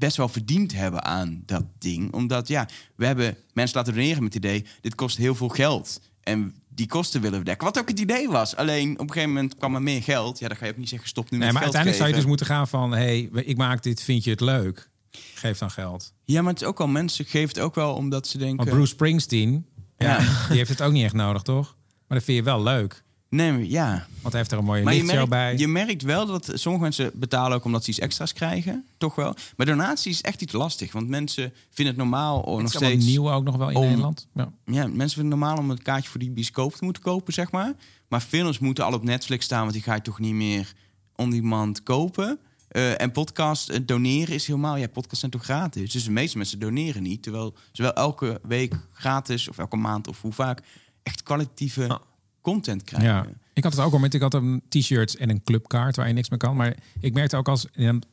best 0.01 0.17
wel 0.17 0.27
verdiend 0.29 0.73
hebben 0.73 1.03
aan 1.03 1.43
dat 1.45 1.63
ding. 1.79 2.13
Omdat, 2.13 2.47
ja, 2.47 2.67
we 2.95 3.05
hebben 3.05 3.37
mensen 3.53 3.77
laten 3.77 3.93
doneren 3.93 4.23
met 4.23 4.33
het 4.33 4.43
idee... 4.45 4.65
dit 4.81 4.95
kost 4.95 5.17
heel 5.17 5.35
veel 5.35 5.49
geld. 5.49 6.01
En 6.23 6.55
die 6.69 6.87
kosten 6.87 7.21
willen 7.21 7.39
we 7.39 7.45
dekken. 7.45 7.65
Wat 7.67 7.79
ook 7.79 7.87
het 7.89 7.99
idee 7.99 8.29
was. 8.29 8.55
Alleen, 8.55 8.93
op 8.93 8.99
een 8.99 9.07
gegeven 9.07 9.29
moment 9.33 9.55
kwam 9.55 9.75
er 9.75 9.81
meer 9.81 10.03
geld. 10.03 10.39
Ja, 10.39 10.47
dan 10.47 10.57
ga 10.57 10.65
je 10.65 10.71
ook 10.71 10.77
niet 10.77 10.89
zeggen, 10.89 11.07
stop 11.07 11.31
nu 11.31 11.37
Nee, 11.37 11.45
met 11.45 11.53
maar 11.53 11.63
geld 11.63 11.75
uiteindelijk 11.75 12.03
zou 12.03 12.09
je 12.09 12.15
dus 12.15 12.29
moeten 12.29 12.45
gaan 12.55 12.67
van... 12.67 12.91
hey, 12.91 13.29
ik 13.33 13.57
maak 13.57 13.83
dit, 13.83 14.01
vind 14.01 14.23
je 14.23 14.29
het 14.29 14.39
leuk? 14.41 14.89
Geef 15.33 15.57
dan 15.57 15.71
geld. 15.71 16.13
Ja, 16.25 16.41
maar 16.41 16.51
het 16.51 16.61
is 16.61 16.67
ook 16.67 16.77
wel... 16.77 16.87
Mensen 16.87 17.25
geven 17.25 17.47
het 17.47 17.59
ook 17.59 17.75
wel 17.75 17.93
omdat 17.93 18.27
ze 18.27 18.37
denken... 18.37 18.57
Want 18.57 18.69
Bruce 18.69 18.91
Springsteen, 18.93 19.65
ja, 19.97 20.19
Ja. 20.21 20.47
die 20.47 20.57
heeft 20.57 20.69
het 20.69 20.81
ook 20.81 20.91
niet 20.91 21.03
echt 21.03 21.13
nodig, 21.13 21.41
toch? 21.41 21.75
Maar 22.07 22.17
dat 22.17 22.23
vind 22.23 22.37
je 22.37 22.43
wel 22.43 22.63
leuk. 22.63 23.03
Nee, 23.31 23.69
ja... 23.69 24.07
Want 24.21 24.33
hij 24.33 24.37
heeft 24.37 24.51
er 24.51 24.57
een 24.57 24.63
mooie 24.65 24.83
Maar 24.83 24.93
je 24.93 24.99
lichtshow 24.99 25.29
merkt, 25.29 25.57
bij. 25.57 25.65
je 25.65 25.67
merkt 25.67 26.01
wel 26.01 26.25
dat 26.25 26.51
sommige 26.53 26.83
mensen 26.83 27.11
betalen 27.13 27.57
ook 27.57 27.63
omdat 27.65 27.83
ze 27.83 27.89
iets 27.89 27.99
extra's 27.99 28.33
krijgen. 28.33 28.85
Toch 28.97 29.15
wel. 29.15 29.35
Maar 29.57 29.65
donatie 29.65 30.11
is 30.11 30.21
echt 30.21 30.41
iets 30.41 30.53
lastig. 30.53 30.91
Want 30.91 31.07
mensen 31.07 31.53
vinden 31.69 31.93
het 31.93 32.03
normaal 32.03 32.39
om 32.39 32.53
het 32.53 32.61
nog 32.63 32.71
steeds... 32.73 33.05
nieuw 33.05 33.31
ook 33.31 33.43
nog 33.43 33.55
wel 33.55 33.69
in 33.69 33.75
om- 33.75 33.83
Nederland. 33.83 34.27
Ja. 34.33 34.51
Ja, 34.65 34.87
mensen 34.87 34.97
vinden 34.97 35.15
het 35.17 35.39
normaal 35.39 35.57
om 35.57 35.69
een 35.69 35.81
kaartje 35.81 36.09
voor 36.09 36.19
die 36.19 36.31
bioscoop 36.31 36.73
te 36.73 36.83
moeten 36.83 37.01
kopen, 37.03 37.33
zeg 37.33 37.51
maar. 37.51 37.73
Maar 38.07 38.21
films 38.21 38.59
moeten 38.59 38.85
al 38.85 38.93
op 38.93 39.03
Netflix 39.03 39.45
staan, 39.45 39.61
want 39.61 39.73
die 39.73 39.81
ga 39.81 39.95
je 39.95 40.01
toch 40.01 40.19
niet 40.19 40.33
meer 40.33 40.73
on-demand 41.15 41.83
kopen. 41.83 42.39
Eh, 42.67 43.01
en 43.01 43.11
podcast 43.11 43.69
eh, 43.69 43.79
doneren 43.85 44.35
is 44.35 44.47
helemaal... 44.47 44.75
Ja, 44.75 44.87
podcasts 44.87 45.19
zijn 45.19 45.31
toch 45.31 45.43
gratis? 45.43 45.91
Dus 45.91 46.03
de 46.03 46.11
meeste 46.11 46.37
mensen 46.37 46.59
doneren 46.59 47.03
niet. 47.03 47.23
Terwijl 47.23 47.55
ze 47.71 47.81
wel 47.81 47.93
elke 47.93 48.39
week 48.43 48.73
gratis, 48.91 49.49
of 49.49 49.57
elke 49.57 49.77
maand, 49.77 50.07
of 50.07 50.21
hoe 50.21 50.33
vaak... 50.33 50.61
echt 51.03 51.23
kwalitatieve 51.23 51.99
content 52.41 52.83
krijgen. 52.83 53.09
Ja, 53.09 53.25
ik 53.53 53.63
had 53.63 53.71
het 53.71 53.81
ook 53.81 53.93
al 53.93 53.99
met. 53.99 54.13
Ik 54.13 54.21
had 54.21 54.33
een 54.33 54.61
t-shirt 54.69 55.15
en 55.15 55.29
een 55.29 55.43
clubkaart 55.43 55.95
waar 55.95 56.07
je 56.07 56.13
niks 56.13 56.29
mee 56.29 56.39
kan. 56.39 56.55
Maar 56.55 56.75
ik 56.99 57.13
merkte 57.13 57.37
ook 57.37 57.47
als. 57.47 57.67
Dan, 57.75 58.03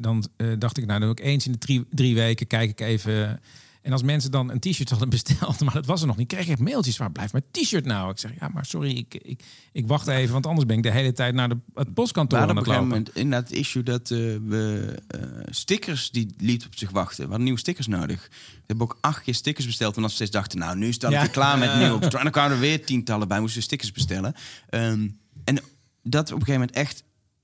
dan 0.00 0.26
eh, 0.36 0.46
dacht 0.58 0.78
ik, 0.78 0.86
nou, 0.86 0.98
dan 1.00 1.08
doe 1.08 1.18
ik 1.18 1.24
eens 1.24 1.46
in 1.46 1.52
de 1.52 1.58
drie, 1.58 1.86
drie 1.90 2.14
weken. 2.14 2.46
Kijk 2.46 2.70
ik 2.70 2.80
even. 2.80 3.40
En 3.86 3.92
als 3.92 4.02
mensen 4.02 4.30
dan 4.30 4.50
een 4.50 4.60
t-shirt 4.60 4.90
hadden 4.90 5.08
besteld, 5.08 5.60
maar 5.64 5.74
dat 5.74 5.86
was 5.86 6.00
er 6.00 6.06
nog 6.06 6.16
niet, 6.16 6.28
kreeg 6.28 6.48
ik 6.48 6.58
mailtjes 6.58 6.96
waar 6.96 7.12
blijft 7.12 7.32
mijn 7.32 7.44
t-shirt 7.50 7.84
nou? 7.84 8.10
Ik 8.10 8.18
zeg, 8.18 8.30
ja, 8.40 8.48
maar 8.48 8.64
sorry, 8.64 8.96
ik, 8.96 9.14
ik, 9.14 9.42
ik 9.72 9.86
wacht 9.86 10.06
even, 10.06 10.32
want 10.32 10.46
anders 10.46 10.66
ben 10.66 10.76
ik 10.76 10.82
de 10.82 10.90
hele 10.90 11.12
tijd 11.12 11.34
naar 11.34 11.48
de, 11.48 11.56
het 11.74 11.94
postkantoor 11.94 12.38
aan 12.38 12.50
op 12.50 12.56
het 12.56 12.66
een 12.66 12.72
lopen. 12.72 12.88
moment 12.88 13.10
inderdaad 13.14 13.48
het 13.48 13.58
issue 13.58 13.82
dat 13.82 14.10
eh, 14.10 14.18
we 14.18 14.94
eh, 15.08 15.20
stickers 15.50 16.10
die 16.10 16.34
liet 16.38 16.66
op 16.66 16.76
zich 16.76 16.90
wachten. 16.90 17.16
We 17.16 17.22
hadden 17.22 17.44
nieuwe 17.44 17.58
stickers 17.58 17.86
nodig. 17.86 18.28
We 18.30 18.62
hebben 18.66 18.86
ook 18.86 18.98
acht 19.00 19.22
keer 19.22 19.34
stickers 19.34 19.66
besteld. 19.66 19.96
En 19.96 20.02
als 20.02 20.10
we 20.10 20.16
steeds 20.16 20.30
dachten, 20.30 20.58
nou 20.58 20.76
nu 20.76 20.88
is 20.88 21.02
een 21.02 21.10
Ja. 21.10 21.26
klaar 21.26 21.58
met 21.58 21.76
nieuwe. 21.78 22.04
En 22.04 22.10
dan 22.22 22.30
kwamen 22.30 22.52
er 22.52 22.58
weer 22.60 22.84
tientallen 22.84 23.28
bij, 23.28 23.40
moesten 23.40 23.58
we 23.58 23.64
stickers 23.64 23.92
bestellen. 23.92 24.34
Ehm, 24.68 25.08
en 25.44 25.58
dat 26.02 26.32
op 26.32 26.40
een 26.40 26.46
gegeven 26.46 26.60
moment 26.60 26.70
echt 26.70 27.02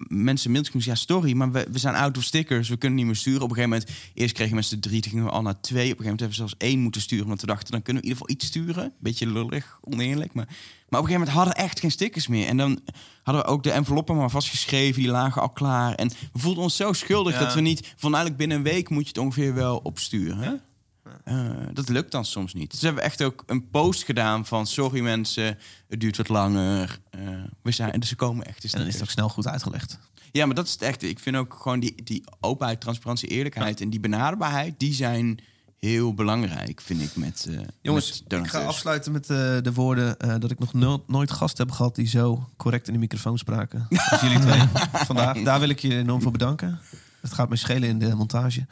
mensen 0.08 0.50
mailtjes 0.50 0.74
moesten, 0.74 0.92
ja 0.92 0.98
sorry, 0.98 1.32
maar 1.32 1.52
we, 1.52 1.66
we 1.70 1.78
zijn 1.78 1.94
out 1.94 2.16
of 2.16 2.22
stickers. 2.22 2.68
We 2.68 2.76
kunnen 2.76 2.98
niet 2.98 3.06
meer 3.06 3.16
sturen. 3.16 3.42
Op 3.42 3.48
een 3.48 3.54
gegeven 3.54 3.78
moment, 3.78 3.98
eerst 4.14 4.34
kregen 4.34 4.54
mensen 4.54 4.80
drie, 4.80 5.00
toen 5.00 5.10
gingen 5.10 5.26
we 5.26 5.32
al 5.32 5.42
naar 5.42 5.60
twee. 5.60 5.92
Op 5.92 5.98
een 5.98 6.04
gegeven 6.04 6.04
moment 6.04 6.20
hebben 6.20 6.38
we 6.38 6.48
zelfs 6.48 6.72
één 6.72 6.80
moeten 6.80 7.00
sturen. 7.00 7.26
Want 7.26 7.40
we 7.40 7.46
dachten, 7.46 7.70
dan 7.72 7.82
kunnen 7.82 8.02
we 8.02 8.08
in 8.08 8.14
ieder 8.14 8.26
geval 8.26 8.36
iets 8.36 8.46
sturen. 8.46 8.92
Beetje 8.98 9.26
lullig, 9.26 9.78
oneerlijk. 9.80 10.32
Maar, 10.34 10.44
maar 10.46 11.00
op 11.00 11.06
een 11.06 11.12
gegeven 11.12 11.12
moment 11.12 11.36
hadden 11.36 11.54
we 11.54 11.60
echt 11.60 11.80
geen 11.80 11.90
stickers 11.90 12.26
meer. 12.26 12.46
En 12.46 12.56
dan 12.56 12.80
hadden 13.22 13.44
we 13.44 13.50
ook 13.50 13.62
de 13.62 13.70
enveloppen 13.70 14.16
maar 14.16 14.30
vastgeschreven. 14.30 15.02
Die 15.02 15.10
lagen 15.10 15.42
al 15.42 15.50
klaar. 15.50 15.94
En 15.94 16.08
we 16.32 16.38
voelden 16.38 16.62
ons 16.62 16.76
zo 16.76 16.92
schuldig 16.92 17.32
Ja. 17.32 17.38
dat 17.38 17.54
we 17.54 17.60
niet... 17.60 17.92
Van 17.96 18.14
eigenlijk 18.14 18.36
binnen 18.36 18.56
een 18.56 18.72
week 18.72 18.88
moet 18.88 19.02
je 19.02 19.08
het 19.08 19.18
ongeveer 19.18 19.54
wel 19.54 19.76
opsturen. 19.76 20.62
Eh, 21.24 21.50
dat 21.72 21.88
lukt 21.88 22.12
dan 22.12 22.24
soms 22.24 22.54
niet. 22.54 22.70
Dus 22.70 22.80
we 22.80 22.86
hebben 22.86 23.04
echt 23.04 23.22
ook 23.22 23.42
een 23.46 23.68
post 23.70 24.04
gedaan 24.04 24.46
van... 24.46 24.66
Sorry 24.66 25.00
mensen, 25.00 25.58
het 25.88 26.00
duurt 26.00 26.16
wat 26.16 26.28
langer. 26.28 26.98
Eh, 27.10 27.20
we 27.62 27.70
zijn, 27.70 28.00
dus 28.00 28.08
ze 28.08 28.16
komen 28.16 28.46
echt. 28.46 28.64
En 28.64 28.78
dan 28.78 28.86
is 28.86 28.94
het 28.94 29.02
ook 29.02 29.10
snel 29.10 29.28
goed 29.28 29.46
uitgelegd. 29.46 29.98
Ja, 30.32 30.46
maar 30.46 30.54
dat 30.54 30.66
is 30.66 30.72
het 30.72 30.82
echt. 30.82 31.02
Ik 31.02 31.18
vind 31.18 31.36
ook 31.36 31.54
gewoon 31.54 31.80
die, 31.80 32.02
die 32.04 32.24
openheid, 32.40 32.80
transparantie, 32.80 33.28
eerlijkheid 33.28 33.80
en 33.80 33.90
die 33.90 34.00
benaderbaarheid, 34.00 34.78
die 34.78 34.92
zijn 34.94 35.38
heel 35.78 36.14
belangrijk, 36.14 36.80
vind 36.80 37.02
ik, 37.02 37.16
met 37.16 37.46
uh, 37.48 37.60
Jongens, 37.80 38.22
met 38.28 38.38
ik 38.38 38.46
ga 38.50 38.64
afsluiten 38.64 39.12
met 39.12 39.26
de 39.26 39.70
woorden 39.74 40.40
dat 40.40 40.50
ik 40.50 40.58
nog 40.58 40.72
no- 40.72 41.04
nooit 41.06 41.30
gasten 41.30 41.66
heb 41.66 41.74
gehad 41.74 41.94
die 41.94 42.06
zo 42.06 42.48
correct 42.56 42.86
in 42.86 42.92
de 42.92 42.98
microfoon 42.98 43.38
spraken. 43.38 43.86
Als 44.10 44.20
jullie 44.20 44.38
twee 44.46 44.60
vandaag. 44.92 45.42
Daar 45.42 45.60
wil 45.60 45.68
ik 45.68 45.78
je 45.78 45.96
enorm 45.96 46.22
voor 46.22 46.32
bedanken. 46.32 46.80
Het 47.20 47.32
gaat 47.32 47.48
me 47.48 47.56
schelen 47.56 47.88
in 47.88 47.98
de 47.98 48.14
montage 48.14 48.66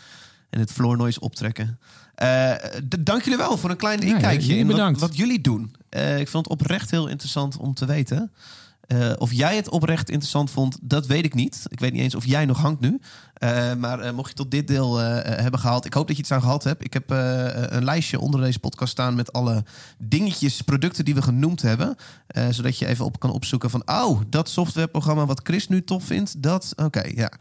en 0.51 0.61
het 0.61 0.73
floor 0.73 0.97
noise 0.97 1.21
optrekken. 1.21 1.79
Eh, 2.21 2.53
dank 2.99 3.23
jullie 3.23 3.39
wel 3.39 3.57
voor 3.59 3.71
een 3.71 3.77
klein 3.77 4.01
inkijkje 4.01 4.57
in 4.57 4.67
wat, 4.67 4.77
bedankt. 4.77 5.01
wat 5.01 5.17
jullie 5.17 5.41
doen. 5.41 5.75
Eh, 5.89 6.19
ik 6.19 6.29
vond 6.29 6.45
het 6.49 6.61
oprecht 6.61 6.91
heel 6.91 7.07
interessant 7.07 7.57
om 7.57 7.75
te 7.75 7.87
weten. 7.87 8.33
Eh, 8.81 9.11
of 9.19 9.33
jij 9.33 9.57
het 9.57 9.69
oprecht 9.69 10.09
interessant 10.11 10.51
vond, 10.51 10.79
dat 10.83 11.07
weet 11.07 11.25
ik 11.25 11.35
niet. 11.35 11.65
Ik 11.69 11.81
weet 11.81 11.93
niet 11.93 12.03
eens 12.03 12.15
of 12.15 12.25
jij 12.27 12.45
nog 12.45 12.59
hangt 12.59 12.81
nu. 12.81 13.01
Eh, 13.35 13.75
maar 13.75 14.01
eh, 14.01 14.13
mocht 14.13 14.29
je 14.29 14.35
tot 14.35 14.51
dit 14.51 14.67
deel 14.69 14.97
hebben 14.97 15.61
gehaald, 15.61 15.85
ik 15.85 15.95
hoop 15.95 16.07
dat 16.07 16.17
je 16.17 16.23
iets 16.23 16.33
aan 16.33 16.41
gehad 16.41 16.65
hebt. 16.65 16.85
Ik 16.85 16.93
heb 16.93 17.11
eh, 17.11 17.47
een 17.53 17.85
lijstje 17.85 18.21
onder 18.21 18.41
deze 18.41 18.59
podcast 18.59 18.93
staan 18.93 19.15
met 19.15 19.33
alle 19.33 19.65
dingetjes, 19.99 20.61
producten 20.61 21.05
die 21.05 21.15
we 21.15 21.23
genoemd 21.23 21.63
hebben. 21.63 21.97
Eh, 22.27 22.47
zodat 22.51 22.79
je 22.79 22.87
even 22.87 23.05
op 23.05 23.21
kan 23.21 23.31
opzoeken 23.31 23.71
van, 23.71 23.83
oh, 23.87 24.21
dat 24.29 24.49
softwareprogramma 24.49 25.27
wat 25.27 25.41
Chris 25.45 25.69
nu 25.69 25.85
tof 25.85 26.05
vindt, 26.05 26.43
dat, 26.43 26.73
oké, 26.77 27.03
ja. 27.15 27.33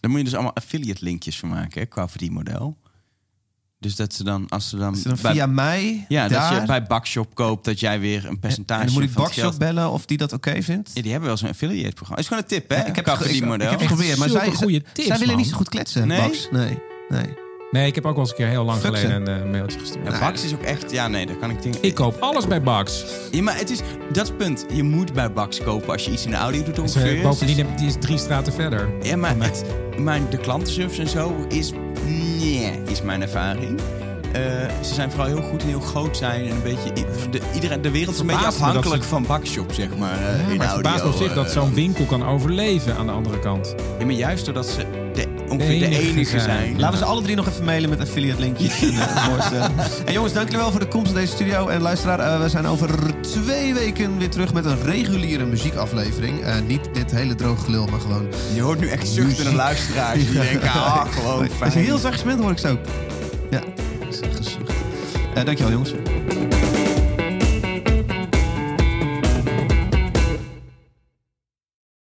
Daar 0.00 0.10
moet 0.10 0.18
je 0.18 0.24
dus 0.24 0.34
allemaal 0.34 0.54
affiliate 0.54 1.04
linkjes 1.04 1.38
van 1.38 1.48
maken, 1.48 1.80
hè, 1.80 1.86
qua 1.86 2.08
verdienmodel. 2.08 2.76
Dus 3.80 3.96
dat 3.96 4.14
ze 4.14 4.24
dan, 4.24 4.48
als 4.48 4.68
ze 4.68 4.76
dan, 4.76 4.96
bij, 5.22 5.32
via 5.32 5.46
mij, 5.46 6.04
ja, 6.08 6.28
daar, 6.28 6.50
dat 6.50 6.60
je 6.60 6.66
bij 6.66 6.82
Bakshop 6.82 7.34
koopt, 7.34 7.64
dat 7.64 7.80
jij 7.80 8.00
weer 8.00 8.26
een 8.26 8.38
percentage 8.38 8.80
en 8.80 8.86
dan 8.86 8.94
moet 8.94 9.04
ik 9.04 9.12
Bakshop 9.12 9.42
geld... 9.42 9.58
bellen 9.58 9.90
of 9.90 10.06
die 10.06 10.18
dat 10.18 10.32
oké 10.32 10.62
vindt. 10.62 10.90
Ja, 10.94 11.02
die 11.02 11.10
hebben 11.10 11.28
wel 11.28 11.38
zo'n 11.38 11.48
affiliate 11.48 11.94
programma. 11.94 12.20
is 12.20 12.26
gewoon 12.28 12.42
een 12.42 12.48
tip, 12.48 12.68
hè? 12.68 12.76
Ja, 12.76 12.84
ik 12.86 12.96
heb 12.96 13.04
het 13.04 13.14
ge- 13.16 13.28
ik, 13.28 13.42
heb 13.42 13.70
het 13.70 13.80
geprobeerd, 13.80 14.18
maar 14.18 14.28
zij, 14.28 14.50
tips, 14.92 15.06
zij 15.06 15.18
willen 15.18 15.26
man. 15.26 15.36
niet 15.36 15.46
zo 15.46 15.56
goed 15.56 15.68
kletsen. 15.68 16.06
Nee, 16.06 16.18
nee. 16.50 16.78
Nee, 17.70 17.86
ik 17.86 17.94
heb 17.94 18.06
ook 18.06 18.12
wel 18.12 18.20
eens 18.20 18.30
een 18.30 18.36
keer 18.36 18.46
heel 18.46 18.64
lang 18.64 18.80
geleden 18.80 19.26
een 19.28 19.42
eh, 19.44 19.50
mailtje 19.50 19.78
gestuurd. 19.78 20.06
Ja, 20.12 20.18
Bax 20.18 20.44
is 20.44 20.52
ook 20.54 20.62
echt... 20.62 20.90
Ja, 20.90 21.08
nee, 21.08 21.26
daar 21.26 21.36
kan 21.36 21.50
ik 21.50 21.62
dingen... 21.62 21.78
Ik 21.80 21.94
koop 21.94 22.16
alles 22.20 22.46
bij 22.46 22.62
Bax. 22.62 23.04
Ja, 23.30 23.42
maar 23.42 23.58
het 23.58 23.70
is... 23.70 23.78
Dat 24.12 24.22
is 24.22 24.28
het 24.28 24.36
punt. 24.36 24.64
Je 24.72 24.82
moet 24.82 25.12
bij 25.12 25.32
Bax 25.32 25.60
kopen 25.62 25.92
als 25.92 26.04
je 26.04 26.10
iets 26.10 26.24
in 26.24 26.30
de 26.30 26.36
audio 26.36 26.62
doet 26.62 26.76
Dus, 26.76 26.94
ongeveer. 26.94 27.16
eh, 27.16 27.22
bovendien 27.22 27.66
die 27.76 27.86
is 27.86 27.94
drie 28.00 28.18
straten 28.18 28.52
verder. 28.52 28.88
Ja, 29.02 29.16
maar 29.16 29.34
het, 29.38 29.64
mijn, 29.98 30.26
de 30.30 30.36
klantenservice 30.36 31.00
en 31.00 31.08
zo 31.08 31.46
is... 31.48 31.72
Nee, 32.06 32.72
is 32.90 33.02
mijn 33.02 33.22
ervaring. 33.22 33.80
Eh, 34.32 34.42
ze 34.82 34.94
zijn 34.94 35.10
vooral 35.10 35.28
heel 35.28 35.42
goed 35.42 35.62
en 35.62 35.68
heel 35.68 35.80
groot 35.80 36.16
zijn. 36.16 36.44
En 36.44 36.50
een 36.50 36.62
beetje... 36.62 36.92
De, 37.30 37.40
iedereen, 37.54 37.82
de 37.82 37.90
wereld 37.90 38.14
is 38.14 38.20
een 38.20 38.26
beetje 38.26 38.46
afhankelijk 38.46 39.02
ze- 39.02 39.08
van 39.08 39.24
Bakshop, 39.26 39.72
zeg 39.72 39.96
maar. 39.96 40.18
eh, 40.18 40.24
Ja, 40.40 40.50
in 40.50 40.56
maar 40.56 40.66
het 40.66 40.74
verbaast 40.74 41.04
op 41.04 41.12
zich 41.14 41.34
dat 41.34 41.50
zo'n 41.50 41.74
winkel 41.74 42.04
kan 42.04 42.26
overleven 42.26 42.96
aan 42.96 43.06
de 43.06 43.12
andere 43.12 43.38
kant. 43.38 43.74
Ja, 43.98 44.04
maar 44.04 44.14
juist 44.14 44.44
doordat 44.44 44.66
ze 44.66 44.84
de, 45.14 45.26
ongeveer 45.48 45.78
de 45.78 45.86
enige 45.86 46.00
enige 46.00 46.30
zijn. 46.30 46.42
zijn. 46.42 46.80
Laten 46.80 46.98
we 46.98 47.04
ze 47.04 47.10
alle 47.10 47.22
drie 47.22 47.36
nog 47.36 47.48
even 47.48 47.64
mailen 47.64 47.90
met 47.90 48.00
affiliate 48.00 48.40
linkjes. 48.40 48.82
en, 48.82 48.88
eh, 48.92 49.64
en 50.04 50.12
jongens, 50.12 50.32
dank 50.32 50.46
jullie 50.46 50.62
wel 50.62 50.70
voor 50.70 50.80
de 50.80 50.88
komst 50.88 51.08
in 51.08 51.14
deze 51.14 51.32
studio. 51.32 51.68
En 51.68 51.80
luisteraar, 51.80 52.20
eh, 52.20 52.40
we 52.42 52.48
zijn 52.48 52.66
over 52.66 53.20
twee 53.20 53.74
weken 53.74 54.18
weer 54.18 54.30
terug 54.30 54.52
met 54.52 54.64
een 54.64 54.82
reguliere 54.82 55.44
muziekaflevering. 55.44 56.40
Eh, 56.40 56.54
niet 56.66 56.88
dit 56.92 57.10
hele 57.10 57.34
droge 57.34 57.64
gelul, 57.64 57.86
maar 57.86 58.00
gewoon... 58.00 58.26
Je 58.54 58.60
hoort 58.60 58.80
nu 58.80 58.88
echt 58.88 59.08
zuchtende 59.08 59.54
luisteraars 59.54 60.18
die 60.30 60.40
denken, 60.40 60.70
ah, 60.70 61.12
gewoon 61.12 61.38
Als 61.38 61.48
je 61.48 61.54
fijn. 61.54 61.84
heel 61.84 61.98
zacht 61.98 62.22
hoor 62.22 62.50
ik 62.50 62.58
zo. 62.58 62.78
Ja, 63.50 63.60
gezucht. 64.10 64.56
Eh 65.34 65.44
dankjewel 65.44 65.72
jongens. 65.72 65.92